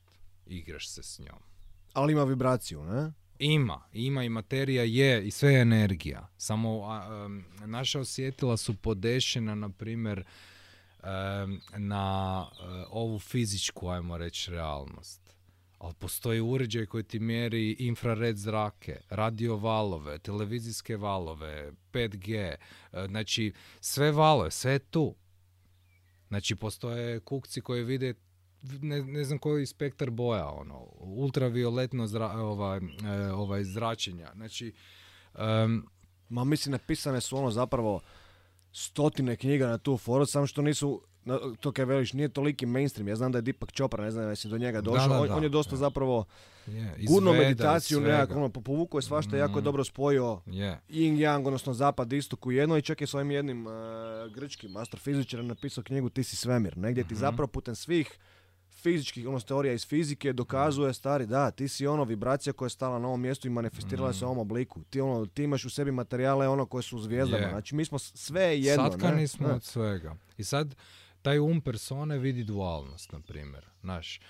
Igraš 0.46 0.88
se 0.88 1.02
s 1.02 1.18
njom. 1.18 1.48
Ali 1.92 2.12
ima 2.12 2.24
vibraciju, 2.24 2.84
ne? 2.84 3.12
Ima, 3.38 3.82
ima 3.92 4.24
i 4.24 4.28
materija 4.28 4.82
je 4.82 5.26
i 5.26 5.30
sve 5.30 5.52
je 5.52 5.60
energija. 5.60 6.28
Samo 6.36 6.82
naša 7.66 8.00
osjetila 8.00 8.56
su 8.56 8.74
podešena, 8.74 9.54
na 9.54 9.68
primjer, 9.68 10.24
na 11.76 12.40
uh, 12.50 12.86
ovu 12.90 13.18
fizičku, 13.18 13.88
ajmo 13.88 14.18
reći, 14.18 14.50
realnost. 14.50 15.20
Ali 15.78 15.94
postoji 15.94 16.40
uređaj 16.40 16.86
koji 16.86 17.04
ti 17.04 17.18
mjeri 17.18 17.76
infrared 17.78 18.36
zrake, 18.36 19.00
radio 19.10 19.56
valove, 19.56 20.18
televizijske 20.18 20.96
valove, 20.96 21.72
5G, 21.92 22.54
uh, 22.54 22.98
e, 23.04 23.06
znači 23.08 23.52
sve 23.80 24.12
valove, 24.12 24.50
sve 24.50 24.72
je 24.72 24.78
tu. 24.78 25.14
Znači 26.28 26.56
postoje 26.56 27.20
kukci 27.20 27.60
koji 27.60 27.84
vide 27.84 28.14
ne, 28.62 29.02
ne 29.02 29.24
znam 29.24 29.38
koji 29.38 29.66
spektar 29.66 30.10
boja, 30.10 30.48
ono, 30.48 30.86
ultravioletno 30.98 32.06
zra, 32.06 32.26
ovaj, 32.26 32.78
e, 32.78 33.32
ovaj 33.32 33.64
zračenja. 33.64 34.30
Znači, 34.34 34.72
um, 35.34 35.86
Ma 36.28 36.44
mislim, 36.44 36.72
napisane 36.72 37.20
su 37.20 37.36
ono 37.36 37.50
zapravo 37.50 38.00
stotine 38.72 39.36
knjiga 39.36 39.66
na 39.66 39.78
tu 39.78 39.96
foru, 39.96 40.26
samo 40.26 40.46
što 40.46 40.62
nisu, 40.62 41.02
to 41.60 41.72
kaj 41.72 41.84
veliš, 41.84 42.12
nije 42.12 42.28
toliki 42.28 42.66
mainstream. 42.66 43.08
Ja 43.08 43.16
znam 43.16 43.32
da 43.32 43.38
je 43.38 43.42
Deepak 43.42 43.72
Chopra, 43.72 44.04
ne 44.04 44.10
znam 44.10 44.28
jesi 44.28 44.48
do 44.48 44.58
njega 44.58 44.80
došao. 44.80 45.22
on, 45.22 45.32
on, 45.32 45.42
je 45.42 45.48
dosta 45.48 45.76
zapravo 45.76 46.24
yeah. 46.66 47.08
gurno 47.08 47.32
meditaciju, 47.32 48.00
nekako, 48.00 48.34
ono, 48.34 48.48
povukao 48.48 48.98
je 48.98 49.02
svašta, 49.02 49.36
mm. 49.36 49.38
jako 49.38 49.58
je 49.58 49.62
dobro 49.62 49.84
spojio 49.84 50.40
yeah. 50.46 50.76
yin 50.88 51.16
yang, 51.16 51.46
odnosno 51.46 51.74
zapad 51.74 52.12
istok 52.12 52.46
u 52.46 52.52
jedno 52.52 52.76
i 52.76 52.82
čak 52.82 53.00
je 53.00 53.06
svojim 53.06 53.30
jednim 53.30 53.66
uh, 53.66 53.72
grčkim 54.34 54.76
astrofizičarom 54.76 55.46
napisao 55.46 55.84
knjigu 55.84 56.08
Ti 56.08 56.22
si 56.22 56.36
svemir. 56.36 56.78
Negdje 56.78 57.04
ti 57.04 57.14
mm 57.14 57.18
zapravo 57.18 57.46
putem 57.46 57.74
svih 57.74 58.18
fizičkih, 58.82 59.28
ono 59.28 59.40
teorija 59.40 59.74
iz 59.74 59.86
fizike 59.86 60.32
dokazuje 60.32 60.94
stari, 60.94 61.26
da, 61.26 61.50
ti 61.50 61.68
si 61.68 61.86
ono 61.86 62.04
vibracija 62.04 62.52
koja 62.52 62.66
je 62.66 62.70
stala 62.70 62.98
na 62.98 63.08
ovom 63.08 63.20
mjestu 63.20 63.46
i 63.46 63.50
manifestirala 63.50 64.12
se 64.12 64.24
u 64.24 64.28
ovom 64.28 64.38
obliku. 64.38 64.82
Ti, 64.90 65.00
ono, 65.00 65.26
ti 65.26 65.42
imaš 65.42 65.64
u 65.64 65.70
sebi 65.70 65.92
materijale 65.92 66.48
ono 66.48 66.66
koje 66.66 66.82
su 66.82 66.96
u 66.96 67.00
zvijezdama. 67.00 67.48
Znači 67.48 67.74
mi 67.74 67.84
smo 67.84 67.98
sve 67.98 68.60
jedno. 68.60 68.90
Satkani 68.90 69.28
smo 69.28 69.48
od 69.48 69.62
svega. 69.62 70.16
I 70.38 70.44
sad, 70.44 70.74
taj 71.28 71.38
um 71.38 71.60
persone 71.60 72.18
vidi 72.18 72.44
dualnost, 72.44 73.12
na 73.12 73.20
primjer. 73.20 73.66
Naš. 73.82 74.20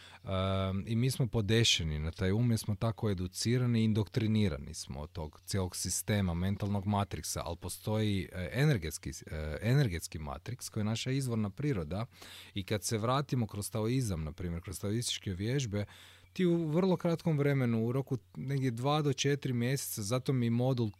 I 0.86 0.96
mi 0.96 1.10
smo 1.10 1.26
podešeni 1.26 1.98
na 1.98 2.10
taj 2.10 2.32
um 2.32 2.50
jer 2.50 2.58
smo 2.58 2.74
tako 2.74 3.10
educirani 3.10 3.80
i 3.80 3.84
indoktrinirani 3.84 4.74
smo 4.74 5.00
od 5.00 5.12
tog 5.12 5.40
cijelog 5.44 5.76
sistema, 5.76 6.34
mentalnog 6.34 6.86
matriksa, 6.86 7.42
ali 7.44 7.56
postoji 7.56 8.28
e, 8.32 8.50
energetski, 8.52 9.10
e, 9.10 9.58
energetski 9.62 10.18
matriks 10.18 10.68
koji 10.68 10.80
je 10.80 10.84
naša 10.84 11.10
izvorna 11.10 11.50
priroda 11.50 12.06
i 12.54 12.64
kad 12.64 12.84
se 12.84 12.98
vratimo 12.98 13.46
kroz 13.46 13.70
taoizam, 13.70 14.24
na 14.24 14.32
primjer, 14.32 14.62
kroz 14.62 14.80
taoističke 14.80 15.30
vježbe, 15.30 15.84
ti 16.32 16.46
u 16.46 16.66
vrlo 16.66 16.96
kratkom 16.96 17.38
vremenu, 17.38 17.86
u 17.86 17.92
roku 17.92 18.18
negdje 18.36 18.70
dva 18.70 19.02
do 19.02 19.12
četiri 19.12 19.52
mjeseca, 19.52 20.02
zato 20.02 20.32
mi 20.32 20.50
modul, 20.50 20.90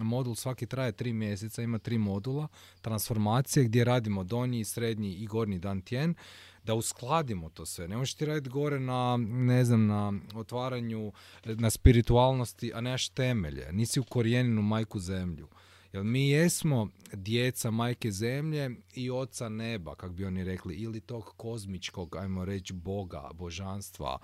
modul 0.00 0.34
svaki 0.34 0.66
traje 0.66 0.92
tri 0.92 1.12
mjeseca, 1.12 1.62
ima 1.62 1.78
tri 1.78 1.98
modula, 1.98 2.48
transformacije 2.80 3.64
gdje 3.64 3.84
radimo 3.84 4.24
donji, 4.24 4.64
srednji 4.64 5.14
i 5.14 5.26
gornji 5.26 5.58
dan 5.58 5.82
tjen, 5.82 6.14
da 6.64 6.74
uskladimo 6.74 7.48
to 7.48 7.66
sve. 7.66 7.88
Ne 7.88 7.96
možeš 7.96 8.14
ti 8.14 8.26
raditi 8.26 8.50
gore 8.50 8.80
na, 8.80 9.16
ne 9.26 9.64
znam, 9.64 9.86
na 9.86 10.12
otvaranju, 10.34 11.12
na 11.44 11.70
spiritualnosti, 11.70 12.72
a 12.74 12.80
nemaš 12.80 13.08
temelje. 13.08 13.72
Nisi 13.72 14.00
u 14.00 14.04
korijeninu 14.04 14.62
majku 14.62 14.98
zemlju. 14.98 15.48
Jer 15.92 16.04
mi 16.04 16.28
jesmo 16.28 16.88
djeca 17.12 17.70
majke 17.70 18.10
zemlje 18.10 18.70
i 18.94 19.10
oca 19.10 19.48
neba, 19.48 19.94
kako 19.94 20.14
bi 20.14 20.24
oni 20.24 20.44
rekli, 20.44 20.74
ili 20.74 21.00
tog 21.00 21.24
kozmičkog, 21.36 22.16
ajmo 22.16 22.44
reći, 22.44 22.72
boga, 22.72 23.30
božanstva, 23.34 24.18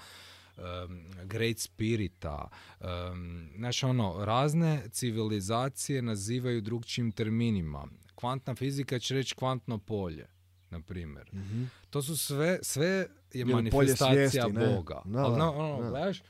um, 0.60 1.04
great 1.24 1.58
spirita. 1.58 2.48
Um, 2.80 3.50
znači 3.56 3.86
ono, 3.86 4.24
razne 4.24 4.82
civilizacije 4.90 6.02
nazivaju 6.02 6.60
drugčijim 6.60 7.12
terminima. 7.12 7.88
Kvantna 8.14 8.54
fizika 8.54 8.98
će 8.98 9.14
reći 9.14 9.34
kvantno 9.34 9.78
polje, 9.78 10.26
na 10.70 10.80
primjer. 10.80 11.30
mm 11.32 11.70
To 11.90 12.02
su 12.02 12.16
sve, 12.16 12.58
sve 12.62 13.06
je 13.32 13.44
manifestacija 13.44 14.48
Boga. 14.48 15.02
No, 15.04 15.18
Ali, 15.18 15.38
no, 15.38 15.52
ono, 15.52 15.90
gledaš, 15.90 16.22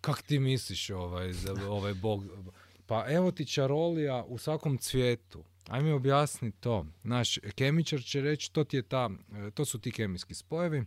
kak 0.00 0.22
ti 0.22 0.38
misliš 0.38 0.90
ovaj, 0.90 1.32
ovaj 1.68 1.94
Bog, 1.94 2.24
Pa 2.88 3.04
evo 3.08 3.30
ti 3.30 3.46
čarolija 3.46 4.24
u 4.28 4.38
svakom 4.38 4.78
cvijetu. 4.78 5.44
Aj 5.68 5.82
mi 5.82 5.92
objasni 5.92 6.52
to. 6.52 6.86
Naš 7.02 7.38
kemičar 7.54 8.00
će 8.00 8.20
reći 8.20 8.52
to 8.52 8.64
ti 8.64 8.76
je 8.76 8.82
ta, 8.82 9.10
e, 9.32 9.50
to 9.50 9.64
su 9.64 9.78
ti 9.78 9.92
kemijski 9.92 10.34
spojevi. 10.34 10.84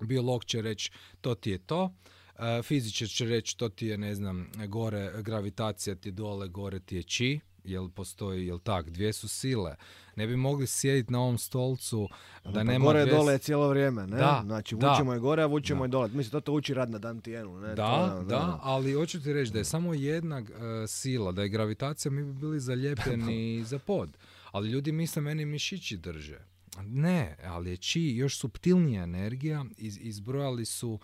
Biolog 0.00 0.44
će 0.44 0.62
reći 0.62 0.90
to 1.20 1.34
ti 1.34 1.50
je 1.50 1.58
to. 1.58 1.94
E, 2.38 2.62
Fizičar 2.62 3.08
će 3.08 3.26
reći 3.26 3.56
to 3.56 3.68
ti 3.68 3.86
je, 3.86 3.98
ne 3.98 4.14
znam, 4.14 4.50
gore 4.68 5.12
gravitacija 5.22 5.94
ti 5.94 6.08
je 6.08 6.12
dole, 6.12 6.48
gore 6.48 6.80
ti 6.80 6.96
je 6.96 7.02
či 7.02 7.40
jel 7.64 7.88
postoji, 7.88 8.46
jel 8.46 8.58
tak, 8.58 8.90
dvije 8.90 9.12
su 9.12 9.28
sile. 9.28 9.76
Ne 10.16 10.26
bi 10.26 10.36
mogli 10.36 10.66
sjediti 10.66 11.12
na 11.12 11.20
ovom 11.20 11.38
stolcu 11.38 12.08
da 12.44 12.52
Pa 12.52 12.62
nema 12.62 12.84
gore 12.84 13.02
dvije 13.02 13.16
dole 13.16 13.32
je 13.32 13.38
cijelo 13.38 13.68
vrijeme, 13.68 14.06
ne? 14.06 14.16
Da, 14.16 14.42
znači, 14.44 14.76
da. 14.76 14.90
vučemo 14.90 15.12
je 15.12 15.18
gore, 15.18 15.42
a 15.42 15.46
vučemo 15.46 15.80
Da. 15.80 15.84
je 15.84 15.88
dole. 15.88 16.08
Mislim, 16.08 16.30
to 16.30 16.40
to 16.40 16.52
uči 16.52 16.74
rad 16.74 16.90
na 16.90 16.98
Dantijenu, 16.98 17.60
ne? 17.60 17.68
To 17.68 17.74
Da, 17.74 17.82
je 17.82 18.12
ono, 18.12 18.24
da, 18.24 18.60
ali 18.62 18.92
hoću 18.92 19.22
ti 19.22 19.32
reći 19.32 19.52
da 19.52 19.58
je 19.58 19.64
samo 19.64 19.94
jedna 19.94 20.38
e, 20.38 20.44
sila, 20.86 21.32
da 21.32 21.42
je 21.42 21.48
gravitacija, 21.48 22.12
mi 22.12 22.24
bi 22.24 22.32
bili 22.32 22.60
zalijepljeni 22.60 23.62
za 23.70 23.78
pod. 23.78 24.10
Ali 24.50 24.70
ljudi 24.70 24.92
misle 24.92 25.22
meni 25.22 25.44
mišići 25.44 25.96
drže. 25.96 26.38
Ne, 26.82 27.36
ali 27.44 27.70
je 27.70 27.76
či 27.76 28.00
još 28.16 28.38
subtilnija 28.38 29.02
energija, 29.02 29.64
iz, 29.76 29.98
izbrojali 30.00 30.64
su, 30.64 30.98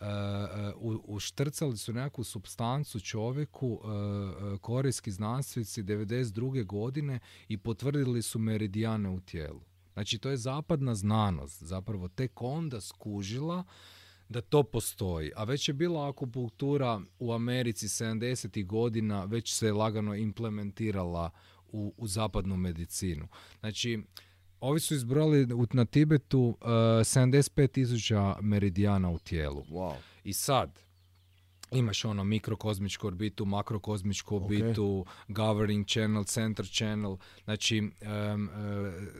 e, 0.00 0.04
e, 0.04 0.72
u- 0.76 1.02
uštrcali 1.04 1.76
su 1.76 1.92
nekakvu 1.92 2.24
substancu 2.24 3.00
čovjeku, 3.00 3.80
e, 3.84 3.88
e, 4.54 4.58
korejski 4.58 5.10
znanstvenici 5.10 5.82
92. 5.82 6.64
godine 6.64 7.18
i 7.48 7.56
potvrdili 7.58 8.22
su 8.22 8.38
meridijane 8.38 9.08
u 9.08 9.20
tijelu. 9.20 9.60
Znači, 9.92 10.18
to 10.18 10.30
je 10.30 10.36
zapadna 10.36 10.94
znanost, 10.94 11.62
zapravo 11.62 12.08
tek 12.08 12.42
onda 12.42 12.80
skužila 12.80 13.64
da 14.28 14.40
to 14.40 14.62
postoji. 14.62 15.32
A 15.36 15.44
već 15.44 15.68
je 15.68 15.74
bila 15.74 16.08
akupunktura 16.08 17.00
u 17.18 17.32
Americi 17.32 17.88
70. 17.88 18.66
godina, 18.66 19.24
već 19.24 19.54
se 19.54 19.72
lagano 19.72 20.14
implementirala 20.14 21.30
u, 21.72 21.94
u 21.96 22.06
zapadnu 22.06 22.56
medicinu. 22.56 23.28
Znači, 23.60 24.02
ovi 24.60 24.80
su 24.80 24.94
izbrojali 24.94 25.54
u- 25.54 25.66
na 25.72 25.84
Tibetu 25.84 26.40
uh, 26.40 26.66
75.000 26.66 28.40
meridijana 28.40 29.10
u 29.10 29.18
tijelu. 29.18 29.64
Wow. 29.64 29.94
I 30.24 30.32
sad, 30.32 30.80
imaš 31.72 32.04
ono 32.04 32.24
mikrokozmičku 32.24 33.06
orbitu, 33.06 33.44
makrokozmičku 33.44 34.36
orbitu, 34.36 35.06
governing 35.28 35.86
channel, 35.86 36.24
center 36.24 36.66
channel, 36.68 37.16
znači 37.44 37.78
em, 37.78 38.48
e, 38.48 38.48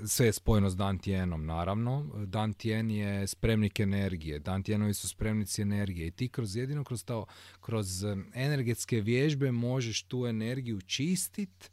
sve 0.07 0.27
je 0.27 0.33
spojeno 0.33 0.71
s 0.71 0.77
Dantijenom 0.77 1.47
naravno. 1.47 2.11
Dantijen 2.27 2.91
je 2.91 3.27
spremnik 3.27 3.81
energije, 3.81 4.39
Dantijenovi 4.39 4.95
su 4.95 5.09
spremnici 5.09 5.63
energije 5.63 6.07
i 6.07 6.11
ti 6.11 6.29
kroz 6.29 6.57
jedino 6.57 6.85
kroz 6.85 7.05
to, 7.05 7.27
kroz 7.61 8.05
energetske 8.35 9.01
vježbe 9.01 9.53
možeš 9.53 10.03
tu 10.03 10.27
energiju 10.27 10.81
čistit 10.81 11.71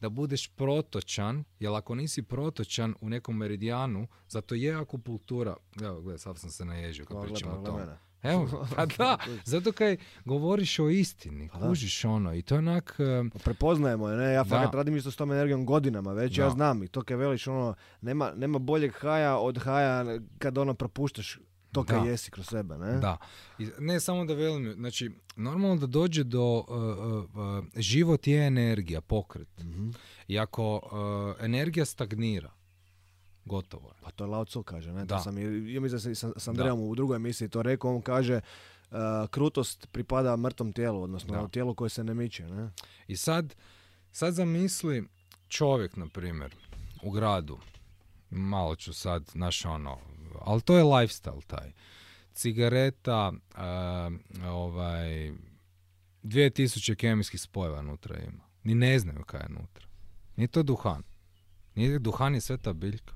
da 0.00 0.08
budeš 0.08 0.48
protočan, 0.48 1.44
jer 1.60 1.72
ako 1.72 1.94
nisi 1.94 2.22
protočan 2.22 2.94
u 3.00 3.08
nekom 3.08 3.36
meridijanu, 3.36 4.06
zato 4.28 4.54
je 4.54 4.74
akupunktura, 4.74 5.56
evo 5.82 6.00
gledaj, 6.00 6.18
sad 6.18 6.38
sam 6.38 6.50
se 6.50 6.64
naježio 6.64 7.04
kad 7.04 7.22
pričam 7.22 7.50
o 7.50 7.66
tome. 7.66 7.98
Evo, 8.22 8.66
pa 8.76 8.86
da, 8.86 9.18
zato 9.44 9.72
kaj 9.72 9.96
govoriš 10.24 10.78
o 10.78 10.88
istini, 10.88 11.48
Pa 11.52 11.58
da. 11.58 11.68
kužiš 11.68 12.04
ono 12.04 12.34
i 12.34 12.42
to 12.42 12.54
je 12.54 12.58
onak, 12.58 12.96
Pa 13.32 13.38
prepoznajemo 13.38 14.08
je, 14.08 14.16
ne? 14.16 14.32
Ja 14.32 14.44
fakat 14.44 14.74
radim 14.74 14.96
isto 14.96 15.10
s 15.10 15.16
tom 15.16 15.32
energijom 15.32 15.66
godinama 15.66 16.12
već, 16.12 16.38
ja 16.38 16.50
znam 16.50 16.82
i 16.82 16.88
to 16.88 17.02
kaj 17.02 17.16
veliš, 17.16 17.46
ono, 17.46 17.74
nema, 18.00 18.32
nema 18.36 18.58
boljeg 18.58 18.92
haja 18.92 19.36
od 19.36 19.58
haja 19.58 20.04
kad 20.38 20.58
ono 20.58 20.74
propuštaš 20.74 21.38
to 21.76 21.84
kaj 21.84 22.00
Da. 22.00 22.10
jesi 22.10 22.30
kroz 22.30 22.46
sebe, 22.48 22.78
ne? 22.78 22.98
da. 22.98 23.16
I 23.58 23.68
ne 23.78 24.00
samo 24.00 24.24
da 24.24 24.34
velim, 24.34 24.72
znači, 24.74 25.10
normalno 25.36 25.76
da 25.76 25.86
dođe 25.86 26.24
do, 26.24 26.64
uh, 26.68 26.76
uh, 26.76 27.64
uh, 27.64 27.64
život 27.76 28.26
je 28.26 28.46
energija, 28.46 29.00
pokret. 29.00 29.48
Mhm. 29.58 29.90
I 30.28 30.38
ako 30.38 30.74
uh, 30.74 31.44
energija 31.44 31.84
stagnira, 31.84 32.52
gotovo 33.44 33.88
je. 33.88 33.94
Pa 34.02 34.10
to 34.10 34.26
Lao 34.26 34.44
Tzu 34.44 34.62
kaže, 34.62 34.92
ne? 34.92 35.04
Da. 35.04 35.16
To 35.16 35.22
sam, 35.22 35.38
ja 35.38 35.80
mislim 35.80 35.88
da 35.88 35.98
sam 35.98 36.12
i 36.12 36.14
sa, 36.14 36.32
s 36.36 36.48
Andrejom 36.48 36.80
u 36.80 36.94
drugoj 36.94 37.16
emisiji 37.16 37.48
to 37.48 37.62
rekao, 37.62 37.94
on 37.94 38.02
kaže 38.02 38.40
uh, 38.90 38.96
krutost 39.30 39.86
pripada 39.92 40.36
mrtvom 40.36 40.72
tijelu, 40.72 41.02
odnosno 41.02 41.42
Da. 41.42 41.48
tijelu 41.48 41.74
koje 41.74 41.90
se 41.90 42.04
ne 42.04 42.14
miče, 42.14 42.48
ne? 42.48 42.70
I 43.08 43.16
sad, 43.16 43.54
sad 44.12 44.34
zamisli 44.34 45.04
čovjek, 45.48 45.96
na 45.96 46.06
primjer, 46.06 46.54
u 47.02 47.10
gradu, 47.10 47.58
malo 48.30 48.76
ću 48.76 48.92
sad, 48.94 49.24
znaš 49.32 49.64
ono, 49.64 49.98
ali 50.40 50.60
to 50.60 50.76
je 50.78 50.84
lifestyle 50.84 51.46
taj. 51.46 51.72
Cigareta, 52.32 53.32
uh, 53.32 54.46
ovaj, 54.46 55.32
2000 56.22 56.94
kemijskih 56.94 57.40
spojeva 57.40 57.80
unutra 57.80 58.16
ima. 58.18 58.44
Ni 58.64 58.74
ne 58.74 58.98
znaju 58.98 59.24
kaj 59.24 59.40
je 59.40 59.46
unutra. 59.56 59.86
Nije 60.36 60.48
to 60.48 60.62
duhan. 60.62 61.02
Nije 61.74 61.98
duhan 61.98 62.34
je 62.34 62.40
sveta 62.40 62.72
biljka. 62.72 63.14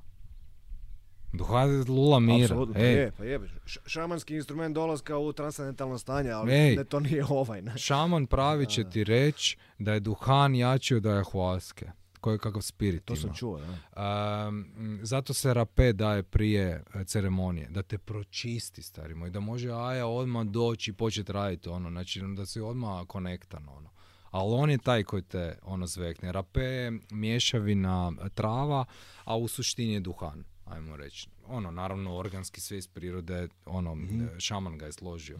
Duhan 1.33 1.71
je 1.71 1.85
lula 1.89 2.21
mira. 2.21 2.45
Apsolutno, 2.45 2.75
pa 2.75 2.81
Ej, 2.81 2.95
je, 2.95 3.12
pa 3.18 3.25
je. 3.25 3.41
Šamanski 3.87 4.35
instrument 4.35 4.75
dolaska 4.75 5.18
u 5.18 5.33
transcendentalno 5.33 5.99
stanje, 5.99 6.31
ali 6.31 6.53
Ej. 6.53 6.77
ne, 6.77 6.85
to 6.85 7.01
nije 7.01 7.25
ovaj, 7.29 7.62
ne? 7.62 7.79
Šaman 7.79 8.27
pravi 8.27 8.66
će 8.66 8.91
ti 8.91 9.05
reći 9.05 9.57
da 9.79 9.93
je 9.93 10.01
duhan 10.01 10.55
jači 10.55 10.95
od 10.95 11.03
ayahuaske. 11.03 11.91
Koji 12.21 12.39
kakav 12.39 12.62
spirit 12.62 13.05
To 13.05 13.14
ima. 13.14 13.21
sam 13.21 13.35
čuo, 13.35 13.61
da. 13.61 14.49
Um, 14.49 15.01
zato 15.03 15.35
se 15.35 15.55
rape 15.55 15.93
daje 15.93 16.23
prije 16.23 16.85
e, 16.95 17.05
ceremonije, 17.05 17.68
da 17.68 17.83
te 17.83 17.99
pročisti 17.99 18.83
stari 18.83 19.14
moj, 19.14 19.31
da 19.31 19.41
može 19.41 19.71
Aja 19.73 20.07
odmah 20.07 20.47
doći 20.47 20.91
i 20.91 20.95
početi 20.95 21.33
raditi 21.33 21.68
ono, 21.68 21.91
znači 21.91 22.21
da 22.37 22.47
si 22.47 22.61
odmah 22.61 23.07
konektan 23.07 23.68
ono. 23.68 23.91
Ali 24.31 24.55
on 24.55 24.71
je 24.71 24.79
taj 24.79 25.05
koji 25.05 25.23
te 25.23 25.59
ono 25.62 25.87
zvekne. 25.87 26.33
Rape 26.33 26.61
je 26.61 26.93
mješavina 27.11 28.12
e, 28.25 28.29
trava, 28.29 28.85
a 29.25 29.37
u 29.37 29.49
suštini 29.49 29.93
je 29.93 30.01
duhan, 30.01 30.45
ajmo 30.64 30.97
reći. 30.97 31.29
Ono, 31.47 31.71
naravno, 31.71 32.16
organski 32.16 32.61
sve 32.61 32.79
iz 32.79 32.89
prirode, 32.89 33.49
ono, 33.66 33.97
e, 34.37 34.41
šaman 34.41 34.79
ga 34.79 34.87
je 34.87 34.93
složio. 34.93 35.39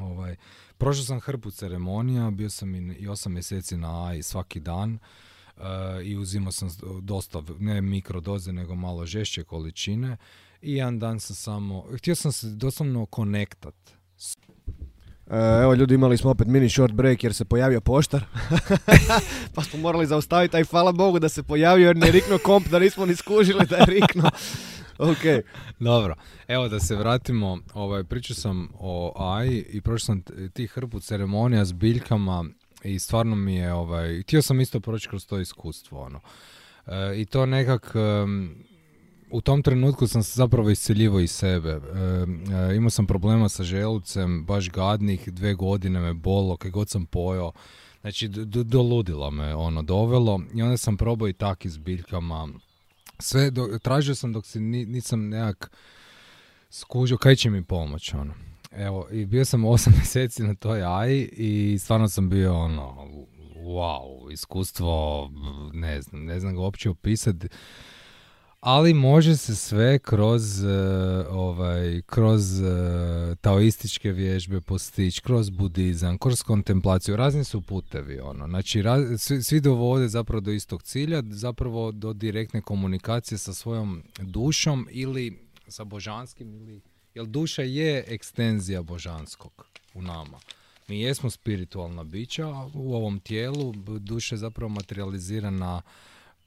Ovaj, 0.00 0.36
prošao 0.78 1.04
sam 1.04 1.20
hrpu 1.20 1.50
ceremonija, 1.50 2.30
bio 2.30 2.50
sam 2.50 2.74
i, 2.74 2.96
i 2.98 3.08
osam 3.08 3.32
mjeseci 3.32 3.76
na 3.76 4.06
AI 4.06 4.22
svaki 4.22 4.60
dan 4.60 4.98
i 6.04 6.16
uzimao 6.16 6.52
sam 6.52 6.68
dosta, 7.02 7.42
ne 7.58 7.80
mikrodoze, 7.80 8.52
nego 8.52 8.74
malo 8.74 9.06
žešće 9.06 9.44
količine 9.44 10.16
i 10.62 10.72
jedan 10.72 10.98
dan 10.98 11.20
sam 11.20 11.36
samo, 11.36 11.84
htio 11.96 12.14
sam 12.14 12.32
se 12.32 12.46
doslovno 12.50 13.06
konektat. 13.06 13.74
E, 15.26 15.62
Evo 15.62 15.74
ljudi, 15.74 15.94
imali 15.94 16.16
smo 16.16 16.30
opet 16.30 16.46
mini 16.46 16.68
short 16.68 16.92
break 16.92 17.24
jer 17.24 17.34
se 17.34 17.44
pojavio 17.44 17.80
poštar. 17.80 18.24
pa 19.54 19.62
smo 19.62 19.78
morali 19.78 20.06
zaustaviti, 20.06 20.56
a 20.56 20.60
i 20.60 20.64
hvala 20.64 20.92
Bogu 20.92 21.18
da 21.18 21.28
se 21.28 21.42
pojavio 21.42 21.86
jer 21.86 21.96
ne 21.96 22.06
je 22.06 22.12
riknuo 22.12 22.38
komp, 22.38 22.68
da 22.68 22.78
nismo 22.78 23.06
ni 23.06 23.16
skužili 23.16 23.66
da 23.66 23.76
je 23.76 23.86
riknuo. 23.86 24.30
ok, 25.10 25.44
Dobro, 25.78 26.14
evo 26.48 26.68
da 26.68 26.80
se 26.80 26.96
vratimo, 26.96 27.58
ovaj, 27.74 28.04
pričao 28.04 28.36
sam 28.36 28.68
o 28.78 29.12
AI 29.16 29.58
i 29.58 29.80
prošao 29.80 30.06
sam 30.06 30.22
t- 30.22 30.48
tih 30.48 30.70
hrpu 30.70 31.00
ceremonija 31.00 31.64
s 31.64 31.72
biljkama 31.72 32.44
i 32.84 32.98
stvarno 32.98 33.36
mi 33.36 33.54
je, 33.54 33.72
ovaj, 33.72 34.22
htio 34.22 34.42
sam 34.42 34.60
isto 34.60 34.80
proći 34.80 35.08
kroz 35.08 35.26
to 35.26 35.38
iskustvo, 35.38 36.00
ono. 36.00 36.20
E, 36.86 37.20
I 37.20 37.24
to 37.24 37.46
nekak, 37.46 37.92
em, 37.94 38.64
u 39.30 39.40
tom 39.40 39.62
trenutku 39.62 40.06
sam 40.06 40.22
se 40.22 40.32
zapravo 40.36 40.70
isceljivo 40.70 41.20
iz 41.20 41.30
sebe. 41.30 41.70
E, 41.70 42.76
imao 42.76 42.90
sam 42.90 43.06
problema 43.06 43.48
sa 43.48 43.62
želucem, 43.62 44.44
baš 44.44 44.70
gadnih, 44.70 45.32
dve 45.32 45.54
godine 45.54 46.00
me 46.00 46.14
bolo, 46.14 46.56
kaj 46.56 46.70
god 46.70 46.88
sam 46.88 47.06
pojao. 47.06 47.52
Znači, 48.00 48.28
do 48.28 48.82
ludila 48.82 49.30
me 49.30 49.54
ono 49.54 49.82
dovelo 49.82 50.40
i 50.54 50.62
onda 50.62 50.76
sam 50.76 50.96
probao 50.96 51.28
i 51.28 51.32
tak 51.32 51.66
s 51.66 51.78
biljkama. 51.78 52.48
Sve, 53.18 53.50
do, 53.50 53.78
tražio 53.82 54.14
sam 54.14 54.32
dok 54.32 54.46
se 54.46 54.60
ni, 54.60 54.86
nisam 54.86 55.28
nekak 55.28 55.70
skužio 56.70 57.16
kaj 57.16 57.36
će 57.36 57.50
mi 57.50 57.62
pomoć, 57.62 58.14
ono. 58.14 58.34
Evo, 58.76 59.08
i 59.10 59.26
bio 59.26 59.44
sam 59.44 59.64
osam 59.64 59.92
mjeseci 59.98 60.42
na 60.42 60.54
toj 60.54 60.82
AI 60.84 61.28
i 61.32 61.78
stvarno 61.78 62.08
sam 62.08 62.28
bio 62.28 62.54
ono, 62.54 63.06
wow, 63.56 64.32
iskustvo, 64.32 65.30
ne 65.72 66.02
znam, 66.02 66.24
ne 66.24 66.40
znam 66.40 66.54
ga 66.54 66.60
uopće 66.60 66.90
opisati. 66.90 67.48
Ali 68.60 68.94
može 68.94 69.36
se 69.36 69.54
sve 69.54 69.98
kroz, 69.98 70.64
e, 70.64 70.68
ovaj, 71.30 72.02
kroz 72.06 72.60
e, 72.60 72.66
taoističke 73.40 74.12
vježbe 74.12 74.60
postići, 74.60 75.22
kroz 75.22 75.50
budizam, 75.50 76.18
kroz 76.18 76.42
kontemplaciju, 76.42 77.16
razni 77.16 77.44
su 77.44 77.60
putevi, 77.60 78.20
ono. 78.20 78.46
Znači, 78.48 78.82
raz- 78.82 79.18
svi, 79.18 79.42
svi 79.42 79.60
dovode 79.60 80.08
zapravo 80.08 80.40
do 80.40 80.50
istog 80.50 80.82
cilja, 80.82 81.22
zapravo 81.30 81.92
do 81.92 82.12
direktne 82.12 82.60
komunikacije 82.60 83.38
sa 83.38 83.54
svojom 83.54 84.02
dušom 84.20 84.88
ili 84.90 85.38
sa 85.68 85.84
božanskim 85.84 86.54
ili, 86.54 86.80
jer 87.14 87.26
duša 87.26 87.62
je 87.62 88.04
ekstenzija 88.08 88.82
božanskog 88.82 89.66
u 89.94 90.02
nama. 90.02 90.38
Mi 90.88 91.00
jesmo 91.00 91.30
spiritualna 91.30 92.04
bića, 92.04 92.48
u 92.74 92.94
ovom 92.94 93.20
tijelu 93.20 93.72
duša 93.98 94.34
je 94.34 94.38
zapravo 94.38 94.68
materializirana 94.68 95.82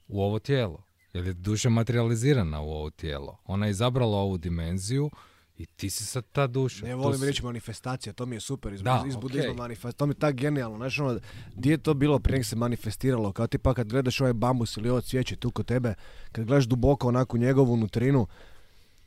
u 0.08 0.22
ovo 0.22 0.38
tijelo. 0.38 0.82
Jer 1.12 1.26
je 1.26 1.32
duša 1.32 1.68
materializirana 1.68 2.60
u 2.60 2.70
ovo 2.70 2.90
tijelo. 2.90 3.38
Ona 3.44 3.66
je 3.66 3.70
izabrala 3.70 4.16
ovu 4.16 4.38
dimenziju 4.38 5.10
I 5.58 5.66
ti 5.66 5.90
si 5.90 6.04
sad 6.04 6.24
ta 6.32 6.46
duša. 6.46 6.86
Ne 6.86 6.94
volim 6.94 7.22
reći 7.22 7.42
manifestacija, 7.44 8.12
to 8.12 8.26
mi 8.26 8.36
je 8.36 8.40
super 8.40 8.72
iz, 8.72 8.82
Da, 8.82 9.04
iz 9.06 9.14
manifest- 9.14 9.92
to 9.96 10.06
mi 10.06 10.10
je 10.10 10.18
tak 10.18 10.34
genijalno, 10.34 10.76
znaš 10.76 10.98
ono, 10.98 11.20
gdje 11.54 11.70
je 11.70 11.78
to 11.78 11.94
bilo 11.94 12.18
prije 12.18 12.44
se 12.44 12.56
manifestiralo, 12.56 13.32
kao 13.32 13.46
tipa 13.46 13.74
kad 13.74 13.88
gledaš 13.88 14.20
ovaj 14.20 14.32
bambus 14.32 14.76
ili 14.76 14.90
ovo 14.90 15.00
cvijeće 15.00 15.36
tu 15.36 15.50
kod 15.50 15.66
tebe, 15.66 15.94
kad 16.32 16.44
gledaš 16.44 16.64
duboko 16.64 17.08
onako 17.08 17.38
njegovu 17.38 17.76
nutrinu, 17.76 18.26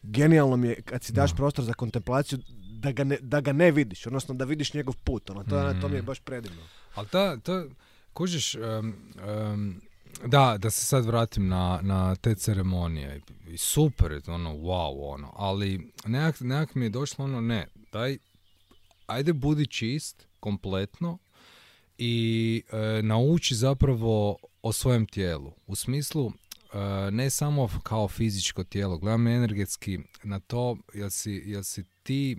genijalno 0.04 0.58
mi 0.58 0.68
je 0.68 0.82
kad 0.82 1.04
si 1.04 1.14
daš 1.14 1.30
Da. 1.30 1.36
prostor 1.36 1.66
za 1.66 1.74
kontemplaciju 1.74 2.40
da 2.74 2.92
ga, 2.92 3.04
ne, 3.04 3.18
da 3.22 3.42
ga 3.42 3.54
ne 3.54 3.72
vidiš, 3.72 4.06
odnosno 4.06 4.36
da 4.36 4.46
vidiš 4.46 4.74
njegov 4.74 4.96
put, 4.96 5.30
ono, 5.30 5.44
to, 5.44 5.58
je- 5.60 5.82
to 5.82 5.88
mi 5.88 5.96
je 5.96 6.02
Mm. 6.02 6.06
baš 6.06 6.20
predivno. 6.20 6.62
Ali 6.96 7.08
ta, 7.08 7.38
ta, 7.38 7.66
kužiš, 8.14 8.56
em, 8.56 8.96
em, 9.20 9.82
da, 10.26 10.58
da 10.58 10.70
se 10.70 10.86
sad 10.86 11.06
vratim 11.06 11.48
na, 11.48 11.80
na 11.84 12.16
te 12.16 12.36
ceremonije. 12.36 13.22
I 13.48 13.58
super 13.58 14.12
je 14.12 14.22
to, 14.22 14.34
ono, 14.34 14.50
wow, 14.52 15.14
ono. 15.14 15.34
Ali 15.36 15.70
nekak, 16.06 16.40
nekak 16.42 16.76
mi 16.76 16.86
je 16.86 16.90
došlo 16.90 17.26
ono, 17.26 17.42
ne, 17.42 17.68
daj, 17.92 18.18
ajde 19.08 19.34
budi 19.34 19.68
čist, 19.68 20.28
kompletno, 20.40 21.18
i 21.98 22.14
e, 22.72 23.02
nauči 23.02 23.56
zapravo 23.56 24.38
o 24.62 24.74
svojem 24.74 25.06
tijelu. 25.06 25.54
U 25.68 25.76
smislu, 25.76 26.32
ne 27.12 27.30
samo 27.30 27.70
kao 27.84 28.08
fizičko 28.08 28.64
tijelo, 28.64 28.98
gledam 28.98 29.28
energetski 29.28 30.00
na 30.24 30.40
to, 30.40 30.78
jel 30.94 31.10
si, 31.10 31.32
jel 31.46 31.64
si 31.64 31.84
ti 32.04 32.38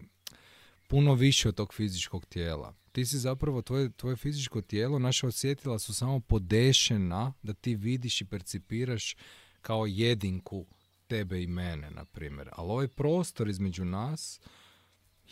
puno 0.89 1.14
više 1.14 1.49
od 1.49 1.55
tog 1.55 1.74
fizičkog 1.74 2.26
tijela. 2.26 2.74
Ti 2.93 3.07
si 3.07 3.18
zapravo, 3.18 3.62
tvoje, 3.62 3.93
tvoje 3.93 4.16
fizičko 4.16 4.61
tijelo, 4.61 4.99
naša 4.99 5.26
osjetila 5.26 5.78
su 5.78 5.95
samo 5.95 6.20
podešena 6.20 7.33
da 7.43 7.55
ti 7.55 7.74
vidiš 7.74 8.20
i 8.20 8.24
percipiraš 8.24 9.16
kao 9.61 9.87
jedinku 9.87 10.66
tebe 11.07 11.43
i 11.43 11.47
mene, 11.47 11.91
na 11.91 12.05
primjer. 12.05 12.49
Ali 12.53 12.70
ovaj 12.70 12.89
prostor 12.89 13.49
između 13.49 13.85
nas 13.85 14.41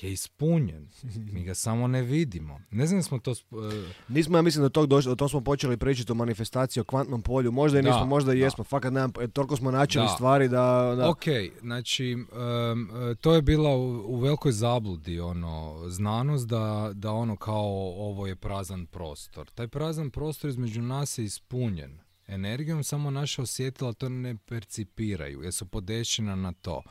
je 0.03 0.13
ispunjen. 0.13 0.89
Mi 1.33 1.45
ga 1.45 1.55
samo 1.55 1.87
ne 1.87 2.03
vidimo. 2.03 2.61
Ne 2.71 2.87
znam 2.87 3.03
smo 3.03 3.19
to... 3.19 3.35
sp- 3.35 3.89
e, 3.89 3.93
Nismo, 4.09 4.39
ja 4.39 4.43
mislim 4.43 4.63
da 4.63 4.69
tog 4.69 4.87
došli, 4.87 5.13
o 5.13 5.17
tom 5.17 5.29
smo 5.29 5.41
počeli 5.41 5.77
pričati 5.77 6.13
o 6.13 6.15
manifestaciji, 6.15 6.81
o 6.81 6.85
kvantnom 6.85 7.23
polju, 7.23 7.53
možda 7.53 7.79
i 7.79 7.83
Da, 7.83 7.89
nismo, 7.91 8.07
možda 8.07 8.33
i 8.35 8.39
da. 8.39 8.45
jesmo, 8.45 8.65
fakat 8.65 8.93
nemam, 8.93 9.13
e, 9.21 9.29
toliko 9.29 9.57
smo 9.57 9.71
načeli 9.71 10.05
Da. 10.05 10.09
stvari 10.15 10.49
da... 10.49 10.95
da 10.97 11.11
Ok, 11.11 11.25
znači 11.61 12.13
e, 12.13 13.15
to 13.15 13.35
je 13.35 13.43
bila 13.43 13.77
u, 13.77 13.83
u 14.07 14.17
velikoj 14.21 14.53
zabludi 14.53 15.21
ono 15.21 15.85
znanost 15.89 16.49
da, 16.49 16.91
da 16.95 17.13
ono 17.13 17.37
kao 17.37 17.95
ovo 17.97 18.27
je 18.27 18.37
prazan 18.37 18.87
prostor. 18.87 19.51
Taj 19.51 19.69
prazan 19.69 20.11
prostor 20.11 20.51
između 20.51 20.83
nas 20.83 21.19
je 21.19 21.25
ispunjen 21.25 21.99
energijom, 22.27 22.85
samo 22.85 23.11
naša 23.11 23.43
osjetila 23.43 23.93
to 23.93 24.09
ne 24.09 24.37
percipiraju, 24.37 25.43
jer 25.43 25.53
su 25.53 25.67
podešena 25.67 26.37
na 26.37 26.53
to. 26.53 26.83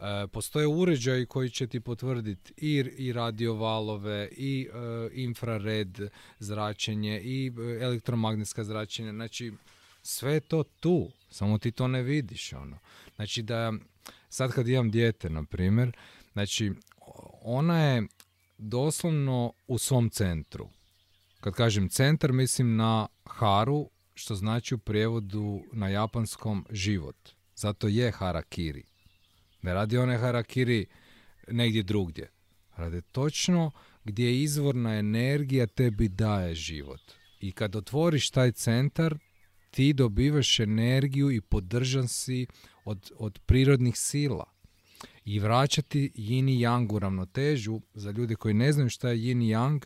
E, 0.00 0.26
postoje 0.26 0.66
uređaji 0.66 1.26
koji 1.26 1.50
će 1.50 1.66
ti 1.66 1.80
potvrditi 1.80 2.52
i, 2.56 2.84
i 2.96 3.12
radiovalove 3.12 4.28
i 4.32 4.68
e, 4.68 5.08
infrared 5.12 6.00
zračenje 6.38 7.20
i 7.20 7.52
e, 7.58 7.84
elektromagnetska 7.84 8.64
zračenja, 8.64 9.12
znači 9.12 9.52
sve 10.02 10.32
je 10.32 10.40
to 10.40 10.62
tu, 10.80 11.10
samo 11.30 11.58
ti 11.58 11.72
to 11.72 11.88
ne 11.88 12.02
vidiš 12.02 12.52
ono. 12.52 12.78
Znači 13.16 13.42
da 13.42 13.72
sad 14.28 14.52
kad 14.52 14.68
imam 14.68 14.90
dijete 14.90 15.30
na 15.30 15.44
primjer, 15.44 15.96
znači 16.32 16.72
ona 17.42 17.82
je 17.82 18.06
doslovno 18.58 19.52
u 19.66 19.78
svom 19.78 20.10
centru. 20.10 20.68
Kad 21.40 21.54
kažem 21.54 21.88
centar 21.88 22.32
mislim 22.32 22.76
na 22.76 23.06
haru, 23.24 23.90
što 24.14 24.34
znači 24.34 24.74
u 24.74 24.78
prijevodu 24.78 25.62
na 25.72 25.88
japanskom 25.88 26.66
život. 26.70 27.16
Zato 27.54 27.88
je 27.88 28.10
harakiri. 28.10 28.84
Ne 29.62 29.74
radi 29.74 29.98
one 29.98 30.18
harakiri 30.18 30.86
negdje 31.48 31.82
drugdje. 31.82 32.30
Rade 32.76 33.00
točno 33.00 33.70
gdje 34.04 34.26
je 34.26 34.42
izvorna 34.42 34.94
energija 34.98 35.66
tebi 35.66 36.08
daje 36.08 36.54
život. 36.54 37.00
I 37.40 37.52
kad 37.52 37.76
otvoriš 37.76 38.30
taj 38.30 38.52
centar, 38.52 39.18
ti 39.70 39.92
dobivaš 39.92 40.60
energiju 40.60 41.30
i 41.30 41.40
podržan 41.40 42.08
si 42.08 42.46
od, 42.84 43.10
od 43.16 43.38
prirodnih 43.46 43.96
sila. 43.96 44.44
I 45.24 45.38
vraćati 45.38 46.12
yin 46.14 46.50
i 46.50 46.58
yang 46.58 46.94
u 46.94 46.98
ravnotežu, 46.98 47.80
za 47.94 48.10
ljude 48.10 48.34
koji 48.34 48.54
ne 48.54 48.72
znaju 48.72 48.88
šta 48.88 49.08
je 49.08 49.16
yin 49.16 49.44
i 49.44 49.54
yang, 49.54 49.84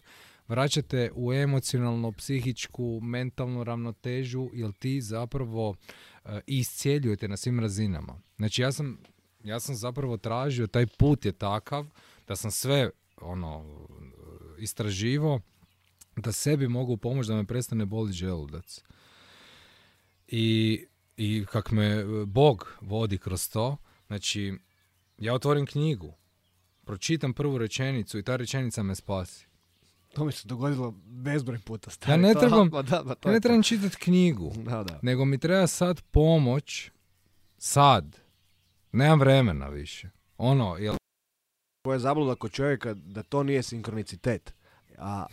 vraćate 0.48 1.10
u 1.14 1.32
emocionalno, 1.32 2.12
psihičku, 2.12 3.00
mentalnu 3.02 3.64
ravnotežu, 3.64 4.50
jer 4.52 4.72
ti 4.72 5.00
zapravo 5.00 5.74
e, 6.24 6.40
iscijeljujete 6.46 7.28
na 7.28 7.36
svim 7.36 7.60
razinama. 7.60 8.20
Znači 8.36 8.62
ja 8.62 8.72
sam, 8.72 8.98
ja 9.42 9.60
sam 9.60 9.74
zapravo 9.74 10.16
tražio, 10.16 10.66
taj 10.66 10.86
put 10.88 11.24
je 11.24 11.32
takav 11.32 11.86
da 12.28 12.36
sam 12.36 12.50
sve 12.50 12.90
ono 13.16 13.64
istraživo 14.58 15.40
da 16.16 16.32
sebi 16.32 16.68
mogu 16.68 16.96
pomoći 16.96 17.28
da 17.28 17.34
me 17.34 17.44
prestane 17.44 17.84
boli 17.86 18.12
želudac. 18.12 18.82
I, 20.28 20.84
i 21.16 21.44
kak 21.46 21.70
me 21.70 22.04
Bog 22.26 22.76
vodi 22.80 23.18
kroz 23.18 23.48
to, 23.48 23.76
znači 24.06 24.54
ja 25.18 25.34
otvorim 25.34 25.66
knjigu, 25.66 26.14
pročitam 26.84 27.32
prvu 27.32 27.58
rečenicu 27.58 28.18
i 28.18 28.22
ta 28.22 28.36
rečenica 28.36 28.82
me 28.82 28.94
spasi. 28.94 29.46
To 30.14 30.24
mi 30.24 30.32
se 30.32 30.48
dogodilo 30.48 30.90
bezbroj 31.04 31.58
puta. 31.58 31.90
stari, 31.90 32.12
Ja 32.12 32.16
ne 32.18 32.34
to- 32.34 32.40
trebam- 32.40 32.68
ma 32.72 32.82
da, 32.82 33.02
ma 33.02 33.14
to 33.14 33.28
Ja 33.28 33.32
ne 33.32 33.40
trebam 33.40 33.62
čitati 33.62 33.96
knjigu, 33.96 34.52
Da, 34.56 34.84
da. 34.84 34.98
nego 35.02 35.24
mi 35.24 35.38
treba 35.38 35.66
sad 35.66 36.02
pomoć, 36.02 36.90
sad. 37.58 38.16
Nemam 38.92 39.20
vremena 39.20 39.68
više. 39.68 40.08
Ono, 40.38 40.76
jel 40.76 40.94
Koja 41.84 41.94
je 41.94 41.98
zabluda 41.98 42.34
kod 42.34 42.52
čovjeka 42.52 42.94
da 42.94 43.22
to 43.22 43.42
nije 43.42 43.62
sinkronicitet. 43.62 44.54
A 44.98 45.26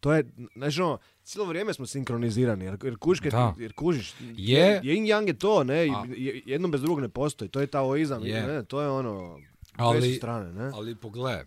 to 0.00 0.12
je, 0.12 0.24
znaš 0.56 0.78
ono, 0.78 0.98
cijelo 1.22 1.46
vrijeme 1.46 1.74
smo 1.74 1.86
sinkronizirani, 1.86 2.64
jer, 2.64 2.78
jer, 2.82 2.96
Da. 3.30 3.54
jer 3.58 3.72
kužiš, 3.72 4.14
Je. 4.20 4.80
yin 4.82 5.06
yang 5.06 5.26
je 5.26 5.38
to, 5.38 5.64
ne, 5.64 5.74
A- 5.74 6.04
je- 6.08 6.42
jedno 6.46 6.68
bez 6.68 6.80
drugog 6.80 7.00
ne 7.00 7.08
postoji, 7.08 7.48
to 7.48 7.60
je 7.60 7.66
taoizam, 7.66 8.26
Je. 8.26 8.46
ne, 8.46 8.64
to 8.64 8.80
je 8.80 8.88
ono, 8.90 9.38
Ali- 9.76 10.14
strane, 10.14 10.52
ne. 10.54 10.70
Ali 10.74 10.94
pogle, 10.94 11.44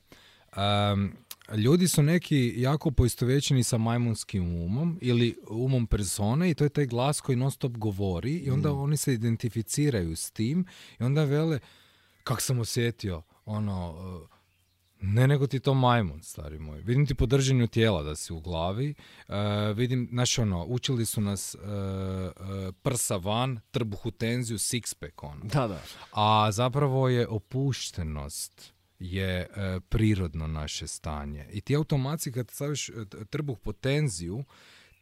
em, 0.56 1.14
ljudi 1.58 1.88
su 1.88 2.04
neki 2.04 2.54
jako 2.58 2.92
poistovjećeni 2.92 3.64
sa 3.64 3.78
majmunskim 3.78 4.56
umom 4.56 5.00
ili 5.02 5.36
umom 5.50 5.88
persone 5.88 6.50
i 6.50 6.54
to 6.54 6.64
je 6.64 6.70
taj 6.70 6.86
glas 6.86 7.22
koji 7.22 7.36
non 7.36 7.52
stop 7.52 7.72
govori 7.78 8.34
i 8.34 8.50
onda 8.50 8.72
oni 8.72 8.98
se 8.98 9.14
identificiraju 9.14 10.16
s 10.16 10.32
tim 10.32 10.66
i 11.00 11.04
onda 11.04 11.24
vele, 11.24 11.60
kak 12.24 12.42
sam 12.42 12.60
osjetio, 12.60 13.22
ono, 13.46 13.96
e, 14.30 14.34
ne 15.02 15.28
nego 15.28 15.48
ti 15.48 15.60
to 15.60 15.74
majmun, 15.74 16.24
stari 16.24 16.60
moj. 16.60 16.82
Vidim 16.82 17.06
ti 17.06 17.16
po 17.16 17.26
držanju 17.26 17.68
tijela 17.68 18.04
da 18.04 18.16
si 18.16 18.34
u 18.34 18.40
glavi. 18.40 18.94
e, 19.28 19.74
vidim, 19.74 20.08
znaš 20.12 20.40
ono, 20.40 20.66
učili 20.66 21.06
su 21.06 21.22
nas 21.22 21.56
e, 21.56 21.60
e, 21.60 22.72
prsa 22.72 23.16
van, 23.18 23.60
trbuh 23.72 24.06
u 24.06 24.12
tenziju, 24.12 24.58
six 24.58 24.96
pack, 25.00 25.24
ono. 25.24 25.44
Da, 25.44 25.68
da. 25.68 25.82
A 26.12 26.52
zapravo 26.52 27.10
je 27.10 27.28
opuštenost 27.28 28.73
je 29.00 29.40
e, 29.40 29.80
prirodno 29.90 30.48
naše 30.48 30.88
stanje. 30.88 31.48
I 31.52 31.62
ti 31.62 31.76
automatski 31.76 32.32
kad 32.32 32.52
staviš 32.52 32.90
e, 32.90 32.94
trbuh 33.30 33.60
po 33.60 33.74
tenziju, 33.74 34.44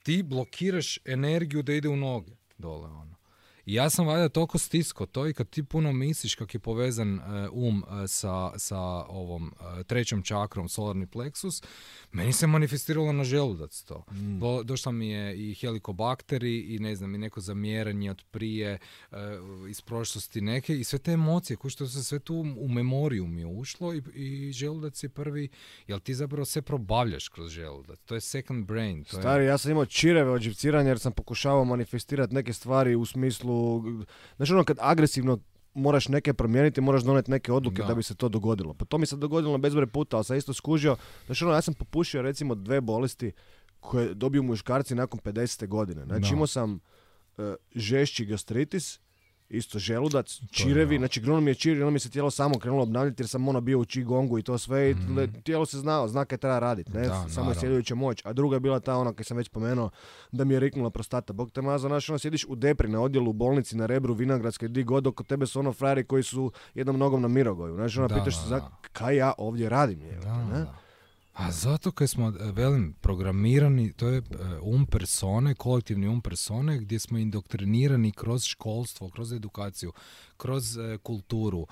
ti 0.03 0.23
blokiraš 0.23 0.99
energiju 1.05 1.63
da 1.63 1.73
ide 1.73 1.89
u 1.89 1.95
noge 1.95 2.31
dole 2.57 2.89
ono. 2.89 3.20
Ja 3.65 3.89
sam 3.89 4.07
valjda 4.07 4.29
toliko 4.29 4.57
stisko 4.57 5.05
to 5.05 5.27
i 5.27 5.33
kad 5.33 5.49
ti 5.49 5.63
puno 5.63 5.93
misliš 5.93 6.35
kak 6.35 6.53
je 6.53 6.59
povezan 6.59 7.19
e, 7.19 7.49
um 7.51 7.83
e, 8.03 8.07
sa, 8.07 8.51
sa 8.57 8.79
ovom 9.07 9.51
e, 9.79 9.83
trećom 9.83 10.23
čakrom, 10.23 10.69
solarni 10.69 11.07
plexus, 11.07 11.63
meni 12.11 12.33
se 12.33 12.47
manifestiralo 12.47 13.11
na 13.11 13.23
želudac 13.23 13.81
to. 13.81 14.03
Do, 14.11 14.63
došla 14.63 14.91
mi 14.91 15.09
je 15.09 15.49
i 15.49 15.53
helikobakteri 15.53 16.59
i 16.59 16.79
ne 16.79 16.95
znam, 16.95 17.15
i 17.15 17.17
neko 17.17 17.41
zamjeranje 17.41 18.11
od 18.11 18.23
prije 18.31 18.77
iz 19.69 19.81
prošlosti 19.81 20.41
neke 20.41 20.79
i 20.79 20.83
sve 20.83 20.99
te 20.99 21.11
emocije 21.11 21.57
koje 21.57 21.71
što 21.71 21.87
se 21.87 22.03
sve 22.03 22.19
tu 22.19 22.35
u 22.57 22.67
memoriju 22.67 23.27
mi 23.27 23.41
je 23.41 23.45
ušlo 23.45 23.93
i, 23.93 24.01
i 24.15 24.51
želudac 24.51 25.03
je 25.03 25.09
prvi, 25.09 25.49
jer 25.87 25.99
ti 25.99 26.13
zapravo 26.13 26.45
sve 26.45 26.61
probavljaš 26.61 27.27
kroz 27.27 27.51
želudac. 27.51 27.99
To 28.05 28.15
je 28.15 28.21
second 28.21 28.65
brain. 28.65 29.03
To 29.03 29.17
je, 29.17 29.21
Stari, 29.21 29.45
ja 29.45 29.57
sam 29.57 29.71
imao 29.71 29.85
čireve 29.85 30.31
od 30.31 30.41
jer 30.85 30.99
sam 30.99 31.11
pokušavao 31.11 31.65
manifestirati 31.65 32.33
neke 32.33 32.53
stvari 32.53 32.95
u 32.95 33.05
smislu, 33.05 33.50
znaš 34.37 34.51
ono 34.51 34.63
kad 34.63 34.77
agresivno 34.79 35.37
moraš 35.73 36.07
neke 36.07 36.33
promijeniti, 36.33 36.81
moraš 36.81 37.03
donijeti 37.03 37.31
neke 37.31 37.51
odluke 37.51 37.81
da. 37.81 37.87
Da. 37.87 37.95
bi 37.95 38.03
se 38.03 38.15
to 38.15 38.29
dogodilo. 38.29 38.73
Pa 38.73 38.85
to 38.85 38.97
mi 38.97 39.05
se 39.05 39.15
dogodilo 39.15 39.57
bezbroj 39.57 39.87
puta, 39.87 40.17
ali 40.17 40.23
sam 40.23 40.37
isto 40.37 40.53
skužio, 40.53 40.95
znaš 41.25 41.41
ono, 41.41 41.53
ja 41.53 41.61
sam 41.61 41.73
popušio 41.73 42.21
recimo 42.21 42.55
dve 42.55 42.81
bolesti 42.81 43.31
koje 43.79 44.13
dobiju 44.13 44.43
muškarci 44.43 44.95
nakon 44.95 45.19
50. 45.19 45.67
godine. 45.67 46.05
Znači 46.05 46.33
imao 46.33 46.47
sam 46.47 46.79
e, 47.37 47.55
žešći 47.75 48.25
gastritis 48.25 48.99
isto 49.51 49.79
želudac, 49.79 50.41
čirevi, 50.51 50.95
ono. 50.95 51.01
znači 51.01 51.19
krenulo 51.21 51.41
mi 51.41 51.51
je 51.51 51.55
čir, 51.55 51.77
onda 51.77 51.89
mi 51.89 51.99
se 51.99 52.09
tijelo 52.09 52.31
samo 52.31 52.59
krenulo 52.59 52.83
obnavljati 52.83 53.21
jer 53.21 53.27
sam 53.29 53.47
ono 53.47 53.61
bio 53.61 53.79
u 53.79 53.85
qigongu 53.85 54.39
i 54.39 54.43
to 54.43 54.57
sve 54.57 54.91
i 54.91 54.93
Mhm. 54.93 55.19
tijelo 55.43 55.65
se 55.65 55.77
znao, 55.77 56.07
zna 56.07 56.25
kaj 56.25 56.37
treba 56.37 56.59
raditi, 56.59 56.91
ne, 56.91 57.01
Da, 57.01 57.25
samo 57.29 57.51
je 57.51 57.55
moć, 57.95 58.21
a 58.25 58.33
druga 58.33 58.55
je 58.55 58.59
bila 58.59 58.79
ta 58.79 58.95
ona 58.97 59.13
kaj 59.13 59.23
sam 59.23 59.37
već 59.37 59.47
spomenuo, 59.47 59.89
da 60.31 60.43
mi 60.43 60.53
je 60.53 60.59
riknula 60.59 60.89
prostata, 60.89 61.33
bog 61.33 61.51
te 61.51 61.61
mazo, 61.61 61.87
znaš, 61.87 62.09
ono 62.09 62.19
sjediš 62.19 62.45
u 62.47 62.55
depri 62.55 62.87
na 62.89 63.01
odjelu 63.01 63.29
u 63.29 63.33
bolnici 63.33 63.77
na 63.77 63.85
Rebru, 63.85 64.13
Vinogradskoj, 64.13 64.67
di 64.67 64.83
god, 64.83 65.07
oko 65.07 65.23
tebe 65.23 65.45
su 65.45 65.59
ono 65.59 65.73
frajeri 65.73 66.03
koji 66.03 66.23
su 66.23 66.51
jednom 66.73 66.97
nogom 66.97 67.21
na 67.21 67.27
Mirogoju, 67.27 67.75
znaš, 67.75 67.97
ono 67.97 68.07
pitaš 68.07 68.35
se, 68.43 68.49
kaj 68.91 69.15
ja 69.15 69.33
ovdje 69.37 69.69
radim, 69.69 70.01
je, 70.01 70.19
ne? 70.45 70.59
da. 70.59 70.80
A 71.33 71.51
zato 71.51 71.91
kad 71.91 72.09
smo, 72.09 72.27
e, 72.27 72.51
velim, 72.51 72.93
programirani, 73.01 73.93
to 73.93 74.07
je 74.07 74.17
e, 74.17 74.23
um 74.61 74.85
persone, 74.85 75.55
kolektivni 75.55 76.07
um 76.07 76.21
persone, 76.21 76.77
gdje 76.77 76.99
smo 76.99 77.17
indoktrinirani 77.17 78.11
kroz 78.11 78.43
školstvo, 78.43 79.09
kroz 79.09 79.33
edukaciju, 79.33 79.93
kroz 80.37 80.77
e, 80.77 80.97
kulturu, 80.97 81.67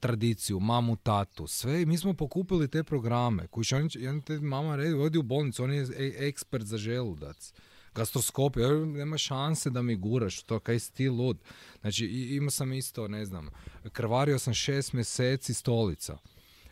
tradiciju, 0.00 0.60
mamu, 0.60 0.96
tatu, 0.96 1.46
sve 1.46 1.82
i 1.82 1.86
mi 1.86 1.98
smo 1.98 2.14
pokupili 2.14 2.68
te 2.68 2.84
programe. 2.84 3.46
Koji 3.46 3.64
će, 3.64 3.76
jedan 3.94 4.20
te 4.20 4.40
mama 4.40 4.76
redi, 4.76 4.94
odi 4.94 5.18
u 5.18 5.22
bolnicu, 5.22 5.64
on 5.64 5.72
je 5.72 5.86
ekspert 6.28 6.64
za 6.64 6.78
želudac. 6.78 7.52
Gastroskopija, 7.94 8.68
ja, 8.68 8.84
nema 8.84 9.18
šanse 9.18 9.70
da 9.70 9.82
mi 9.82 9.96
guraš 9.96 10.42
to, 10.42 10.58
kaj 10.58 10.78
si 10.78 10.92
ti 10.92 11.08
lud. 11.08 11.38
Znači, 11.80 12.06
imao 12.06 12.50
sam 12.50 12.72
isto, 12.72 13.08
ne 13.08 13.24
znam, 13.24 13.48
krvario 13.92 14.38
sam 14.38 14.54
šest 14.54 14.92
mjeseci 14.92 15.54
stolica. 15.54 16.18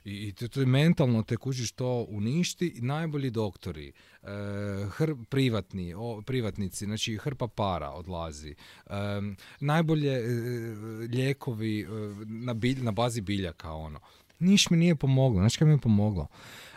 I, 0.05 0.29
i 0.29 0.33
to, 0.33 0.49
to 0.49 0.61
je 0.61 0.67
mentalno 0.67 1.23
te 1.23 1.37
kužiš 1.37 1.73
to 1.73 2.07
uništi 2.09 2.75
najbolji 2.81 3.31
doktori, 3.31 3.93
e, 4.23 4.27
hr, 4.97 5.15
privatni, 5.29 5.95
o, 5.95 6.23
privatnici, 6.27 6.85
znači 6.85 7.17
hrpa 7.17 7.49
para 7.49 7.91
odlazi, 7.91 8.55
Em, 8.91 9.37
najbolje 9.61 10.13
e, 10.13 10.23
lijekovi 11.13 11.81
e, 11.81 11.87
na, 12.27 12.55
bilj, 12.55 12.83
na 12.83 12.91
bazi 12.91 13.21
biljaka, 13.21 13.73
ono. 13.73 14.01
Niš 14.39 14.71
mi 14.71 14.77
nije 14.77 14.97
pomoglo, 14.97 15.41
znači 15.41 15.59
kaj 15.59 15.67
mi 15.69 15.75
je 15.75 15.79
pomoglo? 15.79 16.27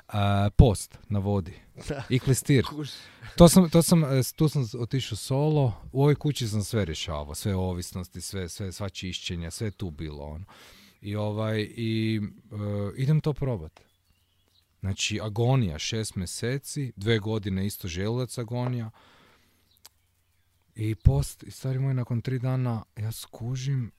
E, 0.07 0.49
post 0.55 0.97
na 1.09 1.19
vodi 1.19 1.53
i 2.09 2.19
klistir. 2.19 2.65
To 3.35 3.49
sam, 3.49 3.69
to 3.69 3.81
sam, 3.81 4.03
e, 4.03 4.21
tu 4.35 4.49
sam 4.49 4.65
otišao 4.79 5.15
solo, 5.15 5.73
u 5.91 6.01
ovoj 6.01 6.15
kući 6.15 6.47
sam 6.47 6.63
sve 6.63 6.85
rješavao, 6.85 7.35
sve 7.35 7.55
ovisnosti, 7.55 8.21
sve, 8.21 8.49
sve, 8.49 8.71
sva 8.71 8.89
čišćenja, 8.89 9.51
sve 9.51 9.67
je 9.67 9.71
tu 9.71 9.91
bilo 9.91 10.23
ono. 10.23 10.45
I 11.03 11.15
ovaj, 11.15 11.61
i 11.61 12.21
e, 12.51 12.55
idem 12.97 13.21
to 13.21 13.33
probat. 13.33 13.79
Znači, 14.79 15.19
agonija, 15.21 15.79
šest 15.79 16.15
mjeseci, 16.15 16.93
dve 16.95 17.19
godine 17.19 17.65
isto 17.65 17.87
želudac 17.87 18.37
agonija. 18.37 18.89
I 20.75 20.95
post, 20.95 21.43
i 21.43 21.51
stari 21.51 21.79
moj, 21.79 21.93
nakon 21.93 22.21
tri 22.21 22.39
dana 22.39 22.83
ja 22.97 23.11
skužim, 23.11 23.91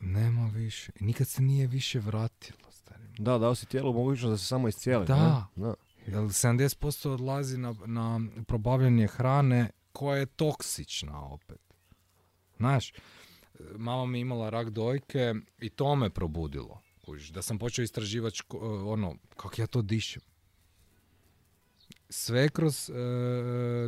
nema 0.00 0.50
više. 0.54 0.92
I 1.00 1.04
nikad 1.04 1.28
se 1.28 1.42
nije 1.42 1.66
više 1.66 1.98
vratilo, 1.98 2.70
stari 2.70 3.02
moj. 3.02 3.14
Da, 3.18 3.38
dao 3.38 3.54
si 3.54 3.66
tijelu 3.66 3.92
mogućnost 3.92 4.30
da 4.30 4.38
se 4.38 4.46
samo 4.46 4.68
iscijeli. 4.68 5.06
Da. 5.06 5.48
ne? 5.56 5.62
da. 5.62 5.74
Jer 6.06 6.16
70% 6.16 7.08
odlazi 7.08 7.58
na, 7.58 7.74
na 7.86 8.20
probavljanje 8.46 9.06
hrane 9.06 9.70
koja 9.92 10.18
je 10.18 10.26
toksična 10.26 11.22
opet. 11.22 11.60
Znaš, 12.56 12.92
mama 13.76 14.06
mi 14.06 14.20
imala 14.20 14.50
rak 14.50 14.70
dojke 14.70 15.34
i 15.60 15.70
to 15.70 15.96
me 15.96 16.10
probudilo. 16.10 16.80
Kužiš, 17.04 17.28
da 17.28 17.42
sam 17.42 17.58
počeo 17.58 17.82
istraživati 17.82 18.36
ško- 18.36 18.92
ono, 18.92 19.16
kako 19.36 19.62
ja 19.62 19.66
to 19.66 19.82
dišem. 19.82 20.22
Sve 22.08 22.48
kroz 22.48 22.90
e, 22.90 22.94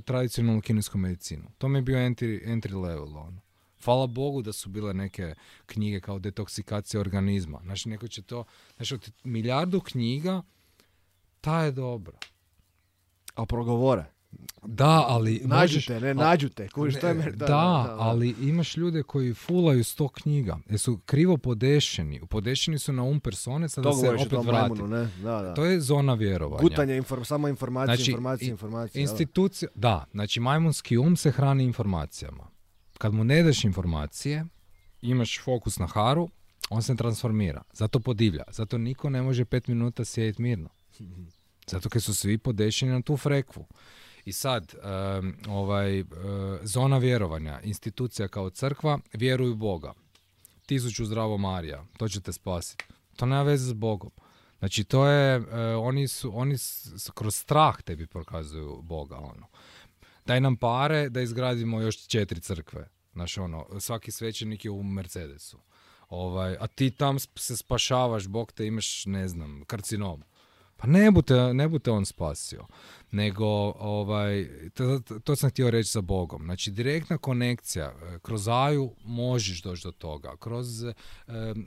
tradicionalnu 0.00 0.60
kinesku 0.60 0.98
medicinu. 0.98 1.44
To 1.58 1.68
mi 1.68 1.78
je 1.78 1.82
bio 1.82 1.98
entry, 1.98 2.46
entry 2.46 2.82
level. 2.82 3.16
Ono. 3.18 3.40
Hvala 3.84 4.06
Bogu 4.06 4.42
da 4.42 4.52
su 4.52 4.68
bile 4.68 4.94
neke 4.94 5.34
knjige 5.66 6.00
kao 6.00 6.18
detoksikacija 6.18 7.00
organizma. 7.00 7.60
Znači, 7.64 7.88
neko 7.88 8.08
će 8.08 8.22
to... 8.22 8.44
Znači, 8.76 8.94
od 8.94 9.12
milijardu 9.24 9.80
knjiga 9.80 10.42
ta 11.40 11.64
je 11.64 11.72
dobra. 11.72 12.18
A 13.34 13.46
progovore. 13.46 14.15
Da, 14.62 15.04
ali 15.08 15.32
Nađu 15.34 15.48
možeš... 15.48 15.86
te, 15.86 16.00
ne, 16.00 16.10
a- 16.10 16.14
nađu 16.14 16.48
te. 16.48 16.68
Kužiš, 16.68 17.00
to 17.00 17.08
je 17.08 17.14
ne, 17.14 17.24
meni- 17.24 17.36
da, 17.36 17.96
ali 17.98 18.34
imaš 18.42 18.76
ljude 18.76 19.02
koji 19.02 19.34
fulaju 19.34 19.84
sto 19.84 20.08
knjiga, 20.08 20.58
jer 20.68 20.78
su 20.78 20.98
krivo 20.98 21.36
podešeni. 21.36 22.20
Podešeni 22.20 22.78
su 22.78 22.92
na 22.92 23.02
um 23.02 23.20
persone, 23.20 23.68
sada 23.68 23.92
se 23.92 24.08
opet 24.10 24.38
vrati. 24.44 24.82
ne? 24.82 25.08
Da, 25.22 25.42
da. 25.42 25.54
To 25.54 25.64
je 25.64 25.80
zona 25.80 26.14
vjerovanja. 26.14 26.62
Gutanje, 26.62 26.96
inform, 26.96 27.24
samo 27.24 27.48
informacije, 27.48 27.96
Znači, 27.96 28.10
informacije, 28.10 28.50
informacije. 28.50 28.92
da. 28.96 29.00
Institucija, 29.02 29.68
da, 29.74 30.04
znači 30.12 30.40
majmunski 30.40 30.98
um 30.98 31.16
se 31.16 31.30
hrani 31.30 31.64
informacijama. 31.64 32.46
Kad 32.98 33.14
mu 33.14 33.24
ne 33.24 33.42
daš 33.42 33.64
informacije, 33.64 34.44
imaš 35.02 35.40
fokus 35.40 35.78
na 35.78 35.86
haru, 35.86 36.28
on 36.70 36.82
se 36.82 36.96
transformira. 36.96 37.62
Zato 37.72 38.00
podivlja. 38.00 38.42
Zato 38.50 38.78
niko 38.78 39.10
ne 39.10 39.22
može 39.22 39.44
pet 39.44 39.68
minuta 39.68 40.04
sjediti 40.04 40.42
mirno. 40.42 40.68
Zato 41.70 41.88
kad 41.88 42.02
su 42.02 42.14
svi 42.14 42.38
podešeni 42.38 42.92
na 42.92 43.02
tu 43.02 43.16
frekvu. 43.16 43.66
I 44.26 44.32
sad, 44.32 44.74
ovaj, 45.48 46.00
e, 46.00 46.04
zona 46.62 46.98
vjerovanja, 46.98 47.60
institucija 47.62 48.28
kao 48.28 48.50
crkva, 48.50 48.98
vjeruju 49.12 49.54
Boga. 49.54 49.92
Tisuću 50.66 51.04
zdravo 51.04 51.38
Marija, 51.38 51.84
to 51.98 52.08
će 52.08 52.20
te 52.20 52.32
spasiti. 52.32 52.84
To 53.16 53.26
nema 53.26 53.42
veze 53.42 53.70
s 53.70 53.72
Bogom. 53.72 54.10
Znači, 54.58 54.84
to 54.84 55.06
je, 55.06 55.36
e, 55.36 55.42
oni 55.76 56.08
su, 56.08 56.38
oni 56.38 56.58
s- 56.58 56.92
s- 56.96 57.10
kroz 57.10 57.36
strah 57.36 57.82
tebi 57.82 58.06
prokazuju 58.06 58.82
Boga, 58.82 59.16
ono. 59.16 59.46
Daj 60.26 60.40
nam 60.40 60.56
pare 60.56 61.08
da 61.08 61.20
izgradimo 61.20 61.80
još 61.80 62.06
četiri 62.06 62.40
crkve. 62.40 62.88
Znaš, 63.12 63.38
ono, 63.38 63.66
svaki 63.80 64.10
svećenik 64.10 64.64
je 64.64 64.70
u 64.70 64.82
Mercedesu. 64.82 65.58
Ovaj, 66.08 66.56
a 66.60 66.66
ti 66.66 66.90
tam 66.90 67.18
se 67.18 67.56
spašavaš, 67.56 68.26
Bog 68.26 68.52
te 68.52 68.66
imaš, 68.66 69.06
ne 69.06 69.28
znam, 69.28 69.62
karcinom. 69.66 70.22
Pa 70.76 70.86
ne 70.86 71.10
bu 71.10 71.22
te, 71.22 71.54
ne 71.54 71.68
bu 71.68 71.78
te 71.78 71.90
on 71.90 72.04
spasio. 72.04 72.66
Nego, 73.10 73.46
ovaj, 73.78 74.48
to, 74.74 75.00
to 75.24 75.36
sam 75.36 75.50
htio 75.50 75.70
reći 75.70 75.90
sa 75.90 76.00
Bogom. 76.00 76.42
Znači, 76.44 76.70
direktna 76.70 77.18
konekcija, 77.18 77.84
e, 77.84 78.18
kroz 78.22 78.48
aju 78.48 78.94
možeš 79.04 79.62
doći 79.62 79.82
do 79.84 79.92
toga, 79.92 80.36
kroz 80.40 80.84
e, 80.84 80.94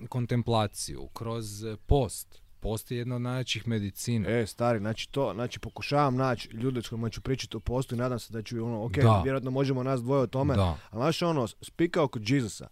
kontemplaciju, 0.09 1.07
kroz 1.13 1.65
post. 1.85 2.41
Post 2.59 2.91
je 2.91 2.97
jedna 2.97 3.15
od 3.15 3.21
najjačih 3.21 3.67
medicina. 3.67 4.29
E, 4.29 4.45
stari, 4.47 4.79
znači 4.79 5.11
to, 5.11 5.31
znači 5.33 5.59
pokušavam 5.59 6.15
naći 6.15 6.49
ljude 6.49 6.81
s 6.81 6.87
kojima 6.89 7.09
ću 7.09 7.21
pričati 7.21 7.57
o 7.57 7.59
postu 7.59 7.95
i 7.95 7.97
nadam 7.97 8.19
se 8.19 8.33
da 8.33 8.41
ću, 8.41 8.65
ono, 8.65 8.85
ok, 8.85 8.91
Da. 8.97 9.21
vjerojatno 9.23 9.51
možemo 9.51 9.83
nas 9.83 10.01
dvoje 10.01 10.21
o 10.21 10.27
tome, 10.27 10.55
Da. 10.55 10.77
ali 10.89 11.01
znaš 11.01 11.21
ono, 11.21 11.47
spikao 11.47 12.07
kod 12.07 12.29
Jezusa, 12.29 12.67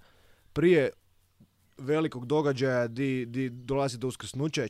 prije 0.54 0.90
velikog 1.78 2.26
događaja 2.26 2.88
di, 2.88 3.26
di 3.26 3.50
dolazi 3.50 3.98
do 3.98 4.08
uskrsnuća 4.08 4.68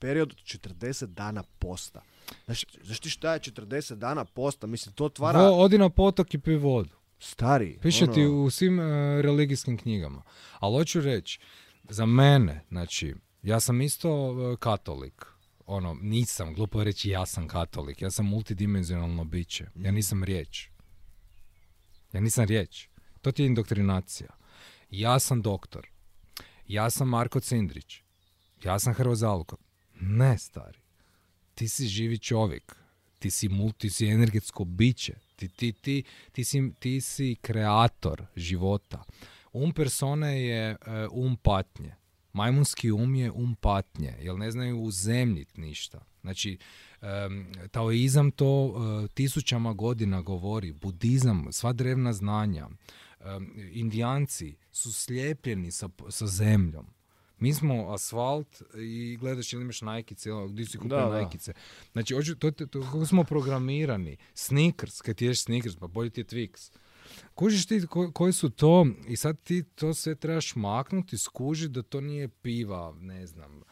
period 0.00 0.30
od 0.30 0.36
40 0.36 1.06
dana 1.06 1.42
posta. 1.58 2.02
Znaš, 2.44 2.64
znaš 2.82 3.00
ti 3.00 3.10
šta 3.10 3.34
je 3.34 3.40
40 3.40 3.94
dana 3.94 4.24
posta? 4.24 4.66
Mislim, 4.66 4.94
to 4.94 5.04
otvara 5.04 5.38
Vo- 5.40 5.58
odi 5.58 5.78
na 5.78 5.88
potok 5.90 6.34
i 6.34 6.38
pij 6.38 6.56
vodu. 6.56 6.96
stari. 7.18 7.78
Piše 7.82 8.06
ti 8.06 8.24
ono, 8.24 8.42
u 8.42 8.50
svim 8.50 8.80
e, 8.80 8.82
religijskim 9.22 9.78
knjigama. 9.78 10.22
Ali 10.58 10.74
hoću 10.74 11.00
reći, 11.00 11.40
za 11.88 12.06
mene, 12.06 12.64
znači, 12.68 13.14
ja 13.42 13.60
sam 13.60 13.80
isto 13.80 14.08
e, 14.52 14.56
katolik. 14.56 15.26
Ono, 15.66 15.94
nisam, 15.94 16.54
glupo 16.54 16.78
je 16.80 16.84
reći 16.84 17.10
ja 17.10 17.26
sam 17.26 17.48
katolik. 17.48 18.02
Ja 18.02 18.10
sam 18.10 18.26
multidimenzionalno 18.26 19.24
biće. 19.24 19.66
Ja 19.76 19.90
nisam 19.92 20.24
riječ. 20.24 20.68
Ja 22.12 22.20
nisam 22.20 22.44
riječ. 22.44 22.88
To 23.20 23.32
ti 23.32 23.42
je 23.42 23.46
indoktrinacija. 23.46 24.28
Ja 24.90 25.18
sam 25.18 25.42
doktor. 25.42 25.88
Ja 26.66 26.90
sam 26.90 27.08
Marko 27.08 27.40
Cindrić. 27.40 28.02
Ja 28.64 28.78
sam 28.78 28.94
Hrvo 28.94 29.14
Zalko. 29.14 29.56
Ne, 30.00 30.38
stari. 30.38 30.78
Ti 31.54 31.68
si 31.68 31.86
živi 31.86 32.18
čovjek. 32.18 32.76
Ti 33.18 33.30
si 33.30 33.48
multi, 33.48 33.78
ti 33.78 33.90
si 33.90 34.06
energetsko 34.06 34.64
biće. 34.64 35.14
Ti, 35.36 35.48
ti, 35.48 35.72
ti, 35.72 36.04
ti, 36.32 36.44
si, 36.44 36.72
ti 36.78 37.00
si 37.00 37.36
kreator 37.40 38.26
života. 38.36 39.04
Um 39.52 39.72
persone 39.72 40.42
je 40.42 40.70
e, 40.70 40.76
um 41.12 41.36
patnje. 41.36 41.94
Majmunski 42.32 42.90
um 42.90 43.14
je 43.14 43.30
um 43.30 43.54
patnje, 43.54 44.14
jer 44.20 44.36
ne 44.36 44.50
znaju 44.50 44.80
uzemljit 44.80 45.56
ništa. 45.56 46.04
Znači, 46.20 46.58
taoizam 47.70 48.30
to 48.30 48.74
e, 49.04 49.08
tisućama 49.14 49.72
godina 49.72 50.20
govori, 50.20 50.72
budizam, 50.72 51.46
sva 51.52 51.72
drevna 51.72 52.12
znanja, 52.12 52.68
indijanci 53.72 54.56
su 54.72 54.92
slijepljeni 54.92 55.70
sa, 55.70 55.88
sa 56.08 56.26
zemljom. 56.26 56.86
Mi 57.40 57.54
smo 57.54 57.92
asfalt 57.92 58.62
i 58.76 59.16
gledaš 59.20 59.52
ili 59.52 59.62
imaš 59.62 59.80
najkice, 59.82 60.30
gdje 60.48 60.66
si 60.66 60.78
kupio 60.78 60.88
najkice. 61.10 61.52
Znači, 61.92 62.14
hoću, 62.14 62.36
to, 62.36 62.50
to, 62.50 62.66
to, 62.66 62.80
kako 62.80 63.06
smo 63.06 63.24
programirani. 63.24 64.16
Sneakers, 64.34 65.00
kad 65.00 65.16
ti 65.16 65.26
ješ 65.26 65.42
Sneakers, 65.44 65.76
pa 65.76 65.86
bolje 65.86 66.10
ti 66.10 66.20
je 66.20 66.24
Twix. 66.24 66.72
Kužiš 67.34 67.66
ti 67.66 67.80
ko- 67.86 68.12
koji 68.12 68.32
su 68.32 68.50
to 68.50 68.86
i 69.08 69.16
sad 69.16 69.40
ti 69.42 69.62
to 69.62 69.94
sve 69.94 70.14
trebaš 70.14 70.56
maknuti, 70.56 71.18
skuži 71.18 71.68
da 71.68 71.82
to 71.82 72.00
nije 72.00 72.28
piva, 72.28 72.94
ne 73.00 73.26
znam, 73.26 73.62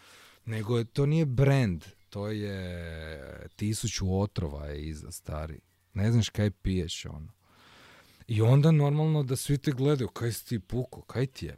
nego 0.45 0.79
je, 0.79 0.85
to 0.85 1.07
nije 1.07 1.27
brand, 1.27 1.85
to 2.11 2.29
je 2.29 3.47
tisuću 3.57 4.21
otrova 4.21 4.67
je 4.67 4.87
iza 4.89 5.13
stari. 5.13 5.61
Ne 5.95 6.13
znaš 6.13 6.29
kaj 6.29 6.51
piješ 6.51 7.05
ono. 7.05 7.33
I 8.27 8.43
onda 8.43 8.71
normalno 8.71 9.23
da 9.23 9.37
svi 9.37 9.59
te 9.59 9.71
gledaju, 9.73 10.09
kaj 10.09 10.33
si 10.33 10.47
ti 10.47 10.59
puko, 10.59 11.03
kaj 11.03 11.27
ti 11.27 11.47
je? 11.47 11.57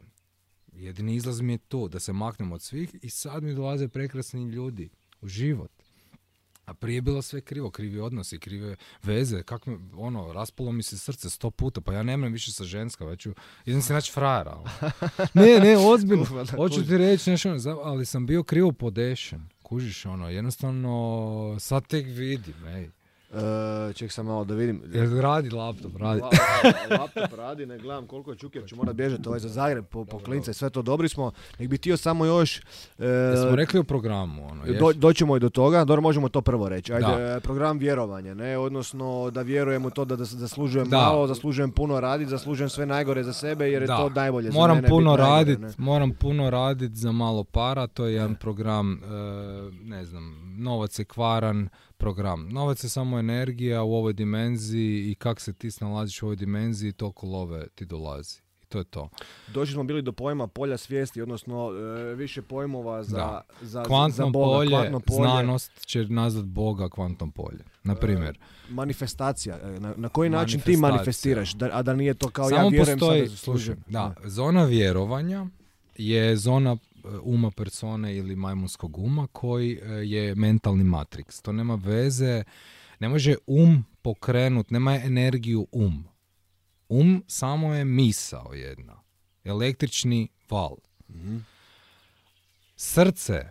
Jedini 0.81 1.15
izlaz 1.15 1.41
mi 1.41 1.53
je 1.53 1.57
to, 1.57 1.87
da 1.87 1.99
se 1.99 2.13
maknem 2.13 2.51
od 2.51 2.61
svih 2.61 2.95
i 3.01 3.09
sad 3.09 3.43
mi 3.43 3.53
dolaze 3.53 3.87
prekrasni 3.87 4.49
ljudi 4.49 4.89
u 5.21 5.27
život. 5.27 5.71
A 6.65 6.73
prije 6.73 6.97
je 6.97 7.01
bilo 7.01 7.21
sve 7.21 7.41
krivo, 7.41 7.71
krivi 7.71 7.99
odnosi, 7.99 8.39
krive 8.39 8.75
veze, 9.03 9.43
kako 9.43 9.69
mi, 9.69 9.77
ono, 9.95 10.33
raspalo 10.33 10.71
mi 10.71 10.83
se 10.83 10.97
srce 10.97 11.29
sto 11.29 11.51
puta, 11.51 11.81
pa 11.81 11.93
ja 11.93 12.03
nemam 12.03 12.31
više 12.31 12.51
sa 12.51 12.63
ženska, 12.63 13.05
već 13.05 13.21
ću, 13.21 13.33
idem 13.65 13.81
se 13.81 13.93
naći 13.93 14.11
frajera. 14.11 14.55
ono. 14.55 14.91
ne, 15.45 15.59
ne, 15.59 15.77
ozbiljno, 15.77 16.25
hoću 16.55 16.87
ti 16.87 16.97
reći 16.97 17.29
nešto, 17.29 17.55
ali 17.83 18.05
sam 18.05 18.25
bio 18.25 18.43
krivo 18.43 18.71
podešen, 18.71 19.49
kužiš, 19.63 20.05
ono, 20.05 20.29
jednostavno, 20.29 21.55
sad 21.59 21.87
tek 21.87 22.05
vidim, 22.05 22.67
ej. 22.67 22.89
E, 23.33 23.93
ček 23.93 24.11
sam 24.11 24.25
malo 24.25 24.43
da 24.43 24.53
vidim. 24.53 24.81
Jel 24.93 25.21
radi 25.21 25.49
laptop, 25.49 25.91
radi. 25.97 26.21
La- 26.21 26.29
la- 26.89 26.97
laptop 26.97 27.33
radi, 27.33 27.65
ne 27.65 27.77
gledam 27.77 28.07
koliko 28.07 28.31
je 28.31 28.37
čuker, 28.37 28.63
ću 28.67 28.75
morat 28.75 28.95
bježati 28.95 29.27
ovaj 29.27 29.39
za 29.39 29.49
Zagreb 29.49 29.85
po, 29.85 30.05
po 30.05 30.19
klince, 30.19 30.53
sve 30.53 30.69
to 30.69 30.81
dobri 30.81 31.09
smo. 31.09 31.31
Nek 31.59 31.69
bi 31.69 31.77
htio 31.77 31.97
samo 31.97 32.25
još... 32.25 32.57
e, 32.99 33.05
Jesmo 33.05 33.55
rekli 33.55 33.79
o 33.79 33.83
programu, 33.83 34.47
ono, 34.47 34.63
Do, 34.73 34.93
doćemo 34.93 35.37
i 35.37 35.39
do 35.39 35.49
toga, 35.49 35.85
dobro 35.85 36.01
možemo 36.01 36.29
to 36.29 36.41
prvo 36.41 36.69
reći. 36.69 36.93
Ajde, 36.93 37.07
Da. 37.07 37.21
e, 37.27 37.39
program 37.39 37.77
vjerovanja, 37.77 38.33
ne, 38.33 38.57
odnosno 38.57 38.91
da 39.29 39.41
vjerujem 39.41 39.85
u 39.85 39.89
to 39.89 40.05
da, 40.05 40.15
zaslužujem 40.17 40.89
Da. 40.89 40.97
malo, 40.97 41.27
zaslužujem 41.27 41.71
puno 41.71 41.99
raditi, 41.99 42.29
zaslužujem 42.29 42.69
sve 42.69 42.85
najgore 42.85 43.23
za 43.23 43.33
sebe 43.33 43.65
jer 43.65 43.81
je 43.83 43.87
Da. 43.87 43.97
to 43.97 44.09
najbolje 44.09 44.51
za 44.51 44.59
moram 44.59 44.75
mene 44.75 44.87
puno 44.89 45.05
najgore, 45.07 45.29
radit, 45.29 45.59
ne. 45.59 45.69
moram 45.77 46.11
puno 46.11 46.49
radit 46.49 46.91
za 46.91 47.11
malo 47.11 47.43
para, 47.43 47.87
to 47.87 48.05
je 48.05 48.13
jedan 48.13 48.35
program, 48.35 48.93
e, 48.93 48.97
ne 49.83 50.05
znam, 50.05 50.23
novac 50.57 50.99
je 50.99 51.05
kvaran 51.05 51.69
program. 52.01 52.49
Novac 52.49 52.83
je 52.83 52.89
samo 52.89 53.19
energija 53.19 53.83
u 53.83 53.93
ovoj 53.93 54.13
dimenziji 54.13 55.11
i 55.11 55.15
kak 55.15 55.39
se 55.39 55.53
ti 55.53 55.71
snalaziš 55.71 56.21
u 56.21 56.25
ovoj 56.25 56.35
dimenziji, 56.35 56.91
toliko 56.91 57.27
love 57.27 57.67
ti 57.75 57.85
dolazi. 57.85 58.39
I 58.63 58.65
to 58.65 58.77
je 58.77 58.83
to. 58.85 59.09
Došli 59.47 59.73
smo 59.73 59.83
bili 59.83 60.01
do 60.01 60.11
pojma 60.11 60.47
polja 60.47 60.77
svijesti, 60.77 61.21
odnosno 61.21 61.69
e, 61.71 62.15
više 62.15 62.41
pojmova 62.41 63.03
za, 63.03 63.17
Da. 63.17 63.41
za, 63.61 63.83
za 64.09 64.25
Boga, 64.25 64.45
polje, 64.47 64.69
kvantno 64.69 64.99
polje, 64.99 65.17
znanost 65.17 65.85
će 65.85 66.05
nazvat 66.05 66.45
Boga 66.45 66.89
kvantnom 66.89 67.31
polje. 67.31 67.63
Na 67.83 67.95
primjer, 67.95 68.37
manifestacija. 68.69 69.57
e, 69.57 69.79
Na, 69.79 69.93
na 69.97 70.09
koji 70.09 70.29
način 70.29 70.59
ti 70.59 70.71
Manifestacija. 70.71 70.91
manifestiraš, 70.91 71.53
da, 71.53 71.69
a 71.73 71.81
da 71.81 71.93
nije 71.93 72.13
to 72.13 72.29
kao 72.29 72.43
ja 72.45 72.55
samo 72.57 72.69
vjerujem 72.69 72.99
postoji, 72.99 73.25
sada 73.27 73.37
slušaj, 73.37 73.75
da, 73.87 74.15
zona 74.23 74.65
vjerovanja 74.65 75.45
je 75.97 76.35
zona 76.37 76.71
e, 76.71 76.77
uma 77.23 77.51
persone 77.51 78.17
ili 78.17 78.35
majmunskog 78.35 78.97
uma 78.97 79.27
koji 79.27 79.79
e, 79.83 79.87
je 79.87 80.35
mentalni 80.35 80.83
matrix. 80.83 81.41
To 81.41 81.51
nema 81.51 81.75
veze, 81.75 82.43
ne 82.99 83.09
može 83.09 83.35
um 83.47 83.85
pokrenut, 84.01 84.69
nema 84.69 84.95
energiju 84.95 85.67
um. 85.71 86.05
Um 86.89 87.23
samo 87.27 87.73
je 87.73 87.85
misao 87.85 88.53
jedna. 88.53 89.01
Električni 89.43 90.27
val. 90.49 90.75
Mhm. 91.09 91.37
Srce. 92.75 93.49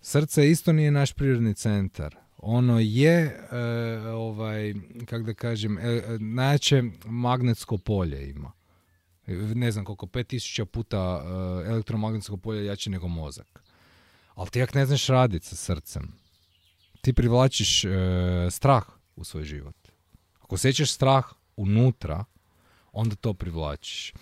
Srce 0.00 0.50
isto 0.50 0.72
nije 0.72 0.90
naš 0.90 1.12
prirodni 1.12 1.54
centar. 1.54 2.16
Ono 2.36 2.78
je, 2.78 3.46
e, 3.52 3.56
ovaj, 4.08 4.74
kako 5.06 5.22
da 5.22 5.34
kažem, 5.34 5.78
e, 5.78 5.82
e, 5.82 6.18
najjače 6.18 6.82
magnetsko 7.04 7.78
polje 7.78 8.30
ima. 8.30 8.52
Ne 9.54 9.72
znam 9.72 9.84
koliko, 9.84 10.06
5000 10.06 10.64
puta 10.64 11.22
e, 11.24 11.70
elektromagnetsko 11.70 12.36
polje 12.36 12.64
jače 12.64 12.90
nego 12.90 13.08
mozak. 13.08 13.62
Ali 14.34 14.50
ti 14.50 14.58
jak 14.58 14.74
ne 14.74 14.86
znaš 14.86 15.06
raditi 15.06 15.46
sa 15.46 15.56
srcem, 15.56 16.12
ti 17.00 17.12
privlačiš 17.12 17.84
e, 17.84 17.88
strah 18.50 18.84
u 19.16 19.24
svoj 19.24 19.44
život. 19.44 19.76
Ako 20.40 20.54
osjećaš 20.54 20.92
strah 20.92 21.24
unutra, 21.56 22.24
onda 22.92 23.16
to 23.16 23.34
privlačiš. 23.34 24.12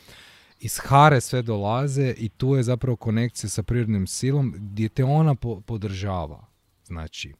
Iz 0.61 0.79
hare 0.79 1.21
sve 1.21 1.43
dolaze 1.43 2.15
i 2.17 2.29
tu 2.29 2.55
je 2.55 2.63
zapravo 2.63 2.97
konekcija 2.97 3.51
sa 3.51 3.63
prirodnim 3.63 4.07
silom 4.07 4.55
gdje 4.57 4.89
te 4.89 5.05
ona 5.05 5.35
po- 5.35 5.61
podržava. 5.61 6.47
Znači, 6.85 7.35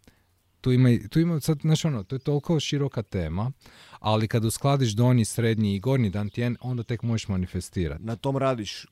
tu 0.61 0.73
ima, 0.73 0.89
tu 1.11 1.21
ima 1.21 1.41
sad, 1.41 1.59
znaš 1.61 1.85
ono, 1.85 2.03
to 2.03 2.17
je 2.17 2.21
toliko 2.21 2.61
široka 2.61 3.03
tema, 3.03 3.53
ali 4.01 4.29
kad 4.29 4.45
uskladiš 4.45 4.91
donji, 4.93 5.25
srednji 5.25 5.75
i 5.75 5.81
gornji 5.81 6.11
dantijen, 6.11 6.57
onda 6.61 6.83
tek 6.83 7.03
možeš 7.03 7.29
manifestirati. 7.29 8.05
Na 8.05 8.17
tom 8.17 8.37
radiš 8.37 8.87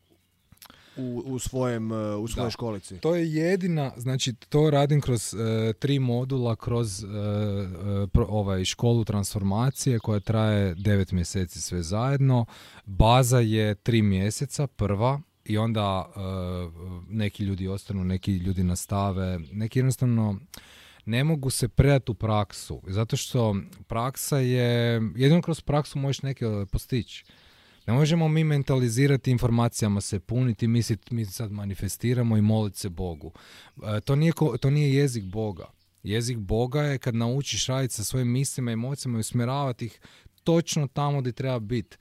u, 0.96 1.22
u, 1.26 1.38
svojem, 1.38 1.92
e, 1.92 2.14
u 2.16 2.28
svojoj 2.28 2.46
Da. 2.46 2.50
školici. 2.50 2.98
To 2.98 3.14
je 3.14 3.32
jedina, 3.32 3.92
znači 3.96 4.34
to 4.34 4.70
radim 4.70 5.00
kroz 5.00 5.34
e, 5.34 5.72
tri 5.72 5.98
modula, 5.98 6.56
kroz 6.56 7.04
e, 7.04 7.06
e, 7.06 8.06
pro- 8.06 8.26
ovaj, 8.28 8.64
školu 8.64 9.04
transformacije 9.04 9.98
koja 9.98 10.20
traje 10.20 10.74
devet 10.74 11.12
mjeseci 11.12 11.60
sve 11.60 11.82
zajedno. 11.82 12.46
Baza 12.86 13.38
je 13.40 13.74
tri 13.74 14.02
mjeseca, 14.02 14.66
prva, 14.66 15.20
i 15.44 15.58
onda 15.58 16.06
e, 16.16 16.20
neki 17.08 17.44
ljudi 17.44 17.68
ostanu, 17.68 18.04
neki 18.04 18.36
ljudi 18.36 18.62
nastave, 18.62 19.38
neki 19.52 19.78
jednostavno 19.78 20.38
ne 21.06 21.24
mogu 21.24 21.50
se 21.50 21.68
predati 21.68 22.10
u 22.10 22.14
praksu, 22.14 22.82
zato 22.86 23.16
što 23.16 23.56
praksa 23.86 24.38
je, 24.38 25.00
jedino 25.16 25.42
kroz 25.42 25.60
praksu 25.60 25.98
možeš 25.98 26.22
neke 26.22 26.44
postići. 26.72 27.24
Ne 27.86 27.92
možemo 27.94 28.28
mi 28.28 28.44
mentalizirati 28.44 29.30
informacijama 29.30 30.00
se 30.00 30.20
puniti, 30.20 30.68
misliti 30.68 31.14
mi 31.14 31.24
sad 31.24 31.52
manifestiramo 31.52 32.36
i 32.36 32.42
moliti 32.42 32.78
se 32.78 32.88
Bogu. 32.88 33.32
E, 33.96 34.00
to, 34.00 34.16
nije, 34.16 34.32
to 34.60 34.70
nije 34.70 34.94
jezik 34.94 35.24
Boga. 35.24 35.66
Jezik 36.02 36.38
Boga 36.38 36.82
je 36.82 36.98
kad 36.98 37.14
naučiš 37.14 37.66
raditi 37.66 37.94
sa 37.94 38.04
svojim 38.04 38.28
mislima, 38.28 38.72
emocijama 38.72 39.18
i 39.18 39.20
usmjeravati 39.20 39.86
ih 39.86 40.00
točno 40.44 40.86
tamo 40.86 41.20
gdje 41.20 41.32
treba 41.32 41.58
biti. 41.58 41.96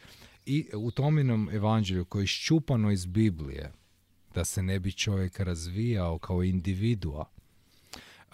I 0.46 0.70
u 0.74 0.92
Tominom 0.92 1.50
evanđelju 1.52 2.06
koji 2.06 2.22
je 2.22 2.24
iščupano 2.24 2.92
iz 2.92 3.06
Biblije, 3.06 3.72
da 4.36 4.46
se 4.46 4.64
ne 4.64 4.80
bi 4.80 4.92
čovjek 4.92 5.40
razvijao 5.40 6.20
kao 6.20 6.44
individua, 6.44 7.26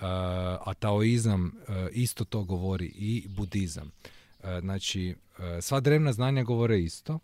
a 0.02 0.74
taoizam 0.80 1.46
uh, 1.46 1.76
isto 1.92 2.26
to 2.26 2.44
govori 2.44 2.86
i 2.96 3.26
budizam. 3.28 3.92
Uh, 4.40 4.50
znači, 4.60 5.16
sva 5.62 5.80
drevna 5.80 6.14
znanja 6.14 6.44
govore 6.44 6.80
isto, 6.80 7.20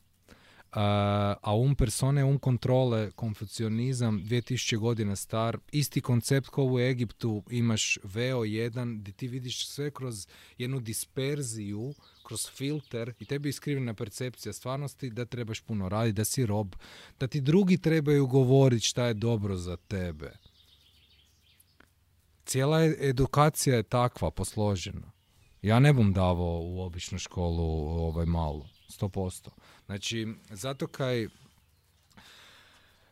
a 0.71 1.55
um 1.55 1.75
persone, 1.75 2.23
um 2.23 2.39
kontrole, 2.39 3.11
konfucionizam, 3.11 4.23
2000 4.23 4.77
godina 4.77 5.15
star, 5.15 5.57
isti 5.71 6.01
koncept 6.01 6.49
kao 6.49 6.65
u 6.65 6.79
Egiptu, 6.79 7.43
imaš 7.49 7.97
VO1, 8.03 8.99
gdje 8.99 9.13
ti 9.13 9.27
vidiš 9.27 9.67
sve 9.67 9.91
kroz 9.91 10.27
jednu 10.57 10.79
disperziju, 10.79 11.93
kroz 12.23 12.49
filter 12.49 13.13
i 13.19 13.25
tebi 13.25 13.47
je 13.47 13.49
iskrivena 13.49 13.93
percepcija 13.93 14.53
stvarnosti 14.53 15.09
da 15.09 15.25
trebaš 15.25 15.61
puno 15.61 15.89
raditi, 15.89 16.15
da 16.15 16.25
si 16.25 16.45
rob, 16.45 16.75
da 17.19 17.27
ti 17.27 17.41
drugi 17.41 17.77
trebaju 17.77 18.27
govoriti 18.27 18.85
šta 18.85 19.05
je 19.05 19.13
dobro 19.13 19.55
za 19.55 19.77
tebe 19.77 20.31
cijela 22.47 22.79
je- 22.79 23.09
edukacija 23.09 23.75
je 23.75 23.83
takva, 23.83 24.31
posložena. 24.31 25.11
Ja 25.61 25.79
ne 25.79 25.93
bom 25.93 26.13
davao 26.13 26.59
u 26.63 26.81
običnu 26.81 27.19
školu 27.19 27.63
ovaj 28.07 28.25
malu, 28.25 28.65
100%. 28.89 29.49
Znači, 29.85 30.27
zato 30.49 30.87
kaj 30.87 31.27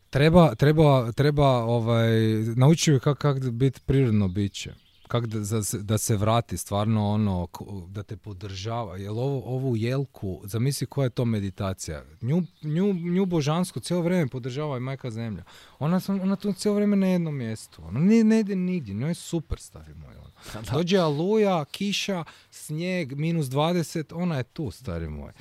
treba, 0.09 0.55
treba, 0.55 1.11
treba 1.11 1.47
ovaj, 1.47 2.09
naučiti 2.55 2.99
kako 2.99 3.19
kak 3.19 3.51
biti 3.51 3.81
prirodno 3.85 4.27
biće. 4.27 4.73
Kak 5.07 5.27
da, 5.27 5.63
se- 5.63 5.79
da 5.79 5.97
se 5.97 6.15
vrati 6.15 6.57
stvarno 6.57 7.09
ono, 7.09 7.47
da 7.87 8.03
te 8.03 8.17
podržava. 8.17 8.97
Jer 8.97 9.09
ovo, 9.09 9.43
ovu 9.45 9.75
jelku, 9.75 10.41
zamisli 10.43 10.87
koja 10.87 11.03
je 11.03 11.09
to 11.09 11.25
meditacija. 11.25 12.03
Nju, 12.21 12.41
nju, 12.63 12.93
nju 12.93 13.25
božansku 13.25 13.79
cijelo 13.79 14.03
vrijeme 14.03 14.27
podržava 14.27 14.77
i 14.77 14.81
majka 14.81 15.11
zemlja. 15.11 15.43
Ona, 15.79 15.99
ona 16.09 16.35
tu 16.35 16.53
cijelo 16.53 16.75
vrijeme 16.75 16.95
na 16.95 17.07
jednom 17.07 17.35
mjestu. 17.35 17.81
Ona 17.85 17.99
ne, 17.99 18.23
ne 18.23 18.39
ide 18.39 18.55
nigdje, 18.55 18.93
njoj 18.93 19.09
je 19.09 19.13
super, 19.15 19.59
stari 19.59 19.93
moj. 19.93 20.15
ono. 20.15 20.31
Dođe 20.73 20.97
aluja, 20.97 21.65
kiša, 21.65 22.23
snijeg, 22.51 23.13
minus 23.13 23.45
20, 23.47 24.13
ona 24.13 24.37
je 24.37 24.43
tu, 24.43 24.71
stari 24.71 25.09
moj. 25.09 25.31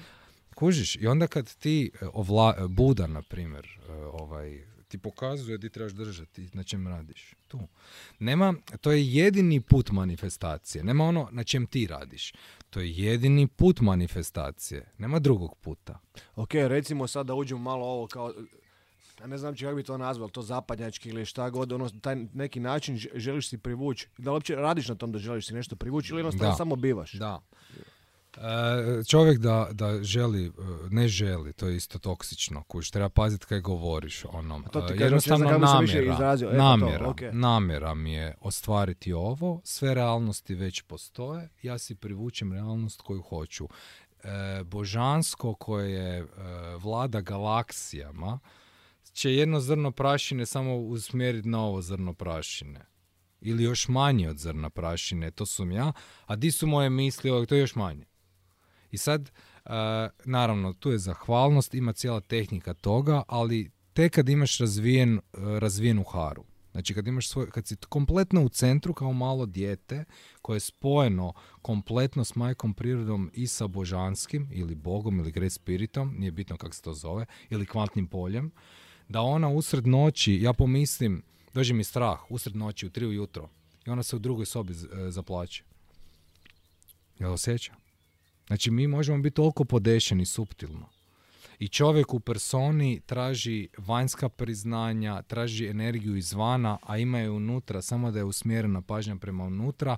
Kužiš, 0.55 0.97
i 0.97 1.07
onda 1.07 1.27
kad 1.27 1.55
ti 1.55 1.91
e, 1.95 2.07
ovla, 2.13 2.69
Buda, 2.69 3.07
na 3.07 3.23
primjer, 3.23 3.79
e, 3.89 3.93
ovaj, 3.95 4.74
ti 4.95 4.99
pokazuje 4.99 5.59
di 5.59 5.71
trebaš 5.71 5.93
držati, 5.93 6.49
na 6.53 6.63
čem 6.63 6.87
radiš. 6.89 7.35
Tu. 7.49 7.59
Nema, 8.19 8.55
to 8.81 8.93
je 8.93 9.07
jedini 9.07 9.61
put 9.61 9.91
manifestacije. 9.91 10.85
Nema 10.85 11.05
ono 11.05 11.29
na 11.33 11.45
čem 11.45 11.67
ti 11.67 11.87
radiš. 11.87 12.33
To 12.71 12.81
je 12.81 12.91
jedini 12.91 13.47
put 13.47 13.81
manifestacije. 13.81 14.87
Nema 14.99 15.19
drugog 15.19 15.57
puta. 15.61 15.99
Ok, 16.37 16.55
recimo 16.55 17.07
sad 17.07 17.27
da 17.27 17.35
uđemo 17.35 17.61
malo 17.61 17.87
ovo 17.87 18.07
kao, 18.07 18.35
ja 19.21 19.27
ne 19.27 19.39
znam 19.39 19.57
kako 19.57 19.75
bi 19.75 19.83
to 19.83 19.99
nazvao, 19.99 20.29
to 20.29 20.43
zapadnjački 20.43 21.09
ili 21.09 21.27
šta 21.27 21.51
god, 21.51 21.73
ono, 21.73 21.89
taj 21.91 22.17
neki 22.35 22.61
način 22.61 22.97
želiš 23.15 23.49
si 23.49 23.59
privući, 23.59 24.09
da 24.19 24.31
li 24.31 24.35
uopće 24.35 24.55
radiš 24.55 24.89
na 24.89 24.95
tom 24.95 25.13
da 25.13 25.19
želiš 25.19 25.47
si 25.47 25.55
nešto 25.55 25.77
privući 25.77 26.13
ili 26.13 26.21
jednostavno 26.21 26.53
Da. 26.53 26.57
samo 26.57 26.77
bivaš? 26.77 27.13
Da. 27.13 27.41
E, 28.37 29.05
čovjek 29.05 29.39
da, 29.39 29.69
da 29.73 30.03
želi, 30.03 30.47
e, 30.47 30.51
ne 30.91 31.09
želi, 31.09 31.53
to 31.53 31.67
je 31.67 31.77
isto 31.77 31.99
toksično, 31.99 32.63
kuš, 32.63 32.91
treba 32.91 33.09
paziti 33.09 33.47
kaj 33.47 33.61
govoriš, 33.61 34.25
ono, 34.25 34.63
to 34.73 34.81
ti 34.81 34.95
e, 34.95 34.97
kažem, 34.97 35.21
kako 35.21 35.45
više 35.45 35.59
namjera, 35.59 36.13
izrazio, 36.13 36.49
eto 36.49 36.57
to, 36.57 36.63
namjera, 36.63 37.09
ok. 37.09 37.21
namjera 37.33 37.95
mi 37.95 38.13
je 38.13 38.35
ostvariti 38.41 39.13
ovo, 39.13 39.61
sve 39.65 39.95
realnosti 39.95 40.55
već 40.55 40.83
postoje, 40.83 41.49
ja 41.63 41.79
si 41.79 41.95
privučem 41.95 42.53
realnost 42.53 43.01
koju 43.01 43.23
hoću. 43.23 43.69
E, 44.25 44.65
božansko 44.65 45.55
koje 45.55 46.27
vlada 46.79 47.21
galaksijama, 47.21 48.39
će 49.13 49.35
jedno 49.35 49.61
zrno 49.61 49.91
prašine 49.91 50.47
samo 50.47 50.77
usmjeriti 50.77 51.49
na 51.49 51.65
ovo 51.65 51.83
zrno 51.83 52.15
prašine. 52.15 52.81
Ili 53.41 53.65
još 53.65 53.89
manje 53.89 54.29
od 54.29 54.39
zrna 54.39 54.71
prašine, 54.71 55.31
to 55.31 55.47
sam 55.47 55.73
ja. 55.73 55.93
A 56.27 56.37
di 56.37 56.51
su 56.51 56.67
moje 56.67 56.91
misli, 56.91 57.47
to 57.47 57.55
je 57.55 57.61
još 57.61 57.75
manje. 57.75 58.05
I 58.95 58.99
sad, 58.99 59.31
naravno, 60.25 60.73
tu 60.73 60.91
je 60.91 60.99
zahvalnost, 60.99 61.75
ima 61.75 61.93
cijela 61.93 62.21
tehnika 62.21 62.75
toga, 62.75 63.23
ali 63.29 63.71
tek 63.93 64.13
kad 64.13 64.29
imaš 64.29 64.59
razvijen, 64.59 65.21
razvijenu 65.33 66.05
haru. 66.05 66.45
Znači 66.73 66.95
kad 66.95 67.07
imaš 67.07 67.29
svoj, 67.29 67.51
kad 67.51 67.67
si 67.67 67.77
kompletno 67.77 68.43
u 68.43 68.49
centru 68.49 68.95
kao 68.95 69.13
malo 69.13 69.47
dijete 69.47 70.05
koje 70.43 70.57
je 70.57 70.61
spojeno 70.61 71.33
kompletno 71.63 72.25
s 72.25 72.35
majkom 72.35 72.75
prirodom 72.75 73.31
i 73.35 73.47
sa 73.47 73.67
božanskim 73.67 74.49
ili 74.53 74.75
bogom 74.75 75.19
ili 75.19 75.33
great 75.33 75.53
spiritom, 75.53 76.15
nije 76.19 76.33
bitno 76.33 76.57
kako 76.57 76.75
se 76.75 76.83
to 76.83 76.93
zove, 76.93 77.27
ili 77.51 77.67
kvantnim 77.67 78.07
poljem, 78.07 78.51
da 79.09 79.21
ona 79.21 79.49
usred 79.49 79.87
noći, 79.87 80.43
ja 80.43 80.53
pomislim, 80.53 81.23
dođe 81.55 81.75
mi 81.75 81.85
strah, 81.85 82.31
usred 82.31 82.57
noći 82.57 82.87
u 82.87 82.91
tri 82.91 83.07
ujutro 83.07 83.49
i 83.87 83.91
ona 83.91 84.03
se 84.03 84.17
u 84.17 84.19
drugoj 84.19 84.47
sobi 84.47 84.73
e, 84.73 85.11
zaplaće. 85.11 85.65
Jel 87.19 87.33
osjeća? 87.33 87.84
Znači 88.47 88.71
mi 88.71 88.87
možemo 88.87 89.19
biti 89.19 89.35
toliko 89.35 89.65
podešeni 89.65 90.27
suptilno 90.27 90.95
i 91.59 91.69
čovjek 91.69 92.15
u 92.15 92.21
personi 92.21 93.01
traži 93.07 93.69
vanjska 93.79 94.29
priznanja, 94.29 95.23
traži 95.23 95.67
energiju 95.67 96.17
izvana, 96.17 96.79
a 96.83 96.99
ima 96.99 97.19
je 97.19 97.31
unutra, 97.31 97.83
samo 97.83 98.11
da 98.11 98.19
je 98.19 98.25
usmjerena 98.25 98.83
pažnja 98.83 99.17
prema 99.17 99.45
unutra, 99.45 99.97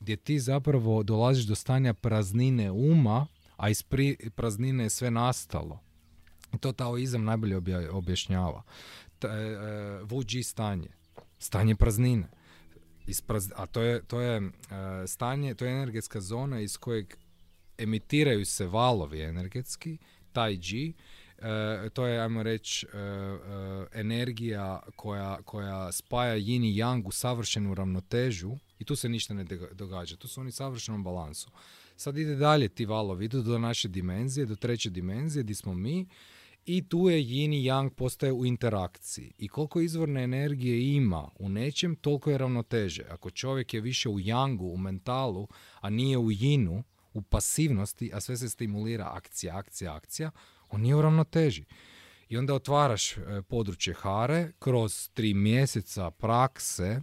gdje 0.00 0.16
ti 0.16 0.38
zapravo 0.38 1.02
dolaziš 1.02 1.44
do 1.44 1.54
stanja 1.54 1.94
praznine 1.94 2.70
uma, 2.70 3.26
a 3.56 3.70
iz 3.70 3.84
praznine 4.34 4.84
je 4.84 4.90
sve 4.90 5.10
nastalo. 5.10 5.80
I 6.54 6.58
to 6.58 6.72
taoizam 6.72 7.24
najbolje 7.24 7.56
objašnjava. 7.90 8.62
E, 9.22 9.26
e, 9.26 10.00
vuđi 10.02 10.42
stanje. 10.42 10.88
Stanje 11.38 11.74
praznine. 11.74 12.28
a 13.56 13.66
to 13.66 13.80
je, 13.82 14.02
to 14.02 14.20
je 14.20 14.36
e, 14.36 15.06
stanje, 15.06 15.54
to 15.54 15.64
je 15.64 15.72
energetska 15.72 16.20
zona 16.20 16.60
iz 16.60 16.76
kojeg 16.76 17.14
emitiraju 17.78 18.44
se 18.44 18.66
valovi 18.66 19.20
energetski 19.20 19.98
taj 20.32 20.56
G, 20.56 20.92
e, 21.38 21.90
to 21.90 22.06
je, 22.06 22.20
ajmo 22.20 22.42
reći, 22.42 22.86
e, 22.86 22.98
e, 22.98 24.00
energija 24.00 24.82
koja, 24.96 25.42
koja 25.42 25.92
spaja 25.92 26.36
yin 26.36 26.64
i 26.64 26.74
yang 26.74 27.06
u 27.06 27.10
savršenu 27.10 27.74
ravnotežu 27.74 28.56
i 28.78 28.84
tu 28.84 28.96
se 28.96 29.08
ništa 29.08 29.34
ne 29.34 29.44
događa. 29.72 30.16
Tu 30.16 30.28
su 30.28 30.40
oni 30.40 30.48
u 30.48 30.52
savršenom 30.52 31.04
balansu. 31.04 31.50
Sad 31.96 32.18
ide 32.18 32.36
dalje 32.36 32.68
ti 32.68 32.86
valovi, 32.86 33.24
idu 33.24 33.42
do 33.42 33.58
naše 33.58 33.88
dimenzije, 33.88 34.46
do 34.46 34.56
treće 34.56 34.90
dimenzije 34.90 35.42
gdje 35.42 35.54
smo 35.54 35.74
mi 35.74 36.06
i 36.66 36.88
tu 36.88 37.08
je 37.08 37.18
yin 37.18 37.54
i 37.54 37.64
yang 37.64 37.90
postaje 37.90 38.32
u 38.32 38.46
interakciji. 38.46 39.32
I 39.38 39.48
koliko 39.48 39.80
izvorne 39.80 40.22
energije 40.22 40.94
ima 40.94 41.30
u 41.38 41.48
nečem, 41.48 41.96
toliko 41.96 42.30
je 42.30 42.38
ravnoteže. 42.38 43.02
Ako 43.10 43.30
čovjek 43.30 43.74
je 43.74 43.80
više 43.80 44.08
u 44.08 44.18
yangu, 44.18 44.74
u 44.74 44.76
mentalu, 44.76 45.48
a 45.80 45.90
nije 45.90 46.18
u 46.18 46.30
yinu, 46.30 46.82
u 47.14 47.22
pasivnosti, 47.22 48.10
a 48.14 48.20
sve 48.20 48.36
se 48.36 48.48
stimulira 48.48 49.10
akcija, 49.12 49.56
akcija, 49.56 49.94
akcija, 49.94 50.30
on 50.68 50.80
nije 50.80 50.94
u 50.94 51.02
ravnoteži. 51.02 51.64
I 52.28 52.36
onda 52.36 52.54
otvaraš 52.54 53.16
e, 53.16 53.42
područje 53.48 53.94
hare 53.94 54.52
kroz 54.58 55.08
tri 55.14 55.34
mjeseca 55.34 56.10
prakse 56.10 57.02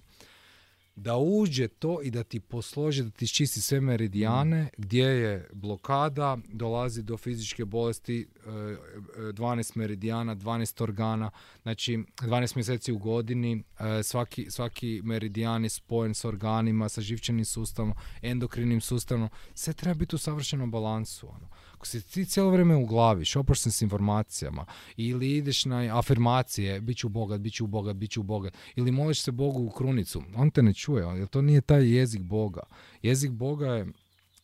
da 0.95 1.18
uđe 1.18 1.68
to 1.68 2.01
i 2.03 2.11
da 2.11 2.23
ti 2.23 2.39
posloži, 2.39 3.03
da 3.03 3.09
ti 3.09 3.27
čisti 3.27 3.61
sve 3.61 3.81
meridijane, 3.81 4.63
mm. 4.63 4.68
gdje 4.77 5.05
je 5.05 5.49
blokada, 5.53 6.38
dolazi 6.47 7.03
do 7.03 7.18
fizičke 7.18 7.65
bolesti, 7.65 8.27
12 8.45 9.72
e, 9.76 9.80
meridijana, 9.80 10.35
12 10.35 10.84
organa, 10.84 11.31
znači 11.61 12.03
12 12.22 12.55
mjeseci 12.55 12.91
u 12.91 12.97
godini, 12.97 13.63
e, 13.80 14.03
svaki, 14.03 14.51
svaki 14.51 15.01
meridijan 15.03 15.63
je 15.63 15.69
spojen 15.69 16.13
s 16.13 16.26
organima, 16.26 16.89
sa 16.89 17.01
živčanim 17.01 17.45
sustavom, 17.45 17.93
endokrinim 18.22 18.81
sustavom, 18.81 19.30
sve 19.53 19.73
treba 19.73 19.93
biti 19.93 20.15
u 20.15 20.19
savršenom 20.19 20.72
balansu. 20.72 21.27
Ono. 21.27 21.47
Ako 21.82 21.88
si 21.88 22.02
ti 22.02 22.26
cijelo 22.26 22.49
vrijeme 22.49 22.76
u 22.76 22.86
glavi, 22.86 23.26
šopaš 23.26 23.60
se 23.60 23.72
s 23.72 23.82
informacijama, 23.82 24.66
ili 24.98 25.32
ideš 25.32 25.66
na 25.66 25.99
afirmacije, 25.99 26.82
bit 26.82 26.98
ću 26.98 27.10
bogat, 27.10 27.41
bit 27.41 27.53
ću 27.53 27.68
bogat, 27.68 27.95
bit 27.95 28.12
ću 28.12 28.24
bogat, 28.24 28.58
ili 28.76 28.91
moliš 28.91 29.22
se 29.22 29.32
Bogu 29.32 29.64
u 29.64 29.70
krunicu, 29.70 30.24
on 30.36 30.52
te 30.52 30.64
ne 30.64 30.74
čuje, 30.74 31.06
jer 31.18 31.28
to 31.28 31.41
nije 31.41 31.62
taj 31.62 31.95
jezik 31.95 32.22
Boga. 32.22 32.62
Jezik 33.02 33.32
Boga 33.32 33.68
je 33.68 33.88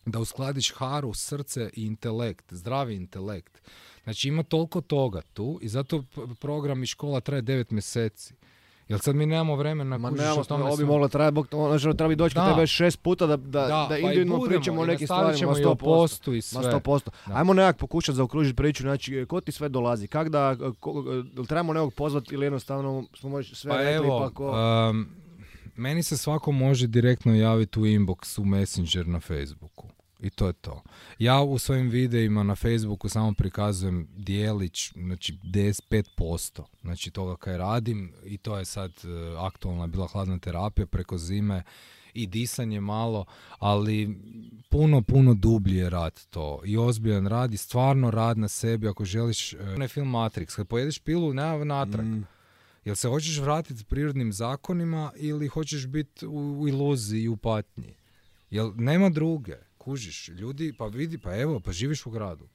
da 0.06 0.20
uskladiš 0.20 0.74
haru, 0.76 1.14
srce 1.14 1.70
i 1.74 1.86
intelekt, 1.86 2.54
zdravi 2.54 2.96
intelekt. 2.96 3.62
Znači 4.04 4.28
ima 4.28 4.44
toliko 4.44 4.82
toga 4.82 5.22
tu 5.34 5.60
i 5.62 5.70
zato 5.70 6.04
program 6.42 6.84
i 6.84 6.86
škola 6.86 7.20
traje 7.20 7.42
devet 7.42 7.72
mjeseci. 7.72 8.34
Jel 8.90 9.00
sad 9.00 9.16
mi 9.16 9.26
nemamo 9.26 9.56
vremena 9.56 9.98
Ma 9.98 10.10
nemamo, 10.10 10.44
ovo 10.50 10.78
bi 10.78 10.86
moglo 10.86 11.08
trajati, 11.08 11.34
bog, 11.34 11.48
ono 11.52 11.94
treba 11.94 12.08
bi 12.08 12.16
doći 12.16 12.36
kod 12.36 12.54
tebe 12.54 12.68
šest 12.68 13.02
puta 13.02 13.26
da, 13.26 13.38
da, 13.38 13.62
da, 13.62 13.68
da 13.68 13.88
pa 13.90 13.98
individualno 13.98 14.46
pričamo 14.46 14.82
o 14.82 14.86
nekim 14.86 15.08
stvarima, 15.08 15.56
sto 15.56 15.76
posto 15.76 16.34
i 16.34 16.42
sve. 16.42 16.72
Ma 16.72 16.80
posto. 16.80 17.12
Ajmo 17.26 17.54
nekak 17.54 17.78
pokušati 17.78 18.16
zaokružiti 18.16 18.56
priču, 18.56 18.84
znači, 18.84 19.26
ko 19.30 19.42
ti 19.42 19.52
sve 19.52 19.70
dolazi, 19.70 20.08
kak 20.08 20.30
da, 20.30 20.56
ko, 20.80 21.04
trebamo 21.48 21.74
nekog 21.74 21.94
pozvati 21.94 22.36
ili 22.36 22.46
jednostavno 22.46 23.04
smo 23.14 23.30
možeš 23.30 23.60
sve 23.60 23.72
pa 23.72 23.78
rekli, 23.78 24.08
evo, 24.08 24.20
pa 24.20 24.30
ko... 24.30 24.52
Um, 24.90 25.08
meni 25.76 26.04
se 26.04 26.18
svako 26.18 26.52
može 26.52 26.88
direktno 26.88 27.36
javiti 27.36 27.80
u 27.80 27.86
inbox, 27.86 28.42
u 28.42 28.46
Messenger 28.46 29.08
na 29.08 29.20
Facebooku. 29.20 29.88
I 30.20 30.30
to 30.30 30.48
je 30.48 30.54
to. 30.54 30.84
Ja 31.20 31.42
u 31.42 31.58
svojim 31.58 31.90
videima 31.90 32.44
na 32.44 32.56
Facebooku 32.56 33.10
samo 33.10 33.34
prikazujem 33.34 34.08
dijelić, 34.16 34.92
znači 34.96 35.38
95% 35.44 36.62
znači 36.82 37.12
toga 37.12 37.36
kaj 37.36 37.58
radim 37.58 38.14
i 38.26 38.38
to 38.38 38.58
je 38.58 38.66
sad 38.66 38.92
uh, 38.92 39.44
aktualna 39.44 39.88
bila 39.88 40.08
hladna 40.08 40.40
terapija 40.40 40.86
preko 40.86 41.18
zime 41.18 41.64
i 42.14 42.28
disanje 42.28 42.82
malo, 42.82 43.26
ali 43.60 44.18
puno, 44.70 45.02
puno 45.02 45.34
dublji 45.34 45.76
je 45.76 45.90
rad 45.90 46.26
to 46.30 46.62
i 46.66 46.78
ozbiljan 46.78 47.28
rad 47.28 47.54
i 47.54 47.58
stvarno 47.58 48.12
rad 48.12 48.38
na 48.38 48.48
sebi 48.48 48.88
ako 48.88 49.06
želiš, 49.06 49.54
ne 49.78 49.88
film 49.88 50.12
Matrix, 50.12 50.56
kad 50.56 50.68
pojedeš 50.68 51.00
pilu, 51.00 51.34
nema 51.34 51.64
natrag. 51.64 52.06
Mm. 52.06 52.26
Jel 52.86 52.96
se 52.96 53.08
hoćeš 53.08 53.40
vratiti 53.40 53.84
prirodnim 53.84 54.34
zakonima 54.34 55.12
ili 55.16 55.48
hoćeš 55.48 55.88
biti 55.88 56.26
u, 56.26 56.62
u 56.62 56.68
iluziji 56.68 57.24
i 57.24 57.28
u 57.28 57.38
patnji? 57.38 57.94
Jel 58.50 58.74
nema 58.76 59.10
druge 59.10 59.67
kužiš, 59.88 60.28
ljudi, 60.28 60.74
pa 60.78 60.86
vidi, 60.86 61.18
pa 61.18 61.36
evo, 61.36 61.60
pa 61.60 61.72
živiš 61.72 62.06
u 62.06 62.12
gradu. 62.12 62.48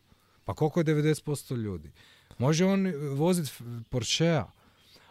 Pa 0.44 0.54
koliko 0.54 0.80
je 0.80 0.84
90% 0.84 1.56
ljudi? 1.56 1.90
Može 2.38 2.64
on 2.64 2.92
voziti 3.14 3.50
Porschea, 3.88 4.46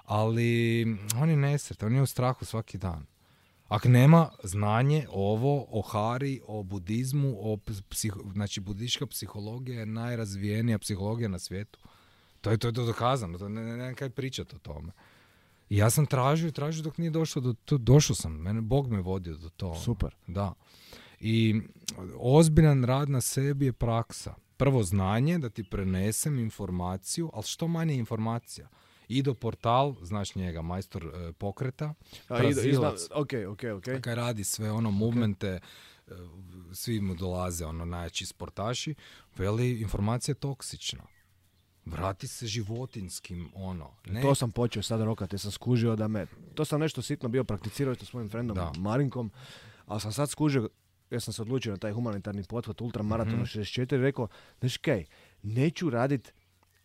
ali 0.06 0.86
on 1.22 1.30
je 1.30 1.36
nesret, 1.36 1.84
on 1.84 1.96
je 1.96 2.02
u 2.02 2.06
strahu 2.06 2.46
svaki 2.46 2.78
dan. 2.78 3.06
Ako 3.68 3.90
nema 3.90 4.30
znanje 4.44 5.08
ovo 5.10 5.66
o 5.72 5.82
Hari, 5.82 6.42
o 6.48 6.64
budizmu, 6.64 7.38
o 7.40 7.58
psiho, 7.90 8.20
znači 8.34 8.60
budistička 8.60 9.08
psihologija 9.08 9.80
je 9.80 9.86
najrazvijenija 9.86 10.80
psihologija 10.80 11.30
na 11.30 11.40
svijetu. 11.40 11.80
To 12.42 12.52
je 12.52 12.58
to, 12.58 12.68
je 12.68 12.74
to 12.74 12.86
dokazano, 12.86 13.38
to 13.38 13.50
ne, 13.50 13.62
ne, 13.62 13.78
ne 13.78 13.96
kaj 13.96 14.10
pričati 14.10 14.56
o 14.56 14.60
tome. 14.60 14.92
I 15.70 15.78
ja 15.78 15.90
sam 15.90 16.06
tražio 16.06 16.48
i 16.48 16.52
tražio 16.52 16.84
dok 16.84 16.98
nije 16.98 17.10
došlo 17.12 17.42
do 17.42 17.54
to, 17.66 17.78
došao 17.78 18.16
sam, 18.16 18.32
mene 18.32 18.62
Bog 18.62 18.92
me 18.92 19.02
vodio 19.02 19.38
do 19.38 19.50
toga. 19.50 19.80
Super. 19.80 20.16
Da. 20.28 20.54
I 21.22 21.62
ozbiljan 22.20 22.84
rad 22.84 23.10
na 23.10 23.22
sebi 23.22 23.66
je 23.66 23.74
praksa. 23.74 24.36
Prvo 24.58 24.84
znanje, 24.84 25.38
da 25.38 25.50
ti 25.50 25.64
prenesem 25.64 26.40
informaciju, 26.40 27.30
ali 27.34 27.44
što 27.44 27.68
manje 27.68 27.96
informacija. 27.96 28.70
Ido 29.08 29.34
portal, 29.34 29.96
znaš 30.02 30.36
njega, 30.36 30.62
majstor 30.62 31.06
e, 31.06 31.34
pokreta, 31.34 31.94
A, 32.28 32.44
Ido, 32.44 32.96
ok, 33.16 33.30
ok, 33.50 33.64
ok. 33.78 34.02
Kaj 34.02 34.16
radi 34.16 34.44
sve 34.44 34.72
ono, 34.72 34.92
movemente, 34.92 35.48
e, 35.48 35.60
svi 36.74 37.02
mu 37.02 37.16
dolaze, 37.16 37.66
ono, 37.66 37.86
najjači 37.86 38.26
sportaši, 38.26 38.96
veli, 39.38 39.82
informacija 39.82 40.34
je 40.34 40.40
toksična. 40.40 41.04
Vrati 41.86 42.28
se 42.28 42.48
životinskim, 42.48 43.50
ono. 43.54 43.90
Ne. 44.06 44.22
To 44.22 44.36
sam 44.36 44.52
počeo 44.52 44.84
sada 44.84 45.06
rokati, 45.06 45.38
sam 45.38 45.52
skužio 45.52 45.96
da 45.96 46.08
me... 46.08 46.26
To 46.56 46.66
sam 46.66 46.80
nešto 46.80 47.02
sitno 47.02 47.30
bio 47.30 47.44
prakticirao 47.44 47.96
sa 47.96 48.06
svojim 48.06 48.30
frendom 48.30 48.58
Marinkom, 48.78 49.32
ali 49.86 50.02
sam 50.02 50.14
sad 50.14 50.30
skužio 50.30 50.70
ja 51.12 51.20
sam 51.20 51.34
se 51.34 51.42
odlučio 51.42 51.72
na 51.72 51.78
taj 51.78 51.92
humanitarni 51.92 52.44
pothvat 52.44 52.82
ultramaraton 52.82 53.34
mm-hmm. 53.34 53.46
64 53.46 54.02
rekao, 54.02 54.28
znaš 54.60 54.78
kaj, 54.78 55.06
neću 55.44 55.90
radit 55.90 56.34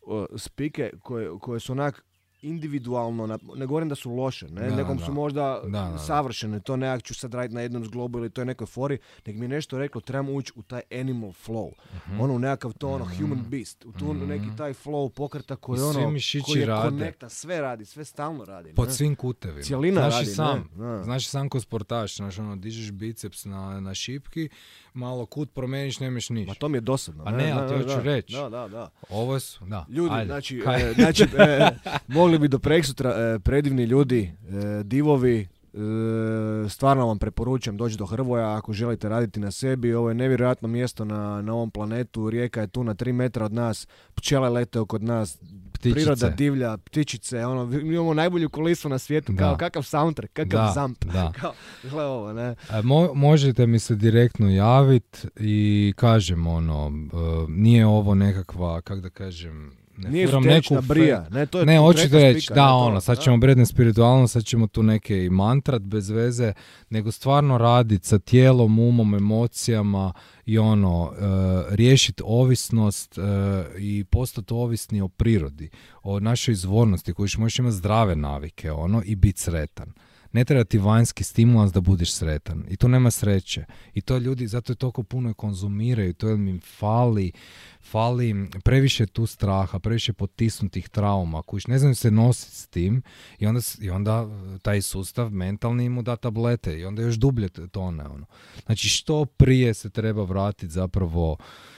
uh, 0.03 0.25
spike 0.37 0.91
koje, 1.03 1.39
koje 1.39 1.61
su 1.61 1.73
onak 1.73 2.05
individualno, 2.47 3.39
ne 3.57 3.67
govorim 3.67 3.89
da 3.89 3.95
su 3.95 4.11
loše, 4.11 4.49
ne? 4.49 4.71
Da, 4.71 4.77
nekom 4.77 4.99
su 4.99 5.13
možda 5.13 5.63
savršene, 6.07 6.61
to 6.61 6.77
nekak 6.77 7.03
ću 7.03 7.15
sad 7.15 7.35
raditi 7.35 7.55
na 7.55 7.61
jednom 7.61 7.85
zglobu 7.85 8.19
ili 8.19 8.31
to 8.31 8.41
je 8.41 8.45
nekoj 8.45 8.67
fori, 8.67 8.99
nek 9.27 9.37
mi 9.37 9.45
je 9.45 9.49
nešto 9.49 9.79
reklo, 9.79 10.01
trebamo 10.01 10.33
ući 10.33 10.53
u 10.57 10.63
taj 10.63 10.81
animal 10.91 11.31
flow, 11.47 11.71
uh 11.71 12.21
ono 12.21 12.39
nekakav 12.39 12.73
to 12.73 12.89
ono 12.89 13.05
mhm. 13.05 13.15
human 13.23 13.45
beast, 13.49 13.85
u 13.85 13.93
tu 13.93 14.15
neki 14.15 14.47
mhm. 14.47 14.57
taj 14.57 14.73
flow 14.73 15.09
pokreta 15.09 15.57
koji 15.57 15.81
ono, 15.81 16.13
koji 16.47 16.61
je 16.61 16.67
konekta, 16.83 17.29
sve 17.29 17.61
radi, 17.61 17.85
sve 17.85 18.05
stalno 18.05 18.45
radi. 18.45 18.73
Pod 18.75 18.93
svim 18.93 19.15
kutevima. 19.15 19.63
Cijelina 19.63 20.01
znaš 20.01 20.15
radi, 20.15 20.27
sam, 20.27 20.69
ne? 20.77 21.05
Znaš 21.05 21.29
sam 21.29 21.49
ko 21.49 21.61
sportaš, 21.61 22.17
znaš 22.17 22.39
ono, 22.39 22.57
dižeš 22.57 22.93
biceps 22.93 23.45
na, 23.45 23.81
na 23.81 23.95
šipki, 23.95 24.49
malo 24.95 25.27
kut 25.27 25.55
promeniš, 25.55 26.01
nemaš 26.01 26.31
niš. 26.31 26.49
Ma 26.49 26.55
to 26.55 26.69
mi 26.69 26.77
je 26.77 26.81
dosadno. 26.81 27.25
A 27.27 27.31
ne, 27.31 27.51
ali 27.51 27.69
ti 27.69 27.75
hoću 27.75 28.01
reći. 28.01 28.33
Da, 28.33 28.49
da, 28.49 28.69
da. 28.69 28.91
Ovo 29.09 29.41
su, 29.41 29.65
da. 29.65 29.87
Ljudi, 29.89 30.15
Ajde. 30.15 30.27
znači, 30.27 30.63
e, 30.67 30.93
znači 30.95 31.23
e, 31.23 31.71
mogli 32.09 32.36
bili 32.39 32.49
bi 32.49 32.53
do 32.53 32.59
preksutra 32.59 33.11
e, 33.11 33.39
predivni 33.39 33.85
ljudi, 33.85 34.33
e, 34.49 34.83
divovi, 34.85 35.47
E, 35.77 36.69
stvarno 36.69 37.07
vam 37.07 37.19
preporučujem 37.19 37.77
doći 37.77 37.97
do 37.97 38.07
Hrvoja 38.07 38.57
ako 38.57 38.73
želite 38.73 39.09
raditi 39.09 39.41
na 39.41 39.51
sebi. 39.51 39.95
Ovo 39.95 40.09
je 40.09 40.15
nevjerojatno 40.15 40.69
mjesto 40.69 41.05
na, 41.05 41.43
na 41.43 41.55
ovom 41.55 41.71
planetu. 41.71 42.31
Rijeka 42.31 42.61
je 42.61 42.67
tu 42.67 42.85
na 42.85 42.95
3 42.95 43.13
metra 43.13 43.45
od 43.45 43.53
nas. 43.53 43.87
Pčele 44.15 44.49
lete 44.49 44.79
kod 44.89 45.03
nas. 45.03 45.39
Ptičice. 45.73 45.95
Priroda 45.95 46.29
divlja, 46.29 46.77
ptičice. 46.77 47.47
Ono, 47.47 47.79
imamo 47.79 48.15
najbolju 48.15 48.51
kulisu 48.51 48.89
na 48.89 48.99
svijetu. 48.99 49.33
Kao 49.39 49.57
kakav 49.57 49.83
soundtrack, 49.83 50.33
kakav 50.33 50.73
zamp. 50.75 51.05
Da. 51.05 51.33
Kao, 51.41 51.53
gle 51.83 52.05
ovo, 52.05 52.33
ne. 52.33 52.49
E, 52.71 52.83
možete 53.15 53.67
mi 53.67 53.79
se 53.79 53.95
direktno 53.95 54.51
javiti 54.51 55.29
i 55.37 55.93
kažem 55.97 56.47
ono, 56.47 56.87
e, 56.87 57.17
nije 57.49 57.87
ovo 57.87 58.15
nekakva, 58.15 58.81
kak 58.81 59.01
da 59.01 59.11
kažem, 59.11 59.73
ne 59.97 60.11
Nije 60.11 60.41
neku 60.41 60.83
brija. 60.83 61.27
Ne, 61.31 61.47
to 61.47 61.59
je 61.59 61.67
ne 61.67 61.79
hoćete 61.79 62.19
reći, 62.19 62.53
da, 62.55 62.73
ono, 62.73 63.01
sad 63.01 63.23
ćemo 63.23 63.37
bredne 63.37 63.67
spiritualno, 63.67 64.29
sad 64.29 64.45
ćemo 64.45 64.67
tu 64.67 64.83
neke 64.83 65.25
i 65.25 65.31
mantrat 65.31 65.83
bez 65.83 66.11
veze, 66.11 66.53
nego 66.91 67.13
stvarno 67.13 67.59
raditi 67.59 68.07
sa 68.07 68.19
tijelom, 68.19 68.79
umom, 68.79 69.15
emocijama 69.15 70.13
i 70.47 70.59
ono, 70.59 71.03
uh, 71.03 71.15
riješiti 71.75 72.23
ovisnost 72.27 73.19
uh, 73.19 73.25
i 73.79 74.05
postati 74.05 74.55
ovisni 74.55 75.01
o 75.01 75.09
prirodi, 75.09 75.71
o 76.03 76.21
našoj 76.21 76.53
izvornosti, 76.53 77.13
koji 77.13 77.29
možeš 77.39 77.59
imati 77.59 77.77
zdrave 77.77 78.17
navike, 78.17 78.73
ono, 78.73 79.03
i 79.05 79.15
biti 79.17 79.41
sretan. 79.41 79.93
Ne 80.37 80.45
treba 80.45 80.65
ti 80.65 80.79
vanjski 80.79 81.25
stimulans 81.25 81.73
da 81.73 81.81
budeš 81.81 82.13
sretan. 82.13 82.65
I 82.69 82.77
to 82.77 82.89
nema 82.89 83.11
sreće. 83.11 83.65
I 83.95 84.01
to 84.01 84.19
ljudi, 84.19 84.47
zato 84.47 84.73
je 84.73 84.77
toliko 84.77 85.03
puno 85.03 85.35
konzumiraju, 85.35 86.15
to 86.15 86.31
im 86.31 86.61
fali, 86.79 87.33
fali 87.81 88.49
previše 88.65 89.07
tu 89.07 89.27
straha, 89.27 89.79
previše 89.79 90.13
potisnutih 90.13 90.89
trauma, 90.89 91.43
koji 91.43 91.61
ne 91.69 91.79
znaju 91.79 91.95
se 91.95 92.11
nositi 92.11 92.57
s 92.57 92.67
tim 92.67 93.03
i 93.39 93.47
onda, 93.47 93.61
i 93.81 93.91
onda 93.91 94.29
e, 94.55 94.59
taj 94.59 94.83
sustav 94.83 95.31
mentalni 95.31 95.89
mu 95.89 96.03
da 96.03 96.17
tablete 96.17 96.79
i 96.79 96.85
onda 96.85 97.03
još 97.03 97.15
dublje 97.15 97.49
tone. 97.49 98.05
Ono. 98.05 98.27
Znači 98.67 98.89
što 98.89 99.25
prije 99.25 99.75
se 99.75 99.91
treba 99.91 100.25
vratiti 100.25 100.73
zapravo 100.73 101.37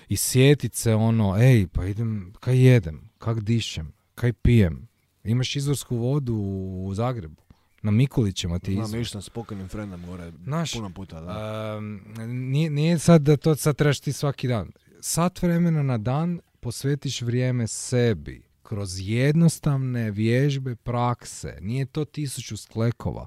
i 0.09 0.17
sjetiti 0.17 0.79
se 0.79 0.95
ono, 0.95 1.37
ej, 1.43 1.67
pa 1.67 1.85
idem, 1.85 2.33
kaj 2.41 2.67
jedem, 2.67 3.11
kak 3.19 3.41
dišem, 3.41 3.93
kaj 4.15 4.33
pijem, 4.33 4.89
imaš 5.25 5.57
izvorsku 5.57 5.97
vodu 5.97 6.35
u 6.35 6.95
Zagrebu, 6.95 7.48
na 7.83 7.91
Mikulićima 7.91 8.59
ti 8.59 8.75
Znam, 8.75 9.01
išao 9.01 9.23
s 9.23 9.31
pokojnim 9.31 9.69
frendom 9.69 10.07
gore 10.07 10.33
Naš, 10.45 10.73
puno 10.73 10.91
puta. 10.91 11.21
Da. 11.21 11.81
nije, 12.27 12.71
nije 12.71 12.99
sad 12.99 13.23
da 13.23 13.37
to 13.37 13.57
sad 13.57 13.77
trebaš 13.77 14.01
ti 14.01 14.13
svaki 14.13 14.49
dan. 14.49 14.73
Sat 15.01 15.43
vremena 15.43 15.83
na 15.83 15.99
dan 15.99 16.41
posvetiš 16.61 17.23
vrijeme 17.23 17.67
sebi 17.67 18.43
kroz 18.63 18.91
jednostavne 19.01 20.11
vježbe 20.11 20.77
prakse. 20.77 21.59
Nije 21.61 21.87
to 21.87 22.05
tisuću 22.05 22.57
sklekova. 22.57 23.27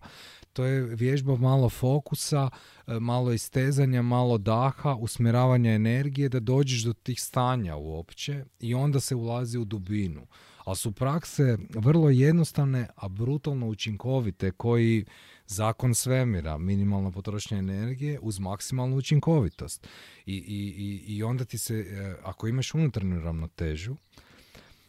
To 0.54 0.66
je 0.66 0.82
vježba 0.82 1.36
malo 1.36 1.70
fokusa, 1.70 2.50
e, 2.88 3.00
malo 3.00 3.32
istezanja, 3.32 4.02
malo 4.02 4.38
daha, 4.38 4.96
usmjeravanja 4.96 5.72
energije 5.72 6.30
da 6.30 6.40
dođeš 6.40 6.84
do 6.84 6.94
tih 6.94 7.22
stanja 7.22 7.76
uopće 7.76 8.46
i 8.60 8.74
onda 8.74 9.00
se 9.00 9.16
ulazi 9.16 9.58
u 9.58 9.66
dubinu 9.66 10.28
ali 10.66 10.76
su 10.76 10.92
prakse 10.92 11.58
vrlo 11.70 12.10
jednostavne, 12.10 12.88
a 12.96 13.08
brutalno 13.08 13.68
učinkovite, 13.68 14.52
koji 14.52 15.06
zakon 15.48 15.96
svemira, 15.96 16.58
minimalna 16.58 17.12
potrošnja 17.12 17.58
energije 17.58 18.20
uz 18.22 18.40
maksimalnu 18.40 18.98
učinkovitost. 18.98 19.88
I, 20.26 20.36
i, 20.36 21.16
i 21.16 21.24
onda 21.24 21.46
ti 21.46 21.58
se, 21.58 21.76
e, 21.76 22.16
ako 22.24 22.48
imaš 22.48 22.74
unutarnju 22.74 23.22
ravnotežu, 23.22 23.96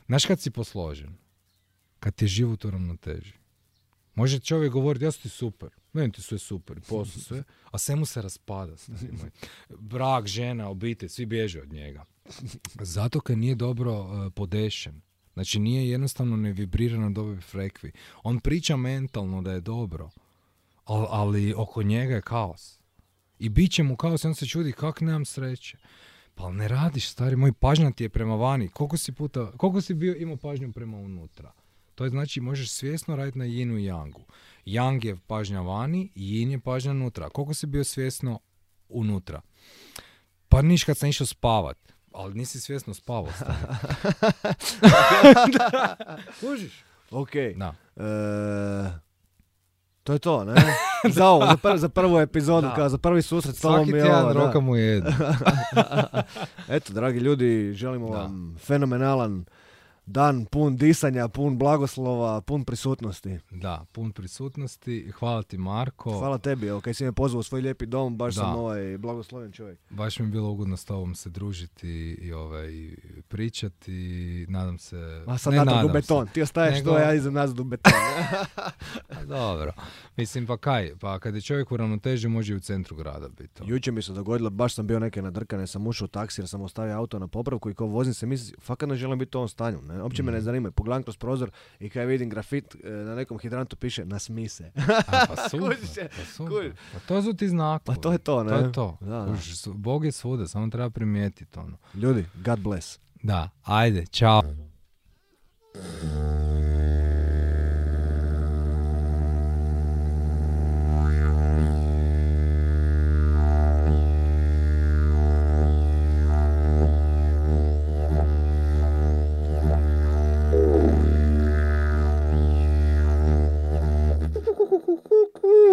znaš 0.06 0.26
kad 0.26 0.40
si 0.40 0.50
posložen? 0.50 1.14
Kad 2.00 2.14
ti 2.14 2.24
je 2.24 2.28
život 2.28 2.64
u 2.64 2.70
ravnoteži. 2.70 3.32
Može 4.14 4.40
čovjek 4.40 4.72
govoriti, 4.72 5.04
ja 5.04 5.12
ti 5.12 5.28
super, 5.28 5.70
meni 5.92 6.12
ti 6.12 6.22
sve 6.22 6.38
super, 6.38 6.80
posao 6.80 7.22
sve, 7.22 7.42
a 7.70 7.78
sve 7.78 7.96
mu 7.96 8.06
se 8.06 8.22
raspada. 8.22 8.76
Brak, 9.68 10.26
žena, 10.26 10.68
obitelj, 10.68 11.08
svi 11.08 11.26
bježe 11.26 11.60
od 11.60 11.72
njega. 11.72 12.04
Zato 12.80 13.20
kad 13.20 13.38
nije 13.38 13.54
dobro 13.54 14.00
uh, 14.00 14.32
podešen. 14.34 15.00
Znači 15.34 15.58
nije 15.58 15.88
jednostavno 15.90 16.36
ne 16.36 16.52
vibrira 16.52 16.98
na 16.98 17.10
dobroj 17.10 17.40
frekvi. 17.40 17.92
On 18.22 18.40
priča 18.40 18.76
mentalno 18.76 19.42
da 19.42 19.52
je 19.52 19.60
dobro, 19.60 20.10
ali, 20.86 21.54
oko 21.56 21.82
njega 21.82 22.14
je 22.14 22.22
kaos. 22.22 22.78
I 23.38 23.48
bit 23.48 23.72
će 23.72 23.82
mu 23.82 23.96
kaos 23.96 24.24
i 24.24 24.26
on 24.26 24.34
se 24.34 24.46
čudi 24.46 24.72
kak 24.72 25.00
nemam 25.00 25.24
sreće. 25.24 25.78
Pa 26.34 26.52
ne 26.52 26.68
radiš, 26.68 27.08
stari 27.08 27.36
moj, 27.36 27.52
pažnja 27.52 27.90
ti 27.90 28.04
je 28.04 28.08
prema 28.08 28.34
vani. 28.34 28.68
Koliko 28.68 28.96
si 28.96 29.12
puta, 29.12 29.52
koliko 29.56 29.80
si 29.80 29.94
bio 29.94 30.14
imao 30.16 30.36
pažnju 30.36 30.72
prema 30.72 30.96
unutra? 30.96 31.52
To 31.94 32.04
je 32.04 32.10
znači 32.10 32.40
možeš 32.40 32.70
svjesno 32.70 33.16
raditi 33.16 33.38
na 33.38 33.44
yinu 33.44 33.78
i 33.78 33.90
yangu. 33.90 34.22
Yang 34.66 35.06
je 35.06 35.16
pažnja 35.26 35.60
vani, 35.60 36.10
yin 36.16 36.50
je 36.50 36.60
pažnja 36.60 36.90
unutra. 36.90 37.28
Koliko 37.28 37.54
si 37.54 37.66
bio 37.66 37.84
svjesno 37.84 38.38
unutra? 38.88 39.40
Pa 40.48 40.62
niš 40.62 40.84
kad 40.84 40.98
sam 40.98 41.08
išao 41.08 41.26
spavat. 41.26 41.91
Ali 42.14 42.34
nisi 42.34 42.60
svjesno 42.60 42.94
spavao. 42.94 43.32
Kužiš? 46.40 46.84
Ok. 47.14 47.30
Da. 47.56 47.74
E, 47.96 48.02
to 50.02 50.12
je 50.12 50.18
to, 50.18 50.44
ne? 50.44 50.54
za 51.16 51.28
ovo, 51.28 51.46
za, 51.46 51.56
prv, 51.56 51.76
za 51.76 51.88
prvu 51.88 52.18
epizodu, 52.18 52.68
kao 52.76 52.88
za 52.88 52.98
prvi 52.98 53.22
susret 53.22 53.56
s 53.56 53.60
tobom 53.60 53.94
je 53.94 54.14
ovo. 54.16 54.32
roka 54.32 54.60
mu 54.60 54.76
je 54.76 55.02
Eto, 56.68 56.92
dragi 56.92 57.18
ljudi, 57.18 57.72
želimo 57.74 58.06
vam 58.06 58.56
fenomenalan 58.60 59.44
dan 60.06 60.44
pun 60.44 60.76
disanja, 60.76 61.28
pun 61.28 61.58
blagoslova, 61.58 62.40
pun 62.40 62.64
prisutnosti. 62.64 63.38
Da, 63.50 63.84
pun 63.92 64.12
prisutnosti. 64.12 65.12
Hvala 65.18 65.42
ti 65.42 65.58
Marko. 65.58 66.18
Hvala 66.18 66.38
tebi, 66.38 66.66
evo, 66.66 66.80
kaj 66.80 66.94
si 66.94 67.04
me 67.04 67.12
pozvao 67.12 67.40
u 67.40 67.42
svoj 67.42 67.60
lijepi 67.60 67.86
dom, 67.86 68.16
baš 68.16 68.34
sam 68.34 68.54
ovaj 68.54 68.98
blagosloven 68.98 69.52
čovjek. 69.52 69.78
Baš 69.90 70.18
mi 70.18 70.26
je 70.26 70.30
bilo 70.30 70.50
ugodno 70.50 70.76
s 70.76 70.84
tobom 70.84 71.14
se 71.14 71.30
družiti 71.30 71.88
i 72.20 72.32
ovaj, 72.32 72.96
pričati. 73.28 74.46
Nadam 74.48 74.78
se... 74.78 75.24
A 75.26 75.38
sad 75.38 75.54
ne, 75.54 75.84
u 75.84 75.88
beton, 75.92 76.28
ti 76.28 76.42
ostaješ 76.42 76.74
nego... 76.74 76.90
to, 76.90 76.98
ja 76.98 77.14
izem 77.14 77.34
nazad 77.34 77.60
u 77.60 77.64
beton. 77.64 77.92
Dobro. 79.28 79.72
Mislim, 80.16 80.46
pa 80.46 80.56
kaj, 80.56 80.92
pa 81.00 81.18
kad 81.18 81.34
je 81.34 81.40
čovjek 81.40 81.72
u 81.72 81.76
ravnoteži 81.76 82.28
može 82.28 82.52
i 82.52 82.56
u 82.56 82.60
centru 82.60 82.96
grada 82.96 83.28
biti. 83.28 83.62
Jučer 83.66 83.94
mi 83.94 84.02
se 84.02 84.12
dogodilo, 84.12 84.50
baš 84.50 84.74
sam 84.74 84.86
bio 84.86 84.98
neke 84.98 85.22
nadrkane, 85.22 85.66
sam 85.66 85.86
ušao 85.86 86.04
u 86.04 86.08
taksi 86.08 86.40
jer 86.40 86.48
sam 86.48 86.62
ostavio 86.62 86.96
auto 86.96 87.18
na 87.18 87.28
popravku 87.28 87.70
i 87.70 87.74
kao 87.74 87.86
vozim 87.86 88.14
se, 88.14 88.26
misli, 88.26 88.54
fakat 88.60 88.88
ne 88.88 88.94
želim 88.94 89.18
biti 89.18 89.36
u 89.36 89.38
ovom 89.38 89.48
stanju. 89.48 89.82
Ne? 89.82 90.01
Uopće 90.02 90.22
mm. 90.22 90.26
me 90.26 90.32
ne 90.32 90.38
mm. 90.38 90.42
zanima. 90.42 90.70
Pogledam 90.70 91.02
kroz 91.02 91.16
prozor 91.16 91.50
i 91.80 91.90
kad 91.90 92.08
vidim 92.08 92.28
grafit 92.28 92.76
e, 92.84 92.90
na 92.90 93.14
nekom 93.14 93.38
hidrantu 93.38 93.76
piše 93.76 94.04
na 94.04 94.18
smise. 94.18 94.70
Pa, 94.74 95.26
pa 95.28 95.48
super, 95.48 95.76
pa, 96.16 96.24
super. 96.24 96.72
pa 96.92 96.98
to 96.98 97.22
su 97.22 97.34
ti 97.34 97.48
znakovi. 97.48 97.96
Pa 97.96 98.02
to 98.02 98.12
je 98.12 98.18
to, 98.18 98.44
ne? 98.44 98.50
To 98.50 98.56
je 98.56 98.72
to. 98.72 98.98
Da, 99.00 99.06
da. 99.06 99.72
Bog 99.74 100.04
je 100.04 100.12
svuda, 100.12 100.46
samo 100.46 100.68
treba 100.68 100.90
primijetiti 100.90 101.58
ono. 101.58 101.76
Ljudi, 101.94 102.24
God 102.44 102.60
bless. 102.60 102.98
Da, 103.22 103.48
ajde, 103.64 104.06
čao. 104.06 104.42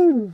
Woo! 0.09 0.33